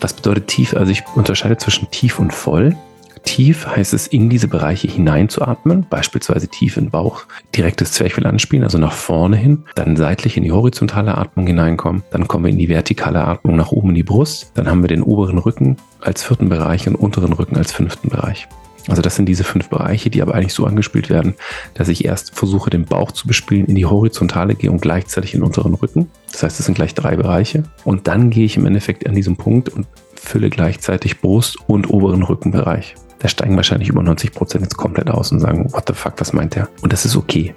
Was 0.00 0.14
bedeutet 0.14 0.48
tief? 0.48 0.74
Also 0.74 0.92
ich 0.92 1.02
unterscheide 1.14 1.56
zwischen 1.58 1.90
tief 1.90 2.18
und 2.18 2.32
voll. 2.32 2.76
Tief 3.24 3.66
heißt 3.66 3.92
es, 3.92 4.06
in 4.06 4.30
diese 4.30 4.48
Bereiche 4.48 4.88
hineinzuatmen, 4.88 5.86
beispielsweise 5.90 6.48
tief 6.48 6.78
in 6.78 6.86
den 6.86 6.90
Bauch, 6.90 7.24
direktes 7.54 7.92
Zwerchfell 7.92 8.26
anspielen, 8.26 8.64
also 8.64 8.78
nach 8.78 8.92
vorne 8.92 9.36
hin, 9.36 9.64
dann 9.74 9.96
seitlich 9.96 10.38
in 10.38 10.42
die 10.42 10.52
horizontale 10.52 11.18
Atmung 11.18 11.46
hineinkommen, 11.46 12.02
dann 12.10 12.28
kommen 12.28 12.44
wir 12.44 12.50
in 12.50 12.58
die 12.58 12.70
vertikale 12.70 13.22
Atmung 13.22 13.56
nach 13.56 13.72
oben 13.72 13.90
in 13.90 13.96
die 13.96 14.02
Brust, 14.02 14.52
dann 14.54 14.68
haben 14.68 14.82
wir 14.82 14.88
den 14.88 15.02
oberen 15.02 15.36
Rücken 15.36 15.76
als 16.00 16.22
vierten 16.22 16.48
Bereich 16.48 16.88
und 16.88 16.94
unteren 16.96 17.34
Rücken 17.34 17.58
als 17.58 17.72
fünften 17.72 18.08
Bereich. 18.08 18.48
Also 18.88 19.02
das 19.02 19.16
sind 19.16 19.26
diese 19.26 19.44
fünf 19.44 19.68
Bereiche, 19.68 20.10
die 20.10 20.22
aber 20.22 20.34
eigentlich 20.34 20.54
so 20.54 20.66
angespielt 20.66 21.10
werden, 21.10 21.34
dass 21.74 21.88
ich 21.88 22.04
erst 22.04 22.34
versuche, 22.34 22.70
den 22.70 22.84
Bauch 22.84 23.12
zu 23.12 23.26
bespielen, 23.28 23.66
in 23.66 23.74
die 23.74 23.86
horizontale 23.86 24.54
gehe 24.54 24.70
und 24.70 24.82
gleichzeitig 24.82 25.34
in 25.34 25.40
den 25.40 25.46
unteren 25.46 25.74
Rücken. 25.74 26.10
Das 26.32 26.42
heißt, 26.42 26.58
es 26.58 26.66
sind 26.66 26.74
gleich 26.74 26.94
drei 26.94 27.16
Bereiche. 27.16 27.64
Und 27.84 28.08
dann 28.08 28.30
gehe 28.30 28.44
ich 28.44 28.56
im 28.56 28.66
Endeffekt 28.66 29.06
an 29.06 29.14
diesem 29.14 29.36
Punkt 29.36 29.68
und 29.68 29.86
fülle 30.14 30.50
gleichzeitig 30.50 31.20
Brust 31.20 31.56
und 31.66 31.90
oberen 31.90 32.22
Rückenbereich. 32.22 32.94
Da 33.18 33.28
steigen 33.28 33.56
wahrscheinlich 33.56 33.88
über 33.88 34.02
90 34.02 34.32
Prozent 34.32 34.62
jetzt 34.62 34.76
komplett 34.76 35.10
aus 35.10 35.30
und 35.30 35.40
sagen, 35.40 35.70
what 35.72 35.84
the 35.86 35.94
fuck, 35.94 36.14
was 36.18 36.32
meint 36.32 36.54
der? 36.54 36.68
Und 36.80 36.92
das 36.92 37.04
ist 37.04 37.16
okay. 37.16 37.54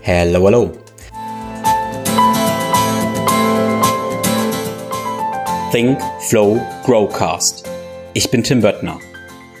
Hello, 0.00 0.46
hello. 0.46 0.72
Think, 5.72 6.00
Flow, 6.28 6.60
Growcast. 6.84 7.68
Ich 8.12 8.30
bin 8.30 8.42
Tim 8.42 8.60
Böttner. 8.60 8.98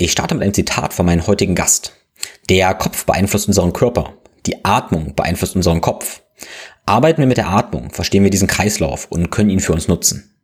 Ich 0.00 0.12
starte 0.12 0.36
mit 0.36 0.44
einem 0.44 0.54
Zitat 0.54 0.94
von 0.94 1.06
meinem 1.06 1.26
heutigen 1.26 1.56
Gast. 1.56 1.92
Der 2.48 2.72
Kopf 2.74 3.04
beeinflusst 3.04 3.48
unseren 3.48 3.72
Körper. 3.72 4.14
Die 4.46 4.64
Atmung 4.64 5.16
beeinflusst 5.16 5.56
unseren 5.56 5.80
Kopf. 5.80 6.22
Arbeiten 6.86 7.20
wir 7.20 7.26
mit 7.26 7.36
der 7.36 7.48
Atmung, 7.48 7.90
verstehen 7.90 8.22
wir 8.22 8.30
diesen 8.30 8.46
Kreislauf 8.46 9.08
und 9.10 9.30
können 9.30 9.50
ihn 9.50 9.58
für 9.58 9.72
uns 9.72 9.88
nutzen. 9.88 10.36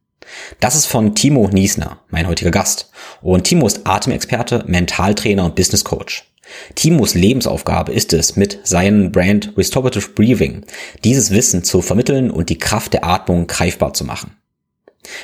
Das 0.59 0.75
ist 0.75 0.87
von 0.87 1.15
Timo 1.15 1.49
Niesner, 1.53 2.01
mein 2.11 2.27
heutiger 2.27 2.51
Gast. 2.51 2.91
Und 3.23 3.45
Timo 3.45 3.69
ist 3.69 3.87
Atemexperte, 3.87 4.65
Mentaltrainer 4.67 5.45
und 5.45 5.55
Business 5.55 5.85
Coach. 5.85 6.35
Timos 6.75 7.15
Lebensaufgabe 7.15 7.93
ist 7.93 8.13
es, 8.13 8.35
mit 8.35 8.59
seinem 8.65 9.13
Brand 9.13 9.57
Restorative 9.57 10.09
Breathing 10.11 10.65
dieses 11.05 11.31
Wissen 11.31 11.63
zu 11.63 11.81
vermitteln 11.81 12.33
und 12.33 12.51
die 12.51 12.59
Kraft 12.59 12.93
der 12.93 13.05
Atmung 13.05 13.47
greifbar 13.47 13.95
zu 13.95 14.05
machen. 14.05 14.37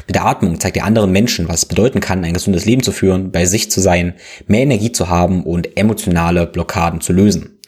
Mit 0.06 0.17
der 0.17 0.27
Atmung 0.27 0.61
zeigt 0.61 0.77
er 0.77 0.84
anderen 0.84 1.12
Menschen, 1.12 1.48
was 1.48 1.61
es 1.61 1.67
bedeuten 1.67 2.00
kann, 2.00 2.25
ein 2.25 2.34
gesundes 2.34 2.64
Leben 2.64 2.83
zu 2.83 2.92
führen, 2.92 3.33
bei 3.33 3.45
sich 3.47 3.70
zu 3.70 3.81
sein, 3.81 4.14
mehr 4.47 4.62
Energie 4.62 4.92
zu 4.92 5.09
haben 5.09 5.45
und 5.45 5.77
emotionale 5.77 6.47
Blockaden 6.47 7.00
zu 7.00 7.12
lösen. 7.12 7.59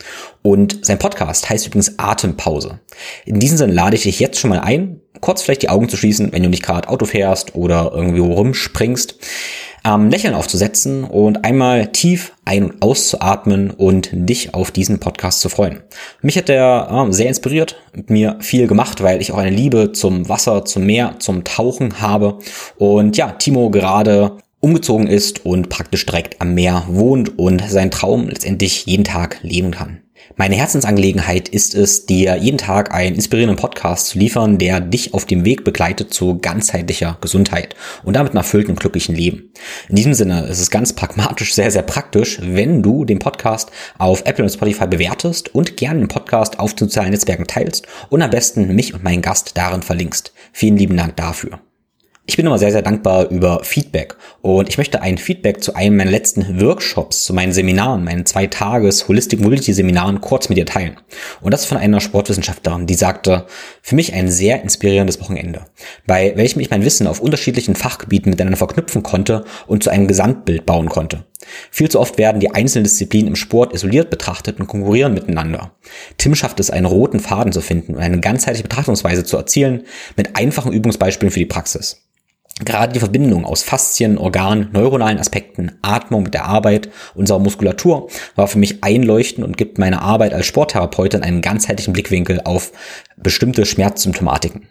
Und 0.42 0.84
sein 0.84 0.98
Podcast 0.98 1.48
heißt 1.48 1.66
übrigens 1.66 1.98
Atempause. 1.98 2.80
In 3.24 3.38
diesem 3.38 3.56
Sinne 3.56 3.72
lade 3.72 3.96
ich 3.96 4.02
dich 4.02 4.18
jetzt 4.18 4.40
schon 4.40 4.50
mal 4.50 4.60
ein, 4.60 5.00
kurz 5.20 5.42
vielleicht 5.42 5.62
die 5.62 5.68
Augen 5.68 5.88
zu 5.88 5.96
schließen, 5.96 6.32
wenn 6.32 6.42
du 6.42 6.48
nicht 6.48 6.64
gerade 6.64 6.88
Auto 6.88 7.06
fährst 7.06 7.54
oder 7.54 7.92
irgendwie 7.94 8.20
rumspringst 8.20 9.16
ähm, 9.84 10.10
Lächeln 10.10 10.34
aufzusetzen 10.34 11.04
und 11.04 11.44
einmal 11.44 11.88
tief 11.88 12.32
ein- 12.44 12.64
und 12.64 12.82
auszuatmen 12.82 13.70
und 13.70 14.10
dich 14.12 14.54
auf 14.54 14.70
diesen 14.70 15.00
Podcast 15.00 15.40
zu 15.40 15.48
freuen. 15.48 15.80
Mich 16.20 16.36
hat 16.36 16.48
der 16.48 16.88
äh, 16.90 17.12
sehr 17.12 17.28
inspiriert, 17.28 17.76
mit 17.94 18.10
mir 18.10 18.36
viel 18.40 18.66
gemacht, 18.66 19.02
weil 19.02 19.20
ich 19.20 19.32
auch 19.32 19.38
eine 19.38 19.54
Liebe 19.54 19.92
zum 19.92 20.28
Wasser, 20.28 20.64
zum 20.64 20.84
Meer, 20.84 21.16
zum 21.18 21.44
Tauchen 21.44 22.00
habe. 22.00 22.38
Und 22.76 23.16
ja, 23.16 23.32
Timo 23.32 23.70
gerade 23.70 24.38
umgezogen 24.60 25.08
ist 25.08 25.44
und 25.44 25.68
praktisch 25.68 26.06
direkt 26.06 26.40
am 26.40 26.54
Meer 26.54 26.84
wohnt 26.86 27.38
und 27.38 27.68
seinen 27.68 27.90
Traum 27.90 28.28
letztendlich 28.28 28.86
jeden 28.86 29.04
Tag 29.04 29.38
leben 29.42 29.72
kann. 29.72 30.00
Meine 30.36 30.56
Herzensangelegenheit 30.56 31.48
ist 31.48 31.74
es, 31.74 32.06
dir 32.06 32.36
jeden 32.36 32.58
Tag 32.58 32.94
einen 32.94 33.16
inspirierenden 33.16 33.58
Podcast 33.58 34.08
zu 34.08 34.18
liefern, 34.18 34.58
der 34.58 34.80
dich 34.80 35.14
auf 35.14 35.26
dem 35.26 35.44
Weg 35.44 35.64
begleitet 35.64 36.14
zu 36.14 36.38
ganzheitlicher 36.38 37.18
Gesundheit 37.20 37.74
und 38.02 38.14
damit 38.14 38.32
einem 38.32 38.38
erfüllten 38.38 38.70
und 38.72 38.80
glücklichen 38.80 39.14
Leben. 39.14 39.52
In 39.88 39.96
diesem 39.96 40.14
Sinne 40.14 40.46
ist 40.46 40.60
es 40.60 40.70
ganz 40.70 40.94
pragmatisch 40.94 41.54
sehr, 41.54 41.70
sehr 41.70 41.82
praktisch, 41.82 42.38
wenn 42.42 42.82
du 42.82 43.04
den 43.04 43.18
Podcast 43.18 43.70
auf 43.98 44.22
Apple 44.24 44.44
und 44.44 44.50
Spotify 44.50 44.86
bewertest 44.86 45.54
und 45.54 45.76
gerne 45.76 46.00
den 46.00 46.08
Podcast 46.08 46.58
auf 46.58 46.74
sozialen 46.78 47.10
Netzwerken 47.10 47.46
teilst 47.46 47.86
und 48.08 48.22
am 48.22 48.30
besten 48.30 48.74
mich 48.74 48.94
und 48.94 49.04
meinen 49.04 49.22
Gast 49.22 49.56
darin 49.56 49.82
verlinkst. 49.82 50.32
Vielen 50.52 50.76
lieben 50.76 50.96
Dank 50.96 51.16
dafür. 51.16 51.60
Ich 52.24 52.36
bin 52.36 52.46
immer 52.46 52.58
sehr, 52.58 52.70
sehr 52.70 52.82
dankbar 52.82 53.30
über 53.30 53.64
Feedback 53.64 54.14
und 54.42 54.68
ich 54.68 54.78
möchte 54.78 55.02
ein 55.02 55.18
Feedback 55.18 55.60
zu 55.60 55.74
einem 55.74 55.96
meiner 55.96 56.12
letzten 56.12 56.60
Workshops, 56.60 57.24
zu 57.24 57.34
meinen 57.34 57.52
Seminaren, 57.52 58.04
meinen 58.04 58.26
zwei 58.26 58.46
Tages 58.46 59.08
Holistic 59.08 59.40
Mobility 59.40 59.72
Seminaren 59.72 60.20
kurz 60.20 60.48
mit 60.48 60.56
dir 60.56 60.64
teilen. 60.64 61.00
Und 61.40 61.52
das 61.52 61.64
von 61.64 61.78
einer 61.78 62.00
Sportwissenschaftlerin, 62.00 62.86
die 62.86 62.94
sagte, 62.94 63.46
für 63.82 63.96
mich 63.96 64.14
ein 64.14 64.30
sehr 64.30 64.62
inspirierendes 64.62 65.20
Wochenende, 65.20 65.66
bei 66.06 66.32
welchem 66.36 66.60
ich 66.60 66.70
mein 66.70 66.84
Wissen 66.84 67.08
auf 67.08 67.18
unterschiedlichen 67.18 67.74
Fachgebieten 67.74 68.30
miteinander 68.30 68.56
verknüpfen 68.56 69.02
konnte 69.02 69.44
und 69.66 69.82
zu 69.82 69.90
einem 69.90 70.06
Gesamtbild 70.06 70.64
bauen 70.64 70.88
konnte. 70.88 71.24
Viel 71.72 71.90
zu 71.90 71.98
oft 71.98 72.18
werden 72.18 72.38
die 72.38 72.54
einzelnen 72.54 72.84
Disziplinen 72.84 73.28
im 73.28 73.36
Sport 73.36 73.74
isoliert 73.74 74.10
betrachtet 74.10 74.60
und 74.60 74.68
konkurrieren 74.68 75.12
miteinander. 75.12 75.72
Tim 76.18 76.36
schafft 76.36 76.60
es, 76.60 76.70
einen 76.70 76.86
roten 76.86 77.18
Faden 77.18 77.52
zu 77.52 77.60
finden 77.60 77.96
und 77.96 78.00
eine 78.00 78.20
ganzheitliche 78.20 78.62
Betrachtungsweise 78.62 79.24
zu 79.24 79.36
erzielen 79.36 79.82
mit 80.16 80.36
einfachen 80.36 80.72
Übungsbeispielen 80.72 81.32
für 81.32 81.40
die 81.40 81.46
Praxis. 81.46 82.02
Gerade 82.60 82.92
die 82.92 83.00
Verbindung 83.00 83.44
aus 83.44 83.62
Faszien, 83.62 84.18
Organen, 84.18 84.68
neuronalen 84.72 85.18
Aspekten, 85.18 85.72
Atmung 85.80 86.24
mit 86.24 86.34
der 86.34 86.44
Arbeit 86.44 86.90
unserer 87.14 87.38
Muskulatur 87.38 88.08
war 88.36 88.46
für 88.46 88.58
mich 88.58 88.84
einleuchtend 88.84 89.44
und 89.44 89.56
gibt 89.56 89.78
meiner 89.78 90.02
Arbeit 90.02 90.34
als 90.34 90.46
Sporttherapeutin 90.46 91.22
einen 91.22 91.40
ganzheitlichen 91.40 91.92
Blickwinkel 91.92 92.42
auf 92.44 92.72
bestimmte 93.16 93.64
Schmerzsymptomatiken. 93.64 94.68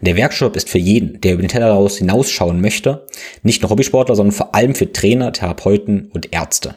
Der 0.00 0.16
Workshop 0.16 0.56
ist 0.56 0.68
für 0.68 0.78
jeden, 0.78 1.20
der 1.20 1.34
über 1.34 1.42
den 1.42 1.48
Tellerraus 1.48 1.98
hinausschauen 1.98 2.60
möchte, 2.60 3.06
nicht 3.44 3.62
nur 3.62 3.70
Hobbysportler, 3.70 4.16
sondern 4.16 4.34
vor 4.34 4.54
allem 4.54 4.74
für 4.74 4.92
Trainer, 4.92 5.32
Therapeuten 5.32 6.10
und 6.12 6.32
Ärzte. 6.32 6.76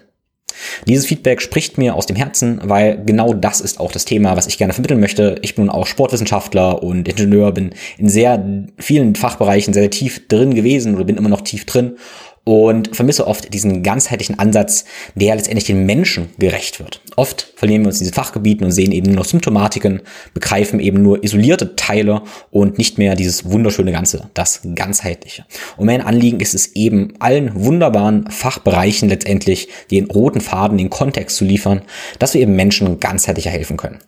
Dieses 0.88 1.06
Feedback 1.06 1.42
spricht 1.42 1.78
mir 1.78 1.96
aus 1.96 2.06
dem 2.06 2.16
Herzen, 2.16 2.60
weil 2.64 3.02
genau 3.06 3.34
das 3.34 3.62
ist 3.62 3.80
auch 3.80 3.92
das 3.92 4.06
Thema, 4.06 4.36
was 4.38 4.48
ich 4.48 4.58
gerne 4.58 4.74
vermitteln 4.74 5.00
möchte. 5.00 5.36
Ich 5.42 5.56
bin 5.56 5.66
nun 5.66 5.74
auch 5.74 5.88
Sportwissenschaftler 5.88 6.84
und 6.84 7.08
Ingenieur, 7.08 7.52
bin 7.52 7.72
in 7.98 8.10
sehr 8.10 8.44
vielen 8.78 9.16
Fachbereichen 9.16 9.74
sehr, 9.74 9.84
sehr 9.84 9.92
tief 9.92 10.28
drin 10.28 10.54
gewesen 10.54 10.96
oder 10.96 11.06
bin 11.06 11.18
immer 11.18 11.30
noch 11.30 11.42
tief 11.42 11.66
drin 11.66 11.98
und 12.46 12.94
vermisse 12.96 13.26
oft 13.26 13.54
diesen 13.54 13.84
ganzheitlichen 13.84 14.38
Ansatz, 14.38 14.84
der 15.16 15.36
letztendlich 15.36 15.66
den 15.66 15.86
Menschen 15.86 16.30
gerecht 16.38 16.80
wird. 16.80 17.02
Oft 17.16 17.54
verlieren 17.56 17.84
wir 17.84 17.88
uns 17.88 18.00
in 18.00 18.06
diese 18.06 18.14
Fachgebieten 18.14 18.66
und 18.66 18.72
sehen 18.72 18.92
eben 18.92 19.08
nur 19.08 19.18
noch 19.18 19.26
Symptomatiken, 19.26 20.02
begreifen 20.34 20.80
eben 20.80 21.02
nur 21.02 21.24
isolierte 21.24 21.76
Teile 21.76 22.24
und 22.52 22.78
nicht 22.78 22.98
mehr 22.98 23.16
dieses 23.16 23.50
wunderschöne 23.50 23.92
Ganze, 23.92 24.30
das 24.34 24.62
ganzheitliche. 24.76 25.46
Und 25.78 25.86
mein 25.86 26.02
Anliegen 26.02 26.42
ist 26.42 26.54
es 26.54 26.76
eben, 26.76 27.14
allen 27.20 27.52
wunderbaren 27.56 28.30
Fachbereichen 28.30 29.08
letztendlich 29.08 29.70
den 29.92 30.06
roten 30.12 30.42
Faden, 30.42 30.78
den 30.78 30.90
Kontext 30.90 31.38
zu 31.38 31.46
liefern, 31.46 31.82
dass 32.20 32.34
wir 32.34 32.42
eben 32.42 32.56
Menschen 32.56 33.00
ganzheitlicher 33.00 33.52
helfen 33.52 33.78
können. 33.78 34.00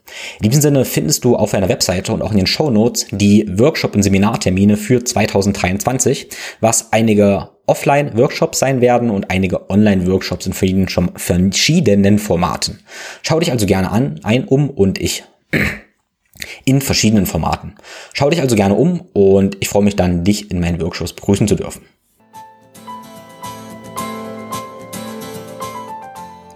In 0.42 0.50
diesem 0.50 0.62
Sinne 0.62 0.84
findest 0.84 1.24
du 1.24 1.38
auf 1.38 1.54
einer 1.54 1.70
Webseite 1.70 2.12
und 2.12 2.22
auch 2.22 2.32
in 2.32 2.38
den 2.38 2.48
Show 2.48 2.70
Notes 2.70 3.08
die 3.12 3.46
Workshop- 3.58 3.96
und 3.96 4.04
Seminartermine 4.04 4.76
für 4.76 5.04
2023, 5.04 6.28
was 6.60 6.92
einige 6.92 7.55
Offline-Workshops 7.68 8.60
sein 8.60 8.82
werden 8.82 9.10
und 9.10 9.32
einige 9.32 9.70
Online-Workshops 9.70 10.46
in 10.46 10.54
verschiedenen 10.54 12.20
Formaten. 12.20 12.80
Schau 13.22 13.40
dich 13.40 13.52
also 13.52 13.66
gerne 13.66 13.92
an, 13.92 14.20
ein, 14.24 14.46
um 14.46 14.70
und 14.70 15.02
ich 15.02 15.24
in 16.66 16.82
verschiedenen 16.82 17.26
Formaten. 17.26 17.76
Schau 18.14 18.30
dich 18.30 18.42
also 18.42 18.56
gerne 18.56 18.76
um 18.76 19.02
und 19.14 19.58
ich 19.60 19.70
freue 19.70 19.84
mich 19.84 19.96
dann, 19.96 20.24
dich 20.24 20.52
in 20.52 20.60
meinen 20.60 20.82
Workshops 20.82 21.14
begrüßen 21.14 21.48
zu 21.48 21.56
dürfen. 21.56 21.84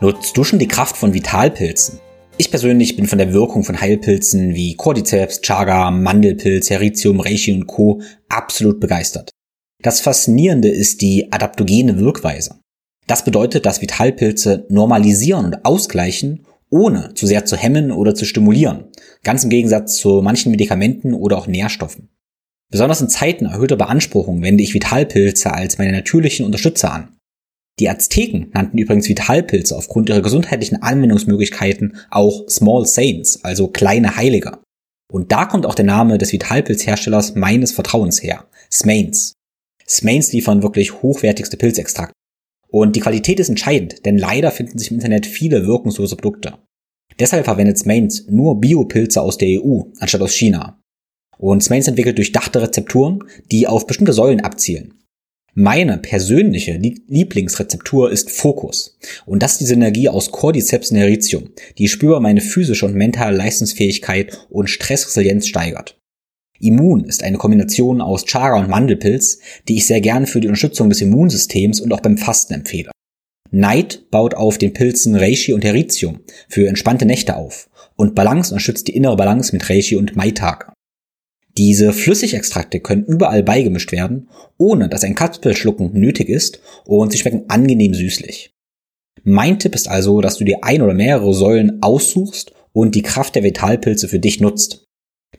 Nutzt 0.02 0.38
du 0.38 0.44
schon 0.46 0.60
die 0.60 0.68
Kraft 0.68 0.96
von 0.96 1.14
Vitalpilzen? 1.14 2.00
Ich 2.38 2.52
persönlich 2.52 2.96
bin 2.96 3.06
von 3.06 3.18
der 3.18 3.34
Wirkung 3.34 3.66
von 3.66 3.82
Heilpilzen 3.82 4.56
wie 4.56 4.76
Cordyceps, 4.76 5.42
Chaga, 5.42 5.92
Mandelpilz, 5.92 6.70
Heritium, 6.70 7.20
Reishi 7.20 7.52
und 7.52 7.68
Co. 7.68 8.02
absolut 8.30 8.80
begeistert. 8.80 9.32
Das 9.82 10.02
Faszinierende 10.02 10.70
ist 10.70 11.02
die 11.02 11.32
adaptogene 11.32 11.98
Wirkweise. 12.00 12.60
Das 13.08 13.24
bedeutet, 13.24 13.66
dass 13.66 13.82
Vitalpilze 13.82 14.66
normalisieren 14.70 15.46
und 15.46 15.66
ausgleichen, 15.66 16.46
ohne 16.70 17.14
zu 17.16 17.26
sehr 17.26 17.46
zu 17.46 17.56
hemmen 17.56 17.92
oder 17.92 18.14
zu 18.14 18.26
stimulieren. 18.26 18.86
Ganz 19.24 19.44
im 19.44 19.50
Gegensatz 19.50 19.96
zu 19.96 20.22
manchen 20.22 20.52
Medikamenten 20.52 21.14
oder 21.14 21.38
auch 21.38 21.48
Nährstoffen. 21.48 22.10
Besonders 22.72 23.02
in 23.02 23.10
Zeiten 23.10 23.46
erhöhter 23.46 23.78
Beanspruchung 23.78 24.44
wende 24.44 24.62
ich 24.62 24.74
Vitalpilze 24.74 25.52
als 25.52 25.78
meine 25.80 25.94
natürlichen 25.94 26.46
Unterstützer 26.46 26.94
an. 26.94 27.16
Die 27.80 27.90
Azteken 27.90 28.52
nannten 28.54 28.78
übrigens 28.78 29.08
Vitalpilze 29.08 29.76
aufgrund 29.76 30.10
ihrer 30.10 30.22
gesundheitlichen 30.22 30.84
Anwendungsmöglichkeiten 30.84 31.98
auch 32.12 32.48
Small 32.50 32.86
Saints, 32.86 33.44
also 33.44 33.70
kleine 33.70 34.18
Heilige. 34.18 34.60
Und 35.12 35.32
da 35.32 35.46
kommt 35.46 35.66
auch 35.66 35.74
der 35.74 35.86
Name 35.86 36.18
des 36.18 36.34
Vitalpilzherstellers 36.34 37.36
meines 37.36 37.72
Vertrauens 37.72 38.22
her, 38.22 38.46
Smains. 38.72 39.34
Smains 39.90 40.32
liefern 40.32 40.64
wirklich 40.64 41.02
hochwertigste 41.02 41.58
Pilzextrakte. 41.58 42.14
Und 42.68 42.96
die 42.96 43.00
Qualität 43.00 43.40
ist 43.40 43.50
entscheidend, 43.50 44.06
denn 44.06 44.18
leider 44.18 44.52
finden 44.52 44.78
sich 44.78 44.92
im 44.92 44.98
Internet 44.98 45.26
viele 45.26 45.66
wirkungslose 45.66 46.16
Produkte. 46.16 46.60
Deshalb 47.20 47.46
verwendet 47.46 47.78
Smains 47.78 48.28
nur 48.28 48.62
Biopilze 48.62 49.22
aus 49.22 49.38
der 49.38 49.62
EU 49.62 49.82
anstatt 50.00 50.22
aus 50.22 50.34
China. 50.34 50.80
Und 51.38 51.64
Smains 51.64 51.88
entwickelt 51.88 52.18
durchdachte 52.18 52.62
Rezepturen, 52.62 53.24
die 53.52 53.66
auf 53.68 53.88
bestimmte 53.88 54.14
Säulen 54.14 54.42
abzielen. 54.42 54.94
Meine 55.56 55.98
persönliche 55.98 56.78
Lieblingsrezeptur 56.78 58.12
ist 58.12 58.30
Fokus. 58.30 58.98
Und 59.26 59.42
das 59.42 59.54
ist 59.54 59.62
die 59.62 59.66
Synergie 59.66 60.08
aus 60.08 60.32
Cordyceps 60.32 60.92
neritium, 60.92 61.50
die 61.78 61.88
spürbar 61.88 62.20
meine 62.20 62.42
physische 62.42 62.86
und 62.86 62.96
mentale 62.96 63.36
Leistungsfähigkeit 63.36 64.46
und 64.50 64.70
Stressresilienz 64.70 65.48
steigert. 65.48 65.99
Immun 66.60 67.06
ist 67.06 67.24
eine 67.24 67.38
Kombination 67.38 68.02
aus 68.02 68.26
Chaga 68.26 68.58
und 68.60 68.70
Mandelpilz, 68.70 69.40
die 69.68 69.78
ich 69.78 69.88
sehr 69.88 70.02
gern 70.02 70.26
für 70.26 70.42
die 70.42 70.48
Unterstützung 70.48 70.90
des 70.90 71.02
Immunsystems 71.02 71.80
und 71.80 71.94
auch 71.94 72.02
beim 72.02 72.18
Fasten 72.18 72.54
empfehle. 72.54 72.92
Neid 73.52 74.10
baut 74.12 74.36
auf 74.36 74.58
den 74.58 74.74
Pilzen 74.74 75.16
Reishi 75.16 75.54
und 75.54 75.64
Heritium 75.64 76.20
für 76.48 76.68
entspannte 76.68 77.06
Nächte 77.06 77.36
auf 77.36 77.70
und 77.96 78.16
Balance 78.16 78.54
unterstützt 78.54 78.88
die 78.88 78.96
innere 78.96 79.16
Balance 79.16 79.54
mit 79.54 79.70
Reishi 79.70 79.96
und 79.96 80.16
Maitake. 80.16 80.72
Diese 81.58 81.92
Flüssigextrakte 81.92 82.80
können 82.80 83.04
überall 83.06 83.44
beigemischt 83.44 83.92
werden, 83.92 84.30
ohne 84.58 84.88
dass 84.88 85.04
ein 85.04 85.16
Kapselschlucken 85.16 85.92
nötig 85.94 86.30
ist 86.30 86.62
und 86.86 87.12
sie 87.12 87.18
schmecken 87.18 87.46
angenehm 87.50 87.94
süßlich. 87.94 88.52
Mein 89.24 89.60
Tipp 89.60 89.76
ist 89.76 89.90
also, 89.90 90.22
dass 90.22 90.38
du 90.38 90.46
dir 90.46 90.64
ein 90.64 90.82
oder 90.82 90.94
mehrere 90.94 91.34
Säulen 91.34 91.82
aussuchst 91.82 92.54
und 92.72 92.96
die 92.96 93.02
Kraft 93.02 93.36
der 93.36 93.44
Vitalpilze 93.44 94.08
für 94.08 94.20
dich 94.20 94.40
nutzt. 94.40 94.86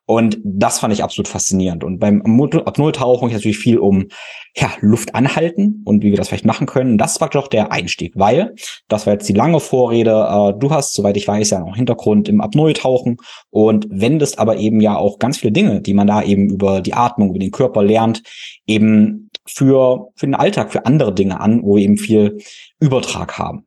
Und 0.06 0.38
das 0.44 0.80
fand 0.80 0.92
ich 0.92 1.02
absolut 1.02 1.28
faszinierend. 1.28 1.82
Und 1.82 1.98
beim 1.98 2.20
Apnoe-Tauchen 2.22 3.28
ist 3.28 3.34
natürlich 3.34 3.58
viel 3.58 3.78
um 3.78 4.08
ja, 4.54 4.70
Luft 4.80 5.14
anhalten 5.14 5.82
und 5.84 6.02
wie 6.02 6.10
wir 6.10 6.16
das 6.16 6.28
vielleicht 6.28 6.44
machen 6.44 6.66
können. 6.66 6.98
Das 6.98 7.20
war 7.20 7.28
doch 7.28 7.48
der 7.48 7.72
Einstieg, 7.72 8.12
weil, 8.14 8.54
das 8.88 9.06
war 9.06 9.14
jetzt 9.14 9.28
die 9.28 9.32
lange 9.32 9.60
Vorrede, 9.60 10.10
äh, 10.10 10.58
du 10.58 10.70
hast, 10.70 10.94
soweit 10.94 11.16
ich 11.16 11.26
weiß, 11.26 11.50
ja 11.50 11.60
noch 11.60 11.76
Hintergrund 11.76 12.28
im 12.28 12.40
Apnoe-Tauchen 12.40 13.16
und 13.50 13.86
wendest 13.90 14.38
aber 14.38 14.58
eben 14.58 14.80
ja 14.80 14.96
auch 14.96 15.18
ganz 15.18 15.38
viele 15.38 15.52
Dinge, 15.52 15.80
die 15.80 15.94
man 15.94 16.06
da 16.06 16.22
eben 16.22 16.50
über 16.50 16.80
die 16.80 16.94
Atmung, 16.94 17.30
über 17.30 17.38
den 17.38 17.50
Körper 17.50 17.82
lernt, 17.82 18.22
eben 18.66 19.30
für, 19.46 20.08
für 20.14 20.26
den 20.26 20.34
Alltag, 20.34 20.70
für 20.70 20.86
andere 20.86 21.14
Dinge 21.14 21.40
an, 21.40 21.62
wo 21.62 21.76
wir 21.76 21.82
eben 21.82 21.96
viel 21.96 22.38
Übertrag 22.78 23.38
haben. 23.38 23.66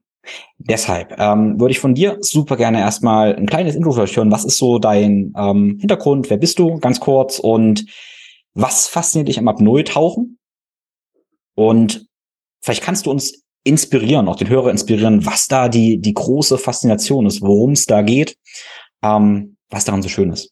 Deshalb 0.58 1.20
ähm, 1.20 1.60
würde 1.60 1.72
ich 1.72 1.80
von 1.80 1.96
dir 1.96 2.18
super 2.22 2.58
gerne 2.58 2.80
erstmal 2.80 3.36
ein 3.36 3.46
kleines 3.46 3.76
Intro 3.76 3.96
hören. 3.96 4.32
Was 4.32 4.46
ist 4.46 4.58
so 4.58 4.80
dein 4.80 5.34
ähm, 5.38 5.78
Hintergrund? 5.80 6.30
Wer 6.30 6.38
bist 6.38 6.60
du? 6.60 6.80
Ganz 6.80 7.00
kurz. 7.00 7.40
Und 7.40 7.86
was 8.54 8.88
fasziniert 8.88 9.28
dich 9.28 9.40
am 9.40 9.48
Apnoe-Tauchen? 9.48 10.40
Und 11.56 12.08
vielleicht 12.62 12.84
kannst 12.84 13.06
du 13.06 13.12
uns 13.12 13.44
inspirieren, 13.64 14.28
auch 14.28 14.36
den 14.36 14.50
Hörer 14.50 14.72
inspirieren, 14.72 15.26
was 15.26 15.48
da 15.48 15.70
die, 15.70 16.00
die 16.00 16.14
große 16.14 16.58
Faszination 16.58 17.26
ist, 17.26 17.42
worum 17.42 17.72
es 17.72 17.86
da 17.86 18.02
geht, 18.02 18.38
ähm, 19.04 19.58
was 19.70 19.86
daran 19.86 20.02
so 20.02 20.10
schön 20.10 20.32
ist. 20.32 20.52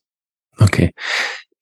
Okay. 0.60 0.92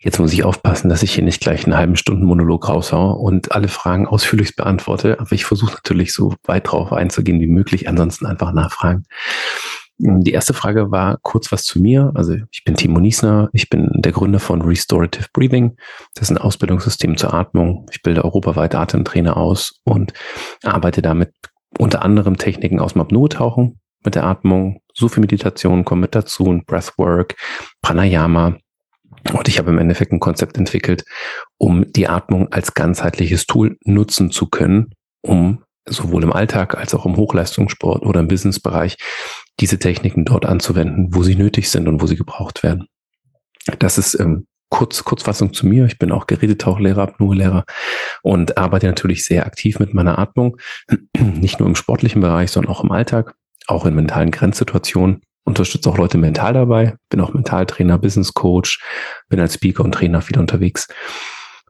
Jetzt 0.04 0.20
muss 0.20 0.34
ich 0.34 0.44
aufpassen, 0.44 0.90
dass 0.90 1.02
ich 1.02 1.14
hier 1.14 1.24
nicht 1.24 1.40
gleich 1.40 1.64
einen 1.64 1.78
halben 1.78 1.96
Stunden 1.96 2.26
Monolog 2.26 2.68
raushaue 2.68 3.16
und 3.16 3.54
alle 3.54 3.70
Fragen 3.70 4.06
ausführlich 4.06 4.58
beantworte. 4.58 5.18
Aber 5.22 5.32
ich 5.32 5.46
versuche 5.46 5.74
natürlich 5.74 6.12
so 6.12 6.36
weit 6.44 6.70
drauf 6.70 6.92
einzugehen 6.92 7.40
wie 7.40 7.48
möglich, 7.48 7.88
ansonsten 7.88 8.26
einfach 8.26 8.52
nachfragen. 8.52 9.06
Die 9.98 10.34
erste 10.34 10.54
Frage 10.54 10.92
war 10.92 11.20
kurz 11.22 11.54
was 11.54 11.64
zu 11.64 11.80
mir. 11.80 12.12
Also 12.16 12.36
ich 12.52 12.66
bin 12.66 12.76
Timo 12.76 13.00
Niesner, 13.00 13.50
ich 13.54 13.70
bin 13.70 13.90
der 13.94 14.12
Gründer 14.12 14.40
von 14.40 14.62
Restorative 14.62 15.28
Breathing. 15.32 15.78
Das 16.16 16.24
ist 16.24 16.32
ein 16.32 16.38
Ausbildungssystem 16.38 17.16
zur 17.16 17.34
Atmung. 17.34 17.86
Ich 17.90 18.02
bilde 18.02 18.26
europaweit 18.26 18.76
Atemtrainer 18.76 19.38
aus 19.38 19.80
und 19.86 20.12
arbeite 20.64 21.02
damit 21.02 21.32
unter 21.78 22.02
anderem 22.02 22.38
Techniken 22.38 22.82
aus 22.82 22.94
dem 22.94 23.02
Apnoe-Tauchen 23.02 23.80
mit 24.04 24.16
der 24.16 24.26
Atmung. 24.26 24.82
Sufi-Meditation 24.94 25.86
kommen 25.86 26.02
mit 26.02 26.14
dazu 26.14 26.44
und 26.44 26.66
Breathwork, 26.66 27.36
Pranayama, 27.82 28.58
und 29.32 29.48
ich 29.48 29.58
habe 29.58 29.72
im 29.72 29.78
Endeffekt 29.78 30.12
ein 30.12 30.20
Konzept 30.20 30.58
entwickelt, 30.58 31.06
um 31.58 31.92
die 31.92 32.08
Atmung 32.08 32.52
als 32.52 32.74
ganzheitliches 32.74 33.46
Tool 33.46 33.78
nutzen 33.86 34.32
zu 34.32 34.48
können, 34.48 34.94
um 35.22 35.64
sowohl 35.86 36.24
im 36.24 36.34
Alltag 36.34 36.78
als 36.78 36.94
auch 36.94 37.06
im 37.06 37.16
Hochleistungssport 37.16 38.04
oder 38.04 38.20
im 38.20 38.28
Businessbereich 38.28 38.98
diese 39.60 39.80
Techniken 39.80 40.26
dort 40.26 40.46
anzuwenden, 40.46 41.14
wo 41.14 41.24
sie 41.24 41.36
nötig 41.36 41.70
sind 41.70 41.88
und 41.88 42.02
wo 42.02 42.08
sie 42.08 42.16
gebraucht 42.16 42.64
werden. 42.64 42.88
Das 43.80 43.98
ist 43.98 44.20
ähm, 44.20 44.48
kurz, 44.70 45.04
Kurzfassung 45.04 45.54
zu 45.54 45.68
mir. 45.68 45.86
Ich 45.86 46.00
bin 46.00 46.12
auch 46.12 46.28
Gerätetauchlehrer, 46.28 47.04
Apnoe-Lehrer 47.04 47.66
und 48.24 48.58
arbeite 48.58 48.88
natürlich 48.88 49.26
sehr 49.26 49.46
aktiv 49.46 49.80
mit 49.80 49.94
meiner 49.94 50.20
Atmung, 50.20 50.58
nicht 51.18 51.60
nur 51.60 51.70
im 51.70 51.76
sportlichen 51.76 52.22
Bereich, 52.22 52.52
sondern 52.52 52.72
auch 52.72 52.84
im 52.84 52.92
Alltag, 52.92 53.36
auch 53.68 53.86
in 53.86 53.96
mentalen 53.96 54.32
Grenzsituationen 54.32 55.22
unterstütze 55.44 55.90
auch 55.90 55.98
Leute 55.98 56.18
mental 56.18 56.54
dabei, 56.54 56.96
bin 57.10 57.22
auch 57.22 57.34
Mentaltrainer, 57.34 57.98
Business 57.98 58.34
Coach, 58.34 58.82
bin 59.30 59.40
als 59.40 59.56
Speaker 59.56 59.84
und 59.84 59.94
Trainer 59.94 60.22
viel 60.22 60.40
unterwegs, 60.40 60.88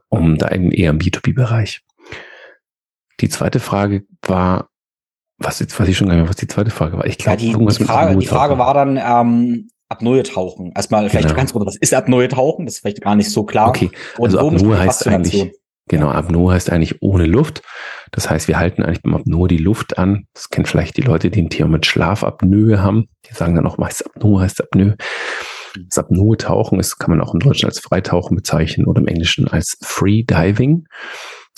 um 0.08 0.38
da 0.38 0.48
in 0.48 0.70
eher 0.70 0.90
im 0.90 0.98
B2B-Bereich. 0.98 1.82
Die 3.20 3.28
zweite 3.28 3.60
Frage 3.60 4.04
war, 4.22 4.68
was 5.38 5.58
jetzt 5.58 5.78
weiß 5.78 5.88
ich 5.88 5.96
schon 5.96 6.08
gar 6.08 6.14
nicht 6.14 6.22
mehr, 6.22 6.30
was 6.30 6.36
die 6.36 6.46
zweite 6.46 6.70
Frage 6.70 6.96
war. 6.96 7.06
Ich 7.06 7.18
glaube, 7.18 7.42
ja, 7.42 7.52
die, 7.52 7.76
die, 7.78 7.84
Frage, 7.84 8.16
die 8.16 8.26
Frage 8.26 8.58
war 8.58 8.74
dann 8.74 8.96
ähm, 8.96 9.68
Apnoe-Tauchen. 9.88 10.72
Erstmal 10.74 11.08
vielleicht 11.10 11.28
genau. 11.28 11.36
ganz 11.36 11.52
kurz, 11.52 11.66
was 11.66 11.76
ist 11.76 11.94
Apnoe-Tauchen? 11.94 12.66
Das 12.66 12.76
ist 12.76 12.80
vielleicht 12.80 13.02
gar 13.02 13.16
nicht 13.16 13.30
so 13.30 13.44
klar. 13.44 13.68
Okay, 13.68 13.90
also 14.18 14.38
Apnoe 14.38 14.78
heißt 14.78 15.06
eigentlich, 15.08 15.52
Genau, 15.88 16.08
Apnoe 16.08 16.52
heißt 16.52 16.70
eigentlich 16.70 17.02
ohne 17.02 17.26
Luft. 17.26 17.62
Das 18.14 18.30
heißt, 18.30 18.46
wir 18.46 18.58
halten 18.58 18.84
eigentlich 18.84 19.04
Apnoe 19.12 19.48
die 19.48 19.58
Luft 19.58 19.98
an. 19.98 20.28
Das 20.34 20.48
kennen 20.48 20.66
vielleicht 20.66 20.96
die 20.96 21.02
Leute, 21.02 21.30
die 21.30 21.42
ein 21.42 21.50
Thema 21.50 21.68
mit 21.68 21.84
Schlafapnoe 21.84 22.80
haben. 22.80 23.08
Die 23.28 23.34
sagen 23.34 23.56
dann 23.56 23.66
auch 23.66 23.76
meist 23.76 24.06
Apnoe 24.06 24.40
heißt 24.40 24.62
Apnoe. 24.62 24.96
Das 25.88 25.98
Apnoe-Tauchen 25.98 26.78
ist, 26.78 26.98
kann 26.98 27.10
man 27.10 27.20
auch 27.20 27.34
im 27.34 27.40
Deutschen 27.40 27.66
als 27.66 27.80
Freitauchen 27.80 28.36
bezeichnen 28.36 28.86
oder 28.86 29.00
im 29.00 29.08
Englischen 29.08 29.48
als 29.48 29.76
Freediving. 29.82 30.86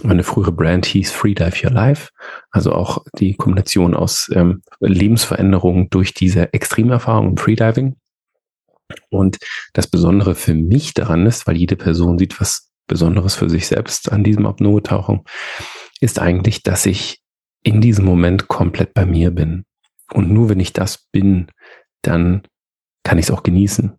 Meine 0.03 0.23
frühere 0.23 0.53
Brand 0.53 0.87
hieß 0.87 1.11
Freedive 1.13 1.67
Your 1.67 1.73
Life. 1.73 2.09
Also 2.51 2.73
auch 2.73 3.05
die 3.19 3.35
Kombination 3.35 3.95
aus 3.95 4.31
ähm, 4.33 4.63
Lebensveränderung 4.81 5.91
durch 5.91 6.15
diese 6.15 6.55
Extremerfahrung 6.55 7.31
im 7.31 7.37
Freediving. 7.37 7.97
Und 9.11 9.37
das 9.75 9.89
Besondere 9.89 10.35
für 10.35 10.55
mich 10.55 10.95
daran 10.95 11.27
ist, 11.27 11.47
weil 11.47 11.57
jede 11.57 11.77
Person 11.77 12.19
sieht 12.19 12.41
was 12.41 12.71
Besonderes 12.87 13.35
für 13.35 13.51
sich 13.51 13.67
selbst 13.67 14.13
an 14.13 14.23
diesem 14.23 14.47
Apnoe-Tauchen, 14.47 15.23
ist 16.01 16.19
eigentlich, 16.19 16.63
dass 16.63 16.87
ich 16.87 17.21
in 17.63 17.81
diesem 17.81 18.05
Moment 18.05 18.49
komplett 18.49 18.95
bei 18.95 19.07
mir 19.07 19.31
bin. 19.31 19.65
Und 20.13 20.31
nur 20.31 20.49
wenn 20.49 20.61
ich 20.61 20.73
das 20.73 21.07
bin, 21.11 21.49
dann 22.03 22.43
kann 23.03 23.19
ich 23.19 23.27
es 23.27 23.31
auch 23.31 23.43
genießen. 23.43 23.93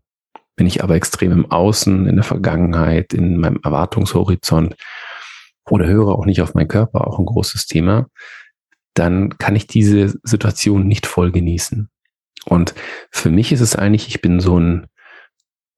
Bin 0.56 0.68
ich 0.68 0.84
aber 0.84 0.96
extrem 0.96 1.32
im 1.32 1.52
Außen, 1.52 2.08
in 2.08 2.16
der 2.16 2.24
Vergangenheit, 2.24 3.14
in 3.14 3.38
meinem 3.38 3.60
Erwartungshorizont 3.64 4.76
oder 5.70 5.88
höre 5.88 6.10
auch 6.10 6.26
nicht 6.26 6.42
auf 6.42 6.54
meinen 6.54 6.68
Körper, 6.68 7.08
auch 7.08 7.20
ein 7.20 7.26
großes 7.26 7.68
Thema, 7.68 8.08
dann 8.94 9.38
kann 9.38 9.56
ich 9.56 9.68
diese 9.68 10.18
Situation 10.24 10.88
nicht 10.88 11.06
voll 11.06 11.32
genießen. 11.32 11.90
Und 12.46 12.74
für 13.12 13.30
mich 13.30 13.52
ist 13.52 13.62
es 13.62 13.76
eigentlich, 13.76 14.08
ich 14.08 14.22
bin 14.22 14.40
so 14.40 14.60
ein, 14.60 14.88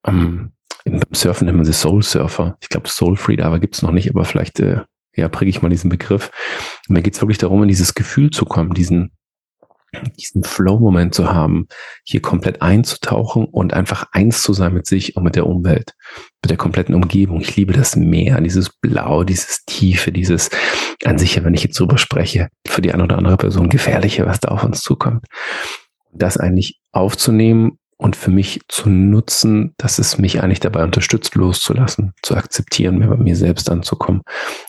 ähm, 0.06 0.52
im 0.84 1.00
Surfen 1.12 1.46
nennt 1.46 1.56
man 1.56 1.66
sie 1.66 1.72
Soul 1.72 2.02
Surfer. 2.02 2.56
Ich 2.62 2.68
glaube, 2.68 2.88
Soul 2.88 3.16
Freediver 3.16 3.58
gibt 3.58 3.74
es 3.74 3.82
noch 3.82 3.90
nicht, 3.90 4.08
aber 4.08 4.24
vielleicht 4.24 4.60
äh, 4.60 4.80
ja, 5.20 5.28
präge 5.28 5.50
ich 5.50 5.62
mal 5.62 5.68
diesen 5.68 5.90
Begriff. 5.90 6.30
Und 6.88 6.94
mir 6.94 7.02
geht 7.02 7.14
es 7.14 7.20
wirklich 7.20 7.38
darum, 7.38 7.62
in 7.62 7.68
dieses 7.68 7.94
Gefühl 7.94 8.30
zu 8.30 8.44
kommen, 8.44 8.74
diesen, 8.74 9.12
diesen 10.18 10.44
Flow-Moment 10.44 11.14
zu 11.14 11.32
haben, 11.32 11.66
hier 12.04 12.22
komplett 12.22 12.62
einzutauchen 12.62 13.44
und 13.44 13.74
einfach 13.74 14.06
eins 14.12 14.42
zu 14.42 14.52
sein 14.52 14.72
mit 14.72 14.86
sich 14.86 15.16
und 15.16 15.24
mit 15.24 15.36
der 15.36 15.46
Umwelt, 15.46 15.94
mit 16.42 16.50
der 16.50 16.56
kompletten 16.56 16.94
Umgebung. 16.94 17.40
Ich 17.40 17.56
liebe 17.56 17.72
das 17.72 17.96
Meer, 17.96 18.40
dieses 18.40 18.70
Blau, 18.70 19.24
dieses 19.24 19.64
Tiefe, 19.66 20.12
dieses 20.12 20.50
an 21.04 21.18
sich, 21.18 21.42
wenn 21.42 21.54
ich 21.54 21.64
jetzt 21.64 21.78
drüber 21.78 21.98
spreche, 21.98 22.48
für 22.66 22.82
die 22.82 22.92
eine 22.92 23.04
oder 23.04 23.18
andere 23.18 23.36
Person 23.36 23.68
gefährliche, 23.68 24.26
was 24.26 24.40
da 24.40 24.48
auf 24.48 24.64
uns 24.64 24.82
zukommt. 24.82 25.24
Das 26.12 26.36
eigentlich 26.36 26.80
aufzunehmen 26.92 27.79
und 28.00 28.16
für 28.16 28.30
mich 28.30 28.60
zu 28.66 28.88
nutzen, 28.88 29.74
dass 29.76 29.98
es 29.98 30.16
mich 30.16 30.42
eigentlich 30.42 30.60
dabei 30.60 30.84
unterstützt, 30.84 31.34
loszulassen, 31.34 32.14
zu 32.22 32.34
akzeptieren, 32.34 32.98
mir 32.98 33.08
bei 33.08 33.16
mir 33.16 33.36
selbst 33.36 33.70
anzukommen 33.70 34.22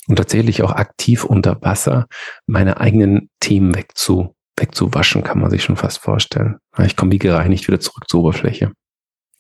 und 0.08 0.18
tatsächlich 0.18 0.64
auch 0.64 0.74
aktiv 0.74 1.24
unter 1.24 1.62
Wasser 1.62 2.08
meine 2.46 2.82
eigenen 2.82 3.30
Themen 3.40 3.74
wegzu, 3.74 4.36
wegzuwaschen, 4.58 5.24
kann 5.24 5.40
man 5.40 5.50
sich 5.50 5.64
schon 5.64 5.78
fast 5.78 6.00
vorstellen. 6.00 6.58
Ich 6.84 6.98
komme 6.98 7.14
wie 7.14 7.20
gereinigt 7.20 7.70
wieder 7.70 7.80
zurück 7.80 8.10
zur 8.10 8.20
Oberfläche. 8.20 8.74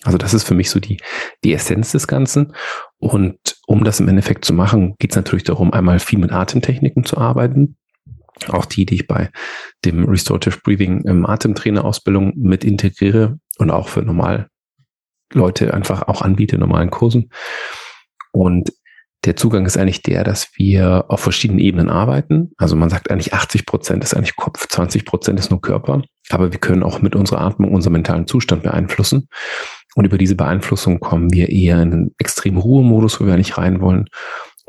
Also 0.03 0.17
das 0.17 0.33
ist 0.33 0.45
für 0.45 0.55
mich 0.55 0.69
so 0.69 0.79
die, 0.79 0.97
die 1.43 1.53
Essenz 1.53 1.91
des 1.91 2.07
Ganzen. 2.07 2.55
Und 2.97 3.57
um 3.67 3.83
das 3.83 3.99
im 3.99 4.07
Endeffekt 4.07 4.45
zu 4.45 4.53
machen, 4.53 4.95
geht 4.99 5.11
es 5.11 5.17
natürlich 5.17 5.43
darum, 5.43 5.73
einmal 5.73 5.99
viel 5.99 6.17
mit 6.17 6.31
Atemtechniken 6.31 7.03
zu 7.03 7.17
arbeiten. 7.17 7.75
Auch 8.49 8.65
die, 8.65 8.85
die 8.85 8.95
ich 8.95 9.07
bei 9.07 9.29
dem 9.85 10.05
Restorative 10.05 10.59
Breathing 10.63 11.01
im 11.01 11.25
Atemtrainer-Ausbildung 11.25 12.33
mit 12.35 12.63
integriere 12.63 13.39
und 13.57 13.71
auch 13.71 13.87
für 13.87 14.01
normal 14.01 14.47
Leute 15.33 15.73
einfach 15.73 16.07
auch 16.07 16.21
anbiete, 16.21 16.57
normalen 16.57 16.89
Kursen. 16.89 17.29
Und 18.31 18.71
der 19.23 19.35
Zugang 19.35 19.65
ist 19.65 19.77
eigentlich 19.77 20.01
der, 20.01 20.23
dass 20.23 20.49
wir 20.55 21.05
auf 21.09 21.19
verschiedenen 21.19 21.59
Ebenen 21.59 21.89
arbeiten. 21.89 22.51
Also 22.57 22.75
man 22.75 22.89
sagt 22.89 23.11
eigentlich 23.11 23.33
80 23.33 23.67
Prozent 23.67 24.03
ist 24.03 24.15
eigentlich 24.15 24.35
Kopf, 24.35 24.67
20 24.67 25.05
Prozent 25.05 25.39
ist 25.39 25.51
nur 25.51 25.61
Körper. 25.61 26.01
Aber 26.29 26.51
wir 26.51 26.59
können 26.59 26.81
auch 26.81 27.01
mit 27.01 27.15
unserer 27.15 27.41
Atmung 27.41 27.73
unseren 27.73 27.93
mentalen 27.93 28.25
Zustand 28.25 28.63
beeinflussen. 28.63 29.27
Und 29.95 30.05
über 30.05 30.17
diese 30.17 30.35
Beeinflussung 30.35 30.99
kommen 30.99 31.31
wir 31.33 31.49
eher 31.49 31.81
in 31.81 31.91
einen 31.91 32.15
extremen 32.17 32.57
Ruhemodus, 32.57 33.19
wo 33.19 33.25
wir 33.25 33.37
nicht 33.37 33.57
rein 33.57 33.81
wollen. 33.81 34.07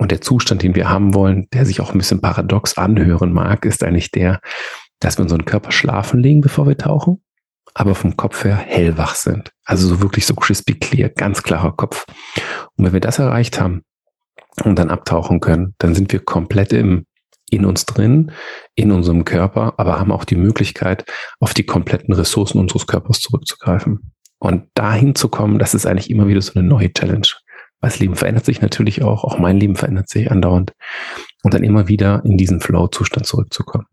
Und 0.03 0.11
der 0.11 0.21
Zustand, 0.21 0.63
den 0.63 0.75
wir 0.75 0.91
haben 0.91 1.15
wollen, 1.15 1.47
der 1.53 1.65
sich 1.65 1.81
auch 1.81 1.93
ein 1.93 1.99
bisschen 1.99 2.21
paradox 2.21 2.77
anhören 2.77 3.33
mag, 3.33 3.65
ist 3.65 3.85
eigentlich 3.85 4.11
der, 4.11 4.41
dass 4.99 5.17
wir 5.17 5.23
unseren 5.23 5.45
Körper 5.45 5.71
schlafen 5.71 6.19
legen, 6.19 6.41
bevor 6.41 6.67
wir 6.67 6.77
tauchen, 6.77 7.23
aber 7.73 7.95
vom 7.95 8.17
Kopf 8.17 8.43
her 8.43 8.57
hellwach 8.57 9.15
sind. 9.15 9.53
Also 9.65 9.87
so 9.87 10.03
wirklich 10.03 10.27
so 10.27 10.35
crispy 10.35 10.75
clear, 10.75 11.09
ganz 11.09 11.45
klarer 11.45 11.71
Kopf. 11.77 12.05
Und 12.75 12.85
wenn 12.85 12.93
wir 12.93 12.99
das 12.99 13.21
erreicht 13.21 13.61
haben, 13.61 13.83
und 14.65 14.77
dann 14.77 14.91
abtauchen 14.91 15.39
können, 15.39 15.77
dann 15.79 15.95
sind 15.95 16.13
wir 16.13 16.19
komplett 16.19 16.73
im, 16.73 17.07
in 17.49 17.65
uns 17.65 17.87
drin, 17.87 18.33
in 18.75 18.91
unserem 18.91 19.25
Körper, 19.25 19.75
aber 19.77 20.01
haben 20.01 20.11
auch 20.11 20.25
die 20.25 20.35
Möglichkeit, 20.35 21.05
auf 21.39 21.55
die 21.55 21.65
kompletten 21.65 22.13
Ressourcen 22.13 22.59
unseres 22.59 22.89
Körpers 22.89 23.21
zurückzugreifen. 23.21 24.13
Und 24.41 24.65
dahin 24.75 25.15
zu 25.15 25.29
kommen, 25.29 25.61
das 25.61 25.75
ist 25.75 25.87
eigentlich 25.87 26.11
immer 26.11 26.27
wieder 26.27 26.43
so 26.43 26.55
eine 26.55 26.67
neue 26.67 26.93
Challenge. 26.93 27.29
Das 27.83 27.99
Leben 27.99 28.15
verändert 28.15 28.45
sich 28.45 28.63
natürlich 28.63 29.03
auch, 29.03 29.25
auch 29.25 29.39
mein 29.39 29.59
Leben 29.59 29.77
verändert 29.77 30.09
sich 30.09 30.31
andauernd. 30.31 30.73
Und 31.43 31.53
dann 31.53 31.65
immer 31.65 31.89
wieder 31.89 32.23
in 32.25 32.39
diesen 32.39 32.61
Flow-Zustand 32.61 33.27
zurückzukommen. 33.27 33.87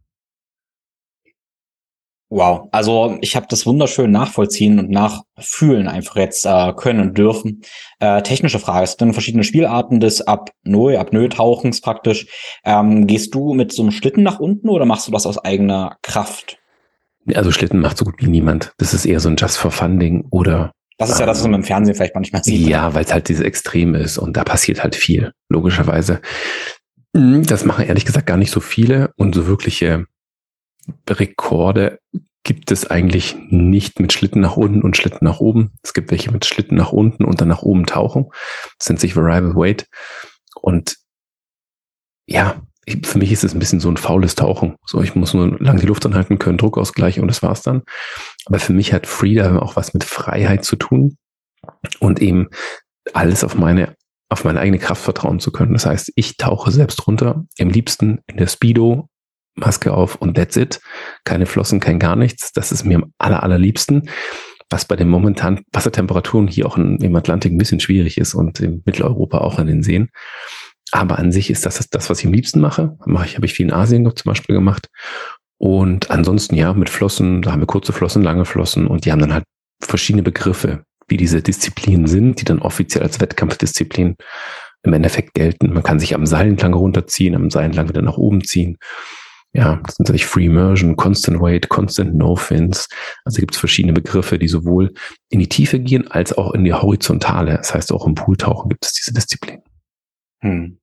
Wow, 2.31 2.69
also 2.72 3.17
ich 3.22 3.36
habe 3.36 3.48
das 3.50 3.65
wunderschön 3.65 4.12
nachvollziehen 4.12 4.77
und 4.77 4.91
nachfühlen 4.91 5.88
einfach 5.88 6.15
jetzt 6.17 6.46
äh, 6.46 6.74
können 6.74 7.00
und 7.00 7.17
dürfen. 7.17 7.63
Äh, 8.00 8.22
technische 8.22 8.60
Frage, 8.60 8.84
es 8.84 8.91
sind 8.91 9.13
verschiedene 9.13 9.43
Spielarten 9.43 10.00
des 10.00 10.22
Apnoe, 10.27 11.00
Apnoe-Tauchens 11.00 11.81
praktisch. 11.81 12.27
Ähm, 12.63 13.08
gehst 13.08 13.34
du 13.34 13.55
mit 13.55 13.72
so 13.72 13.81
einem 13.81 13.89
Schlitten 13.89 14.22
nach 14.22 14.39
unten 14.39 14.69
oder 14.69 14.86
machst 14.86 15.08
du 15.08 15.12
das 15.12 15.25
aus 15.25 15.39
eigener 15.39 15.98
Kraft? 16.03 16.60
Also 17.34 17.51
Schlitten 17.51 17.79
macht 17.79 17.98
so 17.98 18.05
gut 18.05 18.15
wie 18.19 18.29
niemand. 18.29 18.74
Das 18.77 18.93
ist 18.93 19.08
eher 19.08 19.19
so 19.19 19.29
ein 19.29 19.36
Just 19.36 19.58
for 19.58 19.72
Funding 19.72 20.27
oder 20.29 20.72
das 21.00 21.12
ist 21.12 21.20
ja 21.20 21.25
das, 21.25 21.39
was 21.39 21.46
man 21.46 21.62
im 21.62 21.63
Fernsehen 21.63 21.96
vielleicht 21.96 22.13
manchmal 22.13 22.44
sieht. 22.44 22.68
Ja, 22.68 22.94
weil 22.94 23.06
es 23.06 23.13
halt 23.13 23.29
dieses 23.29 23.44
Extrem 23.44 23.96
ist 23.96 24.18
und 24.18 24.36
da 24.36 24.44
passiert 24.44 24.84
halt 24.84 24.96
viel, 24.96 25.32
logischerweise. 25.48 26.22
Hm, 27.15 27.44
das 27.44 27.63
machen 27.63 27.86
ehrlich 27.86 28.03
gesagt 28.03 28.27
gar 28.27 28.36
nicht 28.36 28.51
so 28.51 28.60
viele 28.60 29.13
und 29.15 29.34
so 29.34 29.48
wirkliche 29.48 30.06
Rekorde 31.10 32.00
gibt 32.44 32.72
es 32.72 32.89
eigentlich 32.89 33.38
nicht 33.50 34.00
mit 34.01 34.12
Schlitten 34.12 34.41
nach 34.41 34.58
unten 34.58 34.82
und 34.82 34.98
Schlitten 34.98 35.24
nach 35.24 35.39
oben. 35.39 35.72
Es 35.84 35.94
gibt 35.94 36.12
welche 36.12 36.32
mit 36.32 36.46
Schlitten 36.46 36.75
nach 36.75 36.91
unten 36.91 37.24
und 37.24 37.39
dann 37.39 37.48
nach 37.48 37.62
oben 37.62 37.86
tauchen. 37.86 38.27
Das 38.77 38.89
nennt 38.89 39.00
sich 39.00 39.15
Variable 39.15 39.56
Weight. 39.56 39.88
Und 40.56 40.98
ja, 42.25 42.62
ich, 42.89 43.08
für 43.08 43.17
mich 43.17 43.31
ist 43.31 43.43
es 43.43 43.53
ein 43.53 43.60
bisschen 43.60 43.79
so 43.79 43.89
ein 43.89 43.98
faules 43.98 44.36
Tauchen. 44.36 44.75
So, 44.86 45.01
ich 45.01 45.15
muss 45.15 45.34
nur 45.34 45.58
lang 45.60 45.79
die 45.79 45.86
Luft 45.86 46.05
anhalten 46.05 46.39
können, 46.39 46.58
Druckausgleich 46.58 47.19
und 47.19 47.27
das 47.27 47.43
war's 47.43 47.62
dann. 47.62 47.84
Aber 48.46 48.60
für 48.60 48.74
mich 48.74 48.93
hat 48.93 49.08
Freedom 49.08 49.60
auch 49.60 49.75
was 49.75 49.93
mit 49.93 50.03
Freiheit 50.03 50.65
zu 50.65 50.75
tun 50.75 51.17
und 52.00 52.22
eben 52.22 52.48
alles 53.13 53.43
auf 53.43 53.55
meine 53.55 53.96
auf 54.31 54.43
meine 54.43 54.60
eigene 54.60 54.77
Kraft 54.77 55.01
vertrauen 55.03 55.39
zu 55.39 55.51
können. 55.51 55.74
Das 55.74 55.88
heißt, 55.88 56.12
ich 56.15 56.38
tauche 56.38 56.69
selbst 56.69 57.08
runter, 57.08 57.46
am 57.60 57.69
liebsten 57.69 58.19
in 58.27 58.38
der 58.38 58.46
Speedo 58.46 59.10
Maske 59.55 59.93
auf 59.93 60.15
und 60.15 60.36
that's 60.36 60.55
it. 60.55 60.79
Keine 61.25 61.46
Flossen, 61.46 61.79
kein 61.79 62.00
gar 62.00 62.15
nichts. 62.15 62.53
Das 62.53 62.72
ist 62.72 62.86
mir 62.86 62.98
am 62.98 63.13
aller, 63.17 63.43
allerliebsten. 63.43 64.10
Was 64.69 64.86
bei 64.86 64.96
den 64.96 65.10
momentanen 65.10 65.65
Wassertemperaturen 65.72 66.48
hier 66.48 66.67
auch 66.67 66.77
im 66.77 67.15
Atlantik 67.15 67.51
ein 67.51 67.58
bisschen 67.58 67.79
schwierig 67.79 68.19
ist 68.19 68.36
und 68.36 68.60
in 68.60 68.84
Mitteleuropa 68.86 69.39
auch 69.39 69.58
an 69.58 69.65
den 69.65 69.81
Seen. 69.81 70.10
Aber 70.91 71.19
an 71.19 71.31
sich 71.31 71.50
ist 71.50 71.65
das 71.65 71.88
das, 71.89 72.10
was 72.10 72.19
ich 72.19 72.25
am 72.25 72.34
liebsten 72.34 72.60
mache. 72.60 72.98
Mache 73.05 73.25
ich, 73.25 73.36
habe 73.36 73.46
ich 73.46 73.53
viel 73.53 73.67
in 73.67 73.74
Asien 73.74 74.03
zum 74.15 74.29
Beispiel 74.29 74.55
gemacht. 74.55 74.88
Und 75.58 76.10
ansonsten 76.10 76.55
ja, 76.55 76.74
mit 76.74 76.89
Flossen, 76.89 77.41
da 77.41 77.51
haben 77.51 77.62
wir 77.62 77.67
kurze 77.67 77.93
Flossen, 77.93 78.24
lange 78.24 78.46
Flossen 78.46 78.88
und 78.88 79.05
die 79.05 79.12
haben 79.12 79.19
dann 79.19 79.34
halt 79.34 79.43
verschiedene 79.81 80.24
Begriffe, 80.24 80.84
wie 81.08 81.17
diese 81.17 81.41
Disziplinen 81.41 82.08
sind, 82.08 82.39
die 82.39 82.46
dann 82.46 82.60
offiziell 82.60 83.03
als 83.03 83.19
Wettkampfdisziplin 83.19 84.15
im 84.84 84.93
Endeffekt 84.93 85.34
gelten. 85.34 85.74
Man 85.74 85.84
kann 85.84 86.00
sich 86.00 86.15
am 86.15 86.25
Seil 86.25 86.48
entlang 86.48 86.74
runterziehen, 86.74 87.36
am 87.36 87.50
Seil 87.50 87.65
entlang 87.65 87.89
wieder 87.89 88.01
nach 88.01 88.17
oben 88.17 88.43
ziehen. 88.43 88.77
Ja, 89.51 89.81
das 89.84 89.96
sind 89.96 90.05
natürlich 90.05 90.27
Free 90.27 90.46
Immersion, 90.46 90.96
Constant 90.96 91.41
Weight, 91.41 91.69
Constant 91.69 92.15
No 92.15 92.36
Fins. 92.36 92.88
Also 93.25 93.39
gibt 93.39 93.55
es 93.55 93.60
verschiedene 93.60 93.93
Begriffe, 93.93 94.38
die 94.38 94.48
sowohl 94.48 94.93
in 95.29 95.39
die 95.39 95.50
Tiefe 95.50 95.79
gehen 95.79 96.10
als 96.10 96.38
auch 96.38 96.53
in 96.53 96.63
die 96.63 96.74
horizontale. 96.74 97.58
Das 97.58 97.74
heißt, 97.74 97.91
auch 97.91 98.05
im 98.05 98.15
Pooltauchen 98.15 98.69
gibt 98.69 98.86
es 98.86 98.93
diese 98.93 99.12
Disziplin. 99.12 99.62
Hm. 100.41 100.79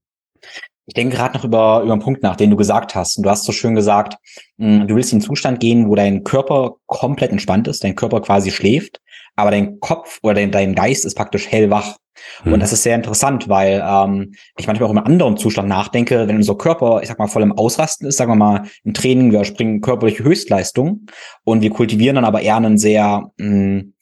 Ich 0.87 0.95
denke 0.95 1.17
gerade 1.17 1.37
noch 1.37 1.45
über, 1.45 1.83
über 1.83 1.93
einen 1.93 2.03
Punkt 2.03 2.23
nach, 2.23 2.37
den 2.37 2.51
du 2.51 2.57
gesagt 2.57 2.95
hast. 2.95 3.17
Und 3.17 3.25
du 3.25 3.31
hast 3.31 3.45
so 3.45 3.53
schön 3.53 3.75
gesagt, 3.75 4.17
hm, 4.59 4.87
du 4.87 4.95
willst 4.95 5.13
in 5.13 5.17
einen 5.17 5.27
Zustand 5.27 5.61
gehen, 5.61 5.89
wo 5.89 5.97
dein 5.97 6.23
Körper 6.23 6.77
komplett 6.87 7.33
entspannt 7.33 7.67
ist, 7.69 7.83
dein 7.83 7.97
Körper 7.97 8.21
quasi 8.21 8.51
schläft, 8.51 9.01
aber 9.35 9.51
dein 9.51 9.81
Kopf 9.81 10.21
oder 10.23 10.35
dein, 10.35 10.53
dein 10.53 10.75
Geist 10.75 11.05
ist 11.05 11.17
praktisch 11.17 11.49
hellwach. 11.49 11.97
Mhm. 12.45 12.55
Und 12.55 12.61
das 12.61 12.73
ist 12.73 12.85
sehr 12.85 12.95
interessant, 12.95 13.49
weil 13.49 13.85
ähm, 13.85 14.35
ich 14.57 14.67
manchmal 14.67 14.89
auch 14.89 14.93
in 14.93 14.99
einem 14.99 15.07
anderen 15.07 15.37
Zustand 15.37 15.69
nachdenke, 15.69 16.29
wenn 16.29 16.37
unser 16.37 16.57
Körper, 16.57 17.01
ich 17.03 17.09
sag 17.09 17.19
mal, 17.19 17.27
voll 17.27 17.43
im 17.43 17.53
Ausrasten 17.53 18.07
ist, 18.07 18.17
sagen 18.17 18.31
wir 18.31 18.37
mal, 18.37 18.69
im 18.85 18.95
Training, 18.95 19.33
wir 19.33 19.45
springen 19.45 19.81
körperliche 19.81 20.23
Höchstleistung 20.25 21.07
und 21.45 21.63
wir 21.63 21.71
kultivieren 21.71 22.15
dann 22.15 22.25
aber 22.25 22.43
eher 22.43 22.57
einen 22.57 22.79
sehr 22.79 23.31
mh, 23.39 23.47
hm, 23.47 23.95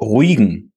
ruhigen 0.00 0.72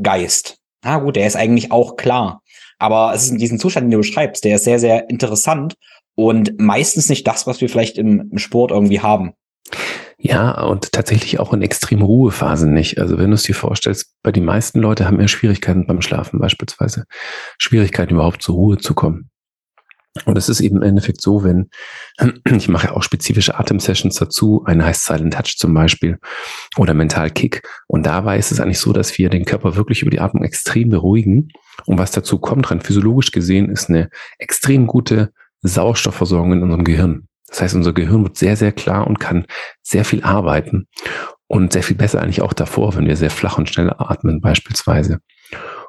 Geist. 0.00 0.58
Na 0.84 0.98
gut, 0.98 1.16
der 1.16 1.26
ist 1.26 1.36
eigentlich 1.36 1.70
auch 1.70 1.96
klar. 1.96 2.41
Aber 2.82 3.14
es 3.14 3.22
ist 3.22 3.30
in 3.30 3.38
diesem 3.38 3.60
Zustand, 3.60 3.84
den 3.84 3.92
du 3.92 3.98
beschreibst, 3.98 4.44
der 4.44 4.56
ist 4.56 4.64
sehr, 4.64 4.80
sehr 4.80 5.08
interessant 5.08 5.74
und 6.16 6.58
meistens 6.58 7.08
nicht 7.08 7.24
das, 7.28 7.46
was 7.46 7.60
wir 7.60 7.68
vielleicht 7.68 7.96
im, 7.96 8.28
im 8.32 8.38
Sport 8.38 8.72
irgendwie 8.72 8.98
haben. 8.98 9.34
Ja, 10.18 10.62
und 10.62 10.90
tatsächlich 10.90 11.38
auch 11.38 11.52
in 11.52 11.62
extremen 11.62 12.02
Ruhephasen 12.02 12.74
nicht. 12.74 12.98
Also 12.98 13.18
wenn 13.18 13.30
du 13.30 13.34
es 13.34 13.44
dir 13.44 13.54
vorstellst, 13.54 14.14
bei 14.24 14.32
den 14.32 14.44
meisten 14.44 14.80
Leuten 14.80 15.06
haben 15.06 15.20
ja 15.20 15.28
Schwierigkeiten 15.28 15.86
beim 15.86 16.02
Schlafen 16.02 16.40
beispielsweise. 16.40 17.04
Schwierigkeiten 17.56 18.14
überhaupt 18.14 18.42
zur 18.42 18.56
Ruhe 18.56 18.78
zu 18.78 18.94
kommen. 18.94 19.30
Und 20.26 20.36
es 20.36 20.48
ist 20.48 20.60
eben 20.60 20.76
im 20.76 20.82
Endeffekt 20.82 21.22
so, 21.22 21.42
wenn, 21.42 21.70
ich 22.44 22.68
mache 22.68 22.88
ja 22.88 22.92
auch 22.92 23.02
spezifische 23.02 23.58
Atemsessions 23.58 24.16
dazu, 24.16 24.62
eine 24.66 24.84
heißt 24.84 25.06
Silent 25.06 25.34
Touch 25.34 25.56
zum 25.56 25.72
Beispiel 25.72 26.18
oder 26.76 26.92
Mental 26.94 27.30
Kick. 27.30 27.62
Und 27.86 28.04
dabei 28.04 28.38
ist 28.38 28.52
es 28.52 28.60
eigentlich 28.60 28.78
so, 28.78 28.92
dass 28.92 29.16
wir 29.16 29.30
den 29.30 29.44
Körper 29.44 29.76
wirklich 29.76 30.02
über 30.02 30.10
die 30.10 30.20
Atmung 30.20 30.44
extrem 30.44 30.90
beruhigen. 30.90 31.48
Und 31.86 31.98
was 31.98 32.10
dazu 32.10 32.38
kommt, 32.38 32.70
rein 32.70 32.82
physiologisch 32.82 33.32
gesehen, 33.32 33.70
ist 33.70 33.88
eine 33.88 34.10
extrem 34.38 34.86
gute 34.86 35.32
Sauerstoffversorgung 35.62 36.52
in 36.52 36.62
unserem 36.62 36.84
Gehirn. 36.84 37.28
Das 37.48 37.62
heißt, 37.62 37.74
unser 37.74 37.92
Gehirn 37.92 38.22
wird 38.22 38.36
sehr, 38.36 38.56
sehr 38.56 38.72
klar 38.72 39.06
und 39.06 39.18
kann 39.20 39.46
sehr 39.82 40.04
viel 40.04 40.22
arbeiten 40.22 40.88
und 41.46 41.72
sehr 41.72 41.82
viel 41.82 41.96
besser 41.96 42.22
eigentlich 42.22 42.42
auch 42.42 42.54
davor, 42.54 42.96
wenn 42.96 43.06
wir 43.06 43.16
sehr 43.16 43.30
flach 43.30 43.58
und 43.58 43.68
schnell 43.68 43.92
atmen 43.96 44.40
beispielsweise. 44.40 45.20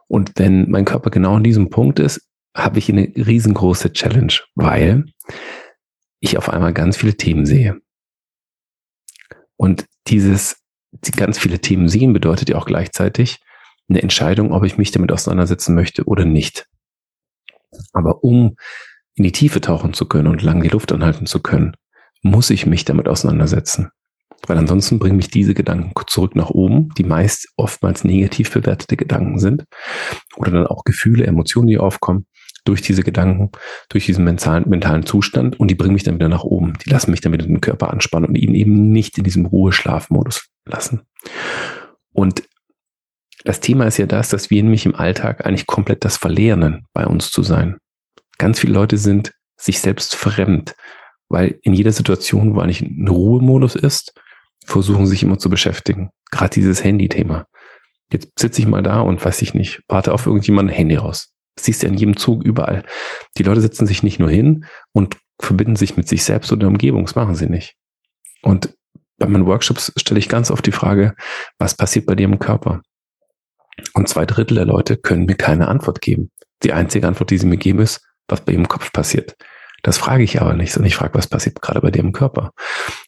Und 0.08 0.34
wenn 0.36 0.70
mein 0.70 0.86
Körper 0.86 1.10
genau 1.10 1.36
an 1.36 1.44
diesem 1.44 1.70
Punkt 1.70 2.00
ist, 2.00 2.30
habe 2.55 2.79
ich 2.79 2.89
eine 2.89 3.12
riesengroße 3.15 3.93
Challenge, 3.93 4.33
weil 4.55 5.05
ich 6.19 6.38
auf 6.38 6.50
einmal 6.50 6.74
ganz 6.74 6.98
viele 6.98 7.15
Themen 7.15 7.45
sehe. 7.45 7.79
Und 9.57 9.86
dieses 10.07 10.63
die 10.93 11.12
ganz 11.12 11.39
viele 11.39 11.60
Themen 11.60 11.89
sehen 11.89 12.13
bedeutet 12.13 12.50
ja 12.50 12.57
auch 12.57 12.65
gleichzeitig 12.65 13.39
eine 13.89 14.01
Entscheidung, 14.01 14.51
ob 14.51 14.63
ich 14.63 14.77
mich 14.77 14.91
damit 14.91 15.12
auseinandersetzen 15.12 15.75
möchte 15.75 16.05
oder 16.05 16.25
nicht. 16.25 16.67
Aber 17.91 18.24
um 18.24 18.55
in 19.15 19.24
die 19.24 19.31
Tiefe 19.31 19.62
tauchen 19.62 19.93
zu 19.93 20.07
können 20.07 20.27
und 20.27 20.41
lang 20.41 20.62
die 20.62 20.69
Luft 20.69 20.91
anhalten 20.91 21.25
zu 21.25 21.41
können, 21.41 21.75
muss 22.22 22.50
ich 22.50 22.65
mich 22.65 22.86
damit 22.86 23.07
auseinandersetzen. 23.07 23.89
Weil 24.45 24.57
ansonsten 24.57 25.00
bringen 25.00 25.15
mich 25.15 25.29
diese 25.29 25.53
Gedanken 25.53 25.93
zurück 26.07 26.36
nach 26.36 26.50
oben, 26.50 26.89
die 26.98 27.03
meist 27.03 27.48
oftmals 27.55 28.03
negativ 28.03 28.51
bewertete 28.51 28.98
Gedanken 28.98 29.39
sind. 29.39 29.65
Oder 30.36 30.51
dann 30.51 30.67
auch 30.67 30.83
Gefühle, 30.83 31.25
Emotionen, 31.25 31.67
die 31.67 31.77
aufkommen 31.77 32.27
durch 32.65 32.82
diese 32.82 33.03
Gedanken, 33.03 33.51
durch 33.89 34.05
diesen 34.05 34.24
mentalen, 34.24 34.70
mentalen 34.70 35.05
Zustand 35.05 35.60
und 35.60 35.70
die 35.70 35.75
bringen 35.75 35.93
mich 35.93 36.03
dann 36.03 36.15
wieder 36.15 36.29
nach 36.29 36.43
oben. 36.43 36.74
Die 36.86 36.89
lassen 36.89 37.12
mich 37.12 37.22
dann 37.22 37.34
wieder 37.34 37.46
den 37.46 37.62
Körper 37.62 37.91
anspannen 37.91 38.29
und 38.29 38.36
ihn 38.36 38.55
eben 38.55 38.91
nicht 38.91 39.17
in 39.17 39.24
diesem 39.24 39.46
Ruheschlafmodus 39.46 40.48
lassen. 40.65 41.01
Und 42.13 42.43
das 43.43 43.60
Thema 43.60 43.86
ist 43.86 43.98
ja 43.98 44.05
das, 44.05 44.29
dass 44.29 44.50
wir 44.50 44.63
nämlich 44.63 44.86
im 44.86 44.96
Alltag 44.96 45.46
eigentlich 45.46 45.67
komplett 45.67 46.05
das 46.05 46.17
verlernen, 46.17 46.86
bei 46.93 47.05
uns 47.05 47.29
zu 47.32 47.43
sein. 47.43 47.77
Ganz 48.38 48.60
viele 48.60 48.74
Leute 48.74 48.98
sind 48.98 49.34
sich 49.58 49.82
selbst 49.82 50.15
fremd, 50.15 50.75
weil 51.27 51.60
in 51.63 51.74
jeder 51.74 51.91
Situation, 51.91 52.55
wo 52.55 52.60
eigentlich 52.60 52.82
ein 52.82 53.08
Ruhemodus 53.08 53.75
ist, 53.75 54.13
versuchen 54.65 55.08
sich 55.08 55.24
immer 55.24 55.38
zu 55.38 55.50
beschäftigen. 55.50 56.10
Gerade 56.32 56.53
dieses 56.53 56.84
Handy-Thema. 56.84 57.46
Jetzt 58.12 58.32
sitze 58.39 58.62
ich 58.62 58.67
mal 58.67 58.84
da 58.84 59.01
und 59.01 59.24
weiß 59.24 59.41
ich 59.41 59.53
nicht, 59.53 59.82
warte 59.88 60.13
auf 60.13 60.25
irgendjemanden 60.25 60.74
Handy 60.74 60.96
raus. 60.96 61.33
Siehst 61.60 61.83
du 61.83 61.88
in 61.88 61.95
jedem 61.95 62.17
Zug 62.17 62.43
überall. 62.43 62.83
Die 63.38 63.43
Leute 63.43 63.62
setzen 63.62 63.86
sich 63.86 64.03
nicht 64.03 64.19
nur 64.19 64.29
hin 64.29 64.65
und 64.91 65.17
verbinden 65.39 65.75
sich 65.75 65.98
mit 65.98 66.07
sich 66.07 66.24
selbst 66.24 66.51
oder 66.51 66.62
der 66.62 66.69
Umgebung. 66.69 67.05
Das 67.05 67.15
machen 67.15 67.36
sie 67.36 67.48
nicht. 67.48 67.75
Und 68.41 68.75
bei 69.17 69.27
meinen 69.27 69.45
Workshops 69.45 69.93
stelle 69.98 70.19
ich 70.19 70.29
ganz 70.29 70.51
oft 70.51 70.65
die 70.65 70.72
Frage, 70.72 71.15
was 71.60 71.75
passiert 71.75 72.05
bei 72.05 72.15
dir 72.15 72.25
im 72.25 72.39
Körper? 72.39 72.81
Und 73.93 74.10
zwei 74.10 74.25
Drittel 74.25 74.55
der 74.55 74.65
Leute 74.65 74.98
können 74.98 75.25
mir 75.25 75.36
keine 75.36 75.67
Antwort 75.67 76.01
geben. 76.01 76.31
Die 76.63 76.74
einzige 76.74 77.07
Antwort, 77.07 77.29
die 77.29 77.38
sie 77.38 77.48
mir 77.48 77.57
geben, 77.57 77.79
ist, 77.79 78.01
was 78.27 78.41
bei 78.41 78.53
ihrem 78.53 78.67
Kopf 78.67 78.91
passiert. 78.91 79.36
Das 79.83 79.98
frage 79.98 80.24
ich 80.24 80.41
aber 80.41 80.53
nicht, 80.53 80.72
sondern 80.72 80.88
ich 80.88 80.95
frage, 80.95 81.13
was 81.15 81.27
passiert 81.27 81.62
gerade 81.62 81.81
bei 81.81 81.91
dir 81.91 82.00
im 82.00 82.13
Körper? 82.13 82.51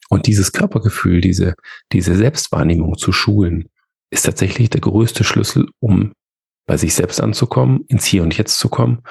Und 0.09 0.27
dieses 0.27 0.51
Körpergefühl, 0.51 1.21
diese, 1.21 1.55
diese 1.93 2.15
Selbstwahrnehmung 2.15 2.97
zu 2.97 3.11
schulen, 3.11 3.69
ist 4.11 4.25
tatsächlich 4.25 4.69
der 4.69 4.81
größte 4.81 5.23
Schlüssel, 5.23 5.67
um 5.79 6.13
bei 6.65 6.77
sich 6.77 6.93
selbst 6.93 7.21
anzukommen, 7.21 7.85
ins 7.87 8.05
Hier 8.05 8.23
und 8.23 8.37
Jetzt 8.37 8.59
zu 8.59 8.69
kommen 8.69 9.03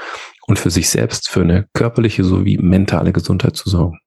und 0.46 0.58
für 0.58 0.70
sich 0.70 0.88
selbst 0.88 1.28
für 1.28 1.42
eine 1.42 1.66
körperliche 1.72 2.24
sowie 2.24 2.58
mentale 2.58 3.12
Gesundheit 3.12 3.56
zu 3.56 3.68
sorgen. 3.70 3.98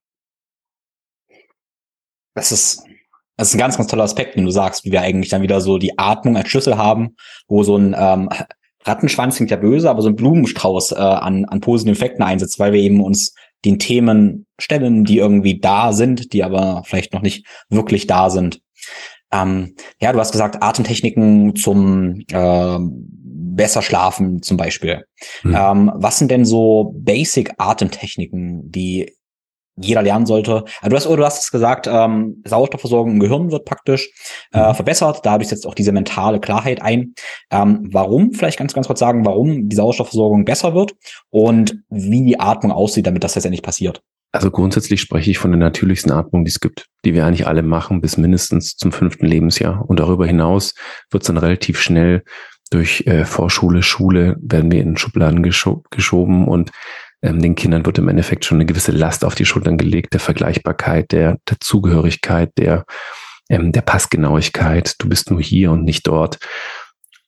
Das 2.35 2.51
ist, 2.51 2.83
das 3.37 3.49
ist 3.49 3.55
ein 3.55 3.59
ganz, 3.59 3.77
ganz 3.77 3.89
toller 3.89 4.03
Aspekt, 4.03 4.35
wenn 4.35 4.45
du 4.45 4.51
sagst, 4.51 4.85
wie 4.85 4.91
wir 4.91 5.01
eigentlich 5.01 5.29
dann 5.29 5.41
wieder 5.41 5.61
so 5.61 5.77
die 5.77 5.97
Atmung 5.97 6.37
als 6.37 6.49
Schlüssel 6.49 6.77
haben, 6.77 7.15
wo 7.47 7.63
so 7.63 7.77
ein 7.77 7.95
ähm, 7.97 8.29
Rattenschwanz 8.83 9.37
klingt 9.37 9.51
ja 9.51 9.57
böse, 9.57 9.89
aber 9.89 10.01
so 10.01 10.09
ein 10.09 10.15
Blumenstrauß 10.15 10.91
äh, 10.93 10.95
an, 10.95 11.45
an 11.45 11.61
positiven 11.61 11.95
Effekten 11.95 12.23
einsetzt, 12.23 12.59
weil 12.59 12.73
wir 12.73 12.79
eben 12.79 13.01
uns 13.01 13.33
den 13.65 13.79
Themen 13.79 14.45
stellen, 14.59 15.03
die 15.03 15.17
irgendwie 15.17 15.59
da 15.59 15.93
sind, 15.93 16.33
die 16.33 16.43
aber 16.43 16.83
vielleicht 16.85 17.13
noch 17.13 17.21
nicht 17.21 17.45
wirklich 17.69 18.07
da 18.07 18.29
sind. 18.29 18.61
Ähm, 19.31 19.75
ja, 19.99 20.13
du 20.13 20.19
hast 20.19 20.31
gesagt, 20.31 20.63
Atemtechniken 20.63 21.55
zum 21.55 22.21
äh, 22.31 22.79
besser 23.57 23.81
schlafen 23.81 24.41
zum 24.41 24.55
Beispiel. 24.55 25.03
Mhm. 25.43 25.55
Ähm, 25.55 25.91
was 25.95 26.17
sind 26.19 26.31
denn 26.31 26.45
so 26.45 26.93
Basic-Atemtechniken, 26.95 28.71
die 28.71 29.17
jeder 29.79 30.01
lernen 30.01 30.25
sollte. 30.25 30.63
Also 30.81 30.89
du 30.89 30.95
hast, 30.95 31.05
du 31.05 31.25
hast 31.25 31.43
es 31.43 31.51
gesagt, 31.51 31.87
ähm, 31.87 32.41
Sauerstoffversorgung 32.45 33.13
im 33.13 33.19
Gehirn 33.19 33.51
wird 33.51 33.65
praktisch 33.65 34.09
äh, 34.51 34.69
mhm. 34.69 34.75
verbessert. 34.75 35.19
Dadurch 35.23 35.49
setzt 35.49 35.67
auch 35.67 35.75
diese 35.75 35.91
mentale 35.91 36.39
Klarheit 36.39 36.81
ein. 36.81 37.13
Ähm, 37.51 37.87
warum? 37.91 38.33
Vielleicht 38.33 38.57
ganz, 38.57 38.73
ganz 38.73 38.87
kurz 38.87 38.99
sagen, 38.99 39.25
warum 39.25 39.69
die 39.69 39.75
Sauerstoffversorgung 39.75 40.45
besser 40.45 40.73
wird 40.73 40.95
und 41.29 41.77
wie 41.89 42.25
die 42.25 42.39
Atmung 42.39 42.71
aussieht, 42.71 43.05
damit 43.05 43.23
das 43.23 43.35
letztendlich 43.35 43.61
passiert. 43.61 44.01
Also 44.33 44.51
grundsätzlich 44.51 44.99
spreche 44.99 45.31
ich 45.31 45.37
von 45.37 45.51
der 45.51 45.59
natürlichsten 45.59 46.11
Atmung, 46.11 46.43
die 46.43 46.49
es 46.49 46.59
gibt, 46.59 46.87
die 47.05 47.13
wir 47.13 47.25
eigentlich 47.25 47.47
alle 47.47 47.63
machen 47.63 48.01
bis 48.01 48.17
mindestens 48.17 48.75
zum 48.75 48.91
fünften 48.91 49.25
Lebensjahr. 49.25 49.85
Und 49.87 49.99
darüber 49.99 50.25
hinaus 50.25 50.73
wird 51.11 51.23
es 51.23 51.27
dann 51.27 51.37
relativ 51.37 51.79
schnell 51.79 52.23
durch 52.69 53.03
äh, 53.07 53.25
Vorschule, 53.25 53.83
Schule 53.83 54.37
werden 54.39 54.71
wir 54.71 54.81
in 54.81 54.97
Schubladen 54.97 55.43
gescho 55.43 55.83
geschoben 55.89 56.47
und 56.47 56.71
ähm, 57.21 57.41
den 57.41 57.55
Kindern 57.55 57.85
wird 57.85 57.97
im 57.97 58.09
Endeffekt 58.09 58.45
schon 58.45 58.57
eine 58.57 58.65
gewisse 58.65 58.91
Last 58.91 59.25
auf 59.25 59.35
die 59.35 59.45
Schultern 59.45 59.77
gelegt, 59.77 60.13
der 60.13 60.19
Vergleichbarkeit, 60.19 61.11
der, 61.11 61.37
der 61.49 61.57
Zugehörigkeit, 61.59 62.51
der, 62.57 62.85
ähm, 63.49 63.71
der 63.71 63.81
Passgenauigkeit. 63.81 64.95
Du 64.99 65.09
bist 65.09 65.31
nur 65.31 65.41
hier 65.41 65.71
und 65.71 65.83
nicht 65.83 66.05
dort. 66.07 66.37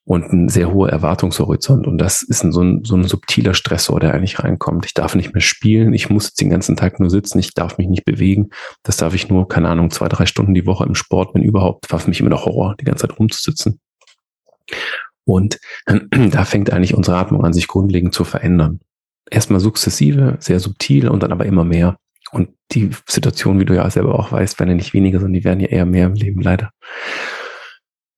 Und 0.06 0.34
ein 0.34 0.50
sehr 0.50 0.74
hoher 0.74 0.90
Erwartungshorizont. 0.90 1.86
Und 1.86 2.00
das 2.00 2.24
ist 2.24 2.44
ein, 2.44 2.52
so, 2.52 2.64
ein, 2.64 2.84
so 2.84 2.96
ein 2.96 3.04
subtiler 3.04 3.54
Stressor, 3.54 4.00
der 4.00 4.16
eigentlich 4.16 4.40
reinkommt. 4.40 4.88
Ich 4.88 4.96
darf 4.96 5.14
nicht 5.14 5.34
mehr 5.36 5.42
spielen. 5.42 5.94
Ich 5.94 6.10
muss 6.10 6.34
den 6.34 6.50
ganzen 6.50 6.76
Tag 6.76 7.00
nur 7.00 7.12
sitzen. 7.12 7.38
Ich 7.38 7.54
darf 7.54 7.78
mich 7.78 7.88
nicht 7.88 8.06
bewegen. 8.06 8.50
Das 8.82 8.98
darf 8.98 9.14
ich 9.14 9.30
nur, 9.30 9.48
keine 9.48 9.70
Ahnung, 9.70 9.92
zwei, 9.92 10.08
drei 10.08 10.26
Stunden 10.26 10.56
die 10.56 10.66
Woche 10.66 10.86
im 10.86 10.96
Sport, 10.96 11.36
wenn 11.36 11.44
überhaupt. 11.44 11.92
War 11.92 12.00
für 12.00 12.10
mich 12.10 12.22
immer 12.22 12.32
noch 12.32 12.46
Horror, 12.46 12.76
die 12.80 12.86
ganze 12.86 13.08
Zeit 13.08 13.20
rumzusitzen. 13.20 13.80
Und 15.30 15.60
da 16.32 16.46
fängt 16.46 16.72
eigentlich 16.72 16.96
unsere 16.96 17.18
Atmung 17.18 17.44
an, 17.44 17.54
sich 17.54 17.68
grundlegend 17.68 18.14
zu 18.14 18.24
verändern 18.24 18.80
erstmal 19.30 19.60
sukzessive, 19.60 20.38
sehr 20.40 20.60
subtil 20.60 21.08
und 21.08 21.24
dann 21.24 21.32
aber 21.32 21.46
immer 21.46 21.64
mehr. 21.64 21.98
Und 22.32 22.50
die 22.72 22.92
Situation, 23.08 23.60
wie 23.60 23.66
du 23.66 23.76
ja 23.76 23.90
selber 23.90 24.18
auch 24.18 24.32
weißt, 24.32 24.60
werden 24.60 24.70
ja 24.70 24.76
nicht 24.76 24.94
weniger, 24.94 25.20
sondern 25.20 25.34
die 25.34 25.44
werden 25.44 25.60
ja 25.60 25.68
eher 25.68 25.86
mehr 25.86 26.08
im 26.08 26.14
Leben, 26.14 26.42
leider. 26.42 26.72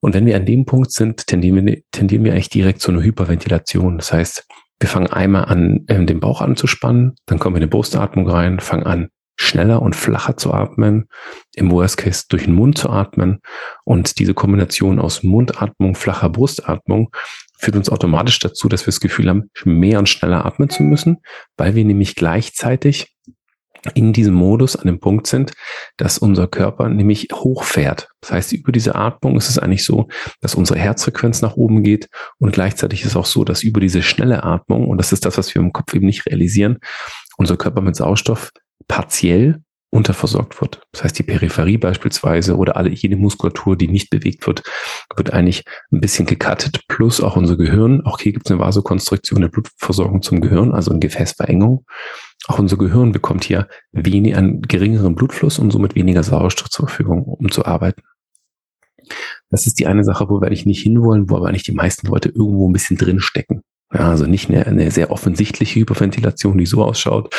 Und 0.01 0.15
wenn 0.15 0.25
wir 0.25 0.35
an 0.35 0.45
dem 0.45 0.65
Punkt 0.65 0.91
sind, 0.91 1.27
tendieren 1.27 1.65
wir, 1.65 1.81
tendieren 1.91 2.23
wir 2.23 2.33
eigentlich 2.33 2.49
direkt 2.49 2.81
zu 2.81 2.91
einer 2.91 3.03
Hyperventilation. 3.03 3.97
Das 3.97 4.11
heißt, 4.11 4.47
wir 4.79 4.89
fangen 4.89 5.07
einmal 5.07 5.45
an, 5.45 5.85
äh, 5.87 6.03
den 6.05 6.19
Bauch 6.19 6.41
anzuspannen, 6.41 7.15
dann 7.27 7.39
kommen 7.39 7.55
wir 7.55 7.59
in 7.59 7.63
eine 7.63 7.69
Brustatmung 7.69 8.27
rein, 8.27 8.59
fangen 8.59 8.83
an, 8.83 9.09
schneller 9.41 9.81
und 9.81 9.95
flacher 9.95 10.37
zu 10.37 10.53
atmen, 10.53 11.07
im 11.55 11.71
Worst 11.71 11.97
Case 11.97 12.25
durch 12.29 12.45
den 12.45 12.53
Mund 12.53 12.77
zu 12.77 12.89
atmen. 12.89 13.39
Und 13.83 14.19
diese 14.19 14.33
Kombination 14.33 14.99
aus 14.99 15.23
Mundatmung, 15.23 15.95
flacher 15.95 16.29
Brustatmung 16.29 17.09
führt 17.57 17.75
uns 17.75 17.89
automatisch 17.89 18.39
dazu, 18.39 18.69
dass 18.69 18.83
wir 18.83 18.91
das 18.91 18.99
Gefühl 18.99 19.29
haben, 19.29 19.49
mehr 19.65 19.99
und 19.99 20.09
schneller 20.09 20.45
atmen 20.45 20.69
zu 20.69 20.83
müssen, 20.83 21.17
weil 21.57 21.75
wir 21.75 21.83
nämlich 21.83 22.15
gleichzeitig 22.15 23.15
in 23.95 24.13
diesem 24.13 24.35
Modus 24.35 24.75
an 24.75 24.85
dem 24.85 24.99
Punkt 24.99 25.25
sind, 25.25 25.53
dass 25.97 26.19
unser 26.19 26.47
Körper 26.47 26.87
nämlich 26.87 27.29
hochfährt. 27.33 28.09
Das 28.21 28.31
heißt, 28.31 28.53
über 28.53 28.71
diese 28.71 28.93
Atmung 28.93 29.37
ist 29.37 29.49
es 29.49 29.57
eigentlich 29.57 29.83
so, 29.83 30.07
dass 30.39 30.53
unsere 30.53 30.77
Herzfrequenz 30.77 31.41
nach 31.41 31.55
oben 31.55 31.81
geht 31.81 32.07
und 32.37 32.51
gleichzeitig 32.51 33.01
ist 33.01 33.07
es 33.07 33.15
auch 33.15 33.25
so, 33.25 33.43
dass 33.43 33.63
über 33.63 33.79
diese 33.79 34.03
schnelle 34.03 34.43
Atmung, 34.43 34.87
und 34.87 34.99
das 34.99 35.11
ist 35.11 35.25
das, 35.25 35.37
was 35.39 35.53
wir 35.55 35.61
im 35.63 35.73
Kopf 35.73 35.95
eben 35.95 36.05
nicht 36.05 36.27
realisieren, 36.27 36.77
unser 37.37 37.57
Körper 37.57 37.81
mit 37.81 37.95
Sauerstoff 37.95 38.51
partiell 38.87 39.61
unterversorgt 39.91 40.61
wird. 40.61 40.81
Das 40.93 41.03
heißt, 41.03 41.19
die 41.19 41.23
Peripherie 41.23 41.77
beispielsweise 41.77 42.55
oder 42.55 42.77
alle, 42.77 42.89
jede 42.89 43.17
Muskulatur, 43.17 43.75
die 43.75 43.89
nicht 43.89 44.09
bewegt 44.09 44.47
wird, 44.47 44.63
wird 45.15 45.33
eigentlich 45.33 45.65
ein 45.91 45.99
bisschen 45.99 46.25
gecuttet, 46.25 46.87
plus 46.87 47.19
auch 47.19 47.35
unser 47.35 47.57
Gehirn. 47.57 48.01
Auch 48.05 48.19
hier 48.19 48.31
gibt 48.31 48.47
es 48.47 48.51
eine 48.51 48.61
Vasokonstruktion 48.61 49.41
der 49.41 49.49
Blutversorgung 49.49 50.21
zum 50.21 50.39
Gehirn, 50.39 50.71
also 50.71 50.91
eine 50.91 51.01
Gefäßverengung. 51.01 51.85
Auch 52.47 52.57
unser 52.57 52.77
Gehirn 52.77 53.11
bekommt 53.11 53.43
hier 53.43 53.67
wenig, 53.91 54.35
einen 54.35 54.61
geringeren 54.61 55.13
Blutfluss 55.13 55.59
und 55.59 55.71
somit 55.71 55.93
weniger 55.95 56.23
Sauerstoff 56.23 56.69
zur 56.69 56.87
Verfügung, 56.87 57.23
um 57.23 57.51
zu 57.51 57.65
arbeiten. 57.65 58.01
Das 59.49 59.67
ist 59.67 59.77
die 59.79 59.87
eine 59.87 60.05
Sache, 60.05 60.29
wo 60.29 60.39
wir 60.39 60.47
eigentlich 60.47 60.65
nicht 60.65 60.81
hinwollen, 60.81 61.29
wo 61.29 61.35
aber 61.35 61.49
eigentlich 61.49 61.63
die 61.63 61.73
meisten 61.73 62.07
Leute 62.07 62.29
irgendwo 62.29 62.69
ein 62.69 62.73
bisschen 62.73 62.97
drin 62.97 63.19
stecken. 63.19 63.61
Ja, 63.93 64.09
also 64.09 64.25
nicht 64.25 64.49
eine, 64.49 64.65
eine 64.65 64.89
sehr 64.89 65.11
offensichtliche 65.11 65.81
Hyperventilation, 65.81 66.57
die 66.57 66.65
so 66.65 66.81
ausschaut, 66.81 67.35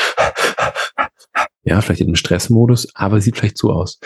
ja, 1.64 1.80
vielleicht 1.80 2.00
in 2.00 2.08
einem 2.08 2.16
Stressmodus, 2.16 2.88
aber 2.94 3.20
sieht 3.20 3.36
vielleicht 3.36 3.58
so 3.58 3.72
aus. 3.72 4.00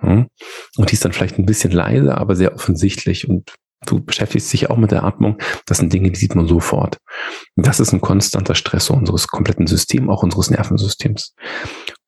Hm? 0.00 0.28
Und 0.76 0.90
die 0.90 0.94
ist 0.94 1.04
dann 1.04 1.12
vielleicht 1.12 1.38
ein 1.38 1.46
bisschen 1.46 1.72
leise, 1.72 2.16
aber 2.16 2.36
sehr 2.36 2.54
offensichtlich 2.54 3.28
und 3.28 3.54
du 3.86 4.04
beschäftigst 4.04 4.52
dich 4.52 4.70
auch 4.70 4.76
mit 4.76 4.90
der 4.90 5.04
Atmung. 5.04 5.38
Das 5.66 5.78
sind 5.78 5.92
Dinge, 5.92 6.10
die 6.10 6.18
sieht 6.18 6.34
man 6.34 6.46
sofort. 6.46 6.98
Das 7.56 7.80
ist 7.80 7.92
ein 7.92 8.00
konstanter 8.00 8.54
Stressor 8.54 8.96
unseres 8.96 9.28
kompletten 9.28 9.66
Systems, 9.66 10.08
auch 10.08 10.22
unseres 10.22 10.50
Nervensystems. 10.50 11.34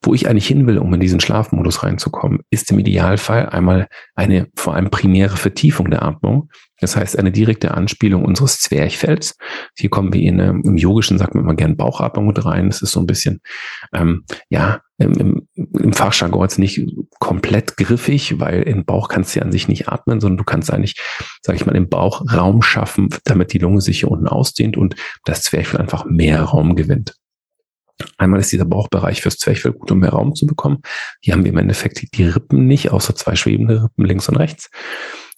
Wo 0.03 0.15
ich 0.15 0.29
eigentlich 0.29 0.47
hin 0.47 0.67
will, 0.67 0.79
um 0.79 0.93
in 0.95 1.01
diesen 1.01 1.21
Schlafmodus 1.21 1.83
reinzukommen, 1.83 2.41
ist 2.51 2.71
im 2.71 2.79
Idealfall 2.79 3.49
einmal 3.49 3.87
eine 4.15 4.49
vor 4.57 4.75
allem 4.75 4.91
primäre 4.91 5.37
Vertiefung 5.37 5.91
der 5.91 6.03
Atmung, 6.03 6.51
das 6.81 6.97
heißt, 6.97 7.19
eine 7.19 7.33
direkte 7.33 7.73
Anspielung 7.73 8.25
unseres 8.25 8.59
Zwerchfells. 8.61 9.37
Hier 9.77 9.91
kommen 9.91 10.13
wir 10.13 10.23
in, 10.23 10.39
im 10.39 10.77
Yogischen, 10.77 11.19
sagt 11.19 11.35
man 11.35 11.45
immer 11.45 11.55
gern 11.55 11.77
Bauchatmung 11.77 12.27
mit 12.27 12.45
rein. 12.45 12.69
Das 12.69 12.83
ist 12.83 12.93
so 12.93 13.01
ein 13.01 13.07
bisschen, 13.07 13.41
ähm, 13.93 14.25
ja, 14.49 14.81
im, 14.99 15.13
im, 15.15 15.49
im 15.55 15.93
Fachjargon 15.93 16.43
jetzt 16.43 16.59
nicht 16.59 16.87
komplett 17.19 17.77
griffig, 17.77 18.39
weil 18.39 18.63
im 18.63 18.85
Bauch 18.85 19.09
kannst 19.09 19.35
du 19.35 19.41
ja 19.41 19.45
an 19.45 19.53
sich 19.53 19.69
nicht 19.69 19.89
atmen, 19.89 20.21
sondern 20.21 20.39
du 20.39 20.45
kannst 20.45 20.71
eigentlich, 20.71 20.97
sage 21.43 21.57
ich 21.57 21.67
mal, 21.67 21.77
im 21.77 21.89
Bauch 21.89 22.23
Raum 22.33 22.63
schaffen, 22.63 23.09
damit 23.25 23.53
die 23.53 23.59
Lunge 23.59 23.81
sich 23.81 24.01
hier 24.01 24.11
unten 24.11 24.29
ausdehnt 24.29 24.77
und 24.77 24.97
das 25.25 25.43
Zwerchfell 25.43 25.81
einfach 25.81 26.05
mehr 26.05 26.43
Raum 26.43 26.77
gewinnt. 26.77 27.15
Einmal 28.17 28.41
ist 28.41 28.53
dieser 28.53 28.65
Bauchbereich 28.65 29.23
fürs 29.23 29.37
Zwerchfell 29.37 29.73
gut, 29.73 29.91
um 29.91 29.99
mehr 29.99 30.11
Raum 30.11 30.35
zu 30.35 30.47
bekommen. 30.47 30.79
Hier 31.21 31.35
haben 31.35 31.45
wir 31.45 31.53
im 31.53 31.59
Endeffekt 31.59 32.15
die 32.15 32.25
Rippen 32.25 32.67
nicht, 32.67 32.91
außer 32.91 33.15
zwei 33.15 33.37
schwebende 33.37 33.85
Rippen 33.85 34.05
links 34.05 34.29
und 34.29 34.37
rechts. 34.37 34.71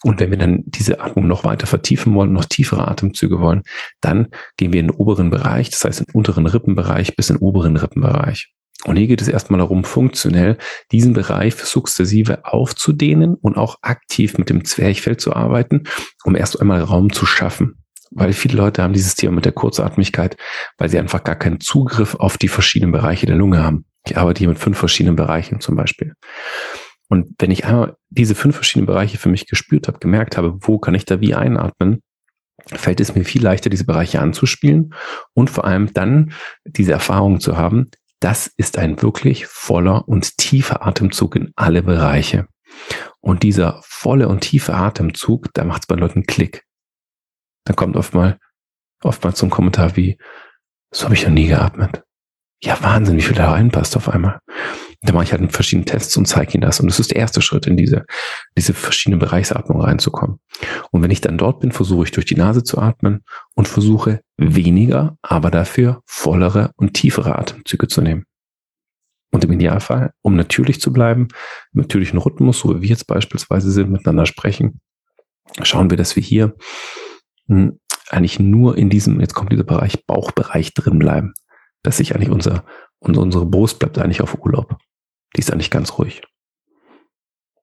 Und 0.02 0.20
wenn 0.20 0.30
wir 0.30 0.38
dann 0.38 0.62
diese 0.66 1.00
Atmung 1.00 1.26
noch 1.26 1.44
weiter 1.44 1.66
vertiefen 1.66 2.14
wollen, 2.14 2.32
noch 2.32 2.44
tiefere 2.44 2.88
Atemzüge 2.88 3.40
wollen, 3.40 3.62
dann 4.00 4.28
gehen 4.56 4.72
wir 4.72 4.80
in 4.80 4.88
den 4.88 4.96
oberen 4.96 5.30
Bereich, 5.30 5.70
das 5.70 5.84
heißt 5.84 6.00
im 6.00 6.06
unteren 6.12 6.46
Rippenbereich 6.46 7.14
bis 7.16 7.30
in 7.30 7.36
den 7.36 7.42
oberen 7.42 7.76
Rippenbereich. 7.76 8.52
Und 8.84 8.96
hier 8.96 9.06
geht 9.06 9.22
es 9.22 9.28
erstmal 9.28 9.58
darum, 9.58 9.84
funktionell 9.84 10.58
diesen 10.90 11.12
Bereich 11.12 11.54
Sukzessive 11.54 12.44
aufzudehnen 12.44 13.36
und 13.36 13.56
auch 13.56 13.76
aktiv 13.82 14.38
mit 14.38 14.50
dem 14.50 14.64
Zwerchfell 14.64 15.18
zu 15.18 15.36
arbeiten, 15.36 15.84
um 16.24 16.34
erst 16.34 16.60
einmal 16.60 16.80
Raum 16.80 17.12
zu 17.12 17.24
schaffen 17.24 17.76
weil 18.14 18.32
viele 18.32 18.56
Leute 18.56 18.82
haben 18.82 18.92
dieses 18.92 19.14
Thema 19.14 19.32
mit 19.32 19.44
der 19.44 19.52
Kurzatmigkeit, 19.52 20.36
weil 20.78 20.88
sie 20.88 20.98
einfach 20.98 21.24
gar 21.24 21.36
keinen 21.36 21.60
Zugriff 21.60 22.14
auf 22.14 22.38
die 22.38 22.48
verschiedenen 22.48 22.92
Bereiche 22.92 23.26
der 23.26 23.36
Lunge 23.36 23.62
haben. 23.62 23.86
Ich 24.06 24.16
arbeite 24.16 24.40
hier 24.40 24.48
mit 24.48 24.58
fünf 24.58 24.78
verschiedenen 24.78 25.16
Bereichen 25.16 25.60
zum 25.60 25.76
Beispiel. 25.76 26.14
Und 27.12 27.34
wenn 27.38 27.50
ich 27.50 27.66
einmal 27.66 27.96
diese 28.08 28.34
fünf 28.34 28.54
verschiedenen 28.54 28.86
Bereiche 28.86 29.18
für 29.18 29.28
mich 29.28 29.46
gespürt 29.46 29.86
habe, 29.86 29.98
gemerkt 29.98 30.38
habe, 30.38 30.56
wo 30.60 30.78
kann 30.78 30.94
ich 30.94 31.04
da 31.04 31.20
wie 31.20 31.34
einatmen, 31.34 32.00
fällt 32.66 33.00
es 33.00 33.14
mir 33.14 33.26
viel 33.26 33.42
leichter, 33.42 33.68
diese 33.68 33.84
Bereiche 33.84 34.20
anzuspielen 34.20 34.94
und 35.34 35.50
vor 35.50 35.66
allem 35.66 35.92
dann 35.92 36.32
diese 36.64 36.92
Erfahrung 36.92 37.38
zu 37.40 37.58
haben, 37.58 37.90
das 38.20 38.46
ist 38.56 38.78
ein 38.78 39.02
wirklich 39.02 39.46
voller 39.46 40.08
und 40.08 40.38
tiefer 40.38 40.86
Atemzug 40.86 41.36
in 41.36 41.52
alle 41.54 41.82
Bereiche. 41.82 42.46
Und 43.20 43.42
dieser 43.42 43.82
volle 43.84 44.28
und 44.28 44.40
tiefe 44.40 44.72
Atemzug, 44.74 45.52
da 45.52 45.64
macht 45.64 45.82
es 45.82 45.86
bei 45.88 45.96
Leuten 45.96 46.22
Klick 46.24 46.64
dann 47.64 47.76
kommt 47.76 47.96
oftmal, 47.96 48.38
oftmals 49.02 49.38
so 49.38 49.46
ein 49.46 49.50
Kommentar 49.50 49.96
wie, 49.96 50.18
so 50.92 51.04
habe 51.04 51.14
ich 51.14 51.24
noch 51.24 51.32
nie 51.32 51.46
geatmet. 51.46 52.02
Ja, 52.64 52.80
Wahnsinn, 52.80 53.16
wie 53.16 53.22
viel 53.22 53.34
da 53.34 53.50
reinpasst 53.50 53.96
auf 53.96 54.08
einmal. 54.08 54.38
Da 55.00 55.12
mache 55.12 55.24
ich 55.24 55.32
halt 55.32 55.52
verschiedene 55.52 55.84
Tests 55.84 56.16
und 56.16 56.26
zeige 56.26 56.52
ihnen 56.52 56.60
das. 56.60 56.78
Und 56.78 56.86
das 56.86 57.00
ist 57.00 57.10
der 57.10 57.18
erste 57.18 57.42
Schritt, 57.42 57.66
in 57.66 57.76
diese, 57.76 58.04
diese 58.56 58.72
verschiedene 58.72 59.18
Bereichsatmung 59.18 59.80
reinzukommen. 59.80 60.38
Und 60.92 61.02
wenn 61.02 61.10
ich 61.10 61.20
dann 61.20 61.38
dort 61.38 61.58
bin, 61.58 61.72
versuche 61.72 62.04
ich 62.04 62.12
durch 62.12 62.26
die 62.26 62.36
Nase 62.36 62.62
zu 62.62 62.78
atmen 62.78 63.24
und 63.56 63.66
versuche 63.66 64.20
weniger, 64.36 65.16
aber 65.22 65.50
dafür 65.50 66.02
vollere 66.06 66.70
und 66.76 66.94
tiefere 66.94 67.36
Atemzüge 67.36 67.88
zu 67.88 68.00
nehmen. 68.00 68.26
Und 69.32 69.42
im 69.42 69.52
Idealfall, 69.52 70.12
um 70.22 70.36
natürlich 70.36 70.80
zu 70.80 70.92
bleiben, 70.92 71.28
im 71.74 71.80
natürlichen 71.80 72.18
Rhythmus, 72.18 72.60
so 72.60 72.76
wie 72.76 72.82
wir 72.82 72.88
jetzt 72.90 73.08
beispielsweise 73.08 73.72
sind, 73.72 73.90
miteinander 73.90 74.26
sprechen, 74.26 74.80
schauen 75.62 75.90
wir, 75.90 75.96
dass 75.96 76.14
wir 76.14 76.22
hier 76.22 76.54
hm, 77.48 77.80
eigentlich 78.08 78.38
nur 78.38 78.76
in 78.76 78.90
diesem, 78.90 79.20
jetzt 79.20 79.34
kommt 79.34 79.50
dieser 79.50 79.64
Bereich, 79.64 80.06
Bauchbereich 80.06 80.74
drin 80.74 80.98
bleiben. 80.98 81.32
Dass 81.82 81.96
sich 81.96 82.14
eigentlich 82.14 82.30
unser, 82.30 82.64
unsere 83.00 83.46
Brust 83.46 83.78
bleibt 83.78 83.98
eigentlich 83.98 84.20
auf 84.20 84.38
Urlaub. 84.38 84.76
Die 85.36 85.40
ist 85.40 85.52
eigentlich 85.52 85.70
ganz 85.70 85.98
ruhig. 85.98 86.22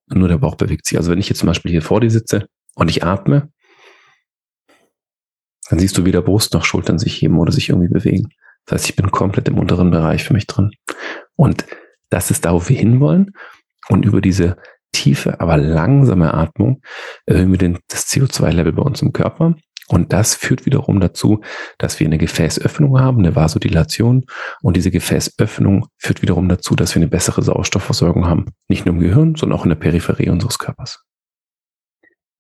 nur 0.08 0.28
der 0.28 0.38
Bauch 0.38 0.56
bewegt 0.56 0.86
sich. 0.86 0.98
Also 0.98 1.12
wenn 1.12 1.20
ich 1.20 1.30
jetzt 1.30 1.40
zum 1.40 1.48
Beispiel 1.48 1.72
hier 1.72 1.82
vor 1.82 2.02
dir 2.02 2.10
sitze 2.10 2.48
und 2.76 2.90
ich 2.90 3.04
atme, 3.04 3.52
dann 5.70 5.80
siehst 5.80 5.98
du 5.98 6.06
weder 6.06 6.22
Brust 6.22 6.54
noch 6.54 6.66
Schultern 6.66 6.98
sich 6.98 7.22
heben 7.22 7.38
oder 7.38 7.52
sich 7.52 7.70
irgendwie 7.70 7.90
bewegen. 7.90 8.30
Das 8.66 8.82
heißt, 8.82 8.90
ich 8.90 8.96
bin 8.96 9.12
komplett 9.12 9.48
im 9.48 9.58
unteren 9.58 9.92
Bereich 9.92 10.24
für 10.24 10.34
mich 10.34 10.48
drin. 10.48 10.72
Und 11.36 11.66
das 12.10 12.32
ist 12.32 12.46
da, 12.46 12.54
wo 12.54 12.68
wir 12.68 12.76
hinwollen. 12.76 13.32
Und 13.88 14.04
über 14.04 14.20
diese 14.20 14.58
tiefe, 14.92 15.40
aber 15.40 15.58
langsame 15.58 16.34
Atmung 16.34 16.82
erhöhen 17.26 17.52
wir 17.52 17.58
den, 17.58 17.80
das 17.88 18.08
CO2-Level 18.08 18.74
bei 18.74 18.82
uns 18.82 19.02
im 19.02 19.14
Körper 19.14 19.56
und 19.90 20.14
das 20.14 20.36
führt 20.36 20.66
wiederum 20.66 21.00
dazu, 21.00 21.42
dass 21.80 22.00
wir 22.00 22.06
eine 22.06 22.20
Gefäßöffnung 22.20 23.00
haben, 23.00 23.20
eine 23.20 23.36
Vasodilation. 23.36 24.26
Und 24.62 24.78
diese 24.78 24.92
Gefäßöffnung 24.92 25.88
führt 25.98 26.22
wiederum 26.22 26.48
dazu, 26.48 26.76
dass 26.76 26.94
wir 26.94 27.02
eine 27.02 27.10
bessere 27.10 27.42
Sauerstoffversorgung 27.42 28.28
haben. 28.28 28.46
Nicht 28.68 28.86
nur 28.86 28.96
im 28.96 29.02
Gehirn, 29.02 29.36
sondern 29.36 29.58
auch 29.58 29.64
in 29.64 29.70
der 29.70 29.78
Peripherie 29.78 30.30
unseres 30.30 30.60
Körpers. 30.60 31.04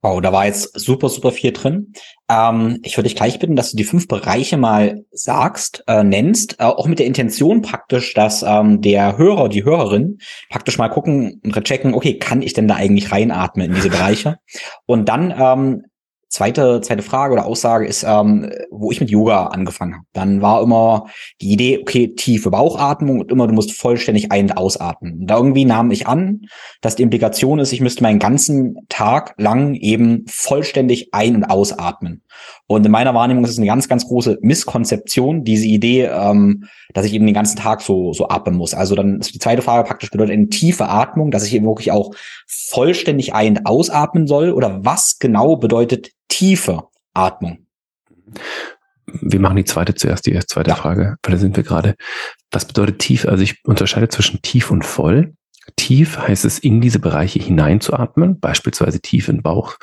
Wow, 0.01 0.21
da 0.21 0.31
war 0.31 0.45
jetzt 0.45 0.79
super, 0.79 1.09
super 1.09 1.31
viel 1.31 1.51
drin. 1.51 1.91
Ähm, 2.29 2.79
ich 2.83 2.95
würde 2.95 3.09
dich 3.09 3.17
gleich 3.17 3.37
bitten, 3.37 3.57
dass 3.57 3.71
du 3.71 3.77
die 3.77 3.83
fünf 3.83 4.07
Bereiche 4.07 4.55
mal 4.55 5.03
sagst, 5.11 5.83
äh, 5.87 6.03
nennst, 6.03 6.57
äh, 6.59 6.63
auch 6.63 6.87
mit 6.87 6.99
der 6.99 7.05
Intention 7.05 7.61
praktisch, 7.61 8.13
dass 8.13 8.41
ähm, 8.41 8.79
der 8.79 9.17
Hörer, 9.17 9.49
die 9.49 9.65
Hörerin 9.65 10.19
praktisch 10.49 10.77
mal 10.77 10.87
gucken 10.87 11.41
und 11.43 11.53
rechecken, 11.53 11.93
okay, 11.93 12.17
kann 12.17 12.41
ich 12.41 12.53
denn 12.53 12.69
da 12.69 12.75
eigentlich 12.75 13.11
reinatmen 13.11 13.69
in 13.69 13.75
diese 13.75 13.89
Bereiche? 13.89 14.37
Und 14.85 15.09
dann 15.09 15.33
ähm, 15.37 15.83
Zweite, 16.29 16.79
zweite 16.81 17.01
Frage 17.01 17.33
oder 17.33 17.47
Aussage 17.47 17.87
ist, 17.87 18.03
ähm, 18.07 18.51
wo 18.69 18.91
ich 18.91 18.99
mit 18.99 19.09
Yoga 19.09 19.47
angefangen 19.47 19.95
habe. 19.95 20.05
Dann 20.13 20.43
war 20.43 20.61
immer 20.61 21.07
die 21.41 21.51
Idee, 21.51 21.79
okay, 21.81 22.13
tiefe 22.13 22.51
Bauchatmung 22.51 23.19
und 23.19 23.31
immer, 23.31 23.47
du 23.47 23.53
musst 23.53 23.71
vollständig 23.71 24.31
ein- 24.31 24.45
und 24.45 24.57
ausatmen. 24.57 25.21
Und 25.21 25.27
da 25.27 25.37
irgendwie 25.37 25.65
nahm 25.65 25.89
ich 25.89 26.05
an, 26.05 26.41
dass 26.81 26.95
die 26.95 27.01
Implikation 27.01 27.57
ist, 27.57 27.73
ich 27.73 27.81
müsste 27.81 28.03
meinen 28.03 28.19
ganzen 28.19 28.75
Tag 28.89 29.33
lang 29.37 29.73
eben 29.73 30.23
vollständig 30.27 31.09
ein- 31.13 31.35
und 31.35 31.45
ausatmen. 31.45 32.21
Und 32.67 32.85
in 32.85 32.91
meiner 32.91 33.15
Wahrnehmung 33.15 33.43
ist 33.43 33.51
es 33.51 33.57
eine 33.57 33.65
ganz, 33.65 33.87
ganz 33.87 34.05
große 34.05 34.37
Misskonzeption, 34.41 35.43
diese 35.43 35.65
Idee, 35.65 36.11
ähm, 36.13 36.65
dass 36.93 37.05
ich 37.05 37.13
eben 37.15 37.25
den 37.25 37.33
ganzen 37.33 37.57
Tag 37.57 37.81
so, 37.81 38.13
so 38.13 38.29
atmen 38.29 38.55
muss. 38.55 38.75
Also 38.75 38.93
dann 38.93 39.19
ist 39.19 39.33
die 39.33 39.39
zweite 39.39 39.63
Frage 39.63 39.87
praktisch 39.87 40.11
bedeutet 40.11 40.33
eine 40.33 40.49
tiefe 40.49 40.89
Atmung, 40.89 41.31
dass 41.31 41.45
ich 41.45 41.55
eben 41.55 41.65
wirklich 41.65 41.91
auch 41.91 42.11
vollständig 42.47 43.33
ein- 43.33 43.57
und 43.57 43.65
ausatmen 43.65 44.27
soll 44.27 44.51
oder 44.51 44.85
was 44.85 45.17
genau 45.17 45.55
bedeutet 45.55 46.11
tiefe 46.29 46.87
Atmung? 47.13 47.65
Wir 49.05 49.39
machen 49.39 49.57
die 49.57 49.65
zweite 49.65 49.95
zuerst, 49.95 50.25
die 50.25 50.31
erste 50.31 50.53
zweite 50.53 50.69
ja. 50.69 50.75
Frage, 50.75 51.17
weil 51.23 51.31
da 51.33 51.37
sind 51.37 51.57
wir 51.57 51.63
gerade. 51.63 51.95
Was 52.51 52.65
bedeutet 52.65 52.99
tief? 52.99 53.27
Also 53.27 53.43
ich 53.43 53.63
unterscheide 53.65 54.07
zwischen 54.07 54.41
tief 54.41 54.71
und 54.71 54.85
voll. 54.85 55.33
Tief 55.75 56.17
heißt 56.17 56.45
es, 56.45 56.59
in 56.59 56.81
diese 56.81 56.99
Bereiche 56.99 57.39
hineinzuatmen, 57.39 58.39
beispielsweise 58.39 59.01
tief 59.01 59.27
in 59.27 59.37
den 59.37 59.43
Bauch, 59.43 59.77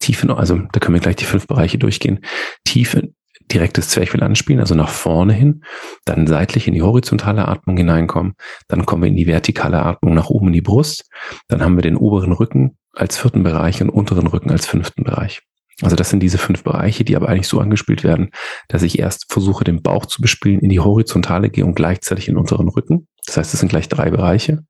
tief 0.00 0.24
in, 0.24 0.30
also 0.30 0.58
da 0.72 0.80
können 0.80 0.94
wir 0.94 1.00
gleich 1.00 1.16
die 1.16 1.24
fünf 1.24 1.46
Bereiche 1.46 1.78
durchgehen, 1.78 2.20
tief 2.64 2.94
in, 2.94 3.14
direktes 3.52 3.88
Zwerchfell 3.88 4.22
anspielen, 4.22 4.60
also 4.60 4.74
nach 4.74 4.88
vorne 4.88 5.32
hin, 5.32 5.64
dann 6.04 6.26
seitlich 6.26 6.68
in 6.68 6.74
die 6.74 6.82
horizontale 6.82 7.48
Atmung 7.48 7.76
hineinkommen, 7.76 8.34
dann 8.68 8.86
kommen 8.86 9.02
wir 9.02 9.08
in 9.08 9.16
die 9.16 9.26
vertikale 9.26 9.82
Atmung 9.82 10.14
nach 10.14 10.30
oben 10.30 10.48
in 10.48 10.52
die 10.52 10.60
Brust, 10.60 11.08
dann 11.48 11.62
haben 11.62 11.76
wir 11.76 11.82
den 11.82 11.96
oberen 11.96 12.32
Rücken 12.32 12.76
als 12.92 13.18
vierten 13.18 13.42
Bereich 13.42 13.82
und 13.82 13.90
unteren 13.90 14.26
Rücken 14.26 14.50
als 14.50 14.66
fünften 14.66 15.04
Bereich. 15.04 15.42
Also 15.82 15.96
das 15.96 16.10
sind 16.10 16.20
diese 16.20 16.38
fünf 16.38 16.62
Bereiche, 16.62 17.04
die 17.04 17.16
aber 17.16 17.28
eigentlich 17.28 17.48
so 17.48 17.60
angespielt 17.60 18.04
werden, 18.04 18.30
dass 18.68 18.82
ich 18.82 18.98
erst 18.98 19.32
versuche, 19.32 19.64
den 19.64 19.82
Bauch 19.82 20.06
zu 20.06 20.20
bespielen, 20.20 20.60
in 20.60 20.68
die 20.68 20.80
horizontale 20.80 21.50
gehe 21.50 21.64
und 21.64 21.74
gleichzeitig 21.74 22.28
in 22.28 22.34
den 22.34 22.40
unteren 22.40 22.68
Rücken. 22.68 23.06
Das 23.26 23.36
heißt, 23.36 23.54
es 23.54 23.60
sind 23.60 23.68
gleich 23.68 23.88
drei 23.88 24.10
Bereiche. 24.10 24.64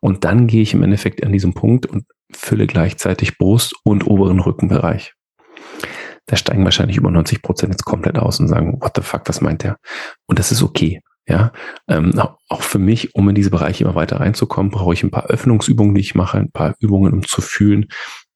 Und 0.00 0.24
dann 0.24 0.46
gehe 0.46 0.62
ich 0.62 0.74
im 0.74 0.82
Endeffekt 0.82 1.24
an 1.24 1.32
diesem 1.32 1.54
Punkt 1.54 1.86
und 1.86 2.04
fülle 2.32 2.66
gleichzeitig 2.66 3.38
Brust 3.38 3.74
und 3.84 4.06
oberen 4.06 4.40
Rückenbereich. 4.40 5.14
Da 6.26 6.36
steigen 6.36 6.64
wahrscheinlich 6.64 6.96
über 6.96 7.10
90 7.10 7.42
Prozent 7.42 7.72
jetzt 7.72 7.84
komplett 7.84 8.18
aus 8.18 8.40
und 8.40 8.48
sagen, 8.48 8.80
what 8.80 8.92
the 8.96 9.02
fuck, 9.02 9.22
was 9.26 9.40
meint 9.40 9.62
der? 9.62 9.76
Und 10.26 10.38
das 10.38 10.52
ist 10.52 10.62
okay. 10.62 11.00
Ja, 11.26 11.52
ähm, 11.88 12.20
auch 12.50 12.62
für 12.62 12.78
mich, 12.78 13.14
um 13.14 13.26
in 13.30 13.34
diese 13.34 13.48
Bereiche 13.48 13.84
immer 13.84 13.94
weiter 13.94 14.20
reinzukommen, 14.20 14.70
brauche 14.70 14.92
ich 14.92 15.02
ein 15.02 15.10
paar 15.10 15.24
Öffnungsübungen, 15.26 15.94
die 15.94 16.02
ich 16.02 16.14
mache, 16.14 16.36
ein 16.36 16.50
paar 16.50 16.74
Übungen, 16.80 17.14
um 17.14 17.26
zu 17.26 17.40
fühlen, 17.40 17.86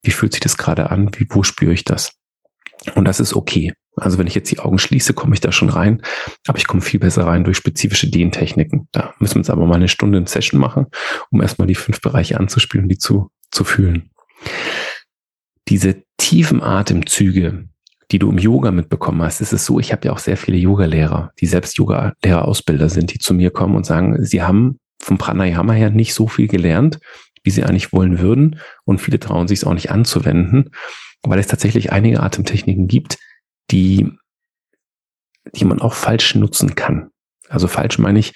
wie 0.03 0.11
fühlt 0.11 0.33
sich 0.33 0.41
das 0.41 0.57
gerade 0.57 0.89
an? 0.89 1.11
Wie, 1.17 1.27
wo 1.29 1.43
spüre 1.43 1.73
ich 1.73 1.83
das? 1.83 2.13
Und 2.95 3.05
das 3.05 3.19
ist 3.19 3.35
okay. 3.35 3.73
Also 3.95 4.17
wenn 4.17 4.27
ich 4.27 4.35
jetzt 4.35 4.49
die 4.51 4.59
Augen 4.59 4.79
schließe, 4.79 5.13
komme 5.13 5.33
ich 5.33 5.41
da 5.41 5.51
schon 5.51 5.69
rein, 5.69 6.01
aber 6.47 6.57
ich 6.57 6.67
komme 6.67 6.81
viel 6.81 6.99
besser 6.99 7.25
rein 7.25 7.43
durch 7.43 7.57
spezifische 7.57 8.09
Dehntechniken. 8.09 8.87
Da 8.91 9.13
müssen 9.19 9.35
wir 9.35 9.39
uns 9.39 9.49
aber 9.49 9.65
mal 9.65 9.75
eine 9.75 9.89
Stunde 9.89 10.17
in 10.17 10.25
Session 10.25 10.59
machen, 10.59 10.87
um 11.31 11.41
erstmal 11.41 11.67
die 11.67 11.75
fünf 11.75 11.99
Bereiche 12.01 12.39
anzuspielen 12.39 12.85
und 12.85 12.89
die 12.89 12.97
zu, 12.97 13.29
zu 13.51 13.63
fühlen. 13.63 14.09
Diese 15.67 16.03
tiefen 16.17 16.63
Atemzüge, 16.63 17.65
die 18.11 18.19
du 18.19 18.29
im 18.29 18.37
Yoga 18.37 18.71
mitbekommen 18.71 19.21
hast, 19.21 19.41
ist 19.41 19.53
es 19.53 19.65
so, 19.65 19.79
ich 19.79 19.91
habe 19.91 20.07
ja 20.07 20.13
auch 20.13 20.17
sehr 20.17 20.37
viele 20.37 20.57
Yoga-Lehrer, 20.57 21.31
die 21.39 21.45
selbst 21.45 21.77
Yoga-Lehrer-Ausbilder 21.77 22.89
sind, 22.89 23.13
die 23.13 23.19
zu 23.19 23.33
mir 23.33 23.51
kommen 23.51 23.75
und 23.75 23.85
sagen, 23.85 24.23
sie 24.23 24.41
haben 24.41 24.79
vom 25.01 25.17
Pranayama 25.17 25.73
her 25.73 25.89
nicht 25.89 26.13
so 26.13 26.27
viel 26.27 26.47
gelernt, 26.47 26.99
wie 27.43 27.51
sie 27.51 27.63
eigentlich 27.63 27.93
wollen 27.93 28.19
würden. 28.19 28.59
Und 28.85 28.99
viele 28.99 29.19
trauen 29.19 29.47
sich 29.47 29.59
es 29.59 29.63
auch 29.65 29.73
nicht 29.73 29.91
anzuwenden, 29.91 30.71
weil 31.23 31.39
es 31.39 31.47
tatsächlich 31.47 31.91
einige 31.91 32.21
Atemtechniken 32.21 32.87
gibt, 32.87 33.17
die, 33.71 34.11
die 35.55 35.65
man 35.65 35.79
auch 35.81 35.93
falsch 35.93 36.35
nutzen 36.35 36.75
kann. 36.75 37.11
Also 37.47 37.67
falsch 37.67 37.97
meine 37.97 38.19
ich, 38.19 38.33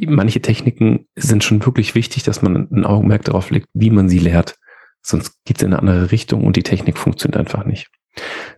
manche 0.00 0.40
Techniken 0.40 1.08
sind 1.16 1.44
schon 1.44 1.64
wirklich 1.64 1.94
wichtig, 1.94 2.22
dass 2.22 2.42
man 2.42 2.68
ein 2.70 2.84
Augenmerk 2.84 3.24
darauf 3.24 3.50
legt, 3.50 3.68
wie 3.72 3.90
man 3.90 4.08
sie 4.08 4.18
lehrt. 4.18 4.56
Sonst 5.02 5.42
geht 5.44 5.56
es 5.58 5.62
in 5.62 5.72
eine 5.72 5.80
andere 5.80 6.12
Richtung 6.12 6.44
und 6.44 6.56
die 6.56 6.62
Technik 6.62 6.96
funktioniert 6.98 7.36
einfach 7.36 7.64
nicht. 7.64 7.88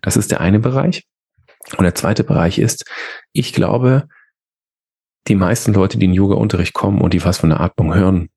Das 0.02 0.16
ist 0.16 0.30
der 0.30 0.40
eine 0.40 0.60
Bereich. 0.60 1.04
Und 1.76 1.84
der 1.84 1.94
zweite 1.94 2.24
Bereich 2.24 2.58
ist, 2.58 2.84
ich 3.32 3.52
glaube, 3.52 4.08
die 5.28 5.34
meisten 5.34 5.72
Leute, 5.72 5.98
die 5.98 6.04
in 6.04 6.12
Yoga-Unterricht 6.12 6.74
kommen 6.74 7.00
und 7.00 7.14
die 7.14 7.24
was 7.24 7.38
von 7.38 7.48
der 7.48 7.60
Atmung 7.60 7.94
hören, 7.94 8.28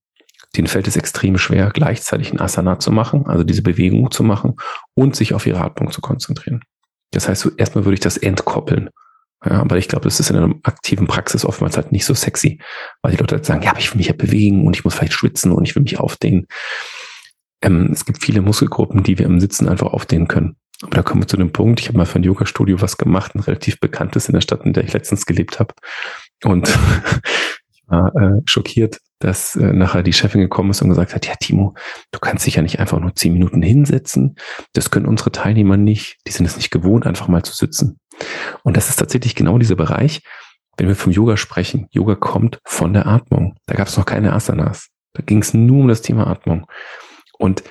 denen 0.55 0.67
fällt 0.67 0.87
es 0.87 0.95
extrem 0.95 1.37
schwer, 1.37 1.71
gleichzeitig 1.73 2.31
ein 2.31 2.39
Asana 2.39 2.79
zu 2.79 2.91
machen, 2.91 3.25
also 3.27 3.43
diese 3.43 3.61
Bewegung 3.61 4.11
zu 4.11 4.23
machen 4.23 4.55
und 4.93 5.15
sich 5.15 5.33
auf 5.33 5.45
ihre 5.45 5.61
Atmung 5.61 5.91
zu 5.91 6.01
konzentrieren. 6.01 6.61
Das 7.11 7.27
heißt, 7.27 7.51
erstmal 7.57 7.85
würde 7.85 7.95
ich 7.95 7.99
das 7.99 8.17
entkoppeln. 8.17 8.89
Ja, 9.45 9.61
aber 9.61 9.77
ich 9.77 9.87
glaube, 9.87 10.05
das 10.05 10.19
ist 10.19 10.31
in 10.31 10.35
einer 10.35 10.55
aktiven 10.63 11.05
Praxis 11.05 11.45
oftmals 11.45 11.77
halt 11.77 11.91
nicht 11.91 12.05
so 12.05 12.13
sexy, 12.13 12.59
weil 13.01 13.11
die 13.11 13.17
Leute 13.17 13.35
halt 13.35 13.45
sagen, 13.45 13.61
ja, 13.61 13.71
aber 13.71 13.79
ich 13.79 13.91
will 13.91 13.97
mich 13.97 14.07
ja 14.07 14.13
bewegen 14.13 14.65
und 14.65 14.75
ich 14.75 14.83
muss 14.83 14.95
vielleicht 14.95 15.13
schwitzen 15.13 15.51
und 15.51 15.67
ich 15.67 15.75
will 15.75 15.83
mich 15.83 15.99
aufdehnen. 15.99 16.47
Ähm, 17.61 17.89
es 17.91 18.05
gibt 18.05 18.23
viele 18.23 18.41
Muskelgruppen, 18.41 19.03
die 19.03 19.19
wir 19.19 19.27
im 19.27 19.39
Sitzen 19.39 19.69
einfach 19.69 19.87
aufdehnen 19.87 20.27
können. 20.27 20.57
Aber 20.81 20.95
da 20.95 21.03
kommen 21.03 21.21
wir 21.21 21.27
zu 21.27 21.37
dem 21.37 21.51
Punkt, 21.51 21.79
ich 21.79 21.87
habe 21.87 21.97
mal 21.97 22.05
für 22.05 22.19
ein 22.19 22.23
Yoga-Studio 22.23 22.81
was 22.81 22.97
gemacht, 22.97 23.35
ein 23.35 23.39
relativ 23.39 23.79
bekanntes 23.79 24.27
in 24.27 24.33
der 24.33 24.41
Stadt, 24.41 24.63
in 24.63 24.73
der 24.73 24.83
ich 24.83 24.93
letztens 24.93 25.25
gelebt 25.25 25.59
habe. 25.59 25.73
Und 26.43 26.67
ich 27.73 27.83
war 27.87 28.15
äh, 28.15 28.41
schockiert, 28.45 28.99
dass 29.19 29.55
äh, 29.55 29.73
nachher 29.73 30.03
die 30.03 30.13
Chefin 30.13 30.41
gekommen 30.41 30.71
ist 30.71 30.81
und 30.81 30.89
gesagt 30.89 31.15
hat, 31.15 31.25
ja 31.25 31.35
Timo, 31.35 31.75
du 32.11 32.19
kannst 32.19 32.45
dich 32.45 32.55
ja 32.55 32.61
nicht 32.61 32.79
einfach 32.79 32.99
nur 32.99 33.15
zehn 33.15 33.33
Minuten 33.33 33.61
hinsetzen. 33.61 34.35
Das 34.73 34.91
können 34.91 35.05
unsere 35.05 35.31
Teilnehmer 35.31 35.77
nicht. 35.77 36.17
Die 36.27 36.31
sind 36.31 36.45
es 36.45 36.55
nicht 36.55 36.71
gewohnt, 36.71 37.07
einfach 37.07 37.27
mal 37.27 37.43
zu 37.43 37.53
sitzen. 37.53 37.99
Und 38.63 38.77
das 38.77 38.89
ist 38.89 38.97
tatsächlich 38.97 39.35
genau 39.35 39.57
dieser 39.57 39.75
Bereich, 39.75 40.21
wenn 40.77 40.87
wir 40.87 40.95
vom 40.95 41.11
Yoga 41.11 41.37
sprechen. 41.37 41.87
Yoga 41.91 42.15
kommt 42.15 42.59
von 42.65 42.93
der 42.93 43.07
Atmung. 43.07 43.55
Da 43.65 43.75
gab 43.75 43.87
es 43.87 43.97
noch 43.97 44.05
keine 44.05 44.33
Asanas. 44.33 44.89
Da 45.13 45.23
ging 45.23 45.41
es 45.41 45.53
nur 45.53 45.81
um 45.81 45.87
das 45.87 46.01
Thema 46.01 46.27
Atmung. 46.27 46.67
Und 47.39 47.63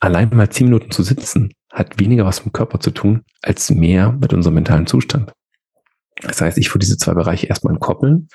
allein 0.00 0.30
mal 0.32 0.50
zehn 0.50 0.66
Minuten 0.66 0.90
zu 0.90 1.02
sitzen, 1.02 1.52
hat 1.72 2.00
weniger 2.00 2.24
was 2.24 2.40
mit 2.40 2.46
dem 2.46 2.52
Körper 2.52 2.80
zu 2.80 2.90
tun, 2.90 3.22
als 3.42 3.70
mehr 3.70 4.12
mit 4.12 4.32
unserem 4.32 4.54
mentalen 4.54 4.86
Zustand. 4.86 5.32
Das 6.22 6.40
heißt, 6.40 6.58
ich 6.58 6.68
würde 6.70 6.84
diese 6.84 6.98
zwei 6.98 7.14
Bereiche 7.14 7.46
erstmal 7.46 7.72
entkoppeln 7.72 8.28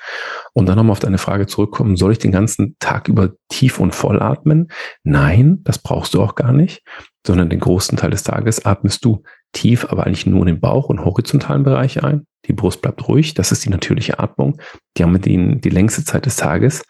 und 0.54 0.66
dann 0.68 0.76
nochmal 0.76 0.94
auf 0.94 1.00
deine 1.00 1.18
Frage 1.18 1.48
zurückkommen, 1.48 1.98
soll 1.98 2.14
ich 2.14 2.20
den 2.20 2.32
ganzen 2.32 2.76
Tag 2.80 3.08
über 3.08 3.34
tief 3.50 3.80
und 3.80 3.94
voll 3.94 4.22
atmen? 4.22 4.70
Nein, 5.04 5.60
das 5.64 5.80
brauchst 5.80 6.14
du 6.14 6.22
auch 6.22 6.36
gar 6.36 6.52
nicht, 6.52 6.84
sondern 7.26 7.50
den 7.50 7.60
großen 7.60 7.98
Teil 7.98 8.12
des 8.12 8.24
Tages 8.24 8.66
atmest 8.66 9.06
du 9.06 9.24
tief, 9.54 9.86
aber 9.90 10.06
eigentlich 10.06 10.26
nur 10.26 10.42
in 10.42 10.48
den 10.48 10.60
Bauch 10.60 10.90
und 10.90 11.06
horizontalen 11.06 11.64
Bereich 11.64 12.04
ein. 12.04 12.26
Die 12.46 12.54
Brust 12.54 12.82
bleibt 12.82 13.08
ruhig, 13.08 13.34
das 13.34 13.52
ist 13.52 13.66
die 13.66 13.70
natürliche 13.70 14.20
Atmung. 14.20 14.60
Die 14.98 15.04
haben 15.04 15.14
wir 15.14 15.20
die, 15.20 15.60
die 15.60 15.70
längste 15.70 16.04
Zeit 16.04 16.26
des 16.26 16.36
Tages. 16.36 16.84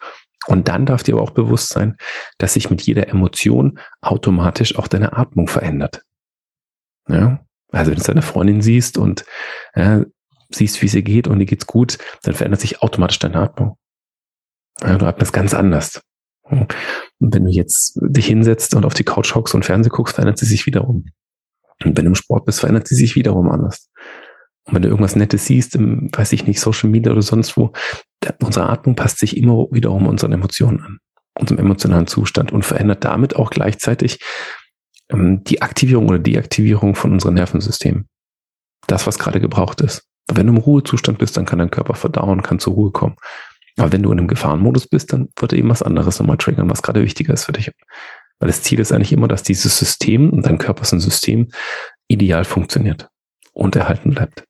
Und 0.46 0.68
dann 0.68 0.86
darf 0.86 1.02
dir 1.02 1.14
aber 1.14 1.22
auch 1.22 1.30
bewusst 1.30 1.70
sein, 1.70 1.96
dass 2.38 2.54
sich 2.54 2.70
mit 2.70 2.82
jeder 2.82 3.08
Emotion 3.08 3.78
automatisch 4.00 4.78
auch 4.78 4.86
deine 4.86 5.16
Atmung 5.16 5.48
verändert. 5.48 6.02
Ja? 7.08 7.40
Also 7.72 7.90
wenn 7.90 7.98
du 7.98 8.04
deine 8.04 8.22
Freundin 8.22 8.62
siehst 8.62 8.96
und 8.96 9.24
ja, 9.74 10.04
siehst, 10.50 10.80
wie 10.82 10.86
es 10.86 10.94
ihr 10.94 11.02
geht 11.02 11.28
und 11.28 11.38
dir 11.38 11.46
geht's 11.46 11.66
gut, 11.66 11.98
dann 12.22 12.34
verändert 12.34 12.60
sich 12.60 12.82
automatisch 12.82 13.18
deine 13.18 13.36
Atmung. 13.36 13.76
Ja, 14.80 14.96
du 14.98 15.06
atmest 15.06 15.32
ganz 15.32 15.54
anders. 15.54 16.02
Und 16.42 16.74
wenn 17.18 17.44
du 17.44 17.50
jetzt 17.50 17.98
dich 18.00 18.26
hinsetzt 18.26 18.74
und 18.74 18.84
auf 18.84 18.94
die 18.94 19.04
Couch 19.04 19.34
hockst 19.34 19.54
und 19.54 19.64
Fernseh 19.64 19.90
guckst, 19.90 20.14
verändert 20.14 20.38
sie 20.38 20.46
sich 20.46 20.66
wiederum. 20.66 21.06
Und 21.84 21.96
wenn 21.96 22.04
du 22.04 22.10
im 22.10 22.14
Sport 22.14 22.44
bist, 22.44 22.60
verändert 22.60 22.86
sie 22.86 22.94
sich 22.94 23.16
wiederum 23.16 23.50
anders. 23.50 23.90
Und 24.64 24.74
wenn 24.74 24.82
du 24.82 24.88
irgendwas 24.88 25.16
Nettes 25.16 25.46
siehst, 25.46 25.74
im, 25.76 26.10
weiß 26.12 26.32
ich 26.32 26.46
nicht, 26.46 26.60
Social 26.60 26.90
Media 26.90 27.12
oder 27.12 27.22
sonst 27.22 27.56
wo, 27.56 27.72
unsere 28.42 28.68
Atmung 28.68 28.96
passt 28.96 29.18
sich 29.18 29.36
immer 29.36 29.66
wiederum 29.70 30.06
unseren 30.06 30.32
Emotionen 30.32 30.80
an, 30.80 30.98
unserem 31.38 31.58
emotionalen 31.58 32.06
Zustand 32.06 32.52
und 32.52 32.64
verändert 32.64 33.04
damit 33.04 33.36
auch 33.36 33.50
gleichzeitig 33.50 34.18
ähm, 35.10 35.44
die 35.44 35.62
Aktivierung 35.62 36.08
oder 36.08 36.18
Deaktivierung 36.18 36.94
von 36.94 37.12
unserem 37.12 37.34
Nervensystem. 37.34 38.06
Das, 38.86 39.06
was 39.06 39.18
gerade 39.18 39.40
gebraucht 39.40 39.80
ist. 39.80 40.06
Wenn 40.32 40.46
du 40.46 40.54
im 40.54 40.58
Ruhezustand 40.58 41.18
bist, 41.18 41.36
dann 41.36 41.46
kann 41.46 41.58
dein 41.58 41.70
Körper 41.70 41.94
verdauen, 41.94 42.42
kann 42.42 42.58
zur 42.58 42.74
Ruhe 42.74 42.90
kommen. 42.90 43.16
Aber 43.76 43.92
wenn 43.92 44.02
du 44.02 44.10
in 44.10 44.18
einem 44.18 44.28
Gefahrenmodus 44.28 44.88
bist, 44.88 45.12
dann 45.12 45.28
wird 45.38 45.52
eben 45.52 45.68
was 45.68 45.82
anderes 45.82 46.18
nochmal 46.18 46.38
triggern, 46.38 46.70
was 46.70 46.82
gerade 46.82 47.02
wichtiger 47.02 47.34
ist 47.34 47.44
für 47.44 47.52
dich. 47.52 47.70
Weil 48.38 48.48
das 48.48 48.62
Ziel 48.62 48.80
ist 48.80 48.92
eigentlich 48.92 49.12
immer, 49.12 49.28
dass 49.28 49.42
dieses 49.42 49.78
System, 49.78 50.30
und 50.30 50.46
dein 50.46 50.58
Körper 50.58 50.82
ist 50.82 50.92
ein 50.92 51.00
System, 51.00 51.48
ideal 52.08 52.44
funktioniert 52.44 53.08
und 53.52 53.76
erhalten 53.76 54.10
bleibt. 54.10 54.44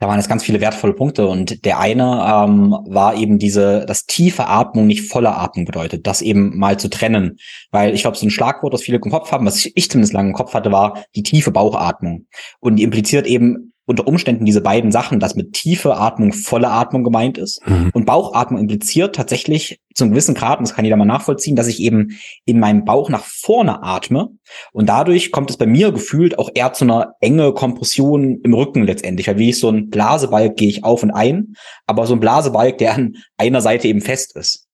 Da 0.00 0.08
waren 0.08 0.18
jetzt 0.18 0.30
ganz 0.30 0.42
viele 0.42 0.62
wertvolle 0.62 0.94
Punkte 0.94 1.28
und 1.28 1.64
der 1.66 1.78
eine 1.78 2.24
ähm, 2.26 2.74
war 2.88 3.14
eben 3.16 3.38
diese, 3.38 3.84
dass 3.84 4.06
tiefe 4.06 4.46
Atmung 4.46 4.86
nicht 4.86 5.10
volle 5.10 5.36
Atmung 5.36 5.66
bedeutet, 5.66 6.06
das 6.06 6.22
eben 6.22 6.56
mal 6.56 6.78
zu 6.78 6.88
trennen. 6.88 7.38
Weil 7.70 7.94
ich 7.94 8.00
glaube, 8.00 8.16
so 8.16 8.26
ein 8.26 8.30
Schlagwort, 8.30 8.72
das 8.72 8.80
viele 8.80 8.96
im 8.96 9.10
Kopf 9.10 9.30
haben, 9.30 9.44
was 9.44 9.68
ich 9.74 9.90
zumindest 9.90 10.14
lange 10.14 10.30
im 10.30 10.34
Kopf 10.34 10.54
hatte, 10.54 10.72
war 10.72 11.04
die 11.14 11.22
tiefe 11.22 11.50
Bauchatmung. 11.50 12.26
Und 12.60 12.76
die 12.76 12.82
impliziert 12.82 13.26
eben 13.26 13.69
unter 13.90 14.06
Umständen 14.06 14.44
diese 14.44 14.60
beiden 14.60 14.92
Sachen, 14.92 15.18
dass 15.18 15.34
mit 15.34 15.52
tiefe 15.52 15.96
Atmung 15.96 16.32
volle 16.32 16.70
Atmung 16.70 17.02
gemeint 17.02 17.38
ist. 17.38 17.60
Mhm. 17.66 17.90
Und 17.92 18.06
Bauchatmung 18.06 18.60
impliziert 18.60 19.16
tatsächlich 19.16 19.80
zum 19.94 20.10
gewissen 20.10 20.34
Grad, 20.34 20.60
und 20.60 20.68
das 20.68 20.76
kann 20.76 20.84
jeder 20.84 20.96
mal 20.96 21.04
nachvollziehen, 21.04 21.56
dass 21.56 21.66
ich 21.66 21.80
eben 21.80 22.16
in 22.44 22.60
meinem 22.60 22.84
Bauch 22.84 23.10
nach 23.10 23.24
vorne 23.24 23.82
atme. 23.82 24.28
Und 24.72 24.88
dadurch 24.88 25.32
kommt 25.32 25.50
es 25.50 25.56
bei 25.56 25.66
mir 25.66 25.90
gefühlt 25.90 26.38
auch 26.38 26.50
eher 26.54 26.72
zu 26.72 26.84
einer 26.84 27.14
enge 27.20 27.52
Kompression 27.52 28.40
im 28.44 28.54
Rücken 28.54 28.84
letztendlich. 28.84 29.26
Weil 29.26 29.38
wie 29.38 29.50
ich 29.50 29.58
so 29.58 29.68
ein 29.68 29.90
Blasebalg 29.90 30.56
gehe 30.56 30.68
ich 30.68 30.84
auf 30.84 31.02
und 31.02 31.10
ein, 31.10 31.54
aber 31.86 32.06
so 32.06 32.14
ein 32.14 32.20
Blasebalg, 32.20 32.78
der 32.78 32.94
an 32.94 33.16
einer 33.36 33.60
Seite 33.60 33.88
eben 33.88 34.00
fest 34.00 34.36
ist. 34.36 34.68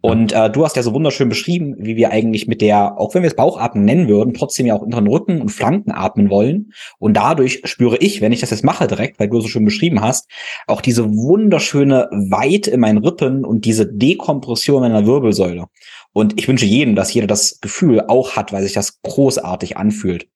Und 0.00 0.32
äh, 0.32 0.50
du 0.50 0.64
hast 0.64 0.76
ja 0.76 0.82
so 0.82 0.94
wunderschön 0.94 1.28
beschrieben, 1.28 1.76
wie 1.78 1.96
wir 1.96 2.10
eigentlich 2.10 2.46
mit 2.46 2.62
der, 2.62 2.98
auch 2.98 3.14
wenn 3.14 3.22
wir 3.22 3.28
es 3.28 3.36
Bauchatmen 3.36 3.84
nennen 3.84 4.08
würden, 4.08 4.32
trotzdem 4.32 4.66
ja 4.66 4.74
auch 4.74 4.80
unter 4.80 5.00
den 5.00 5.08
Rücken 5.08 5.40
und 5.40 5.50
Flanken 5.50 5.92
atmen 5.92 6.30
wollen. 6.30 6.72
Und 6.98 7.14
dadurch 7.14 7.60
spüre 7.64 7.98
ich, 7.98 8.20
wenn 8.20 8.32
ich 8.32 8.40
das 8.40 8.50
jetzt 8.50 8.64
mache 8.64 8.86
direkt, 8.86 9.20
weil 9.20 9.28
du 9.28 9.40
so 9.40 9.48
schön 9.48 9.64
beschrieben 9.64 10.00
hast, 10.00 10.30
auch 10.66 10.80
diese 10.80 11.10
wunderschöne 11.10 12.08
Weite 12.30 12.70
in 12.70 12.80
meinen 12.80 13.04
Rippen 13.04 13.44
und 13.44 13.64
diese 13.64 13.86
Dekompression 13.86 14.80
meiner 14.80 15.06
Wirbelsäule. 15.06 15.66
Und 16.12 16.38
ich 16.40 16.48
wünsche 16.48 16.66
jedem, 16.66 16.96
dass 16.96 17.12
jeder 17.12 17.26
das 17.26 17.60
Gefühl 17.60 18.02
auch 18.08 18.36
hat, 18.36 18.52
weil 18.52 18.62
sich 18.62 18.72
das 18.72 19.00
großartig 19.02 19.76
anfühlt. 19.76 20.28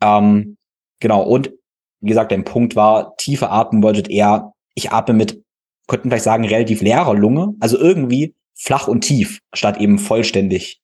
Ähm, 0.00 0.56
genau. 1.00 1.22
Und 1.22 1.52
wie 2.00 2.08
gesagt, 2.08 2.32
dein 2.32 2.44
Punkt 2.44 2.76
war, 2.76 3.14
tiefe 3.16 3.50
Atmen 3.50 3.80
bedeutet 3.80 4.10
eher, 4.10 4.52
ich 4.74 4.90
atme 4.90 5.14
mit, 5.14 5.42
könnten 5.86 6.08
vielleicht 6.08 6.24
sagen, 6.24 6.44
relativ 6.44 6.80
leerer 6.80 7.14
Lunge. 7.14 7.54
Also 7.60 7.78
irgendwie 7.78 8.34
flach 8.54 8.88
und 8.88 9.02
tief, 9.02 9.40
statt 9.52 9.78
eben 9.78 9.98
vollständig 9.98 10.80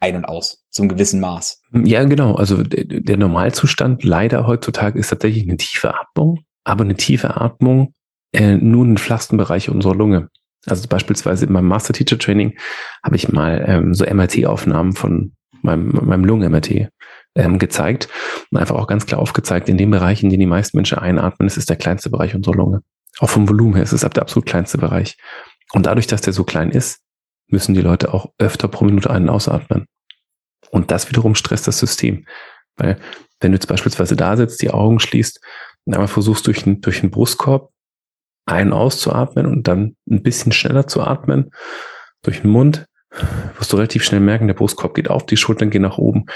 ein 0.00 0.16
und 0.16 0.24
aus, 0.24 0.64
zum 0.70 0.88
gewissen 0.88 1.20
Maß. 1.20 1.62
Ja, 1.84 2.02
genau. 2.04 2.34
Also 2.34 2.62
der 2.64 3.16
Normalzustand 3.16 4.02
leider 4.02 4.46
heutzutage 4.46 4.98
ist 4.98 5.08
tatsächlich 5.08 5.44
eine 5.44 5.56
tiefe 5.56 5.94
Atmung, 5.94 6.40
aber 6.64 6.82
eine 6.82 6.96
tiefe 6.96 7.40
Atmung 7.40 7.94
äh, 8.32 8.56
nur 8.56 8.84
in 8.84 8.92
den 8.92 8.98
flachsten 8.98 9.36
Bereich 9.36 9.68
unserer 9.68 9.94
Lunge. 9.94 10.28
Also 10.66 10.88
beispielsweise 10.88 11.46
in 11.46 11.52
meinem 11.52 11.68
Master 11.68 11.92
Teacher 11.92 12.18
Training 12.18 12.56
habe 13.04 13.16
ich 13.16 13.28
mal 13.28 13.64
ähm, 13.66 13.94
so 13.94 14.04
MRT-Aufnahmen 14.04 14.92
von 14.92 15.32
meinem, 15.62 15.90
meinem 16.04 16.24
Lungen-MRT 16.24 16.88
ähm, 17.34 17.58
gezeigt 17.58 18.08
und 18.50 18.58
einfach 18.58 18.76
auch 18.76 18.86
ganz 18.86 19.06
klar 19.06 19.20
aufgezeigt, 19.20 19.68
in 19.68 19.78
dem 19.78 19.90
Bereich, 19.90 20.22
in 20.22 20.30
dem 20.30 20.40
die 20.40 20.46
meisten 20.46 20.76
Menschen 20.76 20.98
einatmen, 20.98 21.46
ist 21.46 21.56
es 21.56 21.66
der 21.66 21.76
kleinste 21.76 22.10
Bereich 22.10 22.34
unserer 22.34 22.54
Lunge. 22.54 22.82
Auch 23.18 23.30
vom 23.30 23.48
Volumen 23.48 23.74
her 23.74 23.82
ist 23.82 23.92
es 23.92 24.00
der 24.00 24.22
absolut 24.22 24.46
kleinste 24.46 24.78
Bereich. 24.78 25.16
Und 25.72 25.86
dadurch, 25.86 26.06
dass 26.06 26.20
der 26.20 26.32
so 26.32 26.44
klein 26.44 26.70
ist, 26.70 27.00
müssen 27.48 27.74
die 27.74 27.80
Leute 27.80 28.14
auch 28.14 28.32
öfter 28.38 28.68
pro 28.68 28.84
Minute 28.84 29.10
einen 29.10 29.28
ausatmen. 29.28 29.86
Und 30.70 30.90
das 30.90 31.08
wiederum 31.08 31.34
stresst 31.34 31.68
das 31.68 31.78
System. 31.78 32.26
Weil 32.76 32.98
wenn 33.40 33.52
du 33.52 33.56
jetzt 33.56 33.66
beispielsweise 33.66 34.16
da 34.16 34.36
sitzt, 34.36 34.62
die 34.62 34.70
Augen 34.70 35.00
schließt 35.00 35.40
und 35.84 35.94
einmal 35.94 36.08
versuchst 36.08 36.46
durch 36.46 36.64
den, 36.64 36.80
durch 36.80 37.00
den 37.00 37.10
Brustkorb 37.10 37.70
ein- 38.46 38.72
auszuatmen 38.72 39.46
und 39.46 39.68
dann 39.68 39.96
ein 40.10 40.22
bisschen 40.22 40.52
schneller 40.52 40.86
zu 40.86 41.02
atmen 41.02 41.50
durch 42.22 42.40
den 42.40 42.50
Mund, 42.50 42.86
wirst 43.58 43.72
du 43.72 43.76
relativ 43.76 44.04
schnell 44.04 44.20
merken, 44.20 44.46
der 44.46 44.54
Brustkorb 44.54 44.94
geht 44.94 45.10
auf, 45.10 45.26
die 45.26 45.36
Schultern 45.36 45.70
gehen 45.70 45.82
nach 45.82 45.98
oben. 45.98 46.26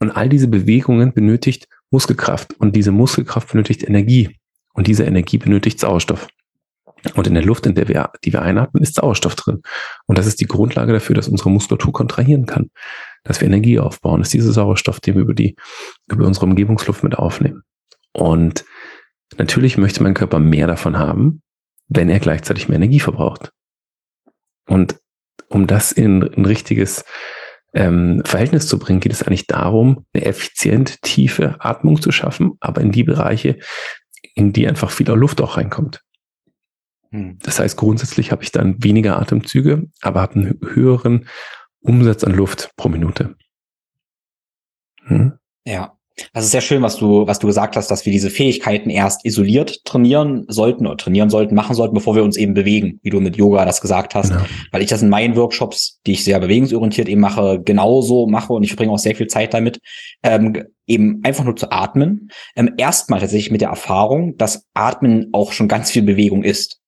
Und 0.00 0.10
all 0.10 0.28
diese 0.28 0.48
Bewegungen 0.48 1.12
benötigt 1.12 1.68
Muskelkraft 1.90 2.54
und 2.54 2.74
diese 2.74 2.90
Muskelkraft 2.90 3.52
benötigt 3.52 3.84
Energie 3.84 4.36
und 4.72 4.88
diese 4.88 5.04
Energie 5.04 5.38
benötigt 5.38 5.78
Sauerstoff. 5.78 6.26
Und 7.14 7.26
in 7.26 7.34
der 7.34 7.44
Luft, 7.44 7.66
in 7.66 7.74
der 7.74 7.88
wir, 7.88 8.10
die 8.24 8.32
wir 8.32 8.42
einatmen, 8.42 8.82
ist 8.82 8.94
Sauerstoff 8.94 9.34
drin. 9.34 9.60
Und 10.06 10.16
das 10.16 10.26
ist 10.26 10.40
die 10.40 10.46
Grundlage 10.46 10.92
dafür, 10.92 11.14
dass 11.14 11.28
unsere 11.28 11.50
Muskulatur 11.50 11.92
kontrahieren 11.92 12.46
kann, 12.46 12.70
dass 13.24 13.40
wir 13.40 13.46
Energie 13.46 13.78
aufbauen. 13.78 14.20
Das 14.20 14.28
ist 14.28 14.34
dieser 14.34 14.52
Sauerstoff, 14.52 15.00
den 15.00 15.14
wir 15.14 15.22
über 15.22 15.34
die, 15.34 15.56
über 16.10 16.26
unsere 16.26 16.46
Umgebungsluft 16.46 17.04
mit 17.04 17.16
aufnehmen. 17.16 17.62
Und 18.12 18.64
natürlich 19.36 19.76
möchte 19.76 20.02
mein 20.02 20.14
Körper 20.14 20.38
mehr 20.38 20.66
davon 20.66 20.98
haben, 20.98 21.42
wenn 21.88 22.08
er 22.08 22.20
gleichzeitig 22.20 22.68
mehr 22.68 22.76
Energie 22.76 23.00
verbraucht. 23.00 23.52
Und 24.66 24.98
um 25.48 25.66
das 25.66 25.92
in 25.92 26.22
ein 26.22 26.46
richtiges 26.46 27.04
ähm, 27.74 28.22
Verhältnis 28.24 28.66
zu 28.66 28.78
bringen, 28.78 29.00
geht 29.00 29.12
es 29.12 29.22
eigentlich 29.22 29.46
darum, 29.46 30.06
eine 30.14 30.24
effizient 30.24 31.02
tiefe 31.02 31.56
Atmung 31.58 32.00
zu 32.00 32.12
schaffen, 32.12 32.52
aber 32.60 32.80
in 32.80 32.92
die 32.92 33.04
Bereiche, 33.04 33.58
in 34.34 34.52
die 34.52 34.66
einfach 34.66 34.90
viel 34.90 35.08
Luft 35.10 35.40
auch 35.40 35.56
reinkommt. 35.56 36.00
Das 37.42 37.60
heißt, 37.60 37.76
grundsätzlich 37.76 38.32
habe 38.32 38.42
ich 38.42 38.50
dann 38.50 38.82
weniger 38.82 39.20
Atemzüge, 39.20 39.88
aber 40.02 40.20
habe 40.20 40.34
einen 40.34 40.60
höheren 40.62 41.26
Umsatz 41.80 42.24
an 42.24 42.32
Luft 42.32 42.72
pro 42.76 42.88
Minute. 42.88 43.36
Hm? 45.04 45.34
Ja. 45.64 45.96
Das 46.32 46.44
ist 46.44 46.52
sehr 46.52 46.60
schön, 46.60 46.80
was 46.80 46.96
du, 46.96 47.26
was 47.26 47.40
du 47.40 47.48
gesagt 47.48 47.74
hast, 47.74 47.90
dass 47.90 48.06
wir 48.06 48.12
diese 48.12 48.30
Fähigkeiten 48.30 48.88
erst 48.88 49.24
isoliert 49.24 49.84
trainieren 49.84 50.44
sollten 50.46 50.86
oder 50.86 50.96
trainieren 50.96 51.28
sollten, 51.28 51.56
machen 51.56 51.74
sollten, 51.74 51.94
bevor 51.94 52.14
wir 52.14 52.22
uns 52.22 52.36
eben 52.36 52.54
bewegen, 52.54 53.00
wie 53.02 53.10
du 53.10 53.20
mit 53.20 53.36
Yoga 53.36 53.64
das 53.64 53.80
gesagt 53.80 54.14
hast. 54.14 54.30
Genau. 54.30 54.44
Weil 54.70 54.82
ich 54.82 54.88
das 54.88 55.02
in 55.02 55.08
meinen 55.08 55.34
Workshops, 55.34 56.00
die 56.06 56.12
ich 56.12 56.22
sehr 56.22 56.38
bewegungsorientiert 56.38 57.08
eben 57.08 57.20
mache, 57.20 57.60
genauso 57.64 58.28
mache 58.28 58.52
und 58.52 58.62
ich 58.62 58.70
verbringe 58.70 58.92
auch 58.92 58.98
sehr 58.98 59.16
viel 59.16 59.26
Zeit 59.26 59.54
damit, 59.54 59.80
ähm, 60.22 60.62
eben 60.86 61.20
einfach 61.24 61.42
nur 61.42 61.56
zu 61.56 61.72
atmen. 61.72 62.30
Ähm, 62.54 62.74
erstmal 62.76 63.18
tatsächlich 63.18 63.50
mit 63.50 63.60
der 63.60 63.70
Erfahrung, 63.70 64.36
dass 64.36 64.68
Atmen 64.72 65.30
auch 65.32 65.50
schon 65.50 65.66
ganz 65.66 65.90
viel 65.90 66.02
Bewegung 66.02 66.44
ist. 66.44 66.80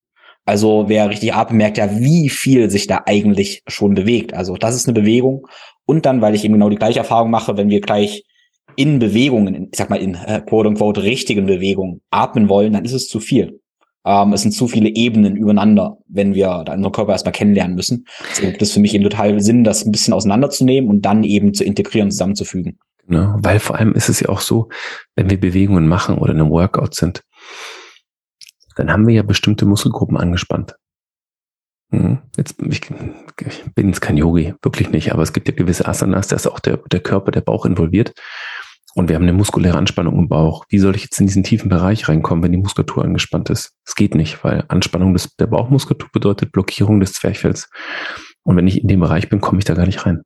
Also 0.47 0.85
wer 0.87 1.09
richtig 1.09 1.33
atmet, 1.33 1.57
merkt 1.57 1.77
ja, 1.77 1.99
wie 1.99 2.29
viel 2.29 2.69
sich 2.69 2.87
da 2.87 3.03
eigentlich 3.05 3.63
schon 3.67 3.95
bewegt. 3.95 4.33
Also 4.33 4.55
das 4.55 4.75
ist 4.75 4.87
eine 4.87 4.97
Bewegung. 4.97 5.45
Und 5.85 6.05
dann, 6.05 6.21
weil 6.21 6.35
ich 6.35 6.45
eben 6.45 6.53
genau 6.53 6.69
die 6.69 6.77
gleiche 6.77 6.99
Erfahrung 6.99 7.29
mache, 7.29 7.57
wenn 7.57 7.69
wir 7.69 7.81
gleich 7.81 8.23
in 8.77 8.97
Bewegungen, 8.97 9.67
ich 9.71 9.77
sag 9.77 9.89
mal 9.89 10.01
in 10.01 10.15
äh, 10.15 10.41
quote 10.47 10.69
unquote 10.69 11.03
richtigen 11.03 11.47
Bewegungen 11.47 11.99
atmen 12.11 12.47
wollen, 12.47 12.71
dann 12.71 12.85
ist 12.85 12.93
es 12.93 13.09
zu 13.09 13.19
viel. 13.19 13.59
Ähm, 14.05 14.31
es 14.31 14.43
sind 14.43 14.53
zu 14.53 14.69
viele 14.69 14.87
Ebenen 14.87 15.35
übereinander, 15.35 15.97
wenn 16.07 16.33
wir 16.33 16.63
da 16.65 16.75
unseren 16.75 16.93
Körper 16.93 17.11
erstmal 17.11 17.33
kennenlernen 17.33 17.75
müssen. 17.75 18.05
Deswegen 18.29 18.51
gibt 18.51 18.61
es 18.61 18.71
für 18.71 18.79
mich 18.79 18.93
eben 18.93 19.03
total 19.03 19.41
Sinn, 19.41 19.65
das 19.65 19.85
ein 19.85 19.91
bisschen 19.91 20.13
auseinanderzunehmen 20.13 20.89
und 20.89 21.01
dann 21.01 21.25
eben 21.25 21.53
zu 21.53 21.65
integrieren, 21.65 22.09
zusammenzufügen. 22.09 22.79
Genau, 23.05 23.35
weil 23.39 23.59
vor 23.59 23.77
allem 23.77 23.93
ist 23.93 24.07
es 24.07 24.21
ja 24.21 24.29
auch 24.29 24.39
so, 24.39 24.69
wenn 25.15 25.29
wir 25.29 25.39
Bewegungen 25.39 25.89
machen 25.89 26.17
oder 26.17 26.31
in 26.31 26.39
einem 26.39 26.51
Workout 26.51 26.95
sind, 26.95 27.23
dann 28.77 28.91
haben 28.91 29.07
wir 29.07 29.15
ja 29.15 29.23
bestimmte 29.23 29.65
Muskelgruppen 29.65 30.17
angespannt. 30.17 30.75
Hm, 31.91 32.19
jetzt, 32.35 32.61
ich, 32.61 32.81
ich 33.45 33.73
bin 33.73 33.87
jetzt 33.87 34.01
kein 34.01 34.17
Yogi, 34.17 34.53
wirklich 34.61 34.91
nicht, 34.91 35.13
aber 35.13 35.23
es 35.23 35.33
gibt 35.33 35.47
ja 35.47 35.55
gewisse 35.55 35.87
Asanas, 35.87 36.27
da 36.27 36.35
ist 36.35 36.47
auch 36.47 36.59
der, 36.59 36.77
der 36.91 36.99
Körper, 36.99 37.31
der 37.31 37.41
Bauch 37.41 37.65
involviert. 37.65 38.13
Und 38.93 39.09
wir 39.09 39.15
haben 39.15 39.23
eine 39.23 39.33
muskuläre 39.33 39.77
Anspannung 39.77 40.17
im 40.17 40.27
Bauch. 40.27 40.65
Wie 40.69 40.79
soll 40.79 40.95
ich 40.95 41.03
jetzt 41.03 41.19
in 41.19 41.27
diesen 41.27 41.43
tiefen 41.43 41.69
Bereich 41.69 42.09
reinkommen, 42.09 42.43
wenn 42.43 42.51
die 42.51 42.57
Muskulatur 42.57 43.03
angespannt 43.03 43.49
ist? 43.49 43.73
Es 43.85 43.95
geht 43.95 44.15
nicht, 44.15 44.43
weil 44.43 44.63
Anspannung 44.69 45.13
des, 45.13 45.35
der 45.35 45.47
Bauchmuskulatur 45.47 46.09
bedeutet 46.11 46.51
Blockierung 46.51 46.99
des 46.99 47.13
Zwerchfells. 47.13 47.69
Und 48.43 48.55
wenn 48.55 48.67
ich 48.67 48.81
in 48.81 48.87
dem 48.87 48.99
Bereich 48.99 49.29
bin, 49.29 49.39
komme 49.39 49.59
ich 49.59 49.65
da 49.65 49.75
gar 49.75 49.85
nicht 49.85 50.05
rein. 50.05 50.23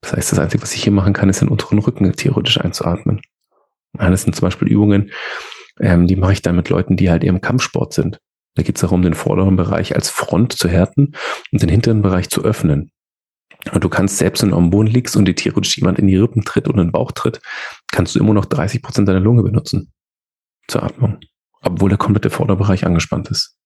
Das 0.00 0.12
heißt, 0.12 0.32
das 0.32 0.38
Einzige, 0.38 0.62
was 0.62 0.74
ich 0.74 0.82
hier 0.82 0.92
machen 0.92 1.12
kann, 1.12 1.28
ist 1.28 1.40
den 1.40 1.48
unteren 1.48 1.78
Rücken 1.78 2.12
theoretisch 2.12 2.60
einzuatmen. 2.60 3.20
Das 3.92 4.22
sind 4.22 4.34
zum 4.34 4.46
Beispiel 4.46 4.68
Übungen, 4.68 5.12
ähm, 5.80 6.06
die 6.06 6.16
mache 6.16 6.32
ich 6.32 6.42
dann 6.42 6.56
mit 6.56 6.68
Leuten, 6.68 6.96
die 6.96 7.10
halt 7.10 7.24
eher 7.24 7.30
im 7.30 7.40
Kampfsport 7.40 7.92
sind. 7.92 8.18
Da 8.54 8.62
geht 8.62 8.76
es 8.76 8.82
darum, 8.82 9.02
den 9.02 9.14
vorderen 9.14 9.56
Bereich 9.56 9.94
als 9.96 10.08
Front 10.08 10.52
zu 10.52 10.68
härten 10.68 11.14
und 11.50 11.62
den 11.62 11.68
hinteren 11.68 12.02
Bereich 12.02 12.30
zu 12.30 12.44
öffnen. 12.44 12.92
Und 13.72 13.82
du 13.82 13.88
kannst 13.88 14.18
selbst, 14.18 14.42
wenn 14.42 14.50
du 14.50 14.56
am 14.56 14.70
Boden 14.70 14.88
liegst 14.88 15.16
und 15.16 15.24
dir 15.24 15.34
theoretisch 15.34 15.76
jemand 15.76 15.98
in 15.98 16.06
die 16.06 16.16
Rippen 16.16 16.44
tritt 16.44 16.68
oder 16.68 16.80
in 16.80 16.88
den 16.88 16.92
Bauch 16.92 17.12
tritt, 17.12 17.40
kannst 17.90 18.14
du 18.14 18.20
immer 18.20 18.34
noch 18.34 18.44
30 18.44 18.82
Prozent 18.82 19.08
deiner 19.08 19.20
Lunge 19.20 19.42
benutzen 19.42 19.92
zur 20.68 20.82
Atmung, 20.82 21.18
obwohl 21.62 21.88
der 21.88 21.98
komplette 21.98 22.30
Vorderbereich 22.30 22.84
angespannt 22.86 23.30
ist. 23.30 23.56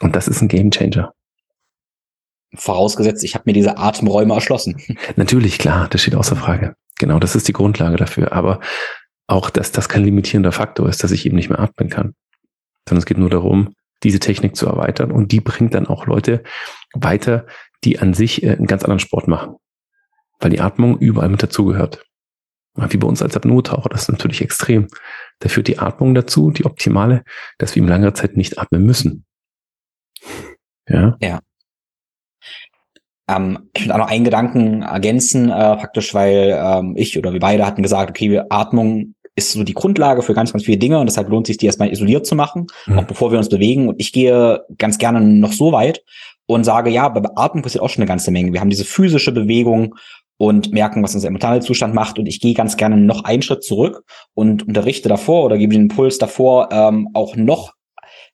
Und 0.00 0.16
das 0.16 0.28
ist 0.28 0.40
ein 0.40 0.48
Gamechanger. 0.48 1.12
Vorausgesetzt, 2.54 3.24
ich 3.24 3.34
habe 3.34 3.44
mir 3.46 3.52
diese 3.52 3.76
Atemräume 3.76 4.34
erschlossen. 4.34 4.80
Natürlich, 5.16 5.58
klar, 5.58 5.88
das 5.88 6.00
steht 6.00 6.14
außer 6.14 6.36
Frage. 6.36 6.74
Genau, 6.98 7.18
das 7.18 7.36
ist 7.36 7.48
die 7.48 7.52
Grundlage 7.52 7.96
dafür. 7.96 8.32
Aber 8.32 8.60
auch, 9.26 9.50
dass 9.50 9.72
das 9.72 9.88
kein 9.88 10.04
limitierender 10.04 10.52
Faktor 10.52 10.88
ist, 10.88 11.02
dass 11.02 11.12
ich 11.12 11.26
eben 11.26 11.36
nicht 11.36 11.48
mehr 11.48 11.60
atmen 11.60 11.88
kann. 11.88 12.14
Sondern 12.88 13.00
es 13.00 13.06
geht 13.06 13.18
nur 13.18 13.30
darum, 13.30 13.74
diese 14.02 14.20
Technik 14.20 14.56
zu 14.56 14.66
erweitern 14.66 15.10
und 15.10 15.32
die 15.32 15.40
bringt 15.40 15.74
dann 15.74 15.86
auch 15.86 16.06
Leute 16.06 16.42
weiter, 16.94 17.46
die 17.84 17.98
an 17.98 18.14
sich 18.14 18.42
äh, 18.42 18.52
einen 18.52 18.66
ganz 18.66 18.82
anderen 18.84 19.00
Sport 19.00 19.28
machen. 19.28 19.56
Weil 20.38 20.50
die 20.50 20.60
Atmung 20.60 20.98
überall 20.98 21.28
mit 21.28 21.42
dazugehört. 21.42 22.04
Wie 22.76 22.98
bei 22.98 23.08
uns 23.08 23.22
als 23.22 23.34
Apnoe-Taucher, 23.34 23.88
das 23.88 24.02
ist 24.02 24.10
natürlich 24.10 24.42
extrem. 24.42 24.88
Da 25.38 25.48
führt 25.48 25.66
die 25.66 25.78
Atmung 25.78 26.14
dazu, 26.14 26.50
die 26.50 26.66
optimale, 26.66 27.24
dass 27.56 27.74
wir 27.74 27.82
in 27.82 27.88
langer 27.88 28.12
Zeit 28.12 28.36
nicht 28.36 28.58
atmen 28.58 28.84
müssen. 28.84 29.24
Ja. 30.86 31.16
Ja. 31.20 31.40
Ähm, 33.28 33.70
ich 33.74 33.84
würde 33.84 33.94
auch 33.94 33.98
noch 33.98 34.08
einen 34.08 34.24
Gedanken 34.24 34.82
ergänzen, 34.82 35.50
äh, 35.50 35.76
praktisch, 35.76 36.14
weil 36.14 36.56
ähm, 36.62 36.94
ich 36.96 37.18
oder 37.18 37.32
wir 37.32 37.40
beide 37.40 37.66
hatten 37.66 37.82
gesagt, 37.82 38.10
okay, 38.10 38.30
wir 38.30 38.46
Atmung 38.50 39.14
ist 39.36 39.52
so 39.52 39.62
die 39.62 39.74
Grundlage 39.74 40.22
für 40.22 40.34
ganz, 40.34 40.52
ganz 40.52 40.64
viele 40.64 40.78
Dinge 40.78 40.98
und 40.98 41.06
deshalb 41.06 41.28
lohnt 41.28 41.46
sich 41.46 41.58
die 41.58 41.66
erstmal 41.66 41.92
isoliert 41.92 42.26
zu 42.26 42.34
machen, 42.34 42.66
mhm. 42.86 42.98
auch 42.98 43.04
bevor 43.04 43.30
wir 43.30 43.38
uns 43.38 43.48
bewegen. 43.48 43.88
Und 43.88 44.00
ich 44.00 44.12
gehe 44.12 44.62
ganz 44.78 44.98
gerne 44.98 45.20
noch 45.20 45.52
so 45.52 45.72
weit 45.72 46.02
und 46.46 46.64
sage, 46.64 46.90
ja, 46.90 47.08
bei 47.08 47.22
Atmung 47.36 47.62
passiert 47.62 47.84
auch 47.84 47.90
schon 47.90 48.02
eine 48.02 48.08
ganze 48.08 48.30
Menge. 48.30 48.52
Wir 48.52 48.60
haben 48.60 48.70
diese 48.70 48.84
physische 48.84 49.32
Bewegung 49.32 49.94
und 50.38 50.72
merken, 50.72 51.02
was 51.02 51.14
unser 51.14 51.28
emotionaler 51.28 51.60
Zustand 51.60 51.94
macht. 51.94 52.18
Und 52.18 52.26
ich 52.26 52.40
gehe 52.40 52.54
ganz 52.54 52.76
gerne 52.76 52.96
noch 52.96 53.24
einen 53.24 53.42
Schritt 53.42 53.62
zurück 53.62 54.04
und 54.34 54.66
unterrichte 54.66 55.08
davor 55.08 55.44
oder 55.44 55.58
gebe 55.58 55.72
den 55.72 55.82
Impuls 55.82 56.18
davor, 56.18 56.68
ähm, 56.72 57.08
auch 57.14 57.36
noch 57.36 57.72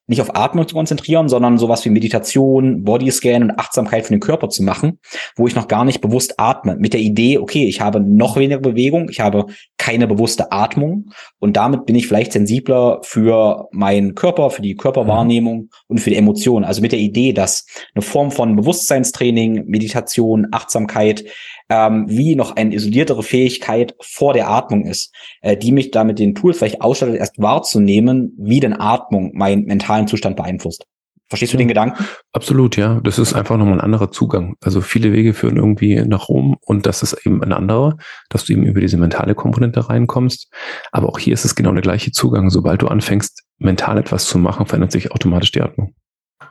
nicht 0.06 0.20
auf 0.20 0.34
Atmung 0.34 0.66
zu 0.66 0.74
konzentrieren, 0.74 1.28
sondern 1.28 1.58
sowas 1.58 1.84
wie 1.84 1.90
Meditation, 1.90 2.82
Bodyscan 2.82 3.44
und 3.44 3.58
Achtsamkeit 3.58 4.04
für 4.04 4.12
den 4.12 4.20
Körper 4.20 4.48
zu 4.48 4.62
machen, 4.62 4.98
wo 5.36 5.46
ich 5.46 5.54
noch 5.54 5.68
gar 5.68 5.84
nicht 5.84 6.00
bewusst 6.00 6.34
atme. 6.38 6.76
Mit 6.76 6.92
der 6.92 7.00
Idee, 7.00 7.38
okay, 7.38 7.66
ich 7.66 7.80
habe 7.80 8.00
noch 8.00 8.36
weniger 8.36 8.60
Bewegung, 8.60 9.08
ich 9.08 9.20
habe 9.20 9.46
keine 9.78 10.06
bewusste 10.06 10.50
Atmung 10.50 11.10
und 11.38 11.56
damit 11.56 11.86
bin 11.86 11.94
ich 11.96 12.08
vielleicht 12.08 12.32
sensibler 12.32 13.00
für 13.02 13.68
meinen 13.72 14.14
Körper, 14.14 14.50
für 14.50 14.62
die 14.62 14.74
Körperwahrnehmung 14.74 15.70
und 15.86 16.00
für 16.00 16.10
die 16.10 16.16
Emotionen. 16.16 16.64
Also 16.64 16.82
mit 16.82 16.92
der 16.92 16.98
Idee, 16.98 17.32
dass 17.32 17.66
eine 17.94 18.02
Form 18.02 18.30
von 18.32 18.56
Bewusstseinstraining, 18.56 19.64
Meditation, 19.66 20.48
Achtsamkeit 20.50 21.24
ähm, 21.68 22.06
wie 22.08 22.36
noch 22.36 22.56
eine 22.56 22.74
isoliertere 22.74 23.22
Fähigkeit 23.22 23.94
vor 24.00 24.34
der 24.34 24.48
Atmung 24.48 24.86
ist, 24.86 25.14
äh, 25.40 25.56
die 25.56 25.72
mich 25.72 25.90
damit 25.90 26.18
den 26.18 26.34
Tools 26.34 26.58
vielleicht 26.58 26.80
ausstattet, 26.80 27.16
erst 27.16 27.40
wahrzunehmen, 27.40 28.34
wie 28.38 28.60
denn 28.60 28.78
Atmung 28.78 29.32
meinen 29.34 29.64
mentalen 29.64 30.06
Zustand 30.06 30.36
beeinflusst. 30.36 30.84
Verstehst 31.32 31.54
du 31.54 31.56
den 31.56 31.68
Gedanken? 31.68 32.04
Absolut, 32.34 32.76
ja. 32.76 33.00
Das 33.04 33.18
ist 33.18 33.32
einfach 33.32 33.56
nochmal 33.56 33.76
ein 33.76 33.80
anderer 33.80 34.10
Zugang. 34.10 34.54
Also 34.60 34.82
viele 34.82 35.14
Wege 35.14 35.32
führen 35.32 35.56
irgendwie 35.56 36.02
nach 36.04 36.28
Rom 36.28 36.58
und 36.60 36.84
das 36.84 37.02
ist 37.02 37.14
eben 37.24 37.42
ein 37.42 37.54
anderer, 37.54 37.96
dass 38.28 38.44
du 38.44 38.52
eben 38.52 38.64
über 38.64 38.82
diese 38.82 38.98
mentale 38.98 39.34
Komponente 39.34 39.88
reinkommst. 39.88 40.52
Aber 40.90 41.08
auch 41.08 41.18
hier 41.18 41.32
ist 41.32 41.46
es 41.46 41.54
genau 41.54 41.72
der 41.72 41.80
gleiche 41.80 42.12
Zugang. 42.12 42.50
Sobald 42.50 42.82
du 42.82 42.88
anfängst, 42.88 43.44
mental 43.56 43.96
etwas 43.96 44.26
zu 44.26 44.36
machen, 44.36 44.66
verändert 44.66 44.92
sich 44.92 45.10
automatisch 45.12 45.52
die 45.52 45.62
Atmung. 45.62 45.94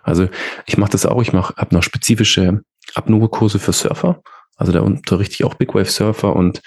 Also 0.01 0.29
ich 0.65 0.79
mache 0.79 0.93
das 0.93 1.05
auch. 1.05 1.21
Ich 1.21 1.31
mache 1.31 1.53
habe 1.57 1.75
noch 1.75 1.83
spezifische 1.83 2.61
Apnoe-Kurse 2.95 3.59
für 3.59 3.73
Surfer. 3.73 4.23
Also 4.61 4.73
da 4.73 4.81
unterrichte 4.81 5.33
ich 5.33 5.43
auch 5.43 5.55
Big 5.55 5.73
Wave 5.73 5.89
Surfer 5.89 6.35
und 6.35 6.61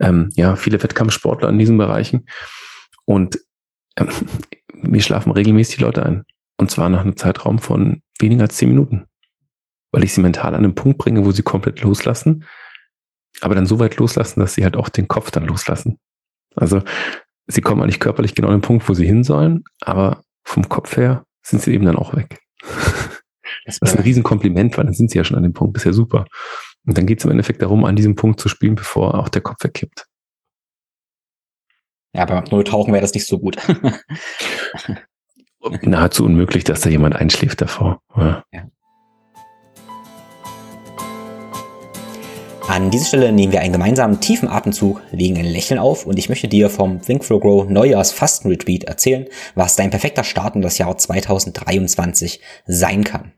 ähm, 0.00 0.28
ja, 0.34 0.54
viele 0.54 0.82
Wettkampfsportler 0.82 1.48
in 1.48 1.58
diesen 1.58 1.78
Bereichen. 1.78 2.26
Und 3.06 3.38
ähm, 3.96 4.10
mir 4.74 5.00
schlafen 5.00 5.32
regelmäßig 5.32 5.76
die 5.76 5.82
Leute 5.82 6.04
ein. 6.04 6.24
Und 6.58 6.70
zwar 6.70 6.90
nach 6.90 7.00
einem 7.00 7.16
Zeitraum 7.16 7.58
von 7.58 8.02
weniger 8.20 8.42
als 8.42 8.56
zehn 8.56 8.68
Minuten. 8.68 9.06
Weil 9.92 10.04
ich 10.04 10.12
sie 10.12 10.20
mental 10.20 10.54
an 10.54 10.62
einen 10.62 10.74
Punkt 10.74 10.98
bringe, 10.98 11.24
wo 11.24 11.30
sie 11.30 11.42
komplett 11.42 11.80
loslassen, 11.80 12.44
aber 13.40 13.54
dann 13.54 13.64
so 13.64 13.78
weit 13.78 13.96
loslassen, 13.96 14.40
dass 14.40 14.52
sie 14.52 14.64
halt 14.64 14.76
auch 14.76 14.90
den 14.90 15.08
Kopf 15.08 15.30
dann 15.30 15.46
loslassen. 15.46 15.98
Also 16.54 16.82
sie 17.46 17.62
kommen 17.62 17.80
eigentlich 17.80 18.00
körperlich 18.00 18.34
genau 18.34 18.48
an 18.48 18.56
den 18.56 18.60
Punkt, 18.60 18.86
wo 18.90 18.92
sie 18.92 19.06
hin 19.06 19.24
sollen, 19.24 19.64
aber 19.80 20.22
vom 20.44 20.68
Kopf 20.68 20.98
her 20.98 21.24
sind 21.42 21.62
sie 21.62 21.72
eben 21.72 21.86
dann 21.86 21.96
auch 21.96 22.14
weg. 22.14 22.40
Das 23.64 23.78
ist 23.78 23.96
ein 23.96 24.02
Riesenkompliment, 24.02 24.76
weil 24.76 24.84
dann 24.84 24.94
sind 24.94 25.10
sie 25.10 25.18
ja 25.18 25.24
schon 25.24 25.36
an 25.36 25.42
dem 25.42 25.52
Punkt. 25.52 25.76
Das 25.76 25.82
ist 25.82 25.86
ja 25.86 25.92
super. 25.92 26.26
Und 26.88 26.96
dann 26.96 27.04
geht 27.04 27.18
es 27.18 27.26
im 27.26 27.30
Endeffekt 27.30 27.60
darum, 27.60 27.84
an 27.84 27.96
diesem 27.96 28.14
Punkt 28.14 28.40
zu 28.40 28.48
spielen, 28.48 28.74
bevor 28.74 29.14
auch 29.18 29.28
der 29.28 29.42
Kopf 29.42 29.62
wegkippt. 29.62 30.06
Ja, 32.14 32.24
beim 32.24 32.44
Nulltauchen 32.44 32.94
wäre 32.94 33.02
das 33.02 33.12
nicht 33.12 33.26
so 33.26 33.38
gut. 33.38 33.58
Nahezu 35.82 36.24
unmöglich, 36.24 36.64
dass 36.64 36.80
da 36.80 36.88
jemand 36.88 37.14
einschläft 37.14 37.60
davor. 37.60 38.00
Ja. 38.16 38.42
ja. 38.54 38.66
An 42.68 42.90
dieser 42.90 43.04
Stelle 43.04 43.32
nehmen 43.32 43.52
wir 43.52 43.60
einen 43.60 43.74
gemeinsamen 43.74 44.20
tiefen 44.20 44.48
Atemzug, 44.48 45.02
legen 45.12 45.36
ein 45.36 45.44
Lächeln 45.44 45.78
auf 45.78 46.06
und 46.06 46.18
ich 46.18 46.30
möchte 46.30 46.48
dir 46.48 46.70
vom 46.70 47.02
Think 47.02 47.22
Flow 47.22 47.38
Grow 47.38 47.68
Neujahrs 47.68 48.12
Fastenretreat 48.12 48.84
erzählen, 48.84 49.26
was 49.54 49.76
dein 49.76 49.90
perfekter 49.90 50.24
Start 50.24 50.56
in 50.56 50.62
das 50.62 50.78
Jahr 50.78 50.96
2023 50.96 52.40
sein 52.64 53.04
kann. 53.04 53.32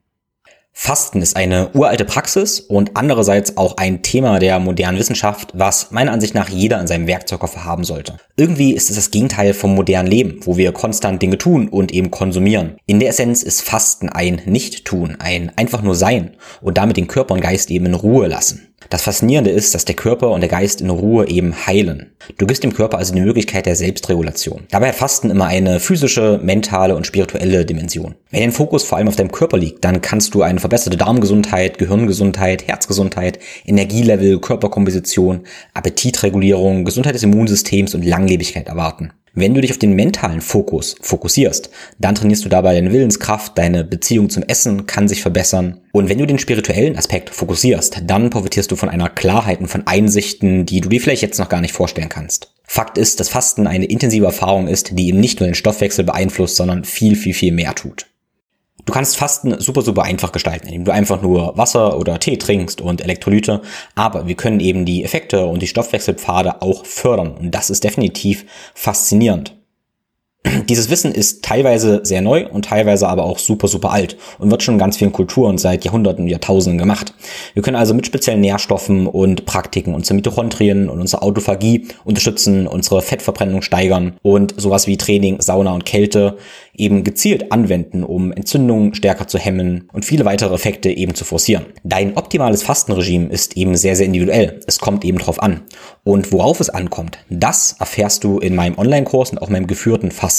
Fasten 0.73 1.21
ist 1.21 1.37
eine 1.37 1.71
uralte 1.75 2.05
Praxis 2.05 2.59
und 2.59 2.93
andererseits 2.97 3.57
auch 3.57 3.77
ein 3.77 4.03
Thema 4.03 4.39
der 4.39 4.59
modernen 4.59 4.99
Wissenschaft, 4.99 5.51
was 5.53 5.91
meiner 5.91 6.11
Ansicht 6.11 6.35
nach 6.35 6.49
jeder 6.49 6.81
in 6.81 6.87
seinem 6.87 7.07
Werkzeugkoffer 7.07 7.65
haben 7.65 7.85
sollte. 7.85 8.17
Irgendwie 8.37 8.73
ist 8.73 8.89
es 8.89 8.97
das 8.97 9.11
Gegenteil 9.11 9.53
vom 9.53 9.75
modernen 9.75 10.09
Leben, 10.09 10.41
wo 10.45 10.57
wir 10.57 10.73
konstant 10.73 11.21
Dinge 11.21 11.39
tun 11.39 11.69
und 11.69 11.93
eben 11.93 12.11
konsumieren. 12.11 12.77
In 12.87 12.99
der 12.99 13.11
Essenz 13.11 13.43
ist 13.43 13.61
Fasten 13.61 14.09
ein 14.09 14.41
Nicht-Tun, 14.47 15.17
ein 15.19 15.53
einfach 15.57 15.83
nur 15.83 15.95
Sein 15.95 16.37
und 16.63 16.79
damit 16.79 16.97
den 16.97 17.09
Körper 17.09 17.35
und 17.35 17.41
Geist 17.41 17.71
eben 17.71 17.87
in 17.87 17.95
Ruhe 17.95 18.27
lassen. 18.27 18.70
Das 18.89 19.03
Faszinierende 19.03 19.51
ist, 19.51 19.75
dass 19.75 19.85
der 19.85 19.95
Körper 19.95 20.31
und 20.31 20.41
der 20.41 20.49
Geist 20.49 20.81
in 20.81 20.91
Ruhe 20.91 21.29
eben 21.29 21.67
heilen. 21.67 22.13
Du 22.39 22.47
gibst 22.47 22.65
dem 22.65 22.73
Körper 22.73 22.99
also 22.99 23.15
die 23.15 23.21
Möglichkeit 23.21 23.67
der 23.67 23.77
Selbstregulation. 23.77 24.63
Dabei 24.71 24.89
hat 24.89 24.97
Fasten 24.97 25.31
immer 25.31 25.47
eine 25.47 25.79
physische, 25.79 26.41
mentale 26.43 26.97
und 26.97 27.07
spirituelle 27.07 27.65
Dimension. 27.65 28.15
Wenn 28.31 28.41
dein 28.41 28.53
Fokus 28.53 28.83
vor 28.83 28.99
allem 28.99 29.09
auf 29.09 29.17
deinem 29.17 29.31
Körper 29.31 29.59
liegt, 29.59 29.85
dann 29.85 30.01
kannst 30.01 30.35
du 30.35 30.43
eine 30.43 30.61
verbesserte 30.61 30.97
Darmgesundheit, 30.97 31.79
Gehirngesundheit, 31.79 32.67
Herzgesundheit, 32.67 33.39
Energielevel, 33.65 34.41
Körperkomposition, 34.41 35.43
Appetitregulierung, 35.75 36.85
Gesundheit 36.85 37.15
des 37.15 37.23
Immunsystems 37.23 37.95
und 37.95 38.05
Langlebigkeit 38.05 38.69
erwarten. 38.69 39.13
Wenn 39.33 39.55
du 39.55 39.61
dich 39.61 39.71
auf 39.71 39.79
den 39.79 39.95
mentalen 39.95 40.41
Fokus 40.41 40.97
fokussierst, 41.01 41.71
dann 41.99 42.17
trainierst 42.17 42.45
du 42.45 42.49
dabei 42.49 42.75
deine 42.75 42.93
Willenskraft, 42.93 43.57
deine 43.57 43.85
Beziehung 43.85 44.29
zum 44.29 44.43
Essen 44.43 44.87
kann 44.87 45.07
sich 45.07 45.23
verbessern. 45.23 45.81
Und 45.93 46.09
wenn 46.09 46.19
du 46.19 46.27
den 46.27 46.39
spirituellen 46.39 46.97
Aspekt 46.97 47.31
fokussierst, 47.31 48.03
dann 48.07 48.31
profitierst 48.31 48.71
du 48.71 48.77
von 48.77 48.89
einer 48.89 49.09
Klarheit 49.09 49.61
und 49.61 49.69
von 49.69 49.87
Einsichten, 49.87 50.67
die 50.67 50.81
du 50.81 50.89
dir 50.89 51.01
vielleicht 51.01 51.23
jetzt 51.23 51.39
noch 51.39 51.49
gar 51.49 51.61
nicht 51.61 51.75
vorstellen 51.75 52.09
kannst. 52.09 52.53
Fakt 52.65 52.99
ist, 52.99 53.21
dass 53.21 53.29
Fasten 53.29 53.67
eine 53.67 53.87
intensive 53.87 54.27
Erfahrung 54.27 54.67
ist, 54.67 54.99
die 54.99 55.09
eben 55.09 55.21
nicht 55.21 55.41
nur 55.41 55.49
den 55.49 55.55
Stoffwechsel 55.55 56.05
beeinflusst, 56.05 56.57
sondern 56.57 56.85
viel, 56.85 57.15
viel, 57.15 57.35
viel 57.35 57.53
mehr 57.53 57.75
tut. 57.75 58.07
Du 58.85 58.93
kannst 58.93 59.17
Fasten 59.17 59.61
super, 59.61 59.83
super 59.83 60.03
einfach 60.03 60.33
gestalten, 60.33 60.69
indem 60.69 60.85
du 60.85 60.93
einfach 60.93 61.23
nur 61.23 61.57
Wasser 61.57 61.99
oder 61.99 62.19
Tee 62.19 62.37
trinkst 62.37 62.81
und 62.81 63.01
Elektrolyte. 63.01 63.63
Aber 63.95 64.27
wir 64.27 64.35
können 64.35 64.61
eben 64.61 64.85
die 64.85 65.05
Effekte 65.05 65.47
und 65.47 65.61
die 65.61 65.67
Stoffwechselpfade 65.67 66.63
auch 66.63 66.85
fördern. 66.85 67.33
Und 67.33 67.55
das 67.55 67.71
ist 67.71 67.85
definitiv 67.85 68.47
faszinierend. 68.75 69.60
Dieses 70.71 70.89
Wissen 70.89 71.13
ist 71.13 71.45
teilweise 71.45 72.01
sehr 72.03 72.23
neu 72.23 72.49
und 72.49 72.65
teilweise 72.65 73.07
aber 73.09 73.25
auch 73.25 73.39
super, 73.39 73.69
super 73.69 73.91
alt 73.91 74.17
und 74.39 74.51
wird 74.51 74.63
schon 74.63 74.77
in 74.77 74.79
ganz 74.79 74.97
vielen 74.97 75.13
Kulturen 75.13 75.59
seit 75.59 75.85
Jahrhunderten, 75.85 76.27
Jahrtausenden 76.27 76.79
gemacht. 76.79 77.13
Wir 77.53 77.63
können 77.63 77.77
also 77.77 77.93
mit 77.93 78.07
speziellen 78.07 78.41
Nährstoffen 78.41 79.07
und 79.07 79.45
Praktiken 79.45 79.95
unsere 79.95 80.15
Mitochondrien 80.15 80.89
und 80.89 80.99
unsere 80.99 81.21
Autophagie 81.21 81.89
unterstützen, 82.05 82.67
unsere 82.67 83.03
Fettverbrennung 83.03 83.61
steigern 83.61 84.17
und 84.23 84.55
sowas 84.59 84.87
wie 84.87 84.97
Training, 84.97 85.43
Sauna 85.43 85.73
und 85.75 85.85
Kälte 85.85 86.39
eben 86.75 87.05
gezielt 87.05 87.53
anwenden, 87.53 88.03
um 88.03 88.33
Entzündungen 88.33 88.95
stärker 88.95 89.29
zu 89.29 89.39
hemmen 89.39 89.91
und 89.93 90.07
viele 90.07 90.25
weitere 90.25 90.55
Effekte 90.55 90.89
eben 90.89 91.15
zu 91.15 91.27
forcieren. 91.27 91.67
Dein 91.85 92.17
optimales 92.17 92.63
Fastenregime 92.63 93.29
ist 93.29 93.59
eben 93.59 93.77
sehr, 93.77 93.95
sehr 93.95 94.07
individuell. 94.07 94.61
Es 94.67 94.79
kommt 94.79 95.05
eben 95.05 95.19
drauf 95.19 95.43
an. 95.43 95.61
Und 96.03 96.33
worauf 96.33 96.61
es 96.61 96.71
ankommt, 96.71 97.19
das 97.29 97.77
erfährst 97.79 98.25
du 98.25 98.39
in 98.39 98.55
meinem 98.55 98.79
Online-Kurs 98.79 99.33
und 99.33 99.43
auch 99.43 99.51
meinem 99.51 99.67
geführten 99.67 100.11
Fasten. 100.11 100.30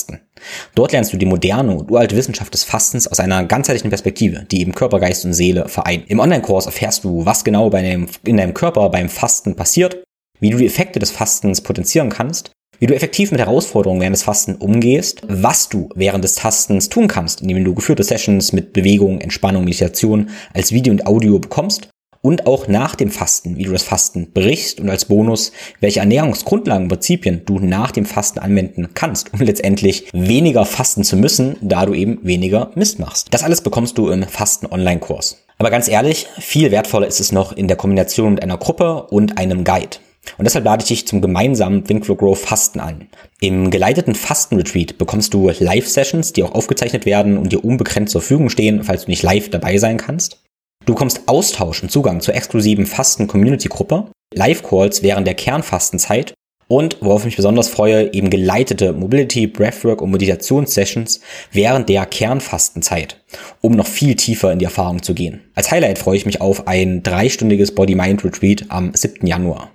Dort 0.75 0.91
lernst 0.91 1.13
du 1.13 1.17
die 1.17 1.25
moderne 1.25 1.75
und 1.75 1.91
uralte 1.91 2.15
Wissenschaft 2.15 2.53
des 2.53 2.63
Fastens 2.63 3.07
aus 3.07 3.19
einer 3.19 3.43
ganzheitlichen 3.43 3.89
Perspektive, 3.89 4.45
die 4.49 4.61
eben 4.61 4.73
Körper, 4.73 4.99
Geist 4.99 5.25
und 5.25 5.33
Seele 5.33 5.67
vereint. 5.67 6.09
Im 6.09 6.19
Online-Kurs 6.19 6.65
erfährst 6.65 7.03
du, 7.03 7.25
was 7.25 7.43
genau 7.43 7.69
bei 7.69 7.81
deinem, 7.81 8.07
in 8.23 8.37
deinem 8.37 8.53
Körper 8.53 8.89
beim 8.89 9.09
Fasten 9.09 9.55
passiert, 9.55 10.03
wie 10.39 10.49
du 10.49 10.57
die 10.57 10.65
Effekte 10.65 10.99
des 10.99 11.11
Fastens 11.11 11.61
potenzieren 11.61 12.09
kannst 12.09 12.51
wie 12.81 12.87
du 12.87 12.95
effektiv 12.95 13.29
mit 13.29 13.39
Herausforderungen 13.39 14.01
während 14.01 14.15
des 14.15 14.23
Fasten 14.23 14.55
umgehst, 14.55 15.21
was 15.27 15.69
du 15.69 15.89
während 15.93 16.23
des 16.23 16.33
Tastens 16.33 16.89
tun 16.89 17.07
kannst, 17.07 17.41
indem 17.41 17.63
du 17.63 17.75
geführte 17.75 18.03
Sessions 18.03 18.53
mit 18.53 18.73
Bewegung, 18.73 19.21
Entspannung, 19.21 19.65
Meditation 19.65 20.31
als 20.51 20.71
Video 20.71 20.91
und 20.91 21.05
Audio 21.05 21.37
bekommst 21.37 21.89
und 22.21 22.47
auch 22.47 22.67
nach 22.67 22.95
dem 22.95 23.09
Fasten, 23.09 23.57
wie 23.57 23.63
du 23.63 23.71
das 23.71 23.83
Fasten 23.83 24.31
brichst 24.31 24.79
und 24.79 24.89
als 24.89 25.05
Bonus, 25.05 25.51
welche 25.79 25.99
Ernährungsgrundlagen 25.99 26.83
und 26.83 26.89
Prinzipien 26.89 27.41
du 27.45 27.59
nach 27.59 27.91
dem 27.91 28.05
Fasten 28.05 28.39
anwenden 28.39 28.89
kannst, 28.93 29.33
um 29.33 29.39
letztendlich 29.39 30.07
weniger 30.13 30.65
fasten 30.65 31.03
zu 31.03 31.17
müssen, 31.17 31.57
da 31.61 31.85
du 31.85 31.93
eben 31.93 32.19
weniger 32.23 32.71
Mist 32.75 32.99
machst. 32.99 33.27
Das 33.31 33.43
alles 33.43 33.61
bekommst 33.61 33.97
du 33.97 34.09
im 34.09 34.23
Fasten-Online-Kurs. 34.23 35.43
Aber 35.57 35.69
ganz 35.69 35.87
ehrlich, 35.87 36.27
viel 36.39 36.71
wertvoller 36.71 37.07
ist 37.07 37.19
es 37.19 37.31
noch 37.31 37.53
in 37.53 37.67
der 37.67 37.77
Kombination 37.77 38.33
mit 38.33 38.43
einer 38.43 38.57
Gruppe 38.57 39.03
und 39.03 39.37
einem 39.37 39.63
Guide. 39.63 39.97
Und 40.37 40.45
deshalb 40.45 40.65
lade 40.65 40.83
ich 40.83 40.87
dich 40.87 41.07
zum 41.07 41.21
gemeinsamen 41.21 41.83
Think 41.83 42.05
Grow 42.05 42.39
Fasten 42.39 42.79
an. 42.79 43.07
Im 43.39 43.71
geleiteten 43.71 44.15
Fasten-Retreat 44.15 44.97
bekommst 44.97 45.33
du 45.33 45.49
Live-Sessions, 45.49 46.33
die 46.33 46.43
auch 46.43 46.53
aufgezeichnet 46.53 47.05
werden 47.05 47.37
und 47.37 47.51
dir 47.51 47.65
unbegrenzt 47.65 48.11
zur 48.11 48.21
Verfügung 48.21 48.49
stehen, 48.49 48.83
falls 48.83 49.05
du 49.05 49.11
nicht 49.11 49.23
live 49.23 49.49
dabei 49.49 49.77
sein 49.77 49.97
kannst. 49.97 50.39
Du 50.85 50.93
bekommst 50.93 51.27
Austausch 51.27 51.83
und 51.83 51.91
Zugang 51.91 52.21
zur 52.21 52.33
exklusiven 52.33 52.85
Fasten-Community-Gruppe, 52.85 54.11
Live-Calls 54.33 55.03
während 55.03 55.27
der 55.27 55.35
Kernfastenzeit 55.35 56.33
und, 56.67 56.97
worauf 57.01 57.21
ich 57.21 57.25
mich 57.25 57.35
besonders 57.35 57.67
freue, 57.67 58.13
eben 58.13 58.29
geleitete 58.29 58.93
Mobility, 58.93 59.45
Breathwork 59.45 60.01
und 60.01 60.11
Meditationssessions 60.11 61.19
während 61.51 61.89
der 61.89 62.05
Kernfastenzeit, 62.05 63.21
um 63.59 63.73
noch 63.73 63.87
viel 63.87 64.15
tiefer 64.15 64.51
in 64.51 64.59
die 64.59 64.65
Erfahrung 64.65 65.03
zu 65.03 65.13
gehen. 65.13 65.41
Als 65.53 65.69
Highlight 65.69 65.99
freue 65.99 66.15
ich 66.15 66.25
mich 66.25 66.39
auf 66.39 66.67
ein 66.67 67.03
dreistündiges 67.03 67.75
Body-Mind-Retreat 67.75 68.65
am 68.69 68.93
7. 68.95 69.27
Januar. 69.27 69.69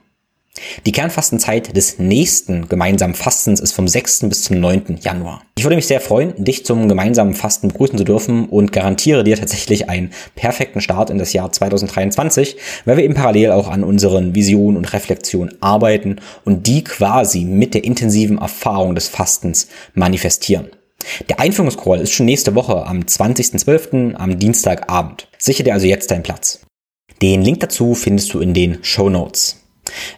Die 0.85 0.93
Kernfastenzeit 0.93 1.77
des 1.77 1.99
nächsten 1.99 2.69
gemeinsamen 2.69 3.15
Fastens 3.15 3.61
ist 3.61 3.73
vom 3.73 3.89
6. 3.89 4.29
bis 4.29 4.43
zum 4.43 4.61
9. 4.61 4.99
Januar. 5.03 5.43
Ich 5.59 5.65
würde 5.65 5.77
mich 5.77 5.87
sehr 5.87 6.01
freuen, 6.01 6.33
dich 6.37 6.65
zum 6.65 6.89
gemeinsamen 6.89 7.35
Fasten 7.35 7.69
begrüßen 7.69 7.99
zu 7.99 8.05
dürfen 8.05 8.49
und 8.49 8.73
garantiere 8.73 9.25
dir 9.25 9.37
tatsächlich 9.37 9.89
einen 9.89 10.13
perfekten 10.35 10.81
Start 10.81 11.11
in 11.11 11.19
das 11.19 11.33
Jahr 11.33 11.51
2023, 11.51 12.57
weil 12.85 12.97
wir 12.97 13.05
eben 13.05 13.15
parallel 13.15 13.53
auch 13.53 13.69
an 13.69 13.85
unseren 13.85 14.35
Visionen 14.35 14.77
und 14.77 14.93
Reflexionen 14.93 15.57
arbeiten 15.61 16.17
und 16.45 16.67
die 16.67 16.85
quasi 16.85 17.45
mit 17.45 17.75
der 17.75 17.85
intensiven 17.85 18.39
Erfahrung 18.39 18.95
des 18.95 19.09
Fastens 19.09 19.69
manifestieren. 19.95 20.71
Der 21.29 21.41
Einführungscall 21.41 22.01
ist 22.01 22.13
schon 22.13 22.27
nächste 22.27 22.55
Woche 22.55 22.87
am 22.87 23.01
20.12. 23.01 24.15
am 24.15 24.39
Dienstagabend. 24.39 25.29
Sichere 25.39 25.65
dir 25.65 25.75
also 25.75 25.87
jetzt 25.87 26.11
deinen 26.11 26.23
Platz. 26.23 26.61
Den 27.23 27.43
Link 27.43 27.61
dazu 27.61 27.95
findest 27.95 28.35
du 28.35 28.41
in 28.41 28.53
den 28.53 28.79
Show 28.83 29.09
Notes. 29.09 29.66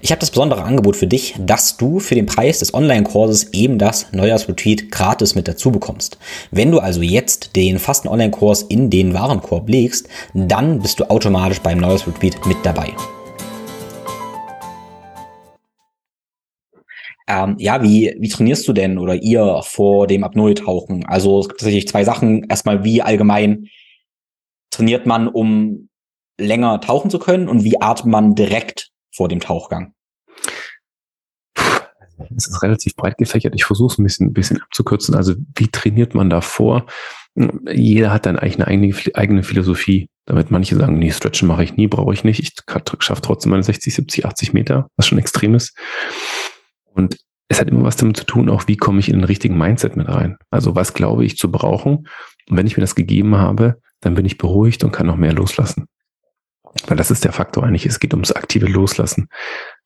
Ich 0.01 0.11
habe 0.11 0.21
das 0.21 0.31
besondere 0.31 0.63
Angebot 0.63 0.97
für 0.97 1.07
dich, 1.07 1.35
dass 1.39 1.77
du 1.77 1.99
für 1.99 2.15
den 2.15 2.27
Preis 2.27 2.59
des 2.61 2.73
Online-Kurses 2.75 3.53
eben 3.53 3.79
das 3.79 4.13
Neujahrsretreat 4.13 4.91
gratis 4.91 5.35
mit 5.35 5.49
dazu 5.49 5.71
bekommst. 5.71 6.19
Wenn 6.51 6.71
du 6.71 6.79
also 6.79 7.03
jetzt 7.03 7.57
den 7.57 7.79
fasten 7.79 8.09
Online-Kurs 8.09 8.63
in 8.63 8.91
den 8.91 9.15
Warenkorb 9.15 9.69
legst, 9.69 10.09
dann 10.35 10.81
bist 10.81 11.01
du 11.01 11.11
automatisch 11.11 11.61
beim 11.61 11.79
Neujahrsretreat 11.79 12.47
mit 12.47 12.59
dabei. 12.63 12.93
Ähm, 17.29 17.57
ja, 17.59 17.83
wie, 17.83 18.17
wie 18.19 18.29
trainierst 18.29 18.67
du 18.67 18.73
denn 18.73 18.97
oder 18.99 19.15
ihr 19.15 19.61
vor 19.63 20.07
dem 20.07 20.25
Apnoe-Tauchen? 20.25 21.05
Also 21.07 21.41
es 21.41 21.49
gibt 21.49 21.61
tatsächlich 21.61 21.87
zwei 21.87 22.03
Sachen. 22.03 22.45
Erstmal, 22.49 22.85
wie 22.85 23.03
allgemein 23.03 23.69
trainiert 24.71 25.05
man, 25.05 25.29
um 25.29 25.89
länger 26.41 26.81
tauchen 26.81 27.11
zu 27.11 27.19
können 27.19 27.49
und 27.49 27.65
wie 27.65 27.81
atmet 27.81 28.11
man 28.11 28.35
direkt 28.35 28.93
vor 29.19 29.29
dem 29.29 29.41
Tauchgang? 29.41 29.93
Es 32.37 32.47
ist 32.47 32.63
relativ 32.63 32.95
breit 32.95 33.19
gefächert. 33.19 33.55
Ich 33.55 33.65
versuche 33.65 33.93
es 33.93 33.99
ein 33.99 34.05
bisschen, 34.05 34.29
ein 34.29 34.33
bisschen 34.33 34.63
abzukürzen. 34.63 35.15
Also 35.15 35.35
wie 35.57 35.69
trainiert 35.69 36.15
man 36.15 36.31
davor? 36.31 36.87
Jeder 37.35 38.13
hat 38.13 38.27
dann 38.27 38.39
eigentlich 38.39 38.57
eine 38.57 38.69
eigene, 38.69 38.95
eigene 39.15 39.43
Philosophie. 39.43 40.09
Damit 40.25 40.51
manche 40.51 40.77
sagen, 40.77 40.99
nee, 40.99 41.11
Stretchen 41.11 41.49
mache 41.49 41.65
ich 41.65 41.77
nie, 41.77 41.89
brauche 41.89 42.15
ich 42.15 42.23
nicht. 42.25 42.41
Ich 42.41 42.53
schaffe 43.01 43.23
trotzdem 43.23 43.51
meine 43.51 43.63
60, 43.63 43.93
70, 43.93 44.25
80 44.25 44.53
Meter, 44.53 44.89
was 44.97 45.07
schon 45.07 45.19
extrem 45.19 45.55
ist. 45.55 45.77
Und 46.93 47.19
es 47.49 47.61
hat 47.61 47.69
immer 47.69 47.85
was 47.85 47.97
damit 47.97 48.17
zu 48.17 48.25
tun, 48.25 48.49
auch 48.49 48.69
wie 48.69 48.77
komme 48.77 49.01
ich 49.01 49.09
in 49.09 49.17
den 49.17 49.25
richtigen 49.25 49.59
Mindset 49.59 49.97
mit 49.97 50.09
rein. 50.09 50.37
Also 50.51 50.77
was 50.77 50.95
glaube 50.95 51.25
ich 51.25 51.37
zu 51.39 51.51
brauchen. 51.51 52.07
Und 52.49 52.57
wenn 52.57 52.67
ich 52.67 52.77
mir 52.77 52.83
das 52.83 52.95
gegeben 52.95 53.37
habe, 53.37 53.81
dann 54.01 54.15
bin 54.15 54.27
ich 54.27 54.39
beruhigt 54.39 54.85
und 54.85 54.93
kann 54.93 55.07
noch 55.07 55.17
mehr 55.17 55.33
loslassen. 55.33 55.87
Weil 56.87 56.97
das 56.97 57.11
ist 57.11 57.25
der 57.25 57.33
Faktor 57.33 57.65
eigentlich. 57.65 57.87
Es 57.87 58.01
geht 58.01 58.15
ums 58.15 58.33
aktive 58.33 58.67
Loslassen. 58.67 59.29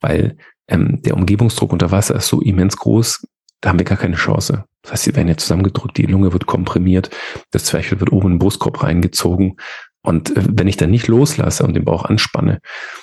Weil 0.01 0.37
ähm, 0.69 1.01
der 1.03 1.15
Umgebungsdruck 1.15 1.73
unter 1.73 1.91
Wasser 1.91 2.17
ist 2.17 2.29
so 2.29 2.41
immens 2.41 2.77
groß, 2.77 3.27
da 3.61 3.71
haben 3.71 3.79
wir 3.79 3.85
gar 3.85 3.99
keine 3.99 4.17
Chance. 4.17 4.65
Das 4.83 4.93
heißt, 4.93 5.05
sie 5.05 5.17
werden 5.17 5.29
jetzt 5.29 5.43
zusammengedrückt, 5.43 5.97
die 5.97 6.07
Lunge 6.07 6.33
wird 6.33 6.47
komprimiert, 6.47 7.11
das 7.53 7.65
Zwerchfell 7.65 8.01
wird 8.01 8.13
oben 8.13 8.27
in 8.27 8.33
den 8.35 8.39
Brustkorb 8.39 8.83
reingezogen. 8.83 9.57
Und 10.03 10.37
äh, 10.37 10.43
wenn 10.49 10.69
ich 10.69 10.77
dann 10.77 10.91
nicht 10.91 11.09
loslasse 11.09 11.65
und 11.65 11.75
den 11.75 11.85
Bauch 11.85 12.05
anspanne, 12.05 12.61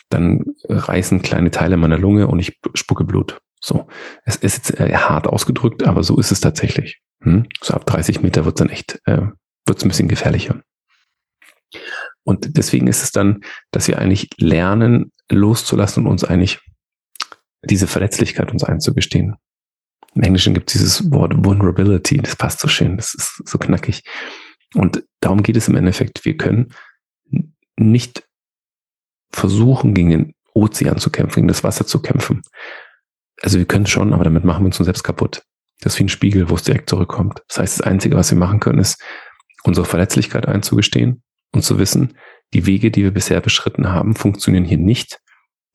dann 0.10 0.46
reißen 0.68 1.22
kleine 1.22 1.52
Teile 1.52 1.78
meiner 1.78 1.98
Lunge 1.98 2.28
und 2.28 2.40
ich 2.40 2.60
spucke 2.74 3.06
Blut. 3.06 3.40
So, 3.62 3.88
es 4.26 4.36
ist 4.38 4.70
jetzt 4.70 4.80
äh, 4.80 4.96
hart 4.96 5.28
ausgedrückt, 5.28 5.84
aber 5.84 6.04
so 6.04 6.18
ist 6.18 6.32
es 6.32 6.40
tatsächlich. 6.40 7.02
Hm? 7.24 7.48
So 7.62 7.74
ab 7.74 7.86
30 7.86 8.22
Meter 8.22 8.46
wird 8.46 8.58
es 8.58 8.60
dann 8.60 8.70
echt, 8.70 9.00
äh, 9.06 9.22
wird 9.66 9.78
es 9.78 9.84
ein 9.84 9.90
bisschen 9.90 10.08
gefährlicher. 10.08 10.62
Und 12.30 12.58
deswegen 12.58 12.86
ist 12.86 13.02
es 13.02 13.12
dann, 13.12 13.42
dass 13.72 13.88
wir 13.88 13.98
eigentlich 13.98 14.30
lernen, 14.38 15.12
loszulassen 15.32 16.06
und 16.06 16.12
uns 16.12 16.24
eigentlich 16.24 16.60
diese 17.64 17.88
Verletzlichkeit 17.88 18.52
uns 18.52 18.64
einzugestehen. 18.64 19.36
Im 20.14 20.22
Englischen 20.22 20.54
gibt 20.54 20.70
es 20.70 20.74
dieses 20.74 21.12
Wort 21.12 21.34
Vulnerability, 21.44 22.18
das 22.18 22.36
passt 22.36 22.60
so 22.60 22.68
schön, 22.68 22.98
das 22.98 23.16
ist 23.16 23.42
so 23.50 23.58
knackig. 23.58 24.04
Und 24.76 25.04
darum 25.22 25.42
geht 25.42 25.58
es 25.58 25.70
im 25.70 25.76
Endeffekt. 25.76 26.24
Wir 26.24 26.38
können 26.38 26.72
nicht 27.78 28.28
versuchen, 29.32 29.96
gegen 29.96 30.12
den 30.12 30.36
Ozean 30.54 31.00
zu 31.00 31.10
kämpfen, 31.10 31.38
gegen 31.38 31.48
das 31.48 31.64
Wasser 31.64 31.88
zu 31.88 32.00
kämpfen. 32.00 32.44
Also 33.42 33.58
wir 33.58 33.66
können 33.66 33.88
schon, 33.88 34.14
aber 34.14 34.26
damit 34.26 34.46
machen 34.46 34.62
wir 34.62 34.68
uns 34.68 34.78
selbst 34.78 35.04
kaputt. 35.04 35.42
Das 35.82 35.94
ist 35.94 36.00
wie 36.00 36.04
ein 36.04 36.10
Spiegel, 36.10 36.52
wo 36.52 36.54
es 36.54 36.64
direkt 36.64 36.92
zurückkommt. 36.92 37.42
Das 37.48 37.58
heißt, 37.58 37.80
das 37.80 37.88
Einzige, 37.88 38.16
was 38.16 38.30
wir 38.30 38.38
machen 38.38 38.60
können, 38.60 38.78
ist, 38.78 39.02
unsere 39.64 39.88
Verletzlichkeit 39.88 40.48
einzugestehen 40.48 41.24
und 41.52 41.64
zu 41.64 41.80
wissen, 41.80 42.18
die 42.54 42.66
Wege, 42.66 42.92
die 42.92 43.04
wir 43.04 43.12
bisher 43.12 43.42
beschritten 43.42 43.90
haben, 43.90 44.16
funktionieren 44.16 44.66
hier 44.66 44.78
nicht. 44.78 45.20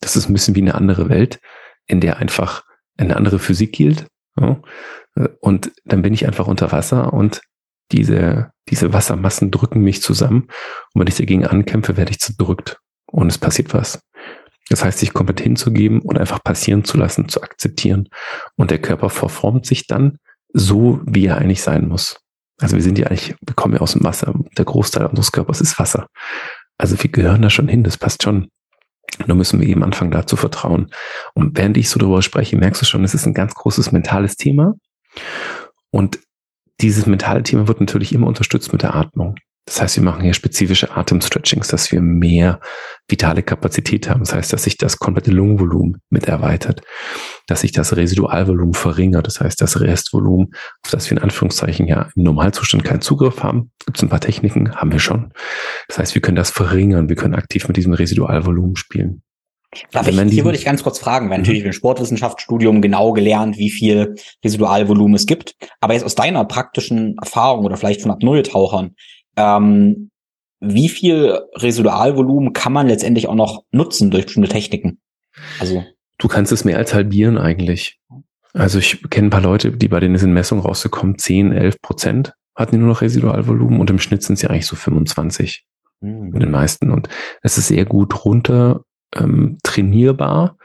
Das 0.01 0.17
ist 0.17 0.29
ein 0.29 0.33
bisschen 0.33 0.55
wie 0.55 0.63
eine 0.63 0.75
andere 0.75 1.09
Welt, 1.09 1.41
in 1.87 2.01
der 2.01 2.19
einfach 2.19 2.63
eine 2.97 3.17
andere 3.17 3.39
Physik 3.39 3.73
gilt. 3.73 4.07
Und 5.41 5.73
dann 5.85 6.03
bin 6.03 6.15
ich 6.15 6.27
einfach 6.27 6.47
unter 6.47 6.73
Wasser 6.73 7.13
und 7.13 7.41
diese, 7.93 8.51
diese 8.69 8.93
Wassermassen 8.93 9.51
drücken 9.51 9.83
mich 9.83 10.03
zusammen. 10.03 10.49
Und 10.93 11.01
wenn 11.01 11.07
ich 11.07 11.17
dagegen 11.17 11.47
ankämpfe, 11.47 11.97
werde 11.97 12.11
ich 12.11 12.19
zerdrückt 12.19 12.79
und 13.07 13.29
es 13.29 13.39
passiert 13.39 13.73
was. 13.75 14.01
Das 14.71 14.83
heißt, 14.83 14.99
sich 14.99 15.13
komplett 15.13 15.41
hinzugeben 15.41 16.01
und 16.01 16.19
einfach 16.19 16.43
passieren 16.43 16.85
zu 16.85 16.97
lassen, 16.97 17.29
zu 17.29 17.43
akzeptieren. 17.43 18.09
Und 18.57 18.71
der 18.71 18.81
Körper 18.81 19.11
verformt 19.11 19.67
sich 19.67 19.87
dann 19.87 20.19
so, 20.53 21.01
wie 21.05 21.27
er 21.27 21.39
eigentlich 21.39 21.63
sein 21.63 21.87
muss. 21.87 22.24
Also 22.61 22.77
wir 22.77 22.83
sind 22.83 22.99
ja 22.99 23.07
eigentlich, 23.07 23.35
wir 23.41 23.55
kommen 23.55 23.75
ja 23.75 23.81
aus 23.81 23.93
dem 23.93 24.05
Wasser. 24.05 24.35
Der 24.57 24.65
Großteil 24.65 25.07
unseres 25.07 25.33
Körpers 25.33 25.61
ist 25.61 25.79
Wasser. 25.79 26.07
Also 26.79 27.01
wir 27.03 27.11
gehören 27.11 27.43
da 27.43 27.51
schon 27.51 27.69
hin, 27.69 27.85
das 27.85 27.99
passt 27.99 28.23
schon. 28.23 28.49
Da 29.27 29.35
müssen 29.35 29.61
wir 29.61 29.69
eben 29.69 29.85
anfangen, 29.85 30.11
da 30.11 30.27
zu 30.27 30.37
vertrauen. 30.37 30.91
Und 31.35 31.57
während 31.57 31.77
ich 31.77 31.89
so 31.89 31.99
darüber 31.99 32.23
spreche, 32.23 32.57
merkst 32.57 32.83
du 32.83 32.87
schon, 32.87 33.05
es 33.05 33.15
ist 33.15 33.27
ein 33.27 33.35
ganz 33.35 33.55
großes 33.55 33.93
mentales 33.93 34.37
Thema. 34.37 34.75
Und 35.91 36.19
dieses 36.81 37.07
mentale 37.07 37.43
Thema 37.43 37.69
wird 37.69 37.81
natürlich 37.81 38.13
immer 38.13 38.27
unterstützt 38.27 38.73
mit 38.73 38.83
der 38.83 38.95
Atmung. 38.95 39.37
Das 39.67 39.81
heißt, 39.81 39.97
wir 39.97 40.03
machen 40.03 40.23
hier 40.23 40.35
spezifische 40.35 40.95
Atemstretchings, 40.95 41.69
dass 41.69 41.91
wir 41.91 42.01
mehr 42.01 42.61
vitale 43.09 43.43
Kapazität 43.43 44.11
haben. 44.11 44.21
Das 44.21 44.35
heißt, 44.35 44.53
dass 44.53 44.65
sich 44.65 44.77
das 44.77 44.99
komplette 44.99 45.31
Lungenvolumen 45.31 46.01
mit 46.11 46.27
erweitert, 46.27 46.83
dass 47.47 47.61
sich 47.61 47.73
das 47.73 47.97
Residualvolumen 47.97 48.75
verringert. 48.75 49.27
Das 49.27 49.41
heißt, 49.41 49.61
das 49.61 49.81
Restvolumen, 49.81 50.55
auf 50.83 50.91
das 50.91 51.11
wir 51.11 51.17
in 51.17 51.23
Anführungszeichen 51.23 51.87
ja 51.87 52.09
im 52.15 52.23
Normalzustand 52.23 52.85
keinen 52.85 53.01
Zugriff 53.01 53.43
haben, 53.43 53.71
gibt 53.85 53.99
es 53.99 54.03
ein 54.03 54.09
paar 54.09 54.21
Techniken, 54.21 54.75
haben 54.75 54.93
wir 54.93 54.99
schon. 54.99 55.33
Das 55.89 55.99
heißt, 55.99 56.15
wir 56.15 56.23
können 56.23 56.37
das 56.37 56.51
verringern. 56.51 57.09
Wir 57.09 57.17
können 57.17 57.35
aktiv 57.35 57.69
mit 57.69 57.77
diesem 57.77 57.93
Residualvolumen 57.93 58.77
spielen. 58.77 59.23
Darf 59.91 60.07
ich, 60.07 60.21
hier 60.31 60.45
würde 60.45 60.57
ich 60.57 60.65
ganz 60.65 60.83
kurz 60.83 60.99
fragen, 60.99 61.31
weil 61.31 61.39
natürlich 61.39 61.63
mhm. 61.63 61.69
im 61.69 61.73
Sportwissenschaftsstudium 61.73 62.81
genau 62.81 63.13
gelernt, 63.13 63.59
wie 63.59 63.71
viel 63.71 64.15
Residualvolumen 64.45 65.15
es 65.15 65.27
gibt. 65.27 65.57
Aber 65.81 65.95
jetzt 65.95 66.05
aus 66.05 66.15
deiner 66.15 66.45
praktischen 66.45 67.17
Erfahrung 67.19 67.65
oder 67.65 67.77
vielleicht 67.77 68.03
von 68.03 68.13
Apnoe-Tauchern, 68.13 68.95
ähm, 69.37 70.11
wie 70.61 70.89
viel 70.89 71.41
Residualvolumen 71.57 72.53
kann 72.53 72.73
man 72.73 72.89
letztendlich 72.89 73.27
auch 73.29 73.35
noch 73.35 73.65
nutzen 73.71 74.11
durch 74.11 74.27
bestimmte 74.27 74.49
Techniken? 74.49 75.01
Also 75.59 75.85
du 76.19 76.29
kannst 76.29 76.53
es 76.53 76.65
mehr 76.65 76.79
als 76.79 76.95
halbieren 76.95 77.39
eigentlich. 77.39 77.99
Also 78.53 78.79
ich 78.79 79.03
kenne 79.11 79.29
ein 79.29 79.31
paar 79.31 79.41
Leute, 79.41 79.73
die 79.73 79.89
bei 79.89 80.01
denen 80.01 80.15
ist 80.15 80.23
in 80.23 80.33
Messung 80.33 80.61
rausgekommen, 80.61 81.19
10, 81.19 81.53
11 81.53 81.81
Prozent 81.83 82.35
hatten 82.55 82.73
die 82.73 82.79
nur 82.79 82.89
noch 82.89 83.01
Residualvolumen 83.01 83.81
und 83.81 83.91
im 83.91 83.99
Schnitt 83.99 84.23
sind 84.23 84.39
sie 84.39 84.47
eigentlich 84.49 84.67
so 84.67 84.77
25 84.77 85.65
mhm. 86.01 86.33
in 86.35 86.41
den 86.41 86.51
meisten. 86.53 86.93
Und 86.93 87.09
es 87.43 87.59
ist 87.59 87.67
sehr 87.67 87.85
gut 87.85 88.25
runter 88.25 88.85
ähm, 89.15 89.59
trainierbar. 89.65 90.57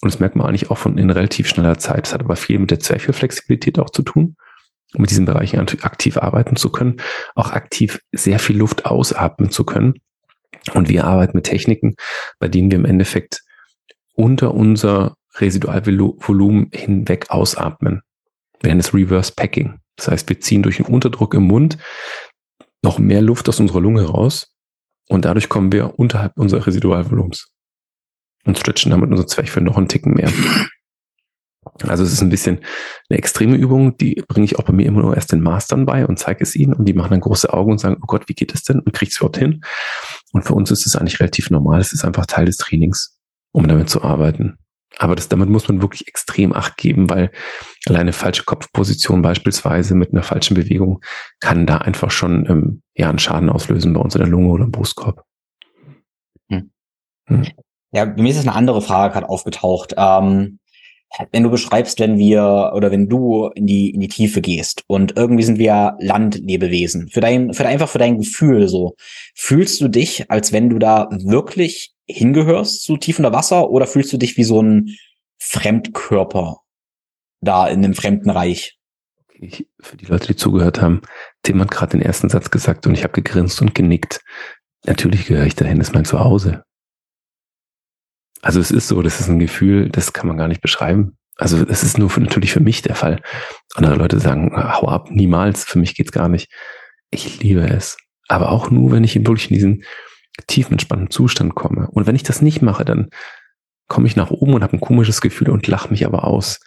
Und 0.00 0.12
das 0.12 0.20
merkt 0.20 0.36
man 0.36 0.46
eigentlich 0.46 0.70
auch 0.70 0.78
von 0.78 0.96
in 0.96 1.10
relativ 1.10 1.46
schneller 1.48 1.78
Zeit. 1.78 2.06
Das 2.06 2.14
hat 2.14 2.22
aber 2.22 2.36
viel 2.36 2.58
mit 2.58 2.70
der 2.70 2.80
Zwerchfellflexibilität 2.80 3.78
auch 3.78 3.90
zu 3.90 4.02
tun 4.02 4.36
um 4.94 5.02
mit 5.02 5.10
diesen 5.10 5.24
Bereichen 5.24 5.58
aktiv 5.58 6.16
arbeiten 6.16 6.56
zu 6.56 6.70
können, 6.70 6.96
auch 7.34 7.50
aktiv 7.50 8.00
sehr 8.12 8.38
viel 8.38 8.56
Luft 8.56 8.86
ausatmen 8.86 9.50
zu 9.50 9.64
können. 9.64 9.94
Und 10.72 10.88
wir 10.88 11.04
arbeiten 11.04 11.36
mit 11.36 11.46
Techniken, 11.46 11.96
bei 12.38 12.48
denen 12.48 12.70
wir 12.70 12.78
im 12.78 12.84
Endeffekt 12.84 13.42
unter 14.14 14.54
unser 14.54 15.16
Residualvolumen 15.34 16.70
hinweg 16.72 17.30
ausatmen. 17.30 18.02
Wir 18.60 18.68
nennen 18.68 18.80
es 18.80 18.94
Reverse 18.94 19.32
Packing. 19.34 19.78
Das 19.96 20.08
heißt, 20.08 20.28
wir 20.28 20.40
ziehen 20.40 20.62
durch 20.62 20.78
den 20.78 20.86
Unterdruck 20.86 21.34
im 21.34 21.44
Mund 21.44 21.78
noch 22.82 22.98
mehr 22.98 23.22
Luft 23.22 23.48
aus 23.48 23.60
unserer 23.60 23.80
Lunge 23.80 24.04
raus 24.04 24.54
und 25.08 25.24
dadurch 25.24 25.48
kommen 25.48 25.72
wir 25.72 25.98
unterhalb 25.98 26.36
unseres 26.36 26.66
Residualvolumens 26.66 27.50
und 28.44 28.58
stretchen 28.58 28.90
damit 28.90 29.10
unser 29.10 29.26
Zwerchfell 29.26 29.62
noch 29.62 29.76
einen 29.76 29.88
Ticken 29.88 30.14
mehr. 30.14 30.30
Also 31.82 32.04
es 32.04 32.12
ist 32.12 32.20
ein 32.20 32.28
bisschen 32.28 32.60
eine 33.08 33.18
extreme 33.18 33.56
Übung, 33.56 33.96
die 33.96 34.22
bringe 34.28 34.44
ich 34.44 34.58
auch 34.58 34.64
bei 34.64 34.72
mir 34.72 34.86
immer 34.86 35.00
nur 35.00 35.14
erst 35.14 35.32
den 35.32 35.40
Mastern 35.40 35.86
bei 35.86 36.06
und 36.06 36.18
zeige 36.18 36.42
es 36.42 36.54
ihnen 36.54 36.74
und 36.74 36.84
die 36.84 36.92
machen 36.92 37.10
dann 37.10 37.20
große 37.20 37.52
Augen 37.52 37.72
und 37.72 37.78
sagen, 37.78 37.96
oh 38.02 38.06
Gott, 38.06 38.28
wie 38.28 38.34
geht 38.34 38.54
es 38.54 38.62
denn? 38.64 38.80
Und 38.80 38.92
kriegt 38.92 39.12
es 39.12 39.18
überhaupt 39.18 39.38
hin? 39.38 39.62
Und 40.32 40.42
für 40.42 40.54
uns 40.54 40.70
ist 40.70 40.86
es 40.86 40.94
eigentlich 40.94 41.20
relativ 41.20 41.50
normal. 41.50 41.80
Es 41.80 41.92
ist 41.92 42.04
einfach 42.04 42.26
Teil 42.26 42.44
des 42.44 42.58
Trainings, 42.58 43.13
um 43.54 43.68
damit 43.68 43.88
zu 43.88 44.02
arbeiten. 44.02 44.58
Aber 44.98 45.16
das, 45.16 45.28
damit 45.28 45.48
muss 45.48 45.68
man 45.68 45.80
wirklich 45.80 46.06
extrem 46.06 46.52
Acht 46.52 46.76
geben, 46.76 47.08
weil 47.10 47.30
alleine 47.86 48.12
falsche 48.12 48.44
Kopfposition 48.44 49.22
beispielsweise 49.22 49.94
mit 49.94 50.12
einer 50.12 50.22
falschen 50.22 50.54
Bewegung 50.54 51.00
kann 51.40 51.66
da 51.66 51.78
einfach 51.78 52.10
schon 52.10 52.46
ähm, 52.48 52.82
ja 52.94 53.08
einen 53.08 53.18
Schaden 53.18 53.48
auslösen 53.48 53.92
bei 53.92 54.00
uns 54.00 54.14
in 54.14 54.20
der 54.20 54.28
Lunge 54.28 54.48
oder 54.50 54.64
im 54.64 54.70
Brustkorb. 54.70 55.24
Hm. 56.48 56.70
Hm. 57.26 57.46
Ja, 57.92 58.06
mir 58.06 58.30
ist 58.30 58.40
eine 58.40 58.54
andere 58.54 58.82
Frage 58.82 59.14
gerade 59.14 59.28
aufgetaucht. 59.28 59.94
Ähm, 59.96 60.58
wenn 61.30 61.44
du 61.44 61.50
beschreibst, 61.50 62.00
wenn 62.00 62.18
wir 62.18 62.72
oder 62.74 62.90
wenn 62.90 63.08
du 63.08 63.48
in 63.54 63.66
die 63.66 63.90
in 63.90 64.00
die 64.00 64.08
Tiefe 64.08 64.40
gehst 64.40 64.82
und 64.88 65.16
irgendwie 65.16 65.44
sind 65.44 65.58
wir 65.58 65.96
Landlebewesen, 66.00 67.08
für 67.08 67.20
dein 67.20 67.54
für 67.54 67.66
einfach 67.66 67.88
für 67.88 67.98
dein 67.98 68.18
Gefühl 68.18 68.68
so, 68.68 68.96
fühlst 69.34 69.80
du 69.80 69.88
dich, 69.88 70.28
als 70.30 70.52
wenn 70.52 70.70
du 70.70 70.78
da 70.80 71.08
wirklich 71.10 71.93
hingehörst 72.06 72.82
zu 72.82 72.96
tief 72.96 73.18
unter 73.18 73.32
Wasser 73.32 73.70
oder 73.70 73.86
fühlst 73.86 74.12
du 74.12 74.16
dich 74.16 74.36
wie 74.36 74.44
so 74.44 74.62
ein 74.62 74.96
Fremdkörper 75.38 76.58
da 77.40 77.68
in 77.68 77.84
einem 77.84 77.94
fremden 77.94 78.30
Reich? 78.30 78.78
Ich, 79.40 79.68
für 79.80 79.96
die 79.96 80.06
Leute, 80.06 80.28
die 80.28 80.36
zugehört 80.36 80.80
haben, 80.80 81.02
Tim 81.42 81.60
hat 81.60 81.70
gerade 81.70 81.92
den 81.92 82.02
ersten 82.02 82.28
Satz 82.28 82.50
gesagt 82.50 82.86
und 82.86 82.94
ich 82.94 83.02
habe 83.02 83.12
gegrinst 83.12 83.60
und 83.60 83.74
genickt. 83.74 84.20
Natürlich 84.86 85.26
gehöre 85.26 85.46
ich 85.46 85.56
dahin, 85.56 85.78
das 85.78 85.88
ist 85.88 85.94
mein 85.94 86.04
Zuhause. 86.04 86.64
Also 88.42 88.60
es 88.60 88.70
ist 88.70 88.88
so, 88.88 89.00
das 89.02 89.20
ist 89.20 89.28
ein 89.28 89.38
Gefühl, 89.38 89.88
das 89.88 90.12
kann 90.12 90.28
man 90.28 90.36
gar 90.36 90.48
nicht 90.48 90.60
beschreiben. 90.60 91.16
Also 91.36 91.64
es 91.66 91.82
ist 91.82 91.98
nur 91.98 92.10
für, 92.10 92.20
natürlich 92.20 92.52
für 92.52 92.60
mich 92.60 92.82
der 92.82 92.94
Fall. 92.94 93.20
Andere 93.74 93.96
Leute 93.96 94.20
sagen, 94.20 94.52
hau 94.54 94.86
ab, 94.88 95.10
niemals, 95.10 95.64
für 95.64 95.78
mich 95.78 95.94
geht's 95.94 96.12
gar 96.12 96.28
nicht. 96.28 96.52
Ich 97.10 97.40
liebe 97.40 97.62
es. 97.62 97.96
Aber 98.28 98.50
auch 98.50 98.70
nur, 98.70 98.92
wenn 98.92 99.04
ich 99.04 99.16
wirklich 99.16 99.50
in 99.50 99.54
diesen 99.54 99.84
tiefen, 100.46 100.72
entspannten 100.72 101.10
Zustand 101.10 101.54
komme. 101.54 101.88
Und 101.90 102.06
wenn 102.06 102.16
ich 102.16 102.22
das 102.22 102.42
nicht 102.42 102.62
mache, 102.62 102.84
dann 102.84 103.08
komme 103.88 104.06
ich 104.06 104.16
nach 104.16 104.30
oben 104.30 104.54
und 104.54 104.62
habe 104.62 104.76
ein 104.76 104.80
komisches 104.80 105.20
Gefühl 105.20 105.50
und 105.50 105.66
lache 105.66 105.90
mich 105.90 106.06
aber 106.06 106.24
aus. 106.24 106.60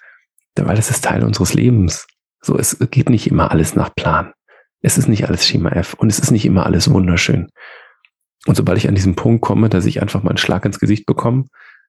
Weil 0.56 0.76
das 0.76 0.90
ist 0.90 1.04
Teil 1.04 1.24
unseres 1.24 1.54
Lebens. 1.54 2.08
So, 2.42 2.58
es 2.58 2.78
geht 2.92 3.10
nicht 3.10 3.28
immer 3.28 3.52
alles 3.52 3.76
nach 3.76 3.94
Plan. 3.94 4.34
Es 4.82 4.98
ist 4.98 5.08
nicht 5.08 5.28
alles 5.28 5.46
Schema 5.46 5.70
F 5.70 5.94
und 5.96 6.10
es 6.10 6.20
ist 6.20 6.32
nicht 6.32 6.46
immer 6.46 6.66
alles 6.66 6.90
wunderschön. 6.92 7.50
Und 8.46 8.56
sobald 8.56 8.78
ich 8.78 8.88
an 8.88 8.96
diesen 8.96 9.16
Punkt 9.16 9.42
komme, 9.42 9.70
dass 9.70 9.86
ich 9.86 10.02
einfach 10.02 10.24
mal 10.24 10.30
einen 10.30 10.38
Schlag 10.38 10.64
ins 10.66 10.80
Gesicht 10.80 11.06
bekomme, 11.06 11.46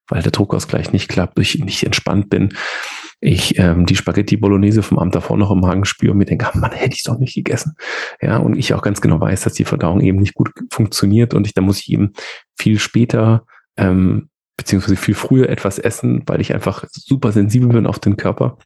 weil 0.08 0.22
der 0.22 0.32
Druckausgleich 0.32 0.92
nicht 0.92 1.08
klappt, 1.08 1.38
ich 1.38 1.58
nicht 1.58 1.84
entspannt 1.84 2.30
bin, 2.30 2.54
ich 3.20 3.58
ähm, 3.58 3.84
die 3.86 3.96
Spaghetti 3.96 4.36
Bolognese 4.36 4.82
vom 4.82 4.98
Abend 4.98 5.14
davor 5.14 5.36
noch 5.36 5.50
im 5.50 5.60
Magen 5.60 5.84
spüre 5.84 6.12
und 6.12 6.18
mir 6.18 6.24
denke, 6.24 6.46
ah, 6.46 6.56
Mann, 6.56 6.72
hätte 6.72 6.94
ich 6.94 7.02
doch 7.02 7.18
nicht 7.18 7.34
gegessen. 7.34 7.74
Ja, 8.20 8.36
und 8.36 8.56
ich 8.56 8.74
auch 8.74 8.82
ganz 8.82 9.00
genau 9.00 9.20
weiß, 9.20 9.42
dass 9.42 9.54
die 9.54 9.64
Verdauung 9.64 10.00
eben 10.00 10.18
nicht 10.18 10.34
gut 10.34 10.50
funktioniert 10.70 11.34
und 11.34 11.46
ich, 11.46 11.54
da 11.54 11.60
muss 11.60 11.80
ich 11.80 11.90
eben 11.90 12.12
viel 12.56 12.78
später 12.78 13.44
ähm, 13.76 14.28
beziehungsweise 14.56 14.96
viel 14.96 15.14
früher 15.14 15.48
etwas 15.48 15.78
essen, 15.78 16.22
weil 16.26 16.40
ich 16.40 16.54
einfach 16.54 16.84
super 16.90 17.32
sensibel 17.32 17.68
bin 17.68 17.86
auf 17.86 17.98
den 17.98 18.16
Körper. 18.16 18.58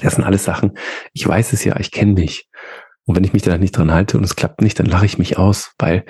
Das 0.00 0.14
sind 0.14 0.24
alles 0.24 0.44
Sachen. 0.44 0.78
Ich 1.12 1.26
weiß 1.26 1.52
es 1.52 1.64
ja, 1.64 1.78
ich 1.78 1.90
kenne 1.90 2.12
mich. 2.12 2.48
Und 3.04 3.16
wenn 3.16 3.24
ich 3.24 3.32
mich 3.32 3.42
da 3.42 3.58
nicht 3.58 3.76
dran 3.76 3.92
halte 3.92 4.16
und 4.16 4.24
es 4.24 4.36
klappt 4.36 4.62
nicht, 4.62 4.78
dann 4.78 4.86
lache 4.86 5.06
ich 5.06 5.18
mich 5.18 5.38
aus, 5.38 5.72
weil 5.78 6.04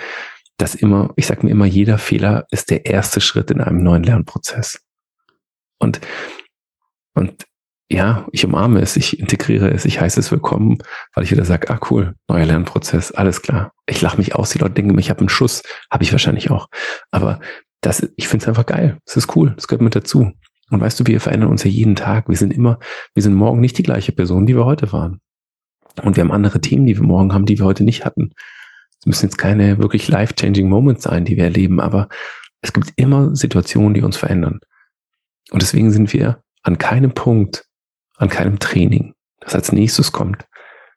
dass 0.58 0.74
immer, 0.74 1.12
ich 1.16 1.26
sage 1.26 1.44
mir 1.44 1.50
immer, 1.50 1.64
jeder 1.64 1.98
Fehler 1.98 2.46
ist 2.50 2.70
der 2.70 2.86
erste 2.86 3.20
Schritt 3.20 3.50
in 3.50 3.60
einem 3.60 3.82
neuen 3.82 4.04
Lernprozess. 4.04 4.80
Und, 5.78 6.00
und 7.14 7.46
ja, 7.92 8.26
ich 8.32 8.44
umarme 8.44 8.80
es, 8.80 8.96
ich 8.96 9.20
integriere 9.20 9.70
es, 9.70 9.84
ich 9.84 10.00
heiße 10.00 10.18
es 10.18 10.32
willkommen, 10.32 10.78
weil 11.14 11.24
ich 11.24 11.30
wieder 11.30 11.44
sage, 11.44 11.68
ah 11.70 11.78
cool, 11.90 12.14
neuer 12.26 12.46
Lernprozess, 12.46 13.12
alles 13.12 13.42
klar. 13.42 13.72
Ich 13.86 14.00
lache 14.00 14.16
mich 14.16 14.34
aus, 14.34 14.50
die 14.50 14.58
Leute 14.58 14.74
denken, 14.74 14.98
ich 14.98 15.10
habe 15.10 15.20
einen 15.20 15.28
Schuss, 15.28 15.62
habe 15.90 16.02
ich 16.02 16.10
wahrscheinlich 16.12 16.50
auch. 16.50 16.68
Aber 17.10 17.40
das, 17.82 18.08
ich 18.16 18.28
finde 18.28 18.44
es 18.44 18.48
einfach 18.48 18.64
geil. 18.64 18.98
Es 19.04 19.16
ist 19.16 19.36
cool, 19.36 19.54
es 19.58 19.68
gehört 19.68 19.82
mit 19.82 19.94
dazu. 19.94 20.32
Und 20.70 20.80
weißt 20.80 21.00
du, 21.00 21.06
wir 21.06 21.20
verändern 21.20 21.50
uns 21.50 21.64
ja 21.64 21.70
jeden 21.70 21.94
Tag. 21.94 22.30
Wir 22.30 22.36
sind 22.36 22.54
immer, 22.54 22.78
wir 23.14 23.22
sind 23.22 23.34
morgen 23.34 23.60
nicht 23.60 23.76
die 23.76 23.82
gleiche 23.82 24.12
Person, 24.12 24.46
die 24.46 24.56
wir 24.56 24.64
heute 24.64 24.90
waren. 24.92 25.20
Und 26.02 26.16
wir 26.16 26.22
haben 26.22 26.32
andere 26.32 26.62
Themen, 26.62 26.86
die 26.86 26.96
wir 26.96 27.04
morgen 27.04 27.34
haben, 27.34 27.44
die 27.44 27.58
wir 27.58 27.66
heute 27.66 27.84
nicht 27.84 28.06
hatten. 28.06 28.32
Es 29.00 29.04
müssen 29.04 29.26
jetzt 29.26 29.36
keine 29.36 29.78
wirklich 29.78 30.08
life-changing 30.08 30.66
Moments 30.66 31.02
sein, 31.02 31.26
die 31.26 31.36
wir 31.36 31.44
erleben, 31.44 31.78
aber 31.80 32.08
es 32.62 32.72
gibt 32.72 32.94
immer 32.96 33.36
Situationen, 33.36 33.92
die 33.92 34.02
uns 34.02 34.16
verändern. 34.16 34.60
Und 35.50 35.60
deswegen 35.60 35.90
sind 35.90 36.14
wir 36.14 36.42
an 36.62 36.78
keinem 36.78 37.12
Punkt, 37.12 37.66
an 38.16 38.28
keinem 38.28 38.58
Training, 38.58 39.14
das 39.40 39.54
als 39.54 39.72
nächstes 39.72 40.12
kommt, 40.12 40.46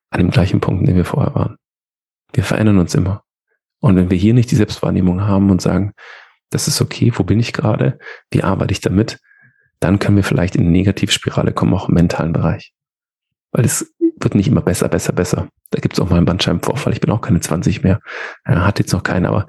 an 0.09 0.19
dem 0.19 0.31
gleichen 0.31 0.61
Punkt, 0.61 0.81
in 0.81 0.87
dem 0.87 0.95
wir 0.95 1.05
vorher 1.05 1.35
waren. 1.35 1.57
Wir 2.33 2.43
verändern 2.43 2.77
uns 2.79 2.93
immer. 2.95 3.23
Und 3.79 3.95
wenn 3.95 4.09
wir 4.09 4.17
hier 4.17 4.33
nicht 4.33 4.51
die 4.51 4.55
Selbstwahrnehmung 4.55 5.21
haben 5.21 5.49
und 5.51 5.61
sagen, 5.61 5.93
das 6.49 6.67
ist 6.67 6.81
okay, 6.81 7.11
wo 7.15 7.23
bin 7.23 7.39
ich 7.39 7.53
gerade, 7.53 7.99
wie 8.31 8.43
arbeite 8.43 8.71
ich 8.71 8.81
damit, 8.81 9.19
dann 9.79 9.99
können 9.99 10.17
wir 10.17 10.23
vielleicht 10.23 10.55
in 10.55 10.61
eine 10.61 10.71
Negativspirale 10.71 11.53
kommen, 11.53 11.73
auch 11.73 11.89
im 11.89 11.95
mentalen 11.95 12.33
Bereich. 12.33 12.73
Weil 13.51 13.65
es 13.65 13.93
wird 14.17 14.35
nicht 14.35 14.47
immer 14.47 14.61
besser, 14.61 14.87
besser, 14.87 15.13
besser. 15.13 15.49
Da 15.71 15.79
gibt 15.79 15.93
es 15.93 15.99
auch 15.99 16.09
mal 16.09 16.17
einen 16.17 16.25
Bandscheibenvorfall. 16.25 16.93
Ich 16.93 17.01
bin 17.01 17.11
auch 17.11 17.21
keine 17.21 17.39
20 17.39 17.83
mehr. 17.83 17.99
Er 18.43 18.65
hat 18.65 18.79
jetzt 18.79 18.93
noch 18.93 19.03
keinen, 19.03 19.25
aber 19.25 19.45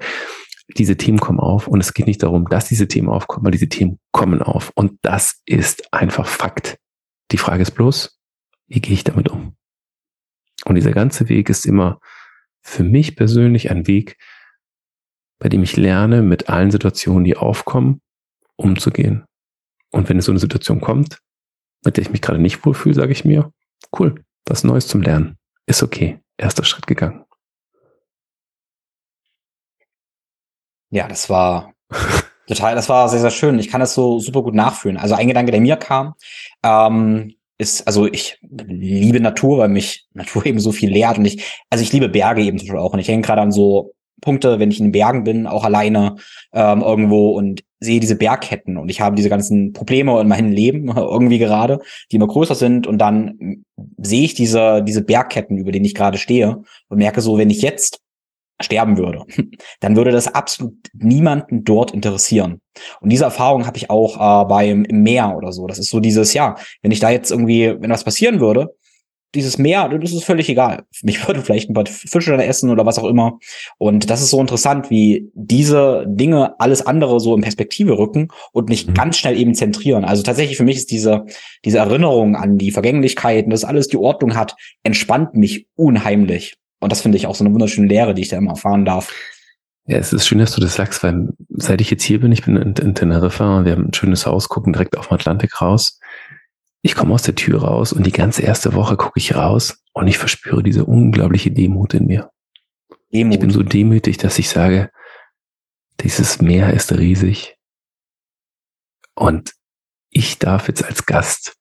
diese 0.75 0.97
Themen 0.97 1.19
kommen 1.19 1.39
auf 1.39 1.67
und 1.67 1.79
es 1.79 1.93
geht 1.93 2.07
nicht 2.07 2.21
darum, 2.23 2.47
dass 2.49 2.67
diese 2.67 2.87
Themen 2.87 3.09
aufkommen, 3.09 3.45
weil 3.45 3.51
diese 3.51 3.69
Themen 3.69 3.99
kommen 4.11 4.41
auf. 4.41 4.71
Und 4.75 4.99
das 5.01 5.41
ist 5.45 5.93
einfach 5.93 6.27
Fakt. 6.27 6.77
Die 7.31 7.37
Frage 7.37 7.61
ist 7.61 7.71
bloß, 7.71 8.19
wie 8.67 8.81
gehe 8.81 8.93
ich 8.93 9.03
damit 9.03 9.29
um? 9.29 9.55
Und 10.65 10.75
dieser 10.75 10.91
ganze 10.91 11.29
Weg 11.29 11.49
ist 11.49 11.65
immer 11.65 11.99
für 12.61 12.83
mich 12.83 13.15
persönlich 13.15 13.69
ein 13.71 13.87
Weg, 13.87 14.17
bei 15.39 15.49
dem 15.49 15.63
ich 15.63 15.77
lerne, 15.77 16.21
mit 16.21 16.49
allen 16.49 16.71
Situationen, 16.71 17.23
die 17.23 17.37
aufkommen, 17.37 18.01
umzugehen. 18.55 19.25
Und 19.91 20.09
wenn 20.09 20.19
es 20.19 20.25
so 20.25 20.31
eine 20.31 20.39
Situation 20.39 20.81
kommt, 20.81 21.19
mit 21.85 21.97
der 21.97 22.01
ich 22.01 22.11
mich 22.11 22.21
gerade 22.21 22.39
nicht 22.39 22.65
wohlfühle, 22.65 22.95
sage 22.95 23.11
ich 23.11 23.23
mir, 23.23 23.53
cool, 23.97 24.23
was 24.45 24.63
Neues 24.63 24.87
zum 24.87 25.01
Lernen. 25.01 25.37
Ist 25.65 25.83
okay. 25.83 26.19
Erster 26.37 26.63
Schritt 26.63 26.87
gegangen. 26.87 27.25
Ja, 30.89 31.07
das 31.07 31.29
war 31.29 31.73
total, 32.47 32.75
das 32.75 32.89
war 32.89 33.07
sehr, 33.09 33.19
sehr 33.19 33.31
schön. 33.31 33.59
Ich 33.59 33.69
kann 33.69 33.81
das 33.81 33.93
so 33.93 34.19
super 34.19 34.41
gut 34.41 34.55
nachfühlen. 34.55 34.97
Also 34.97 35.15
ein 35.15 35.27
Gedanke, 35.27 35.51
der 35.51 35.61
mir 35.61 35.75
kam, 35.75 36.15
ähm, 36.63 37.35
ist, 37.59 37.87
also 37.87 38.05
ich 38.05 38.39
liebe 38.41 39.19
Natur, 39.19 39.59
weil 39.59 39.69
mich 39.69 40.07
Natur 40.13 40.45
eben 40.45 40.59
so 40.59 40.71
viel 40.71 40.89
lehrt 40.89 41.17
und 41.17 41.25
ich, 41.25 41.61
also 41.69 41.83
ich 41.83 41.93
liebe 41.93 42.09
Berge 42.09 42.41
eben 42.41 42.59
auch 42.77 42.93
und 42.93 42.99
ich 42.99 43.07
hänge 43.07 43.21
gerade 43.21 43.41
an 43.41 43.51
so 43.51 43.93
Punkte, 44.21 44.59
wenn 44.59 44.71
ich 44.71 44.79
in 44.79 44.87
den 44.87 44.91
Bergen 44.91 45.23
bin, 45.23 45.45
auch 45.45 45.63
alleine 45.63 46.15
ähm, 46.51 46.81
irgendwo 46.81 47.31
und 47.31 47.63
sehe 47.79 47.99
diese 47.99 48.15
Bergketten 48.15 48.77
und 48.77 48.89
ich 48.89 48.99
habe 48.99 49.15
diese 49.15 49.29
ganzen 49.29 49.73
Probleme 49.73 50.19
in 50.19 50.27
meinem 50.27 50.51
Leben 50.51 50.87
irgendwie 50.95 51.37
gerade, 51.37 51.79
die 52.11 52.15
immer 52.15 52.27
größer 52.27 52.55
sind 52.55 52.87
und 52.87 52.97
dann 52.97 53.63
sehe 53.97 54.23
ich 54.23 54.33
diese, 54.33 54.83
diese 54.83 55.03
Bergketten, 55.03 55.57
über 55.57 55.71
denen 55.71 55.85
ich 55.85 55.93
gerade 55.93 56.17
stehe 56.17 56.63
und 56.89 56.97
merke 56.97 57.21
so, 57.21 57.37
wenn 57.37 57.51
ich 57.51 57.61
jetzt 57.61 57.99
sterben 58.61 58.97
würde, 58.97 59.23
dann 59.79 59.95
würde 59.95 60.11
das 60.11 60.33
absolut 60.33 60.75
niemanden 60.93 61.63
dort 61.63 61.91
interessieren. 61.91 62.61
Und 63.01 63.11
diese 63.11 63.25
Erfahrung 63.25 63.65
habe 63.65 63.77
ich 63.77 63.89
auch 63.89 64.15
äh, 64.15 64.45
beim 64.45 64.85
im 64.85 65.03
Meer 65.03 65.35
oder 65.35 65.51
so. 65.51 65.67
Das 65.67 65.79
ist 65.79 65.89
so 65.89 65.99
dieses, 65.99 66.33
ja, 66.33 66.55
wenn 66.81 66.91
ich 66.91 66.99
da 66.99 67.09
jetzt 67.09 67.31
irgendwie, 67.31 67.75
wenn 67.79 67.89
was 67.89 68.03
passieren 68.03 68.39
würde, 68.39 68.75
dieses 69.35 69.57
Meer, 69.57 69.89
das 69.89 70.13
ist 70.13 70.23
völlig 70.23 70.49
egal. 70.49 70.83
Mich 71.03 71.25
würde 71.27 71.41
vielleicht 71.41 71.69
ein 71.69 71.73
paar 71.73 71.85
Fische 71.85 72.31
dann 72.31 72.39
essen 72.39 72.69
oder 72.69 72.85
was 72.85 72.97
auch 72.97 73.05
immer. 73.05 73.39
Und 73.77 74.09
das 74.09 74.21
ist 74.21 74.31
so 74.31 74.39
interessant, 74.39 74.89
wie 74.89 75.29
diese 75.33 76.05
Dinge 76.07 76.59
alles 76.59 76.85
andere 76.85 77.19
so 77.19 77.35
in 77.35 77.41
Perspektive 77.41 77.97
rücken 77.97 78.29
und 78.51 78.69
mich 78.69 78.87
mhm. 78.87 78.93
ganz 78.93 79.17
schnell 79.17 79.37
eben 79.37 79.53
zentrieren. 79.53 80.05
Also 80.05 80.23
tatsächlich 80.23 80.57
für 80.57 80.63
mich 80.63 80.77
ist 80.77 80.91
diese, 80.91 81.25
diese 81.65 81.79
Erinnerung 81.79 82.35
an 82.35 82.57
die 82.57 82.71
Vergänglichkeiten, 82.71 83.51
dass 83.51 83.65
alles 83.65 83.87
die 83.87 83.97
Ordnung 83.97 84.35
hat, 84.35 84.55
entspannt 84.83 85.35
mich 85.35 85.67
unheimlich. 85.75 86.55
Und 86.79 86.91
das 86.91 87.01
finde 87.01 87.17
ich 87.17 87.27
auch 87.27 87.35
so 87.35 87.43
eine 87.43 87.53
wunderschöne 87.53 87.87
Lehre, 87.87 88.13
die 88.13 88.21
ich 88.21 88.29
da 88.29 88.37
immer 88.37 88.51
erfahren 88.51 88.85
darf. 88.85 89.13
Ja, 89.87 89.97
es 89.97 90.11
ist 90.11 90.27
schön, 90.27 90.39
dass 90.39 90.53
du 90.53 90.61
das 90.61 90.75
sagst, 90.75 91.01
weil 91.01 91.29
seit 91.49 91.79
ich 91.79 91.89
jetzt 91.89 92.03
hier 92.03 92.19
bin, 92.19 92.31
ich 92.31 92.43
bin 92.43 92.57
in, 92.57 92.73
in 92.73 92.93
Teneriffa, 92.93 93.63
wir 93.63 93.71
haben 93.71 93.87
ein 93.87 93.93
schönes 93.93 94.25
Haus, 94.25 94.49
gucken 94.49 94.73
direkt 94.73 94.97
auf 94.97 95.07
den 95.07 95.15
Atlantik 95.15 95.61
raus. 95.61 95.99
Ich 96.81 96.93
komme 96.93 97.13
aus 97.13 97.23
der 97.23 97.35
Tür 97.35 97.63
raus 97.63 97.93
und 97.93 98.05
die 98.05 98.11
ganze 98.11 98.41
erste 98.41 98.73
Woche 98.73 98.97
gucke 98.97 99.17
ich 99.17 99.35
raus 99.35 99.81
und 99.93 100.07
ich 100.07 100.17
verspüre 100.17 100.61
diese 100.61 100.85
unglaubliche 100.85 101.51
Demut 101.51 101.93
in 101.93 102.07
mir. 102.07 102.31
Demut. 103.13 103.33
Ich 103.33 103.39
bin 103.39 103.49
so 103.49 103.63
demütig, 103.63 104.17
dass 104.17 104.37
ich 104.37 104.49
sage, 104.49 104.91
dieses 106.01 106.41
Meer 106.41 106.73
ist 106.73 106.91
riesig 106.91 107.57
und 109.15 109.53
ich 110.09 110.37
darf 110.37 110.67
jetzt 110.67 110.83
als 110.85 111.05
Gast 111.05 111.55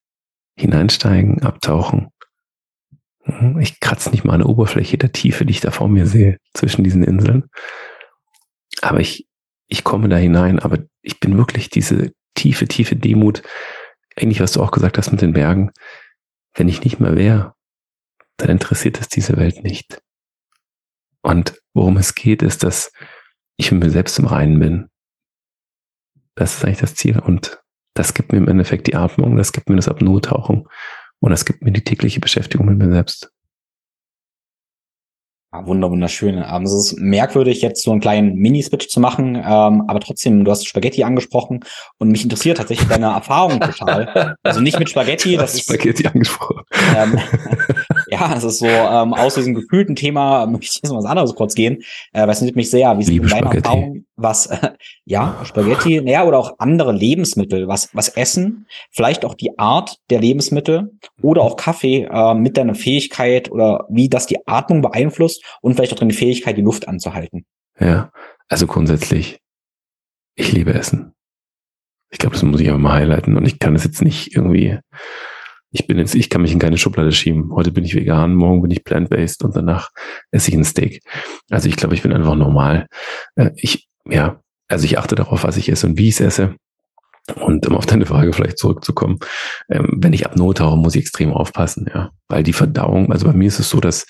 hineinsteigen, 0.59 1.43
abtauchen. 1.43 2.09
Ich 3.59 3.81
kratze 3.81 4.11
nicht 4.11 4.25
mal 4.25 4.35
an 4.35 4.41
der 4.41 4.49
Oberfläche 4.49 4.99
der 4.99 5.13
Tiefe, 5.13 5.45
die 5.45 5.51
ich 5.51 5.61
da 5.61 5.73
vor 5.73 5.89
mir 5.89 6.07
sehe, 6.07 6.39
zwischen 6.55 6.85
diesen 6.85 7.03
Inseln. 7.03 7.51
Aber 8.83 9.01
ich, 9.01 9.27
ich 9.67 9.83
komme 9.83 10.09
da 10.09 10.17
hinein, 10.17 10.61
aber 10.61 10.79
ich 11.03 11.19
bin 11.19 11.37
wirklich 11.37 11.69
diese 11.69 12.13
tiefe, 12.35 12.69
tiefe 12.69 12.95
Demut, 12.95 13.43
ähnlich 14.17 14.41
was 14.41 14.53
du 14.53 14.63
auch 14.63 14.71
gesagt 14.71 14.97
hast 14.97 15.11
mit 15.11 15.23
den 15.23 15.33
Bergen. 15.33 15.73
Wenn 16.55 16.69
ich 16.69 16.85
nicht 16.85 17.01
mehr 17.01 17.17
wäre, 17.17 17.55
dann 18.37 18.51
interessiert 18.51 19.01
es 19.01 19.09
diese 19.09 19.37
Welt 19.37 19.65
nicht. 19.65 20.01
Und 21.23 21.61
worum 21.75 21.97
es 21.97 22.15
geht, 22.15 22.43
ist, 22.43 22.63
dass 22.63 22.93
ich 23.57 23.73
mit 23.73 23.83
mir 23.83 23.91
selbst 23.91 24.19
im 24.19 24.27
Reinen 24.27 24.61
bin. 24.61 24.89
Das 26.37 26.55
ist 26.55 26.65
eigentlich 26.65 26.79
das 26.79 26.95
Ziel. 26.95 27.19
Und 27.19 27.61
das 27.95 28.15
gibt 28.15 28.31
mir 28.31 28.39
im 28.39 28.49
Endeffekt 28.49 28.87
die 28.87 28.95
Atmung, 28.95 29.37
das 29.37 29.53
gibt 29.53 29.69
mir 29.69 29.77
das 29.77 29.89
Apnoe-Tauchen 29.89 30.69
und 31.21 31.33
es 31.33 31.45
gibt 31.45 31.63
mir 31.63 31.73
die 31.73 31.85
tägliche 31.85 32.21
Beschäftigung 32.21 32.67
mit 32.67 32.79
mir 32.79 32.91
selbst. 32.91 33.31
Ja, 35.53 35.67
wunder, 35.67 35.91
wunderschön. 35.91 36.45
Ähm, 36.47 36.65
es 36.65 36.73
ist 36.73 36.99
merkwürdig, 36.99 37.63
jetzt 37.63 37.83
so 37.83 37.93
einen 37.93 38.01
kleinen 38.01 38.35
Mini-Switch 38.35 38.89
zu 38.89 39.01
machen, 39.01 39.37
ähm, 39.37 39.85
aber 39.89 40.01
trotzdem, 40.01 40.45
du 40.45 40.51
hast 40.51 40.67
Spaghetti 40.67 41.05
angesprochen 41.05 41.61
und 41.99 42.11
mich 42.11 42.25
interessiert 42.25 42.59
tatsächlich 42.59 42.89
deine 42.89 43.07
Erfahrung 43.07 43.61
total. 43.61 44.37
Also 44.43 44.61
nicht 44.61 44.79
mit 44.79 44.91
Spaghetti, 44.91 45.37
das 45.37 45.55
ist 45.55 45.63
Spaghetti 45.63 46.07
angesprochen. 46.07 46.63
Ähm, 46.95 47.19
ja, 48.09 48.35
das 48.35 48.45
ist 48.45 48.59
so 48.59 48.67
ähm, 48.67 49.15
aus 49.15 49.35
diesem 49.35 49.55
gefühlten 49.55 49.97
Thema 49.97 50.47
möchte 50.47 50.67
ich 50.67 50.75
jetzt 50.83 50.91
mal 50.91 50.99
was 50.99 51.05
anderes 51.05 51.35
kurz 51.35 51.55
gehen. 51.55 51.83
Äh, 52.13 52.27
was 52.27 52.41
nimmt 52.41 52.57
mich 52.57 52.71
sehr, 52.71 52.99
wie 52.99 53.05
sieht 53.05 53.31
deine. 53.31 53.55
Erfahrung, 53.55 54.05
was 54.17 54.47
äh, 54.47 54.71
ja 55.05 55.41
Spaghetti, 55.45 56.01
naja 56.01 56.25
oder 56.25 56.39
auch 56.39 56.59
andere 56.59 56.93
Lebensmittel, 56.93 57.69
was 57.69 57.91
was 57.95 58.09
Essen, 58.09 58.67
vielleicht 58.91 59.25
auch 59.25 59.35
die 59.35 59.59
Art 59.59 59.99
der 60.11 60.21
Lebensmittel 60.21 60.93
oder 61.23 61.43
auch 61.43 61.57
Kaffee 61.57 62.09
äh, 62.11 62.35
mit 62.35 62.57
deiner 62.57 62.75
Fähigkeit 62.75 63.51
oder 63.51 63.87
wie 63.89 64.09
das 64.09 64.27
die 64.27 64.39
Atmung 64.47 64.83
beeinflusst 64.83 65.43
und 65.61 65.75
vielleicht 65.75 65.93
auch 65.93 65.99
deine 65.99 66.13
Fähigkeit, 66.13 66.57
die 66.57 66.63
Luft 66.63 66.89
anzuhalten. 66.89 67.45
Ja, 67.79 68.11
also 68.49 68.67
grundsätzlich, 68.67 69.41
ich 70.35 70.53
liebe 70.53 70.73
Essen. 70.73 71.13
Ich 72.11 72.19
glaube, 72.19 72.35
das 72.35 72.43
muss 72.45 72.61
ich 72.61 72.69
aber 72.69 72.79
mal 72.79 73.01
highlighten 73.01 73.37
und 73.37 73.47
ich 73.47 73.59
kann 73.59 73.75
es 73.75 73.85
jetzt 73.85 74.03
nicht 74.03 74.35
irgendwie, 74.35 74.79
ich 75.71 75.87
bin 75.87 75.99
jetzt, 75.99 76.15
ich 76.15 76.31
kann 76.31 76.43
mich 76.43 76.53
in 76.53 76.59
keine 76.59 76.79
Schublade 76.79 77.13
schieben. 77.13 77.51
Heute 77.53 77.73
bin 77.73 77.85
ich 77.85 77.95
vegan, 77.95 78.35
morgen 78.35 78.63
bin 78.63 78.71
ich 78.71 78.85
plant-based 78.85 79.45
und 79.45 79.57
danach 79.57 79.91
esse 80.31 80.51
ich 80.51 80.57
ein 80.57 80.65
Steak. 80.65 81.03
Also 81.51 81.69
ich 81.69 81.77
glaube, 81.77 81.95
ich 81.95 82.03
bin 82.03 82.13
einfach 82.13 82.35
normal. 82.35 82.87
Äh, 83.35 83.51
ich, 83.57 83.89
ja, 84.09 84.41
also 84.69 84.85
ich 84.85 84.99
achte 84.99 85.15
darauf, 85.15 85.45
was 85.45 85.57
ich 85.57 85.69
esse 85.69 85.87
und 85.87 85.99
wie 85.99 86.09
ich 86.09 86.15
es 86.15 86.21
esse. 86.21 86.57
Und 87.35 87.67
um 87.67 87.77
auf 87.77 87.87
deine 87.87 88.07
Frage 88.07 88.33
vielleicht 88.33 88.59
zurückzukommen, 88.59 89.19
ähm, 89.69 89.97
wenn 89.97 90.13
ich 90.13 90.27
Apnoe 90.27 90.55
tauche, 90.55 90.77
muss 90.77 90.95
ich 90.95 91.03
extrem 91.03 91.33
aufpassen, 91.33 91.91
ja. 91.93 92.11
Weil 92.29 92.45
die 92.45 92.53
Verdauung, 92.53 93.11
also 93.13 93.27
bei 93.27 93.33
mir 93.33 93.49
ist 93.49 93.59
es 93.59 93.69
so, 93.69 93.81
dass 93.81 94.07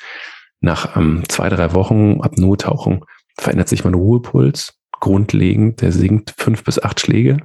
nach 0.60 0.96
ähm, 0.96 1.22
zwei, 1.28 1.48
drei 1.48 1.72
Wochen 1.74 2.20
Apnoe-Tauchen 2.20 3.04
verändert 3.38 3.68
sich 3.68 3.84
mein 3.84 3.94
Ruhepuls 3.94 4.74
grundlegend. 4.92 5.80
Der 5.80 5.92
sinkt 5.92 6.34
fünf 6.36 6.64
bis 6.64 6.82
acht 6.82 7.00
Schläge 7.00 7.38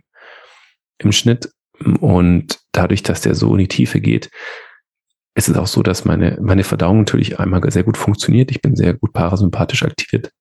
im 0.97 1.11
Schnitt. 1.11 1.51
Und 1.99 2.59
dadurch, 2.71 3.03
dass 3.03 3.21
der 3.21 3.35
so 3.35 3.53
in 3.53 3.59
die 3.59 3.67
Tiefe 3.67 4.01
geht, 4.01 4.29
ist 5.35 5.49
es 5.49 5.57
auch 5.57 5.67
so, 5.67 5.81
dass 5.81 6.05
meine, 6.05 6.37
meine 6.41 6.63
Verdauung 6.63 6.99
natürlich 6.99 7.39
einmal 7.39 7.61
sehr 7.71 7.83
gut 7.83 7.97
funktioniert. 7.97 8.51
Ich 8.51 8.61
bin 8.61 8.75
sehr 8.75 8.93
gut 8.93 9.13
parasympathisch 9.13 9.83
aktiviert. 9.83 10.31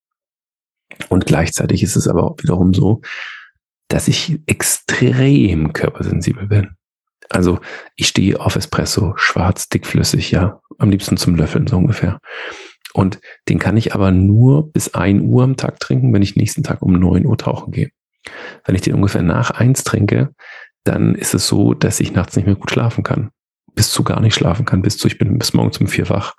Und 1.09 1.27
gleichzeitig 1.27 1.83
ist 1.83 1.97
es 1.97 2.09
aber 2.09 2.25
auch 2.25 2.37
wiederum 2.43 2.75
so, 2.75 3.01
dass 3.89 4.09
ich 4.09 4.41
extrem 4.47 5.73
körpersensibel 5.73 6.47
bin. 6.47 6.77
Also 7.29 7.61
ich 7.97 8.09
stehe 8.09 8.41
auf 8.41 8.57
Espresso, 8.57 9.15
schwarz, 9.17 9.69
dickflüssig, 9.69 10.31
ja, 10.33 10.61
am 10.79 10.91
liebsten 10.91 11.17
zum 11.17 11.37
Löffeln 11.37 11.67
so 11.67 11.77
ungefähr. 11.77 12.19
Und 12.93 13.21
den 13.49 13.61
kann 13.61 13.77
ich 13.77 13.95
aber 13.95 14.11
nur 14.11 14.73
bis 14.73 14.95
ein 14.95 15.21
Uhr 15.21 15.45
am 15.45 15.57
Tag 15.57 15.79
trinken, 15.79 16.13
wenn 16.13 16.23
ich 16.23 16.35
nächsten 16.35 16.65
Tag 16.65 16.83
um 16.83 16.93
neun 16.93 17.25
Uhr 17.25 17.39
tauchen 17.39 17.73
gehe. 17.73 17.91
Wenn 18.65 18.75
ich 18.75 18.81
den 18.81 18.95
ungefähr 18.95 19.23
nach 19.23 19.51
eins 19.51 19.85
trinke, 19.85 20.35
dann 20.85 21.15
ist 21.15 21.35
es 21.35 21.47
so, 21.47 21.75
dass 21.75 22.01
ich 22.01 22.13
nachts 22.13 22.37
nicht 22.37 22.47
mehr 22.47 22.55
gut 22.55 22.71
schlafen 22.71 23.05
kann. 23.05 23.31
Bis 23.75 23.91
zu 23.91 24.03
gar 24.03 24.21
nicht 24.21 24.35
schlafen 24.35 24.65
kann, 24.65 24.83
bis 24.83 24.99
zu, 24.99 25.07
ich 25.07 25.19
bin 25.19 25.39
bis 25.39 25.55
morgens 25.55 25.79
um 25.79 25.87
vier 25.87 26.09
wach. 26.09 26.35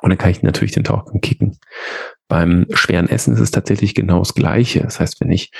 Und 0.00 0.10
dann 0.10 0.18
kann 0.18 0.30
ich 0.30 0.42
natürlich 0.42 0.72
den 0.72 0.84
Tauchen 0.84 1.20
kicken. 1.20 1.58
Beim 2.28 2.66
schweren 2.72 3.08
Essen 3.08 3.34
ist 3.34 3.40
es 3.40 3.50
tatsächlich 3.50 3.94
genau 3.94 4.20
das 4.20 4.34
Gleiche. 4.34 4.80
Das 4.80 5.00
heißt, 5.00 5.20
wenn 5.20 5.30
ich 5.30 5.50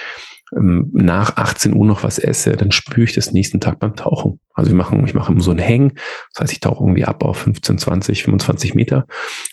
ähm, 0.56 0.90
nach 0.92 1.36
18 1.36 1.74
Uhr 1.74 1.84
noch 1.84 2.02
was 2.02 2.18
esse, 2.18 2.56
dann 2.56 2.72
spüre 2.72 3.04
ich 3.04 3.12
das 3.12 3.32
nächsten 3.32 3.60
Tag 3.60 3.78
beim 3.78 3.96
Tauchen. 3.96 4.40
Also 4.54 4.70
wir 4.70 4.76
machen, 4.76 5.04
ich 5.04 5.14
mache 5.14 5.32
immer 5.32 5.42
so 5.42 5.50
einen 5.50 5.60
Hang. 5.60 5.92
Das 6.32 6.42
heißt, 6.42 6.52
ich 6.52 6.60
tauche 6.60 6.82
irgendwie 6.82 7.04
ab 7.04 7.22
auf 7.24 7.38
15, 7.38 7.78
20, 7.78 8.24
25 8.24 8.74
Meter 8.74 9.06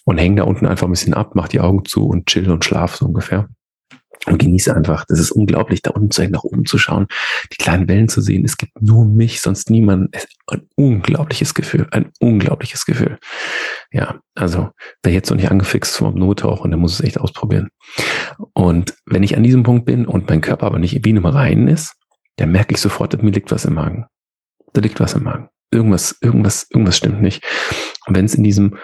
und 0.05 0.17
hänge 0.17 0.37
da 0.37 0.43
unten 0.43 0.65
einfach 0.65 0.87
ein 0.87 0.91
bisschen 0.91 1.13
ab, 1.13 1.35
mache 1.35 1.49
die 1.49 1.59
Augen 1.59 1.85
zu 1.85 2.07
und 2.07 2.27
chill 2.27 2.49
und 2.49 2.65
schlaf 2.65 2.95
so 2.95 3.05
ungefähr. 3.05 3.49
Und 4.25 4.39
genieße 4.39 4.75
einfach. 4.75 5.05
Das 5.05 5.19
ist 5.19 5.31
unglaublich, 5.31 5.81
da 5.81 5.91
unten 5.91 6.11
zu 6.11 6.21
hängen, 6.21 6.33
nach 6.33 6.43
oben 6.43 6.65
zu 6.65 6.77
schauen, 6.77 7.07
die 7.53 7.57
kleinen 7.57 7.87
Wellen 7.87 8.09
zu 8.09 8.19
sehen. 8.19 8.43
Es 8.43 8.57
gibt 8.57 8.81
nur 8.81 9.05
mich, 9.05 9.39
sonst 9.41 9.69
niemanden. 9.69 10.09
Ein 10.47 10.67
unglaubliches 10.75 11.53
Gefühl, 11.53 11.87
ein 11.91 12.11
unglaubliches 12.19 12.85
Gefühl. 12.85 13.19
ja, 13.91 14.19
also 14.35 14.69
wer 15.03 15.13
jetzt 15.13 15.29
noch 15.29 15.37
nicht 15.37 15.51
angefixt 15.51 15.93
zum 15.93 16.07
Apnoe-Tauchen, 16.07 16.71
der 16.71 16.77
muss 16.77 16.93
es 16.93 17.01
echt 17.01 17.19
ausprobieren. 17.19 17.69
Und 18.53 18.95
wenn 19.05 19.23
ich 19.23 19.37
an 19.37 19.43
diesem 19.43 19.63
Punkt 19.63 19.85
bin 19.85 20.05
und 20.05 20.29
mein 20.29 20.41
Körper 20.41 20.65
aber 20.65 20.79
nicht 20.79 21.05
wie 21.05 21.09
einem 21.09 21.25
Reinen 21.25 21.67
ist, 21.67 21.95
dann 22.37 22.51
merke 22.51 22.73
ich 22.73 22.81
sofort, 22.81 23.21
mir 23.21 23.31
liegt 23.31 23.51
was 23.51 23.65
im 23.65 23.75
Magen. 23.75 24.05
Da 24.73 24.81
liegt 24.81 24.99
was 24.99 25.13
im 25.13 25.23
Magen. 25.23 25.49
Irgendwas, 25.71 26.17
irgendwas, 26.21 26.67
irgendwas 26.69 26.97
stimmt 26.97 27.21
nicht. 27.21 27.43
Und 28.05 28.15
wenn 28.15 28.25
es 28.25 28.35
in 28.35 28.43
diesem, 28.43 28.77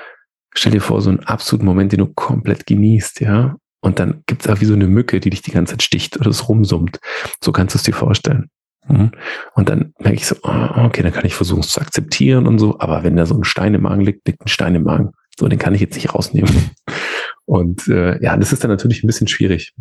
stell 0.53 0.71
dir 0.71 0.81
vor, 0.81 1.01
so 1.01 1.09
einen 1.09 1.19
absoluten 1.19 1.65
Moment, 1.65 1.91
den 1.91 1.99
du 1.99 2.07
komplett 2.07 2.65
genießt, 2.65 3.21
ja, 3.21 3.55
und 3.83 3.99
dann 3.99 4.23
gibt 4.27 4.43
es 4.43 4.47
auch 4.49 4.61
wie 4.61 4.65
so 4.65 4.73
eine 4.73 4.87
Mücke, 4.87 5.19
die 5.19 5.29
dich 5.29 5.41
die 5.41 5.51
ganze 5.51 5.73
Zeit 5.73 5.83
sticht 5.83 6.17
oder 6.17 6.29
es 6.29 6.47
rumsummt. 6.47 6.99
So 7.43 7.51
kannst 7.51 7.75
du 7.75 7.77
es 7.77 7.83
dir 7.83 7.93
vorstellen. 7.93 8.49
Mhm. 8.87 9.11
Und 9.55 9.67
dann 9.67 9.93
merke 9.99 10.15
ich 10.15 10.25
so, 10.25 10.37
ah, 10.43 10.85
okay, 10.85 11.03
dann 11.03 11.11
kann 11.11 11.25
ich 11.25 11.35
versuchen 11.35 11.59
es 11.59 11.67
zu 11.67 11.81
akzeptieren 11.81 12.47
und 12.47 12.59
so. 12.59 12.79
Aber 12.79 13.03
wenn 13.03 13.17
da 13.17 13.25
so 13.25 13.35
ein 13.35 13.43
Stein 13.43 13.73
im 13.73 13.81
Magen 13.81 14.01
liegt, 14.01 14.25
liegt 14.25 14.41
ein 14.41 14.47
Stein 14.47 14.75
im 14.75 14.83
Magen. 14.83 15.11
So, 15.37 15.49
den 15.49 15.59
kann 15.59 15.75
ich 15.75 15.81
jetzt 15.81 15.95
nicht 15.95 16.13
rausnehmen. 16.13 16.71
Und 17.45 17.89
äh, 17.89 18.23
ja, 18.23 18.37
das 18.37 18.53
ist 18.53 18.63
dann 18.63 18.71
natürlich 18.71 19.03
ein 19.03 19.07
bisschen 19.07 19.27
schwierig. 19.27 19.73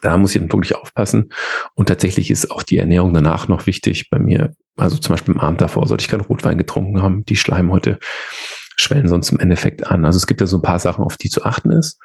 Da 0.00 0.16
muss 0.16 0.34
ich 0.34 0.40
dann 0.40 0.50
wirklich 0.50 0.74
aufpassen. 0.74 1.34
Und 1.74 1.90
tatsächlich 1.90 2.30
ist 2.30 2.50
auch 2.50 2.62
die 2.62 2.78
Ernährung 2.78 3.12
danach 3.12 3.46
noch 3.46 3.66
wichtig 3.66 4.08
bei 4.08 4.18
mir. 4.18 4.54
Also 4.76 4.96
zum 4.96 5.12
Beispiel 5.12 5.34
am 5.34 5.40
Abend 5.40 5.60
davor 5.60 5.86
sollte 5.86 6.02
ich 6.02 6.08
keinen 6.08 6.22
Rotwein 6.22 6.56
getrunken 6.56 7.02
haben. 7.02 7.26
Die 7.26 7.36
Schleimhäute 7.36 7.98
schwellen 8.76 9.08
sonst 9.08 9.32
im 9.32 9.38
Endeffekt 9.38 9.86
an. 9.86 10.06
Also 10.06 10.16
es 10.16 10.26
gibt 10.26 10.40
ja 10.40 10.46
so 10.46 10.56
ein 10.56 10.62
paar 10.62 10.78
Sachen, 10.78 11.04
auf 11.04 11.18
die 11.18 11.28
zu 11.28 11.44
achten 11.44 11.72
ist. 11.72 12.00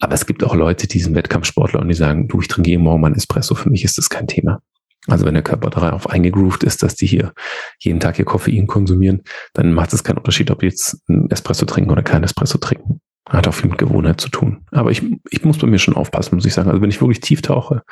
Aber 0.00 0.14
es 0.14 0.26
gibt 0.26 0.44
auch 0.44 0.54
Leute, 0.54 0.86
die 0.86 1.00
sind 1.00 1.14
Wettkampfsportler 1.14 1.80
und 1.80 1.88
die 1.88 1.94
sagen, 1.94 2.28
du, 2.28 2.40
ich 2.40 2.48
trinke 2.48 2.70
jeden 2.70 2.84
Morgen 2.84 3.00
mal 3.00 3.08
einen 3.08 3.16
Espresso. 3.16 3.54
Für 3.54 3.70
mich 3.70 3.84
ist 3.84 3.98
das 3.98 4.10
kein 4.10 4.26
Thema. 4.26 4.60
Also 5.08 5.24
wenn 5.24 5.34
der 5.34 5.42
Körper 5.42 5.70
darauf 5.70 6.10
eingegroovt 6.10 6.64
ist, 6.64 6.82
dass 6.82 6.96
die 6.96 7.06
hier 7.06 7.32
jeden 7.78 8.00
Tag 8.00 8.16
hier 8.16 8.24
Koffein 8.24 8.66
konsumieren, 8.66 9.22
dann 9.54 9.72
macht 9.72 9.92
es 9.92 10.02
keinen 10.04 10.18
Unterschied, 10.18 10.50
ob 10.50 10.60
die 10.60 10.66
jetzt 10.66 10.98
einen 11.08 11.30
Espresso 11.30 11.64
trinken 11.64 11.90
oder 11.90 12.02
keinen 12.02 12.24
Espresso 12.24 12.58
trinken. 12.58 13.00
Hat 13.28 13.48
auch 13.48 13.54
viel 13.54 13.70
mit 13.70 13.78
Gewohnheit 13.78 14.20
zu 14.20 14.28
tun. 14.28 14.66
Aber 14.70 14.90
ich, 14.90 15.02
ich 15.30 15.44
muss 15.44 15.58
bei 15.58 15.66
mir 15.66 15.78
schon 15.78 15.94
aufpassen, 15.94 16.34
muss 16.34 16.46
ich 16.46 16.54
sagen. 16.54 16.68
Also 16.68 16.82
wenn 16.82 16.90
ich 16.90 17.00
wirklich 17.00 17.20
tief 17.20 17.42
tauche, 17.42 17.82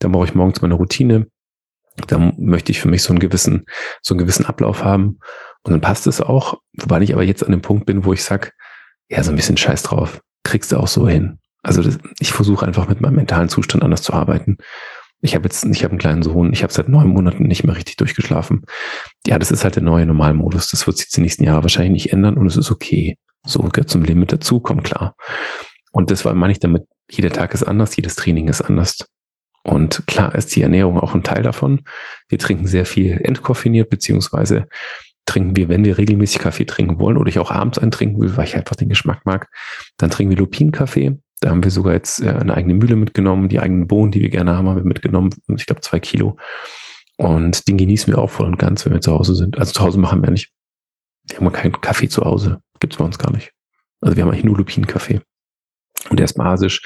dann 0.00 0.12
brauche 0.12 0.26
ich 0.26 0.34
morgens 0.34 0.60
meine 0.60 0.74
Routine. 0.74 1.26
Da 2.06 2.32
möchte 2.36 2.72
ich 2.72 2.80
für 2.80 2.88
mich 2.88 3.02
so 3.02 3.12
einen 3.12 3.18
gewissen, 3.18 3.64
so 4.02 4.14
einen 4.14 4.20
gewissen 4.20 4.46
Ablauf 4.46 4.84
haben. 4.84 5.18
Und 5.62 5.72
dann 5.72 5.80
passt 5.80 6.06
es 6.06 6.20
auch. 6.20 6.60
Wobei 6.74 7.00
ich 7.00 7.12
aber 7.12 7.24
jetzt 7.24 7.44
an 7.44 7.50
dem 7.50 7.62
Punkt 7.62 7.86
bin, 7.86 8.04
wo 8.04 8.12
ich 8.12 8.22
sag, 8.22 8.52
ja, 9.08 9.22
so 9.22 9.30
ein 9.30 9.36
bisschen 9.36 9.56
Scheiß 9.56 9.82
drauf. 9.82 10.20
Kriegst 10.50 10.72
du 10.72 10.78
auch 10.78 10.88
so 10.88 11.08
hin. 11.08 11.38
Also 11.62 11.80
das, 11.80 11.98
ich 12.18 12.32
versuche 12.32 12.66
einfach 12.66 12.88
mit 12.88 13.00
meinem 13.00 13.14
mentalen 13.14 13.48
Zustand 13.48 13.84
anders 13.84 14.02
zu 14.02 14.12
arbeiten. 14.12 14.56
Ich 15.20 15.36
habe 15.36 15.44
jetzt, 15.44 15.64
ich 15.64 15.84
habe 15.84 15.92
einen 15.92 16.00
kleinen 16.00 16.24
Sohn, 16.24 16.52
ich 16.52 16.64
habe 16.64 16.72
seit 16.72 16.88
neun 16.88 17.06
Monaten 17.06 17.44
nicht 17.44 17.62
mehr 17.62 17.76
richtig 17.76 17.96
durchgeschlafen. 17.98 18.64
Ja, 19.28 19.38
das 19.38 19.52
ist 19.52 19.62
halt 19.62 19.76
der 19.76 19.84
neue 19.84 20.06
Normalmodus. 20.06 20.68
Das 20.68 20.88
wird 20.88 20.98
sich 20.98 21.08
die 21.10 21.20
nächsten 21.20 21.44
Jahre 21.44 21.62
wahrscheinlich 21.62 21.92
nicht 21.92 22.12
ändern 22.12 22.36
und 22.36 22.48
es 22.48 22.56
ist 22.56 22.72
okay. 22.72 23.16
So 23.46 23.60
gehört 23.60 23.90
zum 23.90 24.02
Leben 24.02 24.18
mit 24.18 24.32
dazu, 24.32 24.58
kommt 24.58 24.82
klar. 24.82 25.14
Und 25.92 26.10
das 26.10 26.24
meine 26.24 26.50
ich 26.50 26.58
damit, 26.58 26.82
jeder 27.08 27.30
Tag 27.30 27.54
ist 27.54 27.62
anders, 27.62 27.94
jedes 27.94 28.16
Training 28.16 28.48
ist 28.48 28.62
anders. 28.62 29.06
Und 29.62 30.04
klar 30.08 30.34
ist 30.34 30.56
die 30.56 30.62
Ernährung 30.62 30.98
auch 30.98 31.14
ein 31.14 31.22
Teil 31.22 31.44
davon. 31.44 31.82
Wir 32.28 32.38
trinken 32.38 32.66
sehr 32.66 32.86
viel 32.86 33.20
entkoffiniert, 33.22 33.88
beziehungsweise 33.88 34.66
trinken 35.26 35.56
wir, 35.56 35.68
wenn 35.68 35.84
wir 35.84 35.98
regelmäßig 35.98 36.40
Kaffee 36.40 36.64
trinken 36.64 36.98
wollen 36.98 37.16
oder 37.16 37.28
ich 37.28 37.38
auch 37.38 37.50
abends 37.50 37.78
eintrinken 37.78 38.20
will, 38.20 38.36
weil 38.36 38.44
ich 38.44 38.56
einfach 38.56 38.76
den 38.76 38.88
Geschmack 38.88 39.24
mag, 39.24 39.48
dann 39.96 40.10
trinken 40.10 40.30
wir 40.30 40.38
Lupinkaffee. 40.38 41.18
Da 41.40 41.50
haben 41.50 41.62
wir 41.62 41.70
sogar 41.70 41.94
jetzt 41.94 42.20
äh, 42.20 42.30
eine 42.30 42.54
eigene 42.54 42.74
Mühle 42.74 42.96
mitgenommen, 42.96 43.48
die 43.48 43.60
eigenen 43.60 43.86
Bohnen, 43.86 44.12
die 44.12 44.20
wir 44.20 44.28
gerne 44.28 44.56
haben, 44.56 44.68
haben 44.68 44.76
wir 44.76 44.84
mitgenommen. 44.84 45.30
Ich 45.56 45.66
glaube 45.66 45.80
zwei 45.80 46.00
Kilo. 46.00 46.36
Und 47.16 47.68
den 47.68 47.76
genießen 47.76 48.12
wir 48.12 48.18
auch 48.18 48.30
voll 48.30 48.46
und 48.46 48.58
ganz, 48.58 48.84
wenn 48.84 48.92
wir 48.92 49.00
zu 49.00 49.12
Hause 49.12 49.34
sind. 49.34 49.58
Also 49.58 49.72
zu 49.72 49.82
Hause 49.82 49.98
machen 49.98 50.22
wir 50.22 50.30
nicht. 50.30 50.50
Wir 51.28 51.38
haben 51.38 51.52
keinen 51.52 51.80
Kaffee 51.80 52.08
zu 52.08 52.24
Hause. 52.24 52.60
Gibt's 52.80 52.96
bei 52.96 53.04
uns 53.04 53.18
gar 53.18 53.32
nicht. 53.32 53.52
Also 54.00 54.16
wir 54.16 54.22
haben 54.22 54.30
eigentlich 54.30 54.44
nur 54.44 54.56
Lupinenkaffee. 54.56 55.20
Und 56.08 56.18
der 56.18 56.24
ist 56.24 56.34
basisch, 56.34 56.82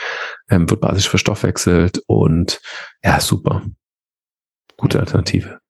ähm, 0.51 0.68
wird 0.68 0.80
basisch 0.80 1.09
verstoffwechselt 1.09 2.03
und 2.07 2.61
ja, 3.03 3.20
super. 3.20 3.62
Gute 4.76 4.99
Alternative 4.99 5.61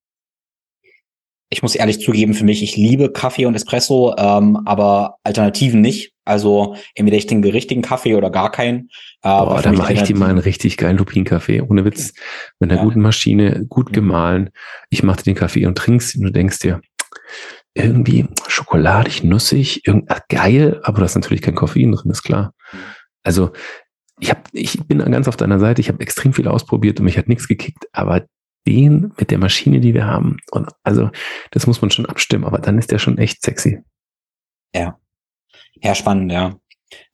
ich 1.50 1.62
muss 1.62 1.74
ehrlich 1.74 2.00
zugeben, 2.00 2.34
für 2.34 2.44
mich, 2.44 2.62
ich 2.62 2.76
liebe 2.76 3.12
Kaffee 3.12 3.46
und 3.46 3.54
Espresso, 3.54 4.14
ähm, 4.18 4.60
aber 4.64 5.16
Alternativen 5.24 5.80
nicht. 5.80 6.12
Also 6.24 6.74
entweder 6.94 7.18
ich 7.18 7.26
trinke 7.26 7.52
richtigen 7.52 7.82
Kaffee 7.82 8.14
oder 8.14 8.30
gar 8.30 8.50
keinen. 8.50 8.88
Äh, 9.22 9.28
Boah, 9.28 9.60
dann 9.62 9.76
mache 9.76 9.92
ich 9.92 10.02
dir 10.02 10.16
mal 10.16 10.30
einen 10.30 10.38
richtig 10.38 10.78
geilen 10.78 10.96
Lupinkaffee. 10.96 11.60
Ohne 11.60 11.84
Witz. 11.84 12.14
Mit 12.58 12.70
einer 12.70 12.80
ja. 12.80 12.84
guten 12.84 13.00
Maschine, 13.00 13.66
gut 13.68 13.92
gemahlen. 13.92 14.50
Ich 14.88 15.02
mache 15.02 15.18
dir 15.18 15.24
den 15.24 15.34
Kaffee 15.34 15.66
und 15.66 15.76
trinkst 15.76 16.14
ihn 16.14 16.22
und 16.22 16.26
du 16.28 16.32
denkst 16.32 16.60
dir, 16.60 16.80
irgendwie 17.74 18.26
schokoladig, 18.46 19.24
nussig, 19.24 19.86
irgend, 19.86 20.04
ach, 20.08 20.20
geil, 20.28 20.80
aber 20.84 21.00
da 21.00 21.06
ist 21.06 21.16
natürlich 21.16 21.42
kein 21.42 21.56
Koffein 21.56 21.92
drin, 21.92 22.10
ist 22.10 22.22
klar. 22.22 22.54
Also 23.24 23.52
ich 24.20 24.30
hab, 24.30 24.48
ich 24.52 24.78
bin 24.86 24.98
ganz 25.10 25.26
auf 25.26 25.36
deiner 25.36 25.58
Seite, 25.58 25.80
ich 25.80 25.88
habe 25.88 26.00
extrem 26.00 26.32
viel 26.32 26.46
ausprobiert 26.46 27.00
und 27.00 27.06
mich 27.06 27.18
hat 27.18 27.28
nichts 27.28 27.48
gekickt, 27.48 27.86
aber 27.92 28.26
den 28.66 29.12
mit 29.18 29.30
der 29.30 29.38
Maschine, 29.38 29.80
die 29.80 29.94
wir 29.94 30.06
haben. 30.06 30.38
Und 30.50 30.70
also, 30.82 31.10
das 31.50 31.66
muss 31.66 31.80
man 31.80 31.90
schon 31.90 32.06
abstimmen, 32.06 32.44
aber 32.44 32.58
dann 32.58 32.78
ist 32.78 32.90
der 32.90 32.98
schon 32.98 33.18
echt 33.18 33.42
sexy. 33.42 33.80
Ja. 34.74 34.98
Ja, 35.82 35.94
spannend, 35.94 36.32
ja. 36.32 36.56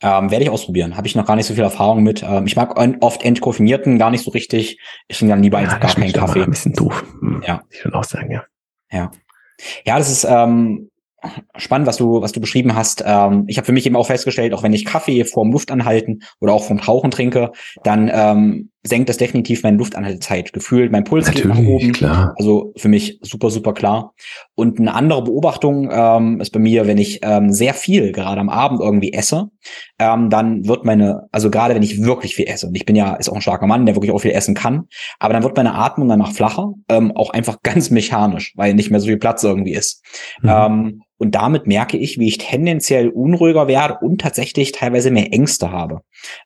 Ähm, 0.02 0.30
werde 0.30 0.44
ich 0.44 0.50
ausprobieren. 0.50 0.96
Habe 0.96 1.06
ich 1.06 1.14
noch 1.14 1.26
gar 1.26 1.36
nicht 1.36 1.46
so 1.46 1.54
viel 1.54 1.62
Erfahrung 1.62 2.02
mit. 2.02 2.22
Ähm, 2.22 2.46
ich 2.46 2.56
mag 2.56 2.78
oft 3.00 3.22
entkoffinierten 3.22 3.98
gar 3.98 4.10
nicht 4.10 4.22
so 4.22 4.30
richtig. 4.30 4.78
Ich 5.08 5.18
trinke 5.18 5.32
dann 5.32 5.42
lieber 5.42 5.58
ja, 5.58 5.64
einfach 5.64 5.80
gar 5.80 5.94
keinen 5.94 6.12
Kaffee. 6.12 6.42
Ein 6.42 6.50
bisschen 6.50 6.74
doof. 6.74 7.02
Hm, 7.20 7.42
ja. 7.46 7.62
Ich 7.70 7.84
würde 7.84 7.98
auch 7.98 8.04
sagen, 8.04 8.30
ja. 8.30 8.44
Ja. 8.92 9.10
Ja, 9.84 9.98
das 9.98 10.10
ist, 10.10 10.24
ähm, 10.24 10.90
spannend, 11.56 11.86
was 11.86 11.96
du, 11.96 12.22
was 12.22 12.32
du 12.32 12.40
beschrieben 12.40 12.74
hast. 12.74 13.02
Ähm, 13.06 13.44
ich 13.46 13.56
habe 13.58 13.66
für 13.66 13.72
mich 13.72 13.86
eben 13.86 13.96
auch 13.96 14.06
festgestellt, 14.06 14.54
auch 14.54 14.62
wenn 14.62 14.72
ich 14.72 14.84
Kaffee 14.84 15.24
vorm 15.24 15.52
Luftanhalten 15.52 16.22
oder 16.40 16.52
auch 16.52 16.64
vom 16.64 16.80
Tauchen 16.80 17.10
trinke, 17.10 17.52
dann 17.82 18.10
ähm, 18.12 18.69
senkt 18.82 19.08
das 19.08 19.18
definitiv 19.18 19.62
meine 19.62 19.76
Luftanhaltezeit. 19.76 20.52
Gefühlt, 20.52 20.90
mein 20.90 21.04
Puls 21.04 21.26
Natürlich, 21.26 21.54
geht 21.54 21.64
nach 21.64 21.70
oben. 21.70 21.92
Klar. 21.92 22.34
Also 22.38 22.72
für 22.76 22.88
mich 22.88 23.18
super, 23.22 23.50
super 23.50 23.74
klar. 23.74 24.14
Und 24.54 24.78
eine 24.78 24.94
andere 24.94 25.22
Beobachtung 25.22 25.90
ähm, 25.92 26.40
ist 26.40 26.50
bei 26.50 26.60
mir, 26.60 26.86
wenn 26.86 26.98
ich 26.98 27.20
ähm, 27.22 27.52
sehr 27.52 27.74
viel 27.74 28.12
gerade 28.12 28.40
am 28.40 28.48
Abend 28.48 28.80
irgendwie 28.80 29.12
esse, 29.12 29.50
ähm, 29.98 30.30
dann 30.30 30.66
wird 30.66 30.84
meine, 30.84 31.28
also 31.30 31.50
gerade 31.50 31.74
wenn 31.74 31.82
ich 31.82 32.02
wirklich 32.02 32.34
viel 32.34 32.46
esse, 32.48 32.66
und 32.66 32.74
ich 32.74 32.86
bin 32.86 32.96
ja, 32.96 33.14
ist 33.14 33.28
auch 33.28 33.34
ein 33.34 33.42
starker 33.42 33.66
Mann, 33.66 33.84
der 33.84 33.96
wirklich 33.96 34.12
auch 34.12 34.20
viel 34.20 34.32
essen 34.32 34.54
kann, 34.54 34.84
aber 35.18 35.34
dann 35.34 35.42
wird 35.42 35.56
meine 35.56 35.74
Atmung 35.74 36.08
danach 36.08 36.32
flacher, 36.32 36.72
ähm, 36.88 37.12
auch 37.14 37.30
einfach 37.30 37.58
ganz 37.62 37.90
mechanisch, 37.90 38.54
weil 38.56 38.74
nicht 38.74 38.90
mehr 38.90 39.00
so 39.00 39.06
viel 39.06 39.18
Platz 39.18 39.44
irgendwie 39.44 39.74
ist. 39.74 40.02
Mhm. 40.42 40.48
Ähm, 40.48 41.02
und 41.20 41.34
damit 41.34 41.66
merke 41.66 41.98
ich, 41.98 42.18
wie 42.18 42.28
ich 42.28 42.38
tendenziell 42.38 43.10
unruhiger 43.10 43.68
werde 43.68 43.98
und 44.00 44.22
tatsächlich 44.22 44.72
teilweise 44.72 45.10
mehr 45.10 45.34
Ängste 45.34 45.70
habe, 45.70 46.00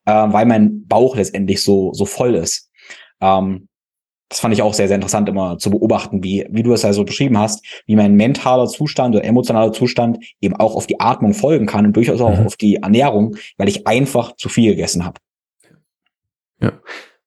äh, 0.04 0.12
weil 0.12 0.46
mein 0.46 0.84
Bauch 0.88 1.14
letztendlich 1.14 1.62
so, 1.62 1.92
so 1.92 2.06
voll 2.06 2.23
ist. 2.32 2.70
Ähm, 3.20 3.68
das 4.28 4.40
fand 4.40 4.54
ich 4.54 4.62
auch 4.62 4.74
sehr, 4.74 4.88
sehr 4.88 4.96
interessant 4.96 5.28
immer 5.28 5.58
zu 5.58 5.70
beobachten, 5.70 6.24
wie, 6.24 6.46
wie 6.50 6.62
du 6.62 6.72
es 6.72 6.84
also 6.84 7.04
beschrieben 7.04 7.38
hast, 7.38 7.64
wie 7.86 7.94
mein 7.94 8.14
mentaler 8.14 8.66
Zustand 8.66 9.14
oder 9.14 9.24
emotionaler 9.24 9.72
Zustand 9.72 10.18
eben 10.40 10.56
auch 10.56 10.74
auf 10.74 10.86
die 10.86 10.98
Atmung 10.98 11.34
folgen 11.34 11.66
kann 11.66 11.86
und 11.86 11.94
durchaus 11.94 12.20
auch 12.20 12.38
mhm. 12.38 12.46
auf 12.46 12.56
die 12.56 12.76
Ernährung, 12.76 13.36
weil 13.58 13.68
ich 13.68 13.86
einfach 13.86 14.34
zu 14.36 14.48
viel 14.48 14.70
gegessen 14.70 15.04
habe. 15.04 15.20
Ja. 16.60 16.72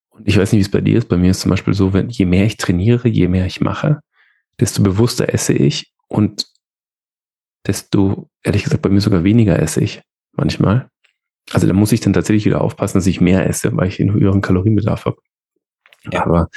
Und 0.09 0.27
ich 0.27 0.37
weiß 0.37 0.51
nicht, 0.51 0.59
wie 0.59 0.63
es 0.63 0.71
bei 0.71 0.81
dir 0.81 0.97
ist. 0.97 1.07
Bei 1.07 1.17
mir 1.17 1.31
ist 1.31 1.41
zum 1.41 1.51
Beispiel 1.51 1.73
so, 1.73 1.93
wenn 1.93 2.09
je 2.09 2.25
mehr 2.25 2.45
ich 2.45 2.57
trainiere, 2.57 3.07
je 3.07 3.27
mehr 3.27 3.45
ich 3.45 3.61
mache, 3.61 4.01
desto 4.59 4.81
bewusster 4.81 5.33
esse 5.33 5.53
ich 5.53 5.93
und 6.07 6.47
desto, 7.65 8.29
ehrlich 8.43 8.63
gesagt, 8.63 8.81
bei 8.81 8.89
mir 8.89 9.01
sogar 9.01 9.23
weniger 9.23 9.59
esse 9.59 9.81
ich 9.81 10.01
manchmal. 10.33 10.89
Also 11.51 11.67
da 11.67 11.73
muss 11.73 11.91
ich 11.91 12.01
dann 12.01 12.13
tatsächlich 12.13 12.45
wieder 12.45 12.61
aufpassen, 12.61 12.97
dass 12.97 13.07
ich 13.07 13.21
mehr 13.21 13.47
esse, 13.47 13.75
weil 13.75 13.87
ich 13.87 13.99
einen 13.99 14.13
höheren 14.13 14.41
Kalorienbedarf 14.41 15.05
habe. 15.05 15.17
Ja. 16.11 16.25
Aber 16.25 16.49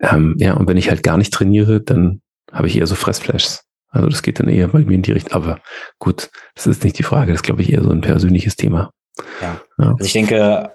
ähm, 0.00 0.36
ja, 0.38 0.54
und 0.54 0.68
wenn 0.68 0.76
ich 0.76 0.90
halt 0.90 1.02
gar 1.02 1.16
nicht 1.16 1.32
trainiere, 1.32 1.80
dann 1.80 2.20
habe 2.52 2.66
ich 2.68 2.76
eher 2.76 2.86
so 2.86 2.94
Fressflashs. 2.94 3.64
Also 3.90 4.08
das 4.08 4.22
geht 4.22 4.38
dann 4.38 4.48
eher 4.48 4.68
bei 4.68 4.80
mir 4.80 4.94
in 4.94 5.02
die 5.02 5.12
Richtung. 5.12 5.32
Aber 5.32 5.60
gut, 5.98 6.30
das 6.54 6.66
ist 6.66 6.84
nicht 6.84 6.98
die 6.98 7.02
Frage. 7.02 7.32
Das 7.32 7.40
ist, 7.40 7.44
glaube 7.44 7.62
ich, 7.62 7.72
eher 7.72 7.82
so 7.82 7.90
ein 7.90 8.00
persönliches 8.00 8.56
Thema. 8.56 8.92
Ja. 9.40 9.60
ja. 9.78 9.92
Also 9.92 10.04
ich 10.04 10.12
denke, 10.12 10.72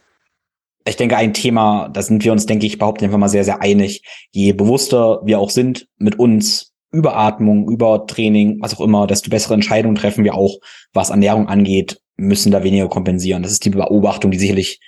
ich 0.86 0.96
denke, 0.96 1.16
ein 1.16 1.34
Thema, 1.34 1.90
da 1.90 2.02
sind 2.02 2.24
wir 2.24 2.32
uns, 2.32 2.46
denke 2.46 2.66
ich, 2.66 2.78
behaupten 2.78 3.06
einfach 3.06 3.18
mal 3.18 3.30
sehr, 3.30 3.44
sehr 3.44 3.62
einig. 3.62 4.04
Je 4.32 4.54
bewusster 4.54 5.22
wir 5.24 5.40
auch 5.40 5.50
sind 5.50 5.88
mit 5.98 6.20
uns, 6.20 6.74
Überatmung, 6.92 7.70
Übertraining, 7.70 8.62
was 8.62 8.76
auch 8.76 8.82
immer, 8.82 9.08
desto 9.08 9.30
bessere 9.30 9.56
Entscheidungen 9.56 9.96
treffen 9.96 10.24
wir 10.24 10.36
auch, 10.36 10.58
was 10.94 11.10
Ernährung 11.10 11.48
angeht, 11.48 12.00
müssen 12.16 12.52
da 12.52 12.64
weniger 12.64 12.90
kompensieren. 12.90 13.44
Das 13.44 13.52
ist 13.52 13.66
die 13.66 13.70
Beobachtung, 13.70 14.32
die 14.32 14.40
sicherlich 14.40 14.80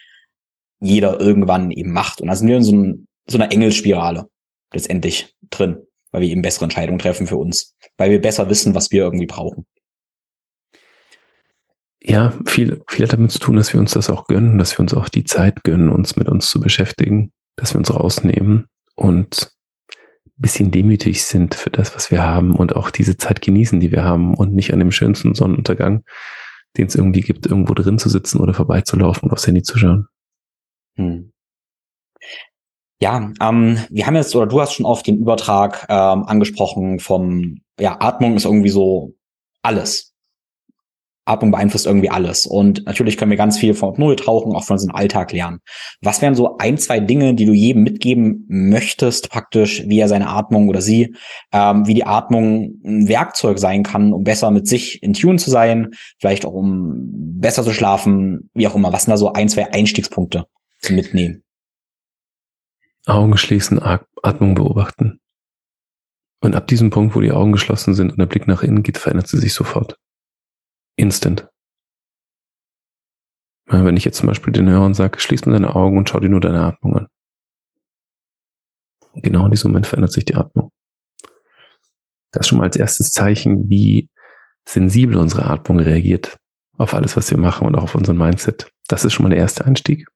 jeder 0.80 1.20
irgendwann 1.20 1.72
eben 1.72 1.92
macht. 1.92 2.22
Und 2.22 2.28
da 2.28 2.36
sind 2.36 2.48
wir 2.48 2.58
in 2.58 2.64
so, 2.64 2.76
ein, 2.76 3.08
so 3.28 3.38
einer 3.38 3.52
Engelsspirale 3.52 4.30
letztendlich 4.74 5.34
drin, 5.50 5.78
weil 6.12 6.22
wir 6.22 6.30
eben 6.30 6.42
bessere 6.42 6.66
Entscheidungen 6.66 7.00
treffen 7.00 7.28
für 7.28 7.38
uns, 7.38 7.76
weil 7.98 8.12
wir 8.12 8.22
besser 8.22 8.50
wissen, 8.50 8.76
was 8.76 8.92
wir 8.92 9.04
irgendwie 9.04 9.26
brauchen. 9.26 9.66
Ja, 12.02 12.34
viel, 12.46 12.84
viel 12.88 13.06
hat 13.06 13.14
damit 13.14 13.32
zu 13.32 13.40
tun, 13.40 13.56
dass 13.56 13.74
wir 13.74 13.80
uns 13.80 13.94
das 13.94 14.12
auch 14.12 14.28
gönnen, 14.28 14.60
dass 14.60 14.78
wir 14.78 14.82
uns 14.82 14.94
auch 14.94 15.10
die 15.10 15.24
Zeit 15.24 15.64
gönnen, 15.64 15.90
uns 15.90 16.16
mit 16.16 16.30
uns 16.30 16.50
zu 16.50 16.60
beschäftigen, 16.60 17.32
dass 17.56 17.74
wir 17.74 17.80
uns 17.80 17.92
rausnehmen 17.92 18.68
und 18.96 19.56
bisschen 20.38 20.70
demütig 20.70 21.24
sind 21.24 21.56
für 21.56 21.70
das, 21.70 21.96
was 21.96 22.12
wir 22.12 22.22
haben 22.22 22.56
und 22.56 22.76
auch 22.76 22.92
diese 22.92 23.18
Zeit 23.18 23.42
genießen, 23.42 23.80
die 23.80 23.92
wir 23.92 24.04
haben 24.04 24.34
und 24.34 24.54
nicht 24.54 24.74
an 24.74 24.80
dem 24.80 24.92
schönsten 24.92 25.34
Sonnenuntergang 25.34 26.04
den 26.78 26.88
es 26.88 26.96
irgendwie 26.96 27.22
gibt, 27.22 27.46
irgendwo 27.46 27.74
drin 27.74 28.00
zu 28.00 28.10
sitzen 28.10 28.40
oder 28.40 28.54
vorbeizulaufen 28.54 29.24
und 29.24 29.32
aufs 29.32 29.48
Handy 29.48 29.64
zu 29.64 29.78
schauen. 29.78 30.08
Hm. 30.98 31.32
Ja, 33.02 33.32
ähm, 33.42 33.80
wir 33.90 34.08
haben 34.08 34.16
jetzt, 34.16 34.36
oder 34.36 34.48
du 34.48 34.62
hast 34.62 34.74
schon 34.74 34.86
oft 34.86 35.06
den 35.06 35.20
Übertrag 35.20 35.86
ähm, 35.90 36.24
angesprochen 36.24 37.00
vom, 37.00 37.62
ja, 37.80 38.00
Atmung 38.00 38.36
ist 38.36 38.46
irgendwie 38.46 38.70
so 38.70 39.14
alles. 39.62 40.15
Atmung 41.26 41.52
beeinflusst 41.52 41.86
irgendwie 41.86 42.10
alles. 42.10 42.46
Und 42.46 42.86
natürlich 42.86 43.18
können 43.18 43.32
wir 43.32 43.38
ganz 43.38 43.58
viel 43.58 43.74
von 43.74 43.96
Null 43.98 44.16
tauchen, 44.16 44.56
auch 44.56 44.64
von 44.64 44.76
unserem 44.76 44.96
Alltag 44.96 45.32
lernen. 45.32 45.60
Was 46.02 46.22
wären 46.22 46.36
so 46.36 46.58
ein, 46.58 46.78
zwei 46.78 47.00
Dinge, 47.00 47.34
die 47.34 47.46
du 47.46 47.54
jedem 47.54 47.84
mitgeben 47.84 48.46
möchtest, 48.48 49.30
praktisch, 49.30 49.84
wie 49.88 50.00
er 50.00 50.08
seine 50.08 50.30
Atmung 50.30 50.70
oder 50.70 50.82
sie, 50.82 51.16
ähm, 51.52 51.88
wie 51.88 51.96
die 51.96 52.06
Atmung 52.06 52.80
ein 52.86 53.08
Werkzeug 53.08 53.60
sein 53.60 53.84
kann, 53.84 54.14
um 54.14 54.24
besser 54.24 54.52
mit 54.52 54.68
sich 54.68 55.02
in 55.02 55.14
Tune 55.14 55.38
zu 55.38 55.50
sein, 55.50 55.92
vielleicht 56.20 56.46
auch 56.46 56.54
um 56.54 56.94
besser 57.40 57.64
zu 57.64 57.74
schlafen, 57.74 58.50
wie 58.54 58.68
auch 58.68 58.76
immer. 58.76 58.94
Was 58.94 59.04
sind 59.04 59.12
da 59.12 59.18
so 59.18 59.34
ein, 59.34 59.50
zwei 59.50 59.72
Einstiegspunkte 59.72 60.46
zum 60.80 60.96
Mitnehmen? 60.96 61.44
Augen 63.08 63.38
schließen, 63.38 63.80
Atmung 64.24 64.56
beobachten. 64.56 65.20
Und 66.42 66.56
ab 66.56 66.68
diesem 66.68 66.90
Punkt, 66.90 67.16
wo 67.16 67.22
die 67.22 67.32
Augen 67.32 67.52
geschlossen 67.52 67.96
sind 67.96 68.12
und 68.12 68.20
der 68.20 68.26
Blick 68.26 68.48
nach 68.48 68.62
innen 68.62 68.84
geht, 68.84 68.98
verändert 68.98 69.28
sie 69.28 69.40
sich 69.40 69.54
sofort. 69.54 69.98
Instant. 70.96 71.48
Wenn 73.68 73.98
ich 73.98 74.06
jetzt 74.06 74.18
zum 74.18 74.28
Beispiel 74.28 74.54
den 74.54 74.70
Hörern 74.70 74.94
sage, 74.94 75.20
schließ 75.20 75.46
mal 75.46 75.54
deine 75.54 75.76
Augen 75.76 75.98
und 75.98 76.10
schau 76.10 76.20
dir 76.20 76.30
nur 76.30 76.40
deine 76.40 76.62
Atmung 76.62 76.98
an. 76.98 77.08
Genau 79.16 79.46
in 79.46 79.52
diesem 79.52 79.72
Moment 79.72 79.88
verändert 79.88 80.12
sich 80.12 80.26
die 80.26 80.36
Atmung. 80.36 80.72
Das 82.32 82.42
ist 82.42 82.48
schon 82.48 82.60
mal 82.60 82.66
als 82.66 82.76
erstes 82.76 83.12
Zeichen, 83.12 83.70
wie 83.70 84.10
sensibel 84.68 85.18
unsere 85.18 85.46
Atmung 85.46 85.80
reagiert 85.80 86.38
auf 86.78 86.94
alles, 86.94 87.16
was 87.16 87.32
wir 87.32 87.38
machen 87.38 87.66
und 87.66 87.76
auch 87.76 87.84
auf 87.84 87.96
unseren 87.96 88.18
Mindset. 88.18 88.70
Das 88.88 89.06
ist 89.06 89.14
schon 89.14 89.24
mal 89.24 89.30
der 89.30 89.40
erste 89.40 89.66
Einstieg. 89.66 90.08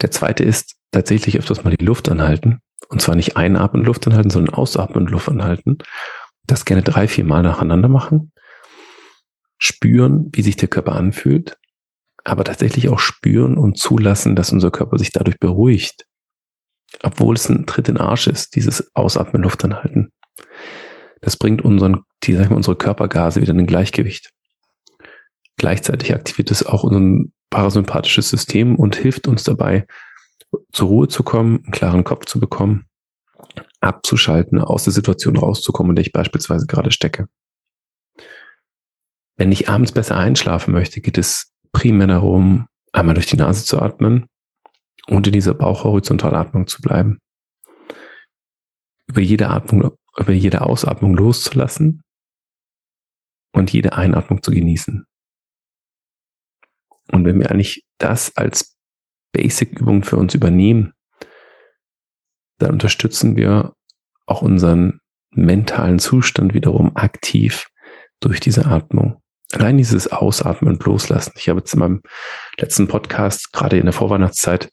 Der 0.00 0.10
zweite 0.10 0.44
ist 0.44 0.76
tatsächlich 0.90 1.38
öfters 1.38 1.64
mal 1.64 1.76
die 1.76 1.84
Luft 1.84 2.08
anhalten. 2.08 2.60
Und 2.88 3.02
zwar 3.02 3.14
nicht 3.14 3.36
einatmen 3.36 3.84
Luft 3.84 4.06
anhalten, 4.06 4.30
sondern 4.30 4.54
ausatmen 4.54 5.06
Luft 5.06 5.28
anhalten. 5.28 5.78
Das 6.46 6.64
gerne 6.64 6.82
drei, 6.82 7.06
vier 7.06 7.24
Mal 7.24 7.42
nacheinander 7.42 7.88
machen 7.88 8.32
spüren, 9.58 10.30
wie 10.32 10.42
sich 10.42 10.56
der 10.56 10.68
Körper 10.68 10.92
anfühlt, 10.92 11.58
aber 12.24 12.44
tatsächlich 12.44 12.88
auch 12.88 12.98
spüren 12.98 13.58
und 13.58 13.78
zulassen, 13.78 14.36
dass 14.36 14.52
unser 14.52 14.70
Körper 14.70 14.98
sich 14.98 15.12
dadurch 15.12 15.38
beruhigt. 15.38 16.06
Obwohl 17.02 17.34
es 17.34 17.48
ein 17.48 17.66
Tritt 17.66 17.88
in 17.88 17.96
den 17.96 18.02
Arsch 18.02 18.28
ist, 18.28 18.54
dieses 18.54 18.94
Ausatmen, 18.94 19.42
Luft 19.42 19.64
anhalten. 19.64 20.10
Das 21.20 21.36
bringt 21.36 21.62
unseren, 21.62 22.02
die, 22.22 22.34
sagen 22.34 22.50
wir, 22.50 22.56
unsere 22.56 22.76
Körpergase 22.76 23.42
wieder 23.42 23.52
in 23.52 23.66
Gleichgewicht. 23.66 24.30
Gleichzeitig 25.56 26.14
aktiviert 26.14 26.50
es 26.50 26.64
auch 26.64 26.84
unser 26.84 27.28
parasympathisches 27.50 28.30
System 28.30 28.76
und 28.76 28.96
hilft 28.96 29.26
uns 29.26 29.42
dabei, 29.42 29.86
zur 30.72 30.88
Ruhe 30.88 31.08
zu 31.08 31.22
kommen, 31.22 31.62
einen 31.64 31.72
klaren 31.72 32.04
Kopf 32.04 32.26
zu 32.26 32.40
bekommen, 32.40 32.86
abzuschalten, 33.80 34.60
aus 34.60 34.84
der 34.84 34.92
Situation 34.92 35.36
rauszukommen, 35.36 35.90
in 35.90 35.96
der 35.96 36.06
ich 36.06 36.12
beispielsweise 36.12 36.66
gerade 36.66 36.90
stecke. 36.90 37.28
Wenn 39.38 39.52
ich 39.52 39.68
abends 39.68 39.92
besser 39.92 40.16
einschlafen 40.16 40.72
möchte, 40.72 41.00
geht 41.00 41.16
es 41.16 41.54
primär 41.70 42.08
darum, 42.08 42.66
einmal 42.92 43.14
durch 43.14 43.26
die 43.26 43.36
Nase 43.36 43.64
zu 43.64 43.80
atmen 43.80 44.26
und 45.06 45.28
in 45.28 45.32
dieser 45.32 45.54
Bauchhorizontalatmung 45.54 46.66
zu 46.66 46.82
bleiben. 46.82 47.20
Über 49.06 49.20
jede 49.20 49.48
Atmung, 49.48 49.96
über 50.16 50.32
jede 50.32 50.62
Ausatmung 50.62 51.14
loszulassen 51.14 52.02
und 53.52 53.72
jede 53.72 53.92
Einatmung 53.92 54.42
zu 54.42 54.50
genießen. 54.50 55.06
Und 57.12 57.24
wenn 57.24 57.38
wir 57.38 57.52
eigentlich 57.52 57.84
das 57.98 58.36
als 58.36 58.76
Basic-Übung 59.32 60.02
für 60.02 60.16
uns 60.16 60.34
übernehmen, 60.34 60.94
dann 62.58 62.72
unterstützen 62.72 63.36
wir 63.36 63.74
auch 64.26 64.42
unseren 64.42 64.98
mentalen 65.30 66.00
Zustand 66.00 66.54
wiederum 66.54 66.96
aktiv 66.96 67.68
durch 68.18 68.40
diese 68.40 68.66
Atmung 68.66 69.22
allein 69.52 69.78
dieses 69.78 70.10
Ausatmen 70.10 70.74
und 70.74 70.84
Loslassen. 70.84 71.32
Ich 71.36 71.48
habe 71.48 71.60
jetzt 71.60 71.72
in 71.72 71.80
meinem 71.80 72.02
letzten 72.58 72.88
Podcast, 72.88 73.52
gerade 73.52 73.78
in 73.78 73.84
der 73.84 73.92
Vorweihnachtszeit, 73.92 74.70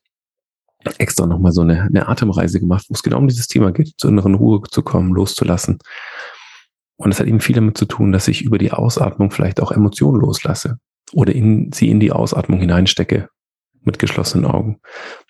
extra 0.97 1.25
nochmal 1.25 1.51
so 1.51 1.61
eine, 1.61 1.83
eine 1.83 2.07
Atemreise 2.07 2.59
gemacht, 2.59 2.85
wo 2.89 2.93
es 2.93 3.03
genau 3.03 3.17
um 3.17 3.27
dieses 3.27 3.47
Thema 3.47 3.71
geht, 3.71 3.93
zur 3.97 4.11
inneren 4.11 4.35
Ruhe 4.35 4.61
zu 4.69 4.83
kommen, 4.83 5.13
loszulassen. 5.13 5.79
Und 6.97 7.11
es 7.11 7.19
hat 7.19 7.27
eben 7.27 7.39
viel 7.39 7.55
damit 7.55 7.77
zu 7.77 7.85
tun, 7.85 8.11
dass 8.11 8.27
ich 8.27 8.43
über 8.43 8.57
die 8.57 8.71
Ausatmung 8.71 9.31
vielleicht 9.31 9.61
auch 9.61 9.71
Emotionen 9.71 10.19
loslasse 10.19 10.77
oder 11.11 11.33
in, 11.33 11.71
sie 11.73 11.89
in 11.89 11.99
die 11.99 12.11
Ausatmung 12.11 12.59
hineinstecke 12.59 13.29
mit 13.81 13.99
geschlossenen 13.99 14.45
Augen. 14.45 14.79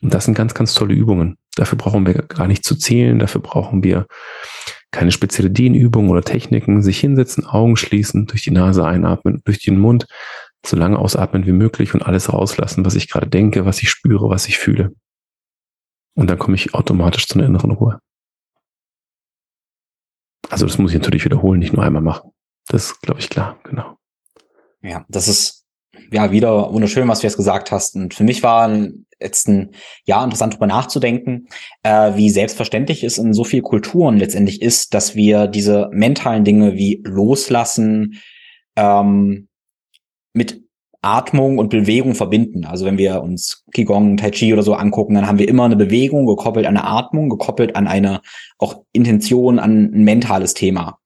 Und 0.02 0.14
das 0.14 0.26
sind 0.26 0.36
ganz, 0.36 0.54
ganz 0.54 0.74
tolle 0.74 0.94
Übungen. 0.94 1.38
Dafür 1.56 1.78
brauchen 1.78 2.06
wir 2.06 2.14
gar 2.14 2.48
nicht 2.48 2.64
zu 2.64 2.76
zählen, 2.76 3.20
dafür 3.20 3.42
brauchen 3.42 3.84
wir 3.84 4.08
keine 4.96 5.12
spezielle 5.12 5.52
Dehnübung 5.52 6.10
oder 6.10 6.24
Techniken, 6.24 6.82
sich 6.82 7.00
hinsetzen, 7.02 7.46
Augen 7.46 7.76
schließen, 7.76 8.28
durch 8.28 8.44
die 8.44 8.52
Nase 8.52 8.86
einatmen, 8.86 9.42
durch 9.44 9.60
den 9.60 9.78
Mund, 9.78 10.08
so 10.66 10.78
lange 10.78 10.98
ausatmen 10.98 11.46
wie 11.46 11.52
möglich 11.52 11.94
und 11.94 12.02
alles 12.02 12.32
rauslassen, 12.32 12.86
was 12.86 12.96
ich 12.96 13.10
gerade 13.10 13.28
denke, 13.28 13.66
was 13.66 13.82
ich 13.82 13.90
spüre, 13.90 14.30
was 14.30 14.48
ich 14.48 14.58
fühle. 14.58 14.96
Und 16.16 16.30
dann 16.30 16.40
komme 16.40 16.56
ich 16.56 16.74
automatisch 16.74 17.28
zu 17.28 17.38
einer 17.38 17.46
inneren 17.48 17.72
Ruhe. 17.72 18.00
Also 20.50 20.66
das 20.66 20.78
muss 20.78 20.92
ich 20.94 21.00
natürlich 21.02 21.26
wiederholen, 21.26 21.60
nicht 21.60 21.74
nur 21.74 21.84
einmal 21.84 22.02
machen. 22.02 22.32
Das 22.68 22.86
ist, 22.92 23.02
glaube 23.02 23.20
ich, 23.20 23.30
klar, 23.30 23.60
genau. 23.64 23.98
Ja, 24.82 25.04
das 25.10 25.28
ist 25.28 25.65
ja, 26.12 26.32
wieder 26.32 26.74
wunderschön, 26.74 27.08
was 27.08 27.20
du 27.20 27.28
jetzt 27.28 27.38
gesagt 27.38 27.72
hast. 27.72 27.96
Und 27.96 28.14
für 28.14 28.24
mich 28.24 28.44
war 28.44 28.70
jetzt 29.20 29.48
ein 29.48 29.72
Jahr 30.06 30.24
interessant, 30.24 30.54
darüber 30.54 30.68
nachzudenken, 30.68 31.48
äh, 31.84 32.16
wie 32.16 32.30
selbstverständlich 32.30 33.04
es 33.04 33.18
in 33.18 33.34
so 33.34 33.44
vielen 33.44 33.64
Kulturen 33.64 34.18
letztendlich 34.18 34.62
ist, 34.62 34.94
dass 34.94 35.16
wir 35.16 35.48
diese 35.48 35.90
mentalen 35.92 36.44
Dinge 36.44 36.76
wie 36.76 37.02
Loslassen 37.06 38.22
ähm, 38.76 39.48
mit 40.34 40.62
Atmung 41.02 41.60
und 41.60 41.70
Bewegung 41.70 42.16
verbinden. 42.16 42.66
Also 42.66 42.86
wenn 42.86 42.98
wir 42.98 43.22
uns 43.22 43.64
Qigong, 43.74 44.18
Tai 44.18 44.32
Chi 44.32 44.52
oder 44.52 44.64
so 44.64 44.74
angucken, 44.74 45.14
dann 45.14 45.28
haben 45.28 45.38
wir 45.38 45.48
immer 45.48 45.66
eine 45.66 45.76
Bewegung 45.76 46.26
gekoppelt 46.26 46.66
an 46.66 46.78
eine 46.78 46.88
Atmung, 46.88 47.30
gekoppelt 47.30 47.76
an 47.76 47.88
eine 47.88 48.22
auch 48.58 48.84
Intention, 48.92 49.60
an 49.60 49.92
ein 49.94 50.04
mentales 50.04 50.56
Thema. 50.56 50.98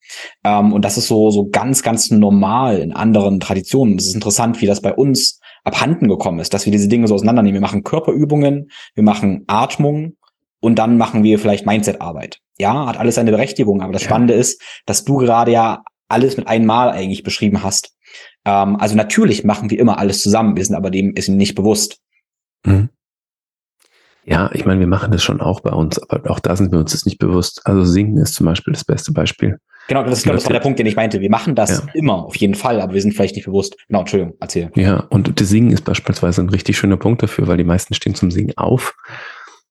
Ähm, 0.43 0.73
und 0.73 0.85
das 0.85 0.97
ist 0.97 1.07
so, 1.07 1.31
so 1.31 1.49
ganz, 1.49 1.83
ganz 1.83 2.11
normal 2.11 2.79
in 2.79 2.93
anderen 2.93 3.39
Traditionen. 3.39 3.97
Das 3.97 4.07
ist 4.07 4.15
interessant, 4.15 4.61
wie 4.61 4.65
das 4.65 4.81
bei 4.81 4.93
uns 4.93 5.39
abhanden 5.63 6.07
gekommen 6.07 6.39
ist, 6.39 6.53
dass 6.53 6.65
wir 6.65 6.71
diese 6.71 6.87
Dinge 6.87 7.07
so 7.07 7.15
auseinandernehmen. 7.15 7.55
Wir 7.55 7.61
machen 7.61 7.83
Körperübungen, 7.83 8.71
wir 8.95 9.03
machen 9.03 9.43
Atmung 9.47 10.15
und 10.59 10.79
dann 10.79 10.97
machen 10.97 11.23
wir 11.23 11.39
vielleicht 11.39 11.65
Mindset-Arbeit. 11.65 12.39
Ja, 12.57 12.87
hat 12.87 12.97
alles 12.97 13.15
seine 13.15 13.31
Berechtigung, 13.31 13.81
aber 13.81 13.93
das 13.93 14.03
Spannende 14.03 14.33
ist, 14.33 14.61
dass 14.85 15.05
du 15.05 15.17
gerade 15.17 15.51
ja 15.51 15.83
alles 16.07 16.37
mit 16.37 16.47
einmal 16.47 16.89
eigentlich 16.89 17.23
beschrieben 17.23 17.63
hast. 17.63 17.95
Ähm, 18.45 18.75
also 18.77 18.95
natürlich 18.95 19.43
machen 19.43 19.69
wir 19.69 19.79
immer 19.79 19.99
alles 19.99 20.21
zusammen, 20.21 20.55
wir 20.57 20.65
sind 20.65 20.75
aber 20.75 20.89
dem 20.89 21.13
ist 21.15 21.29
nicht 21.29 21.55
bewusst. 21.55 21.99
Mhm. 22.65 22.89
Ja, 24.25 24.49
ich 24.53 24.65
meine, 24.65 24.79
wir 24.79 24.87
machen 24.87 25.11
das 25.11 25.23
schon 25.23 25.41
auch 25.41 25.61
bei 25.61 25.71
uns, 25.71 25.97
aber 26.09 26.29
auch 26.29 26.39
da 26.39 26.55
sind 26.55 26.71
wir 26.71 26.79
uns 26.79 26.91
das 26.91 27.05
nicht 27.05 27.17
bewusst. 27.17 27.61
Also 27.65 27.83
singen 27.83 28.17
ist 28.17 28.35
zum 28.35 28.45
Beispiel 28.45 28.73
das 28.73 28.83
beste 28.83 29.11
Beispiel. 29.11 29.57
Genau, 29.87 30.03
das, 30.03 30.21
das 30.21 30.45
war 30.45 30.53
der 30.53 30.59
Punkt, 30.59 30.77
den 30.77 30.85
ich 30.85 30.95
meinte. 30.95 31.19
Wir 31.19 31.31
machen 31.31 31.55
das 31.55 31.79
ja. 31.79 31.93
immer, 31.95 32.25
auf 32.25 32.35
jeden 32.35 32.53
Fall, 32.53 32.79
aber 32.79 32.93
wir 32.93 33.01
sind 33.01 33.13
vielleicht 33.13 33.35
nicht 33.35 33.45
bewusst. 33.45 33.75
Genau, 33.87 34.01
Entschuldigung, 34.01 34.35
erzähl. 34.39 34.69
Ja, 34.75 34.99
und 35.09 35.41
das 35.41 35.49
Singen 35.49 35.71
ist 35.71 35.83
beispielsweise 35.83 36.41
ein 36.41 36.49
richtig 36.49 36.77
schöner 36.77 36.97
Punkt 36.97 37.23
dafür, 37.23 37.47
weil 37.47 37.57
die 37.57 37.63
meisten 37.63 37.95
stehen 37.95 38.13
zum 38.13 38.29
Singen 38.29 38.55
auf. 38.55 38.95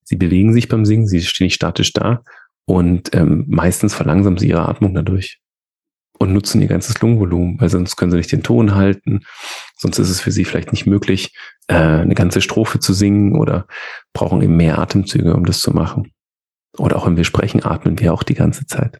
Sie 0.02 0.16
bewegen 0.16 0.52
sich 0.52 0.68
beim 0.68 0.84
Singen, 0.84 1.06
sie 1.06 1.20
stehen 1.20 1.44
nicht 1.44 1.54
statisch 1.54 1.92
da 1.92 2.22
und 2.64 3.14
ähm, 3.14 3.44
meistens 3.48 3.94
verlangsamen 3.94 4.38
sie 4.38 4.48
ihre 4.48 4.68
Atmung 4.68 4.92
dadurch 4.92 5.38
und 6.18 6.32
nutzen 6.32 6.60
ihr 6.60 6.68
ganzes 6.68 7.00
Lungenvolumen, 7.00 7.60
weil 7.60 7.68
sonst 7.68 7.96
können 7.96 8.10
sie 8.10 8.16
nicht 8.16 8.32
den 8.32 8.42
Ton 8.42 8.74
halten, 8.74 9.20
sonst 9.76 9.98
ist 9.98 10.10
es 10.10 10.20
für 10.20 10.32
sie 10.32 10.44
vielleicht 10.44 10.72
nicht 10.72 10.86
möglich, 10.86 11.34
äh, 11.68 11.74
eine 11.74 12.14
ganze 12.14 12.40
Strophe 12.40 12.80
zu 12.80 12.92
singen 12.92 13.36
oder 13.36 13.66
brauchen 14.12 14.42
eben 14.42 14.56
mehr 14.56 14.78
Atemzüge, 14.78 15.34
um 15.34 15.44
das 15.46 15.60
zu 15.60 15.70
machen. 15.72 16.12
Oder 16.76 16.96
auch 16.96 17.06
wenn 17.06 17.16
wir 17.16 17.24
sprechen, 17.24 17.64
atmen 17.64 17.98
wir 17.98 18.12
auch 18.12 18.22
die 18.22 18.34
ganze 18.34 18.66
Zeit. 18.66 18.98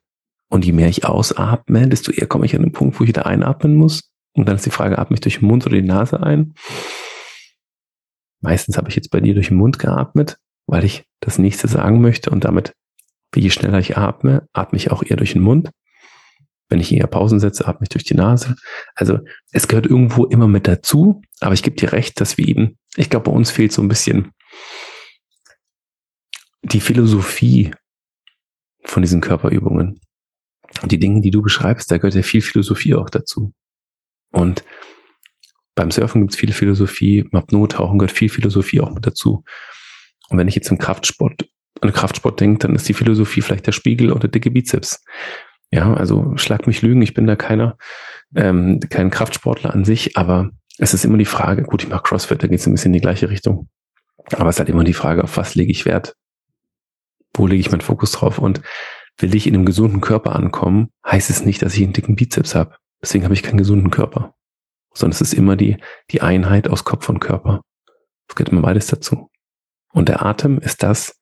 Und 0.49 0.65
je 0.65 0.73
mehr 0.73 0.89
ich 0.89 1.05
ausatme, 1.05 1.89
desto 1.89 2.11
eher 2.11 2.27
komme 2.27 2.47
ich 2.47 2.57
an 2.57 2.63
den 2.63 2.73
Punkt, 2.73 2.99
wo 2.99 3.05
ich 3.05 3.09
wieder 3.09 3.27
einatmen 3.27 3.75
muss. 3.75 4.11
Und 4.35 4.49
dann 4.49 4.57
ist 4.57 4.67
die 4.67 4.71
Frage, 4.71 4.99
atme 4.99 5.15
ich 5.15 5.21
durch 5.21 5.41
den 5.41 5.49
Mund 5.49 5.67
oder 5.67 5.77
die 5.77 5.83
Nase 5.83 6.23
ein? 6.23 6.55
Meistens 8.41 8.77
habe 8.77 8.89
ich 8.89 8.97
jetzt 8.97 9.11
bei 9.11 9.21
dir 9.21 9.35
durch 9.35 9.49
den 9.49 9.57
Mund 9.57 9.79
geatmet, 9.79 10.39
weil 10.67 10.85
ich 10.85 11.05
das 11.21 11.39
nächste 11.39 11.69
sagen 11.69 12.01
möchte 12.01 12.31
und 12.31 12.45
damit, 12.45 12.73
je 13.35 13.51
schneller 13.51 13.79
ich 13.79 13.99
atme, 13.99 14.49
atme 14.53 14.77
ich 14.77 14.91
auch 14.91 15.03
eher 15.03 15.17
durch 15.17 15.33
den 15.33 15.43
Mund. 15.43 15.71
Wenn 16.69 16.81
ich 16.81 16.93
eher 16.93 17.07
Pausen 17.07 17.41
setze, 17.41 17.67
atme 17.67 17.85
ich 17.85 17.89
durch 17.89 18.05
die 18.05 18.15
Nase. 18.15 18.57
Also 18.95 19.19
es 19.53 19.69
gehört 19.69 19.87
irgendwo 19.87 20.27
immer 20.27 20.49
mit 20.49 20.69
dazu, 20.69 21.23
aber 21.41 21.55
ich 21.55 21.63
gebe 21.63 21.77
dir 21.77 21.93
recht, 21.93 22.21
dass 22.21 22.37
wir 22.37 22.47
eben, 22.47 22.79
ich 22.97 23.09
glaube, 23.09 23.31
bei 23.31 23.37
uns 23.37 23.51
fehlt 23.51 23.73
so 23.73 23.81
ein 23.81 23.89
bisschen 23.89 24.33
die 26.63 26.81
Philosophie 26.81 27.71
von 28.85 29.03
diesen 29.03 29.21
Körperübungen. 29.21 30.01
Und 30.83 30.93
die 30.93 30.99
Dinge, 30.99 31.21
die 31.21 31.31
du 31.31 31.43
beschreibst, 31.43 31.91
da 31.91 31.97
gehört 31.97 32.15
ja 32.15 32.23
viel 32.23 32.43
Philosophie 32.43 32.95
auch 32.95 33.11
dazu. 33.11 33.53
Und 34.31 34.65
beim 35.75 35.91
Surfen 35.91 36.23
gibt 36.23 36.35
es 36.35 36.39
viel 36.39 36.53
Philosophie, 36.53 37.21
im 37.21 37.35
Apnoe-Tauchen 37.35 37.99
gehört 37.99 38.17
viel 38.17 38.29
Philosophie 38.29 38.81
auch 38.81 38.91
mit 38.91 39.07
dazu. 39.07 39.45
Und 40.29 40.39
wenn 40.39 40.49
ich 40.49 40.55
jetzt 40.55 40.71
im 40.71 40.79
Kraftsport, 40.79 41.49
an 41.81 41.93
Kraftsport 41.93 42.41
denke, 42.41 42.59
dann 42.59 42.75
ist 42.75 42.89
die 42.89 42.95
Philosophie 42.95 43.41
vielleicht 43.41 43.67
der 43.67 43.73
Spiegel 43.73 44.13
oder 44.13 44.29
dicke 44.29 44.51
Bizeps. 44.51 45.03
Ja, 45.71 45.93
also 45.95 46.37
schlag 46.37 46.67
mich 46.67 46.83
lügen, 46.83 47.03
ich 47.03 47.15
bin 47.15 47.27
da 47.27 47.37
keiner, 47.37 47.77
ähm, 48.35 48.81
kein 48.89 49.11
Kraftsportler 49.11 49.75
an 49.75 49.85
sich, 49.85 50.17
aber 50.17 50.51
es 50.79 50.95
ist 50.95 51.05
immer 51.05 51.19
die 51.19 51.25
Frage, 51.25 51.63
gut, 51.63 51.83
ich 51.83 51.89
mache 51.89 52.03
CrossFit, 52.05 52.43
da 52.43 52.47
geht 52.47 52.61
es 52.61 52.67
ein 52.67 52.73
bisschen 52.73 52.91
in 52.91 52.95
die 52.95 53.01
gleiche 53.01 53.29
Richtung. 53.29 53.69
Aber 54.33 54.49
es 54.49 54.57
ist 54.57 54.61
halt 54.61 54.69
immer 54.69 54.85
die 54.85 54.95
Frage, 54.95 55.25
auf 55.25 55.37
was 55.37 55.55
lege 55.55 55.71
ich 55.71 55.85
Wert? 55.85 56.15
Wo 57.35 57.47
lege 57.47 57.61
ich 57.61 57.71
meinen 57.71 57.81
Fokus 57.81 58.13
drauf? 58.13 58.39
Und 58.39 58.63
will 59.19 59.35
ich 59.35 59.47
in 59.47 59.55
einem 59.55 59.65
gesunden 59.65 60.01
Körper 60.01 60.37
ankommen, 60.37 60.91
heißt 61.07 61.31
es 61.31 61.45
nicht, 61.45 61.63
dass 61.63 61.75
ich 61.75 61.83
einen 61.83 61.93
dicken 61.93 62.17
Bizeps 62.17 62.55
habe. 62.55 62.77
Deswegen 63.03 63.25
habe 63.25 63.35
ich 63.35 63.43
keinen 63.43 63.59
gesunden 63.59 63.91
Körper. 63.91 64.35
Sondern 64.95 65.15
es 65.15 65.21
ist 65.21 65.35
immer 65.35 65.57
die, 65.57 65.77
die 66.11 66.23
Einheit 66.23 66.69
aus 66.69 66.85
Kopf 66.85 67.09
und 67.09 67.21
Körper. 67.21 67.63
Es 68.29 68.35
gehört 68.35 68.51
immer 68.51 68.63
beides 68.63 68.87
dazu. 68.87 69.31
Und 69.93 70.09
der 70.09 70.25
Atem 70.25 70.59
ist 70.59 70.83
das, 70.83 71.19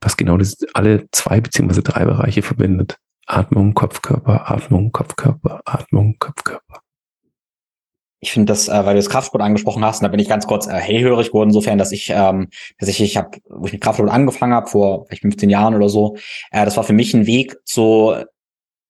was 0.00 0.16
genau 0.16 0.36
das, 0.38 0.58
alle 0.74 1.08
zwei 1.12 1.40
beziehungsweise 1.40 1.82
drei 1.82 2.04
Bereiche 2.04 2.42
verbindet. 2.42 2.96
Atmung, 3.30 3.74
Kopfkörper, 3.74 4.50
Atmung, 4.50 4.90
Kopfkörper, 4.92 5.60
Atmung, 5.64 6.16
Kopfkörper. 6.18 6.80
Ich 8.22 8.32
finde 8.32 8.52
das, 8.52 8.68
äh, 8.68 8.84
weil 8.84 8.94
du 8.94 8.98
das 8.98 9.08
Kraftsport 9.08 9.42
angesprochen 9.42 9.84
hast, 9.84 10.00
und 10.00 10.02
da 10.04 10.08
bin 10.08 10.20
ich 10.20 10.28
ganz 10.28 10.46
kurz 10.46 10.66
äh, 10.66 10.72
hellhörig 10.72 11.28
geworden, 11.28 11.50
insofern, 11.50 11.78
dass 11.78 11.92
ich, 11.92 12.10
ähm, 12.14 12.48
dass 12.78 12.88
ich, 12.88 13.00
ich 13.00 13.16
habe, 13.16 13.38
wo 13.48 13.66
ich 13.66 13.72
mit 13.72 13.80
Kraftsport 13.80 14.10
angefangen 14.10 14.52
habe, 14.52 14.66
vor 14.66 15.06
vielleicht 15.06 15.22
15 15.22 15.48
Jahren 15.48 15.74
oder 15.74 15.88
so, 15.88 16.16
äh, 16.50 16.64
das 16.64 16.76
war 16.76 16.84
für 16.84 16.92
mich 16.92 17.14
ein 17.14 17.26
Weg 17.26 17.56
zu 17.64 18.14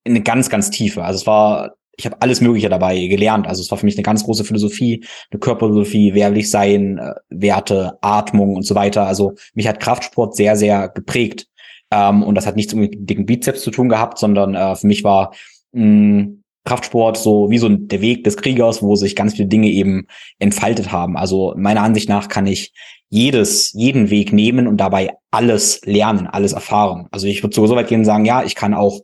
in 0.04 0.14
eine 0.14 0.22
ganz, 0.22 0.48
ganz 0.48 0.70
tiefe. 0.70 1.04
Also 1.04 1.18
es 1.18 1.26
war, 1.26 1.74
ich 1.96 2.06
habe 2.06 2.16
alles 2.20 2.40
Mögliche 2.40 2.70
dabei 2.70 3.06
gelernt. 3.06 3.46
Also 3.46 3.60
es 3.60 3.70
war 3.70 3.78
für 3.78 3.84
mich 3.84 3.96
eine 3.96 4.02
ganz 4.02 4.24
große 4.24 4.44
Philosophie, 4.44 5.04
eine 5.30 5.38
Körperphilosophie, 5.38 6.14
wer 6.14 6.30
will 6.30 6.38
ich 6.38 6.50
sein, 6.50 6.98
äh, 6.98 7.14
Werte, 7.28 7.98
Atmung 8.00 8.56
und 8.56 8.62
so 8.62 8.74
weiter. 8.74 9.06
Also 9.06 9.34
mich 9.54 9.68
hat 9.68 9.80
Kraftsport 9.80 10.34
sehr, 10.34 10.56
sehr 10.56 10.88
geprägt. 10.88 11.46
Ähm, 11.90 12.22
und 12.22 12.34
das 12.34 12.46
hat 12.46 12.56
nichts 12.56 12.74
mit 12.74 13.08
dicken 13.08 13.26
Bizeps 13.26 13.62
zu 13.62 13.70
tun 13.70 13.88
gehabt, 13.88 14.18
sondern 14.18 14.54
äh, 14.54 14.76
für 14.76 14.86
mich 14.86 15.04
war 15.04 15.34
mh, 15.72 16.28
Kraftsport 16.64 17.16
so 17.16 17.50
wie 17.50 17.58
so 17.58 17.68
der 17.68 18.00
Weg 18.00 18.24
des 18.24 18.36
Kriegers, 18.36 18.82
wo 18.82 18.94
sich 18.94 19.16
ganz 19.16 19.34
viele 19.34 19.48
Dinge 19.48 19.68
eben 19.68 20.06
entfaltet 20.38 20.92
haben. 20.92 21.16
Also 21.16 21.54
meiner 21.56 21.82
Ansicht 21.82 22.08
nach 22.08 22.28
kann 22.28 22.46
ich 22.46 22.72
jedes, 23.08 23.72
jeden 23.72 24.10
Weg 24.10 24.32
nehmen 24.32 24.66
und 24.66 24.76
dabei 24.76 25.10
alles 25.30 25.80
lernen, 25.84 26.26
alles 26.26 26.52
erfahren. 26.52 27.08
Also 27.10 27.26
ich 27.26 27.42
würde 27.42 27.54
so 27.54 27.68
weit 27.74 27.88
gehen 27.88 28.00
und 28.00 28.04
sagen, 28.04 28.24
ja, 28.24 28.44
ich 28.44 28.54
kann 28.54 28.74
auch 28.74 29.00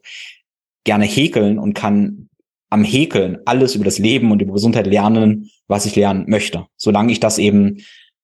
gerne 0.84 1.06
häkeln 1.06 1.58
und 1.58 1.74
kann 1.74 2.28
am 2.70 2.84
Häkeln 2.84 3.38
alles 3.46 3.74
über 3.74 3.84
das 3.84 3.98
Leben 3.98 4.30
und 4.30 4.42
über 4.42 4.52
Gesundheit 4.52 4.86
lernen, 4.86 5.50
was 5.66 5.86
ich 5.86 5.96
lernen 5.96 6.26
möchte. 6.28 6.66
Solange 6.76 7.10
ich 7.10 7.20
das 7.20 7.38
eben 7.38 7.78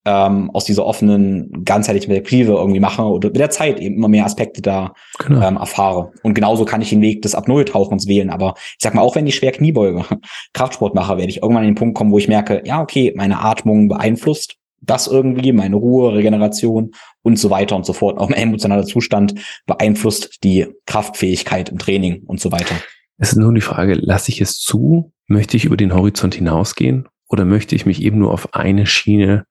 ähm, 0.05 0.51
aus 0.51 0.65
dieser 0.65 0.85
offenen, 0.85 1.65
ganzheitlichen 1.65 2.09
Perspektive 2.09 2.53
irgendwie 2.53 2.81
mache 2.81 3.03
oder 3.03 3.29
mit 3.29 3.39
der 3.39 3.51
Zeit 3.51 3.79
eben 3.81 3.97
immer 3.97 4.09
mehr 4.09 4.25
Aspekte 4.25 4.61
da 4.61 4.95
genau. 5.19 5.47
ähm, 5.47 5.57
erfahre. 5.57 6.13
Und 6.23 6.35
genauso 6.35 6.65
kann 6.65 6.81
ich 6.81 6.91
den 6.91 7.03
Weg 7.03 7.23
des 7.23 7.35
Apnoe-Tauchens 7.35 8.09
wählen. 8.09 8.31
Aber 8.31 8.55
ich 8.57 8.79
sag 8.81 8.95
mal, 8.95 9.03
auch 9.03 9.15
wenn 9.15 9.27
ich 9.27 9.37
schwer 9.37 9.53
Kniebeuge, 9.53 10.05
Kraftsport 10.53 10.95
mache, 10.95 11.19
werde 11.19 11.31
ich 11.31 11.43
irgendwann 11.43 11.65
an 11.65 11.71
den 11.71 11.77
Punkt 11.77 11.97
kommen, 11.97 12.11
wo 12.11 12.19
ich 12.19 12.29
merke, 12.29 12.63
ja, 12.65 12.81
okay, 12.81 13.13
meine 13.17 13.41
Atmung 13.41 13.89
beeinflusst 13.89 14.57
das 14.85 15.07
irgendwie, 15.07 15.53
meine 15.53 15.77
Ruhe, 15.77 16.13
Regeneration 16.15 16.91
und 17.23 17.39
so 17.39 17.51
weiter 17.51 17.77
und 17.77 17.87
so 17.87 17.93
fort. 17.93 18.19
Auch 18.19 18.29
mein 18.29 18.41
emotionaler 18.41 18.85
Zustand 18.85 19.35
beeinflusst 19.67 20.43
die 20.43 20.67
Kraftfähigkeit 20.87 21.69
im 21.69 21.79
Training 21.79 22.25
und 22.27 22.41
so 22.41 22.51
weiter. 22.51 22.75
Es 23.19 23.33
ist 23.33 23.39
nur 23.39 23.55
die 23.55 23.61
Frage, 23.61 23.95
lasse 23.95 24.33
ich 24.33 24.41
es 24.41 24.59
zu? 24.59 25.13
Möchte 25.29 25.57
ich 25.57 25.65
über 25.65 25.77
den 25.77 25.95
Horizont 25.95 26.35
hinausgehen? 26.35 27.09
Oder 27.29 27.45
möchte 27.45 27.77
ich 27.77 27.87
mich 27.87 28.03
eben 28.03 28.19
nur 28.19 28.33
auf 28.33 28.55
eine 28.55 28.87
Schiene 28.87 29.47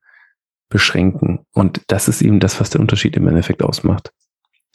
beschränken. 0.72 1.46
Und 1.52 1.82
das 1.88 2.08
ist 2.08 2.24
eben 2.24 2.40
das, 2.40 2.60
was 2.60 2.72
der 2.72 2.82
Unterschied 2.82 3.16
im 3.16 3.28
Endeffekt 3.28 3.62
ausmacht. 3.62 4.12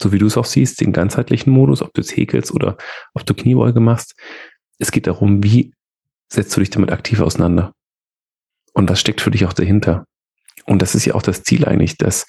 So 0.01 0.13
wie 0.13 0.19
du 0.19 0.27
es 0.27 0.37
auch 0.37 0.45
siehst, 0.45 0.79
den 0.79 0.93
ganzheitlichen 0.93 1.51
Modus, 1.51 1.81
ob 1.81 1.93
du 1.93 2.01
es 2.01 2.15
häkelst 2.15 2.53
oder 2.53 2.77
ob 3.13 3.25
du 3.25 3.33
Kniebeuge 3.33 3.81
machst. 3.81 4.15
Es 4.77 4.91
geht 4.91 5.07
darum, 5.07 5.43
wie 5.43 5.73
setzt 6.29 6.55
du 6.55 6.61
dich 6.61 6.69
damit 6.69 6.91
aktiv 6.91 7.19
auseinander? 7.19 7.73
Und 8.73 8.89
was 8.89 8.99
steckt 8.99 9.21
für 9.21 9.31
dich 9.31 9.45
auch 9.45 9.53
dahinter? 9.53 10.05
Und 10.65 10.81
das 10.81 10.93
ist 10.93 11.05
ja 11.05 11.15
auch 11.15 11.23
das 11.23 11.43
Ziel 11.43 11.65
eigentlich, 11.65 11.97
dass, 11.97 12.27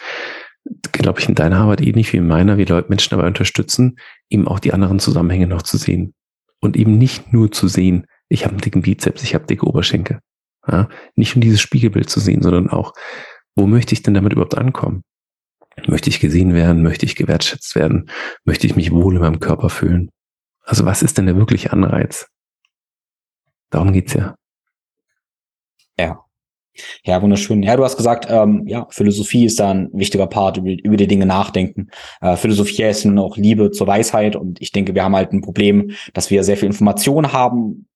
glaube 0.92 1.20
ich, 1.20 1.28
in 1.28 1.34
deiner 1.34 1.58
Arbeit 1.58 1.82
ähnlich 1.82 2.12
wie 2.12 2.18
in 2.18 2.26
meiner, 2.26 2.56
wir 2.56 2.66
Leute 2.66 2.88
Menschen 2.88 3.10
dabei 3.10 3.26
unterstützen, 3.26 3.98
eben 4.30 4.48
auch 4.48 4.58
die 4.58 4.72
anderen 4.72 4.98
Zusammenhänge 4.98 5.46
noch 5.46 5.62
zu 5.62 5.76
sehen. 5.76 6.14
Und 6.60 6.76
eben 6.76 6.96
nicht 6.96 7.32
nur 7.32 7.52
zu 7.52 7.68
sehen, 7.68 8.06
ich 8.28 8.44
habe 8.44 8.52
einen 8.52 8.60
dicken 8.62 8.82
Bizeps, 8.82 9.22
ich 9.22 9.34
habe 9.34 9.46
dicke 9.46 9.66
Oberschenkel. 9.66 10.20
Ja, 10.66 10.88
nicht 11.16 11.34
nur 11.34 11.42
dieses 11.42 11.60
Spiegelbild 11.60 12.10
zu 12.10 12.20
sehen, 12.20 12.42
sondern 12.42 12.68
auch, 12.68 12.92
wo 13.58 13.66
möchte 13.66 13.92
ich 13.92 14.02
denn 14.02 14.14
damit 14.14 14.32
überhaupt 14.32 14.56
ankommen? 14.56 15.02
Möchte 15.86 16.10
ich 16.10 16.20
gesehen 16.20 16.54
werden? 16.54 16.82
Möchte 16.82 17.06
ich 17.06 17.16
gewertschätzt 17.16 17.74
werden? 17.74 18.08
Möchte 18.44 18.66
ich 18.66 18.76
mich 18.76 18.92
wohl 18.92 19.16
in 19.16 19.20
meinem 19.20 19.40
Körper 19.40 19.68
fühlen? 19.68 20.10
Also 20.62 20.84
was 20.84 21.02
ist 21.02 21.18
denn 21.18 21.26
der 21.26 21.36
wirkliche 21.36 21.72
Anreiz? 21.72 22.28
Darum 23.70 23.92
geht's 23.92 24.14
ja. 24.14 24.36
Ja. 25.98 26.24
Ja, 27.04 27.20
wunderschön. 27.20 27.64
Ja, 27.64 27.76
du 27.76 27.82
hast 27.82 27.96
gesagt, 27.96 28.28
ähm, 28.30 28.62
ja, 28.68 28.86
Philosophie 28.90 29.44
ist 29.44 29.58
da 29.58 29.72
ein 29.72 29.90
wichtiger 29.92 30.28
Part, 30.28 30.58
über, 30.58 30.70
über 30.70 30.96
die 30.96 31.08
Dinge 31.08 31.26
nachdenken. 31.26 31.88
Äh, 32.20 32.36
Philosophie 32.36 32.84
ist 32.84 33.04
nun 33.04 33.18
auch 33.18 33.36
Liebe 33.36 33.72
zur 33.72 33.88
Weisheit 33.88 34.36
und 34.36 34.62
ich 34.62 34.70
denke, 34.70 34.94
wir 34.94 35.02
haben 35.02 35.16
halt 35.16 35.32
ein 35.32 35.40
Problem, 35.40 35.90
dass 36.14 36.30
wir 36.30 36.44
sehr 36.44 36.56
viel 36.56 36.68
Information 36.68 37.32
haben, 37.32 37.87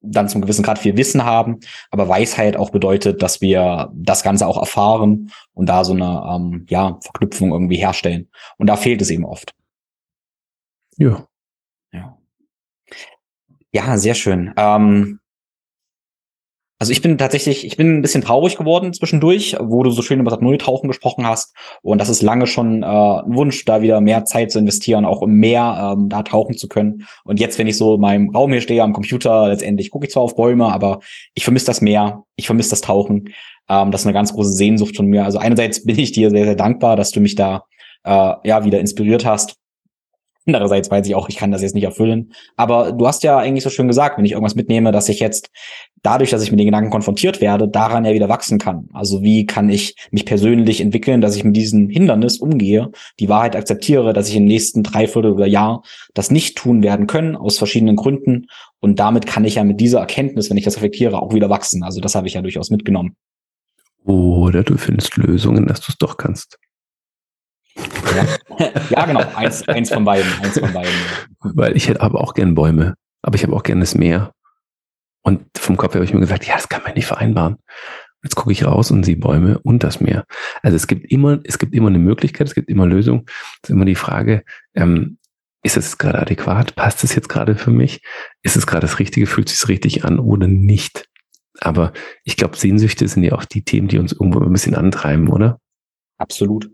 dann 0.00 0.28
zum 0.28 0.40
gewissen 0.40 0.62
Grad 0.62 0.78
viel 0.78 0.96
Wissen 0.96 1.24
haben, 1.24 1.60
aber 1.90 2.08
Weisheit 2.08 2.56
auch 2.56 2.70
bedeutet, 2.70 3.22
dass 3.22 3.40
wir 3.40 3.90
das 3.94 4.22
Ganze 4.22 4.46
auch 4.46 4.56
erfahren 4.56 5.30
und 5.54 5.68
da 5.68 5.84
so 5.84 5.92
eine 5.92 6.22
ähm, 6.34 6.66
ja, 6.68 6.98
Verknüpfung 7.02 7.50
irgendwie 7.50 7.76
herstellen. 7.76 8.28
Und 8.58 8.68
da 8.68 8.76
fehlt 8.76 9.02
es 9.02 9.10
eben 9.10 9.24
oft. 9.24 9.54
Ja. 10.96 11.26
Ja, 11.92 12.18
ja 13.72 13.98
sehr 13.98 14.14
schön. 14.14 14.52
Ähm, 14.56 15.20
also 16.80 16.92
ich 16.92 17.02
bin 17.02 17.18
tatsächlich, 17.18 17.66
ich 17.66 17.76
bin 17.76 17.98
ein 17.98 18.02
bisschen 18.02 18.22
traurig 18.22 18.56
geworden 18.56 18.92
zwischendurch, 18.92 19.56
wo 19.60 19.82
du 19.82 19.90
so 19.90 20.00
schön 20.00 20.20
über 20.20 20.30
das 20.30 20.40
Nulltauchen 20.40 20.86
gesprochen 20.86 21.26
hast. 21.26 21.54
Und 21.82 22.00
das 22.00 22.08
ist 22.08 22.22
lange 22.22 22.46
schon 22.46 22.84
äh, 22.84 22.86
ein 22.86 23.34
Wunsch, 23.34 23.64
da 23.64 23.82
wieder 23.82 24.00
mehr 24.00 24.24
Zeit 24.24 24.52
zu 24.52 24.60
investieren, 24.60 25.04
auch 25.04 25.20
um 25.20 25.32
mehr 25.32 25.96
ähm, 25.96 26.08
da 26.08 26.22
tauchen 26.22 26.56
zu 26.56 26.68
können. 26.68 27.08
Und 27.24 27.40
jetzt, 27.40 27.58
wenn 27.58 27.66
ich 27.66 27.76
so 27.76 27.96
in 27.96 28.00
meinem 28.00 28.30
Raum 28.30 28.52
hier 28.52 28.60
stehe 28.60 28.84
am 28.84 28.92
Computer, 28.92 29.48
letztendlich 29.48 29.90
gucke 29.90 30.06
ich 30.06 30.12
zwar 30.12 30.22
auf 30.22 30.36
Bäume, 30.36 30.72
aber 30.72 31.00
ich 31.34 31.42
vermisse 31.42 31.66
das 31.66 31.80
Meer, 31.80 32.22
ich 32.36 32.46
vermisse 32.46 32.70
das 32.70 32.80
Tauchen. 32.80 33.34
Ähm, 33.68 33.90
das 33.90 34.02
ist 34.02 34.06
eine 34.06 34.14
ganz 34.14 34.32
große 34.32 34.52
Sehnsucht 34.52 34.96
von 34.96 35.06
mir. 35.06 35.24
Also 35.24 35.38
einerseits 35.38 35.84
bin 35.84 35.98
ich 35.98 36.12
dir 36.12 36.30
sehr, 36.30 36.44
sehr 36.44 36.54
dankbar, 36.54 36.94
dass 36.94 37.10
du 37.10 37.20
mich 37.20 37.34
da 37.34 37.64
äh, 38.04 38.34
ja 38.44 38.64
wieder 38.64 38.78
inspiriert 38.78 39.24
hast. 39.24 39.57
Andererseits 40.48 40.90
weiß 40.90 41.06
ich 41.06 41.14
auch, 41.14 41.28
ich 41.28 41.36
kann 41.36 41.52
das 41.52 41.60
jetzt 41.60 41.74
nicht 41.74 41.84
erfüllen. 41.84 42.32
Aber 42.56 42.92
du 42.92 43.06
hast 43.06 43.22
ja 43.22 43.36
eigentlich 43.36 43.62
so 43.62 43.70
schön 43.70 43.86
gesagt, 43.86 44.16
wenn 44.16 44.24
ich 44.24 44.32
irgendwas 44.32 44.54
mitnehme, 44.54 44.92
dass 44.92 45.10
ich 45.10 45.20
jetzt 45.20 45.50
dadurch, 46.02 46.30
dass 46.30 46.42
ich 46.42 46.50
mit 46.50 46.58
den 46.58 46.66
Gedanken 46.66 46.90
konfrontiert 46.90 47.42
werde, 47.42 47.68
daran 47.68 48.06
ja 48.06 48.14
wieder 48.14 48.30
wachsen 48.30 48.58
kann. 48.58 48.88
Also 48.94 49.22
wie 49.22 49.44
kann 49.44 49.68
ich 49.68 49.94
mich 50.10 50.24
persönlich 50.24 50.80
entwickeln, 50.80 51.20
dass 51.20 51.36
ich 51.36 51.44
mit 51.44 51.54
diesem 51.54 51.90
Hindernis 51.90 52.38
umgehe, 52.38 52.90
die 53.20 53.28
Wahrheit 53.28 53.56
akzeptiere, 53.56 54.14
dass 54.14 54.30
ich 54.30 54.36
im 54.36 54.46
nächsten 54.46 54.82
Dreiviertel 54.82 55.32
oder 55.32 55.46
Jahr 55.46 55.82
das 56.14 56.30
nicht 56.30 56.56
tun 56.56 56.82
werden 56.82 57.06
können, 57.06 57.36
aus 57.36 57.58
verschiedenen 57.58 57.96
Gründen. 57.96 58.46
Und 58.80 58.98
damit 58.98 59.26
kann 59.26 59.44
ich 59.44 59.56
ja 59.56 59.64
mit 59.64 59.80
dieser 59.80 60.00
Erkenntnis, 60.00 60.48
wenn 60.48 60.56
ich 60.56 60.64
das 60.64 60.76
reflektiere, 60.76 61.20
auch 61.20 61.34
wieder 61.34 61.50
wachsen. 61.50 61.82
Also 61.82 62.00
das 62.00 62.14
habe 62.14 62.26
ich 62.26 62.34
ja 62.34 62.42
durchaus 62.42 62.70
mitgenommen. 62.70 63.16
Oder 64.04 64.62
du 64.62 64.78
findest 64.78 65.16
Lösungen, 65.18 65.66
dass 65.66 65.80
du 65.80 65.92
es 65.92 65.98
doch 65.98 66.16
kannst. 66.16 66.58
Ja, 68.16 68.70
ja 68.90 69.06
genau, 69.06 69.24
eins, 69.34 69.66
eins 69.68 69.90
von 69.90 70.04
beiden, 70.04 70.30
eins 70.42 70.58
von 70.58 70.72
beiden. 70.72 70.92
Weil 71.40 71.76
ich 71.76 71.88
hätte 71.88 72.00
aber 72.00 72.20
auch 72.20 72.34
gern 72.34 72.54
Bäume, 72.54 72.94
aber 73.22 73.36
ich 73.36 73.42
habe 73.42 73.54
auch 73.54 73.62
gern 73.62 73.80
das 73.80 73.94
Meer. 73.94 74.32
Und 75.22 75.44
vom 75.56 75.76
Kopf 75.76 75.94
habe 75.94 76.04
ich 76.04 76.14
mir 76.14 76.20
gesagt, 76.20 76.46
ja, 76.46 76.54
das 76.54 76.68
kann 76.68 76.82
man 76.82 76.94
nicht 76.94 77.06
vereinbaren. 77.06 77.58
Jetzt 78.22 78.34
gucke 78.34 78.50
ich 78.50 78.64
raus 78.64 78.90
und 78.90 79.04
sehe 79.04 79.16
Bäume 79.16 79.58
und 79.60 79.84
das 79.84 80.00
Meer. 80.00 80.24
Also 80.62 80.76
es 80.76 80.86
gibt 80.86 81.10
immer, 81.12 81.38
es 81.44 81.58
gibt 81.58 81.74
immer 81.74 81.88
eine 81.88 81.98
Möglichkeit, 81.98 82.48
es 82.48 82.54
gibt 82.54 82.68
immer 82.68 82.86
Lösungen. 82.86 83.24
Es 83.62 83.68
ist 83.68 83.74
immer 83.74 83.84
die 83.84 83.94
Frage, 83.94 84.42
ähm, 84.74 85.18
ist 85.62 85.76
es 85.76 85.98
gerade 85.98 86.18
adäquat? 86.18 86.74
Passt 86.74 87.04
es 87.04 87.14
jetzt 87.14 87.28
gerade 87.28 87.56
für 87.56 87.70
mich? 87.70 88.00
Ist 88.42 88.56
es 88.56 88.66
gerade 88.66 88.86
das 88.86 88.98
Richtige? 88.98 89.26
Fühlt 89.26 89.50
es 89.50 89.60
sich 89.60 89.68
richtig 89.68 90.04
an 90.04 90.18
oder 90.18 90.46
nicht? 90.46 91.08
Aber 91.60 91.92
ich 92.24 92.36
glaube, 92.36 92.56
Sehnsüchte 92.56 93.06
sind 93.06 93.24
ja 93.24 93.32
auch 93.32 93.44
die 93.44 93.62
Themen, 93.62 93.88
die 93.88 93.98
uns 93.98 94.12
irgendwo 94.12 94.40
ein 94.40 94.52
bisschen 94.52 94.74
antreiben, 94.74 95.28
oder? 95.28 95.60
Absolut. 96.16 96.70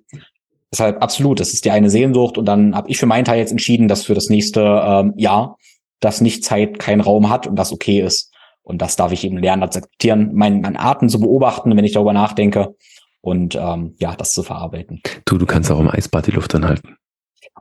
Deshalb 0.75 1.01
absolut, 1.05 1.39
das 1.39 1.53
ist 1.53 1.65
die 1.65 1.71
eine 1.71 1.89
Sehnsucht 1.89 2.37
und 2.37 2.47
dann 2.47 2.75
habe 2.75 2.91
ich 2.91 2.99
für 2.99 3.07
meinen 3.07 3.25
Teil 3.25 3.39
jetzt 3.39 3.53
entschieden, 3.53 3.87
dass 3.87 4.07
für 4.07 4.15
das 4.15 4.29
nächste 4.29 4.83
ähm, 4.85 5.15
Jahr 5.17 5.57
das 6.01 6.21
nicht 6.21 6.45
Zeit 6.45 6.81
keinen 6.81 7.01
Raum 7.01 7.31
hat 7.31 7.47
und 7.47 7.55
das 7.55 7.71
okay 7.73 8.01
ist. 8.01 8.35
Und 8.65 8.83
das 8.83 8.97
darf 8.97 9.13
ich 9.13 9.23
eben 9.23 9.39
lernen, 9.39 9.61
das 9.61 9.77
akzeptieren, 9.77 10.35
meinen 10.35 10.63
mein 10.63 10.77
Arten 10.77 11.09
zu 11.09 11.21
beobachten, 11.21 11.77
wenn 11.77 11.85
ich 11.85 11.93
darüber 11.93 12.13
nachdenke 12.13 12.75
und 13.21 13.55
ähm, 13.55 13.95
ja, 14.01 14.17
das 14.17 14.33
zu 14.33 14.43
verarbeiten. 14.43 15.01
Du, 15.27 15.39
du 15.39 15.47
kannst 15.47 15.71
auch 15.71 15.79
im 15.79 15.89
Eisbad 15.89 16.27
die 16.27 16.33
Luft 16.33 16.53
anhalten. 16.57 16.97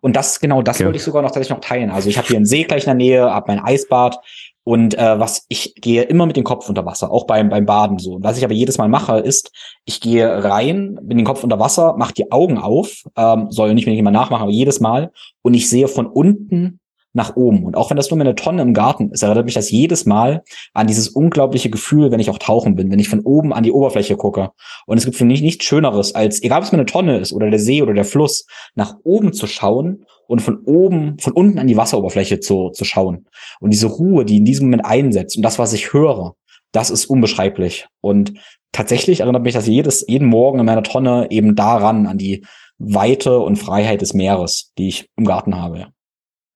Und 0.01 0.15
das, 0.15 0.39
genau, 0.39 0.63
das 0.63 0.77
okay. 0.77 0.85
wollte 0.85 0.97
ich 0.97 1.03
sogar 1.03 1.21
noch 1.21 1.29
tatsächlich 1.29 1.55
noch 1.55 1.63
teilen. 1.63 1.91
Also 1.91 2.09
ich 2.09 2.17
habe 2.17 2.27
hier 2.27 2.37
einen 2.37 2.47
See 2.47 2.63
gleich 2.63 2.85
in 2.85 2.87
der 2.87 2.95
Nähe, 2.95 3.29
habe 3.29 3.45
mein 3.53 3.63
Eisbad 3.63 4.17
Und 4.63 4.97
äh, 4.97 5.19
was 5.19 5.45
ich 5.49 5.75
gehe 5.75 6.03
immer 6.03 6.25
mit 6.25 6.37
dem 6.37 6.45
Kopf 6.45 6.69
unter 6.69 6.85
Wasser, 6.85 7.11
auch 7.11 7.25
beim, 7.25 7.49
beim 7.49 7.65
Baden 7.65 7.99
so. 7.99 8.19
Was 8.21 8.37
ich 8.37 8.45
aber 8.45 8.53
jedes 8.53 8.77
Mal 8.77 8.87
mache, 8.87 9.19
ist, 9.19 9.51
ich 9.85 9.99
gehe 9.99 10.43
rein, 10.43 10.97
bin 11.01 11.17
den 11.17 11.25
Kopf 11.25 11.43
unter 11.43 11.59
Wasser, 11.59 11.95
mache 11.97 12.13
die 12.13 12.31
Augen 12.31 12.57
auf, 12.57 13.03
ähm, 13.17 13.47
soll 13.49 13.73
nicht, 13.73 13.87
ich 13.87 13.97
immer 13.97 14.11
nachmachen, 14.11 14.43
aber 14.43 14.51
jedes 14.51 14.79
Mal. 14.79 15.11
Und 15.41 15.53
ich 15.53 15.69
sehe 15.69 15.87
von 15.87 16.05
unten 16.05 16.79
nach 17.13 17.35
oben. 17.35 17.63
Und 17.63 17.77
auch 17.77 17.89
wenn 17.89 17.97
das 17.97 18.09
nur 18.09 18.19
eine 18.19 18.35
Tonne 18.35 18.61
im 18.63 18.73
Garten 18.73 19.11
ist, 19.11 19.21
erinnert 19.21 19.45
mich 19.45 19.53
das 19.53 19.69
jedes 19.69 20.05
Mal 20.05 20.43
an 20.73 20.87
dieses 20.87 21.09
unglaubliche 21.09 21.69
Gefühl, 21.69 22.11
wenn 22.11 22.19
ich 22.19 22.29
auch 22.29 22.39
tauchen 22.39 22.75
bin, 22.75 22.91
wenn 22.91 22.99
ich 22.99 23.09
von 23.09 23.19
oben 23.21 23.53
an 23.53 23.63
die 23.63 23.71
Oberfläche 23.71 24.17
gucke. 24.17 24.51
Und 24.87 24.97
es 24.97 25.05
gibt 25.05 25.15
für 25.15 25.25
mich 25.25 25.41
nichts 25.41 25.63
Schöneres, 25.63 26.15
als, 26.15 26.41
egal 26.41 26.59
ob 26.59 26.65
es 26.65 26.71
mir 26.71 26.79
eine 26.79 26.87
Tonne 26.87 27.19
ist 27.19 27.31
oder 27.31 27.49
der 27.49 27.59
See 27.59 27.81
oder 27.81 27.93
der 27.93 28.05
Fluss, 28.05 28.47
nach 28.75 28.95
oben 29.03 29.33
zu 29.33 29.45
schauen 29.45 30.05
und 30.27 30.41
von 30.41 30.59
oben, 30.65 31.17
von 31.19 31.33
unten 31.33 31.59
an 31.59 31.67
die 31.67 31.77
Wasseroberfläche 31.77 32.39
zu, 32.39 32.69
zu 32.69 32.85
schauen. 32.85 33.27
Und 33.59 33.71
diese 33.71 33.87
Ruhe, 33.87 34.25
die 34.25 34.37
in 34.37 34.45
diesem 34.45 34.67
Moment 34.67 34.85
einsetzt 34.85 35.37
und 35.37 35.43
das, 35.43 35.59
was 35.59 35.73
ich 35.73 35.93
höre, 35.93 36.35
das 36.71 36.89
ist 36.89 37.05
unbeschreiblich. 37.05 37.87
Und 38.01 38.33
tatsächlich 38.71 39.21
erinnert 39.21 39.43
mich 39.43 39.53
das 39.53 39.67
jedes, 39.67 40.05
jeden 40.07 40.27
Morgen 40.27 40.59
in 40.59 40.65
meiner 40.65 40.83
Tonne 40.83 41.27
eben 41.29 41.55
daran, 41.55 42.07
an 42.07 42.17
die 42.17 42.45
Weite 42.77 43.39
und 43.39 43.57
Freiheit 43.57 44.01
des 44.01 44.13
Meeres, 44.13 44.71
die 44.77 44.89
ich 44.89 45.09
im 45.15 45.25
Garten 45.25 45.55
habe. 45.55 45.87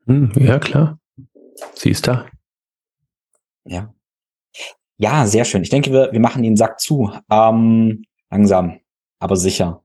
Hm, 0.07 0.31
ja, 0.35 0.59
klar. 0.59 0.99
Sie 1.75 1.91
ist 1.91 2.07
da. 2.07 2.25
Ja. 3.65 3.93
Ja, 4.97 5.27
sehr 5.27 5.45
schön. 5.45 5.61
Ich 5.61 5.69
denke, 5.69 5.91
wir, 5.91 6.11
wir 6.11 6.19
machen 6.19 6.41
den 6.41 6.55
Sack 6.55 6.79
zu. 6.79 7.11
Ähm, 7.29 8.03
langsam, 8.31 8.79
aber 9.19 9.35
sicher. 9.35 9.83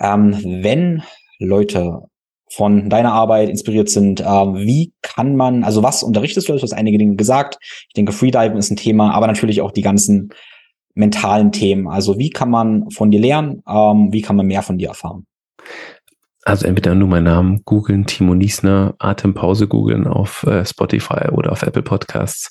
Ähm, 0.00 0.62
wenn 0.62 1.02
Leute 1.38 2.08
von 2.50 2.88
deiner 2.88 3.12
Arbeit 3.12 3.48
inspiriert 3.48 3.90
sind, 3.90 4.20
ähm, 4.20 4.56
wie 4.56 4.92
kann 5.02 5.36
man, 5.36 5.64
also 5.64 5.82
was 5.82 6.02
unterrichtest 6.02 6.48
du? 6.48 6.54
Du 6.54 6.62
hast 6.62 6.72
einige 6.72 6.98
Dinge 6.98 7.16
gesagt. 7.16 7.58
Ich 7.60 7.94
denke, 7.94 8.12
Freediven 8.12 8.56
ist 8.56 8.70
ein 8.70 8.76
Thema, 8.76 9.12
aber 9.12 9.26
natürlich 9.26 9.60
auch 9.60 9.72
die 9.72 9.82
ganzen 9.82 10.30
mentalen 10.94 11.52
Themen. 11.52 11.88
Also 11.88 12.18
wie 12.18 12.30
kann 12.30 12.50
man 12.50 12.90
von 12.90 13.10
dir 13.10 13.20
lernen? 13.20 13.62
Ähm, 13.68 14.12
wie 14.12 14.22
kann 14.22 14.36
man 14.36 14.46
mehr 14.46 14.62
von 14.62 14.78
dir 14.78 14.88
erfahren? 14.88 15.26
Also 16.44 16.66
entweder 16.66 16.94
nur 16.94 17.08
meinen 17.08 17.24
Namen 17.24 17.62
googeln, 17.64 18.06
Timo 18.06 18.34
Niesner, 18.34 18.94
Atempause 18.98 19.68
googeln 19.68 20.06
auf 20.06 20.44
äh, 20.44 20.64
Spotify 20.64 21.28
oder 21.30 21.52
auf 21.52 21.62
Apple 21.62 21.82
Podcasts 21.82 22.50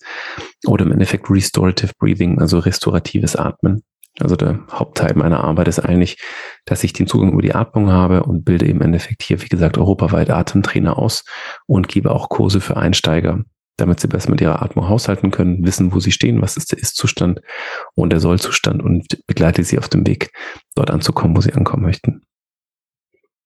oder 0.68 0.86
im 0.86 0.92
Endeffekt 0.92 1.30
Restorative 1.30 1.94
Breathing, 1.98 2.40
also 2.40 2.60
restauratives 2.60 3.36
Atmen. 3.36 3.84
Also 4.20 4.36
der 4.36 4.60
Hauptteil 4.72 5.14
meiner 5.16 5.44
Arbeit 5.44 5.68
ist 5.68 5.80
eigentlich, 5.80 6.18
dass 6.66 6.84
ich 6.84 6.94
den 6.94 7.08
Zugang 7.08 7.34
über 7.34 7.42
die 7.42 7.54
Atmung 7.54 7.92
habe 7.92 8.24
und 8.24 8.46
bilde 8.46 8.66
im 8.66 8.82
Endeffekt 8.82 9.22
hier, 9.22 9.42
wie 9.42 9.48
gesagt, 9.48 9.78
europaweit 9.78 10.30
Atemtrainer 10.30 10.98
aus 10.98 11.24
und 11.68 11.88
gebe 11.88 12.12
auch 12.12 12.30
Kurse 12.30 12.60
für 12.60 12.78
Einsteiger, 12.78 13.44
damit 13.78 14.00
sie 14.00 14.08
besser 14.08 14.32
mit 14.32 14.42
ihrer 14.42 14.62
Atmung 14.64 14.90
haushalten 14.90 15.30
können, 15.30 15.64
wissen, 15.66 15.94
wo 15.94 16.00
sie 16.00 16.12
stehen, 16.12 16.42
was 16.42 16.58
ist 16.58 16.72
der 16.72 16.80
Ist-Zustand 16.80 17.42
und 17.94 18.10
der 18.12 18.20
Soll-Zustand 18.20 18.82
und 18.82 19.20
begleite 19.28 19.64
sie 19.64 19.78
auf 19.78 19.88
dem 19.88 20.08
Weg, 20.08 20.32
dort 20.74 20.90
anzukommen, 20.90 21.38
wo 21.38 21.42
sie 21.42 21.54
ankommen 21.54 21.84
möchten. 21.84 22.24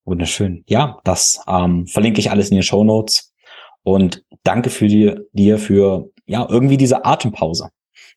Wunderschön. 0.06 0.64
Ja, 0.68 1.00
das 1.04 1.44
ähm, 1.48 1.86
verlinke 1.86 2.20
ich 2.20 2.32
alles 2.32 2.50
in 2.50 2.56
den 2.56 2.64
Show 2.64 2.84
Notes. 2.84 3.34
Und 3.84 4.24
danke 4.44 4.70
für 4.70 4.88
die, 4.88 5.16
dir 5.34 5.58
für 5.58 6.10
ja 6.26 6.48
irgendwie 6.50 6.78
diese 6.78 7.04
Atempause. 7.06 7.70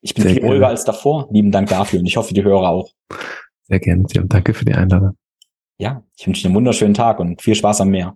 Ich 0.05 0.13
bin 0.15 0.25
Sehr 0.25 0.33
viel 0.33 0.41
gerne. 0.43 0.55
ruhiger 0.55 0.69
als 0.69 0.85
davor. 0.85 1.29
Lieben 1.31 1.51
Dank 1.51 1.71
dafür 1.71 1.99
und 1.99 2.07
ich 2.07 2.19
hoffe, 2.19 2.35
die 2.35 2.45
Hörer 2.45 2.69
auch. 2.69 2.91
Sehr 3.63 3.81
gerne. 3.81 4.05
Danke 4.27 4.53
für 4.53 4.67
die 4.67 4.75
Einladung. 4.75 5.17
Ja, 5.79 6.03
ich 6.15 6.27
wünsche 6.27 6.43
dir 6.43 6.49
einen 6.49 6.57
wunderschönen 6.57 6.93
Tag 6.93 7.21
und 7.21 7.41
viel 7.41 7.55
Spaß 7.55 7.81
am 7.81 7.89
Meer. 7.89 8.15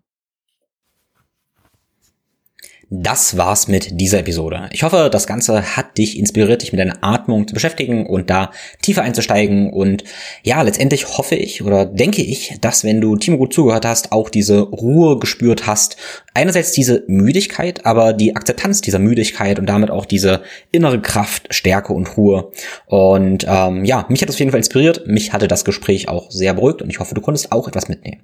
Das 2.91 3.37
war's 3.37 3.69
mit 3.69 4.01
dieser 4.01 4.21
Episode. 4.21 4.71
Ich 4.73 4.83
hoffe, 4.83 5.11
das 5.13 5.27
Ganze 5.27 5.77
hat 5.77 5.99
dich 5.99 6.19
inspiriert, 6.19 6.63
dich 6.63 6.73
mit 6.73 6.81
deiner 6.81 6.97
Atmung 7.03 7.47
zu 7.47 7.53
beschäftigen 7.53 8.07
und 8.07 8.31
da 8.31 8.51
tiefer 8.81 9.03
einzusteigen. 9.03 9.71
Und 9.71 10.05
ja, 10.43 10.63
letztendlich 10.63 11.19
hoffe 11.19 11.35
ich 11.35 11.63
oder 11.63 11.85
denke 11.85 12.23
ich, 12.23 12.57
dass 12.63 12.85
wenn 12.85 13.03
du 13.03 13.17
Timo 13.17 13.37
gut 13.37 13.53
zugehört 13.53 13.85
hast, 13.85 14.11
auch 14.13 14.31
diese 14.31 14.61
Ruhe 14.61 15.19
gespürt 15.19 15.67
hast. 15.67 15.99
Einerseits 16.33 16.73
diese 16.73 17.05
Müdigkeit, 17.09 17.85
aber 17.85 18.15
die 18.15 18.35
Akzeptanz 18.37 18.81
dieser 18.81 19.01
Müdigkeit 19.01 19.59
und 19.59 19.67
damit 19.67 19.91
auch 19.91 20.07
diese 20.07 20.41
innere 20.73 21.03
Kraft, 21.03 21.53
Stärke 21.53 21.93
und 21.93 22.17
Ruhe. 22.17 22.53
Und 22.87 23.45
ähm, 23.47 23.85
ja, 23.85 24.07
mich 24.09 24.23
hat 24.23 24.31
das 24.31 24.37
auf 24.37 24.41
jeden 24.41 24.53
Fall 24.53 24.61
inspiriert. 24.61 25.07
Mich 25.07 25.35
hatte 25.35 25.47
das 25.47 25.67
Gespräch 25.67 26.09
auch 26.09 26.31
sehr 26.31 26.55
beruhigt 26.55 26.81
und 26.81 26.89
ich 26.89 27.01
hoffe, 27.01 27.15
du 27.15 27.21
konntest 27.21 27.53
auch 27.53 27.69
etwas 27.69 27.89
mitnehmen. 27.89 28.23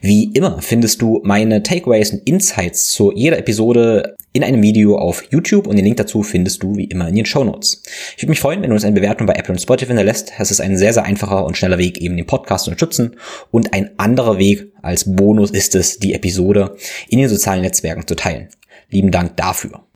Wie 0.00 0.30
immer 0.34 0.60
findest 0.60 1.02
du 1.02 1.20
meine 1.24 1.62
Takeaways 1.62 2.12
und 2.12 2.28
Insights 2.28 2.90
zu 2.90 3.12
jeder 3.12 3.38
Episode 3.38 3.87
in 4.32 4.44
einem 4.44 4.62
Video 4.62 4.96
auf 4.98 5.24
YouTube 5.30 5.66
und 5.66 5.76
den 5.76 5.84
Link 5.84 5.96
dazu 5.96 6.22
findest 6.22 6.62
du 6.62 6.76
wie 6.76 6.84
immer 6.84 7.08
in 7.08 7.16
den 7.16 7.26
Show 7.26 7.44
Notes. 7.44 7.82
Ich 8.16 8.22
würde 8.22 8.30
mich 8.30 8.40
freuen, 8.40 8.62
wenn 8.62 8.70
du 8.70 8.74
uns 8.74 8.84
eine 8.84 8.94
Bewertung 8.94 9.26
bei 9.26 9.34
Apple 9.34 9.52
und 9.52 9.60
Spotify 9.60 9.88
hinterlässt. 9.88 10.32
Es 10.38 10.50
ist 10.50 10.60
ein 10.60 10.76
sehr, 10.76 10.92
sehr 10.92 11.04
einfacher 11.04 11.44
und 11.44 11.56
schneller 11.56 11.78
Weg, 11.78 11.98
eben 11.98 12.16
den 12.16 12.26
Podcast 12.26 12.64
zu 12.64 12.70
unterstützen. 12.70 13.16
Und 13.50 13.72
ein 13.72 13.90
anderer 13.98 14.38
Weg 14.38 14.72
als 14.82 15.16
Bonus 15.16 15.50
ist 15.50 15.74
es, 15.74 15.98
die 15.98 16.14
Episode 16.14 16.76
in 17.08 17.18
den 17.18 17.28
sozialen 17.28 17.62
Netzwerken 17.62 18.06
zu 18.06 18.14
teilen. 18.14 18.48
Lieben 18.90 19.10
Dank 19.10 19.36
dafür. 19.36 19.87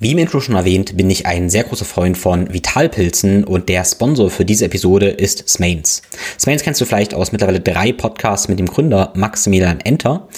Wie 0.00 0.12
im 0.12 0.18
Intro 0.18 0.38
schon 0.38 0.54
erwähnt, 0.54 0.96
bin 0.96 1.10
ich 1.10 1.26
ein 1.26 1.50
sehr 1.50 1.64
großer 1.64 1.84
Freund 1.84 2.16
von 2.16 2.52
Vitalpilzen 2.52 3.42
und 3.42 3.68
der 3.68 3.84
Sponsor 3.84 4.30
für 4.30 4.44
diese 4.44 4.66
Episode 4.66 5.08
ist 5.08 5.48
Smains. 5.48 6.02
Smains 6.38 6.62
kennst 6.62 6.80
du 6.80 6.84
vielleicht 6.84 7.14
aus 7.14 7.32
mittlerweile 7.32 7.58
drei 7.58 7.92
Podcasts 7.92 8.46
mit 8.46 8.60
dem 8.60 8.66
Gründer 8.66 9.12
Maximilian 9.16 9.80
Enter, 9.80 10.28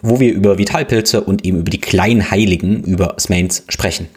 wo 0.00 0.20
wir 0.20 0.32
über 0.32 0.56
Vitalpilze 0.56 1.20
und 1.20 1.44
eben 1.44 1.58
über 1.58 1.70
die 1.70 1.82
kleinen 1.82 2.30
Heiligen 2.30 2.82
über 2.82 3.16
Smains 3.20 3.64
sprechen. 3.68 4.08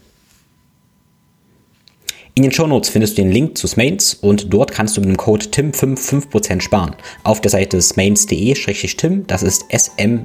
In 2.36 2.44
den 2.44 2.54
Shownotes 2.54 2.90
findest 2.90 3.18
du 3.18 3.24
den 3.24 3.32
Link 3.32 3.58
zu 3.58 3.68
Smains 3.68 4.14
und 4.14 4.54
dort 4.54 4.72
kannst 4.72 4.96
du 4.96 5.02
mit 5.02 5.10
dem 5.10 5.18
Code 5.18 5.48
TIM5 5.48 6.32
5% 6.32 6.62
sparen. 6.62 6.96
Auf 7.24 7.42
der 7.42 7.52
Seite 7.52 7.82
smains.de-tim, 7.82 9.28
das 9.28 9.44
ist 9.44 9.66
s-m-a-i-n-t-s.de 9.70 10.24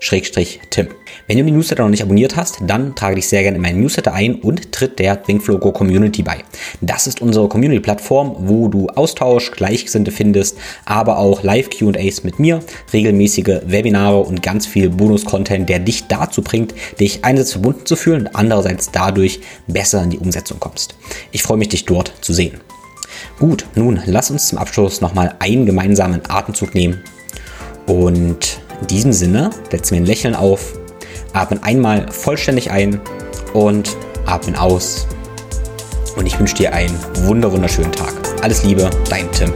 Schrägstrich-Tim. 0.00 0.88
Wenn 1.26 1.38
du 1.38 1.44
die 1.44 1.50
Newsletter 1.52 1.82
noch 1.82 1.90
nicht 1.90 2.02
abonniert 2.02 2.34
hast, 2.36 2.58
dann 2.66 2.94
trage 2.94 3.16
dich 3.16 3.28
sehr 3.28 3.42
gerne 3.42 3.56
in 3.56 3.62
meinen 3.62 3.80
Newsletter 3.80 4.12
ein 4.12 4.36
und 4.36 4.72
tritt 4.72 4.98
der 4.98 5.22
ThinkFlow 5.22 5.58
Community 5.72 6.22
bei. 6.22 6.38
Das 6.80 7.06
ist 7.06 7.20
unsere 7.20 7.48
Community-Plattform, 7.48 8.36
wo 8.40 8.68
du 8.68 8.88
Austausch, 8.88 9.50
Gleichgesinnte 9.52 10.10
findest, 10.10 10.56
aber 10.86 11.18
auch 11.18 11.42
Live-Q&As 11.42 12.24
mit 12.24 12.38
mir, 12.38 12.60
regelmäßige 12.92 13.60
Webinare 13.66 14.20
und 14.20 14.42
ganz 14.42 14.66
viel 14.66 14.88
Bonus-Content, 14.88 15.68
der 15.68 15.78
dich 15.78 16.06
dazu 16.08 16.42
bringt, 16.42 16.74
dich 16.98 17.24
einerseits 17.24 17.52
verbunden 17.52 17.84
zu 17.84 17.94
fühlen 17.94 18.22
und 18.22 18.34
andererseits 18.34 18.90
dadurch 18.90 19.40
besser 19.66 20.02
in 20.02 20.10
die 20.10 20.18
Umsetzung 20.18 20.58
kommst. 20.58 20.94
Ich 21.30 21.42
freue 21.42 21.58
mich, 21.58 21.68
dich 21.68 21.84
dort 21.84 22.12
zu 22.22 22.32
sehen. 22.32 22.60
Gut, 23.38 23.66
nun 23.74 24.00
lass 24.06 24.30
uns 24.30 24.48
zum 24.48 24.58
Abschluss 24.58 25.00
nochmal 25.00 25.34
einen 25.40 25.66
gemeinsamen 25.66 26.22
Atemzug 26.28 26.74
nehmen 26.74 27.02
und 27.86 28.60
in 28.80 28.86
diesem 28.86 29.12
Sinne 29.12 29.50
setzen 29.70 29.92
wir 29.92 30.00
ein 30.00 30.06
Lächeln 30.06 30.34
auf, 30.34 30.78
atmen 31.32 31.62
einmal 31.62 32.10
vollständig 32.10 32.70
ein 32.70 33.00
und 33.52 33.96
atmen 34.26 34.56
aus. 34.56 35.06
Und 36.16 36.26
ich 36.26 36.38
wünsche 36.38 36.56
dir 36.56 36.72
einen 36.72 36.98
wunder 37.24 37.52
wunderschönen 37.52 37.92
Tag. 37.92 38.12
Alles 38.42 38.64
Liebe, 38.64 38.90
dein 39.08 39.30
Tim. 39.32 39.52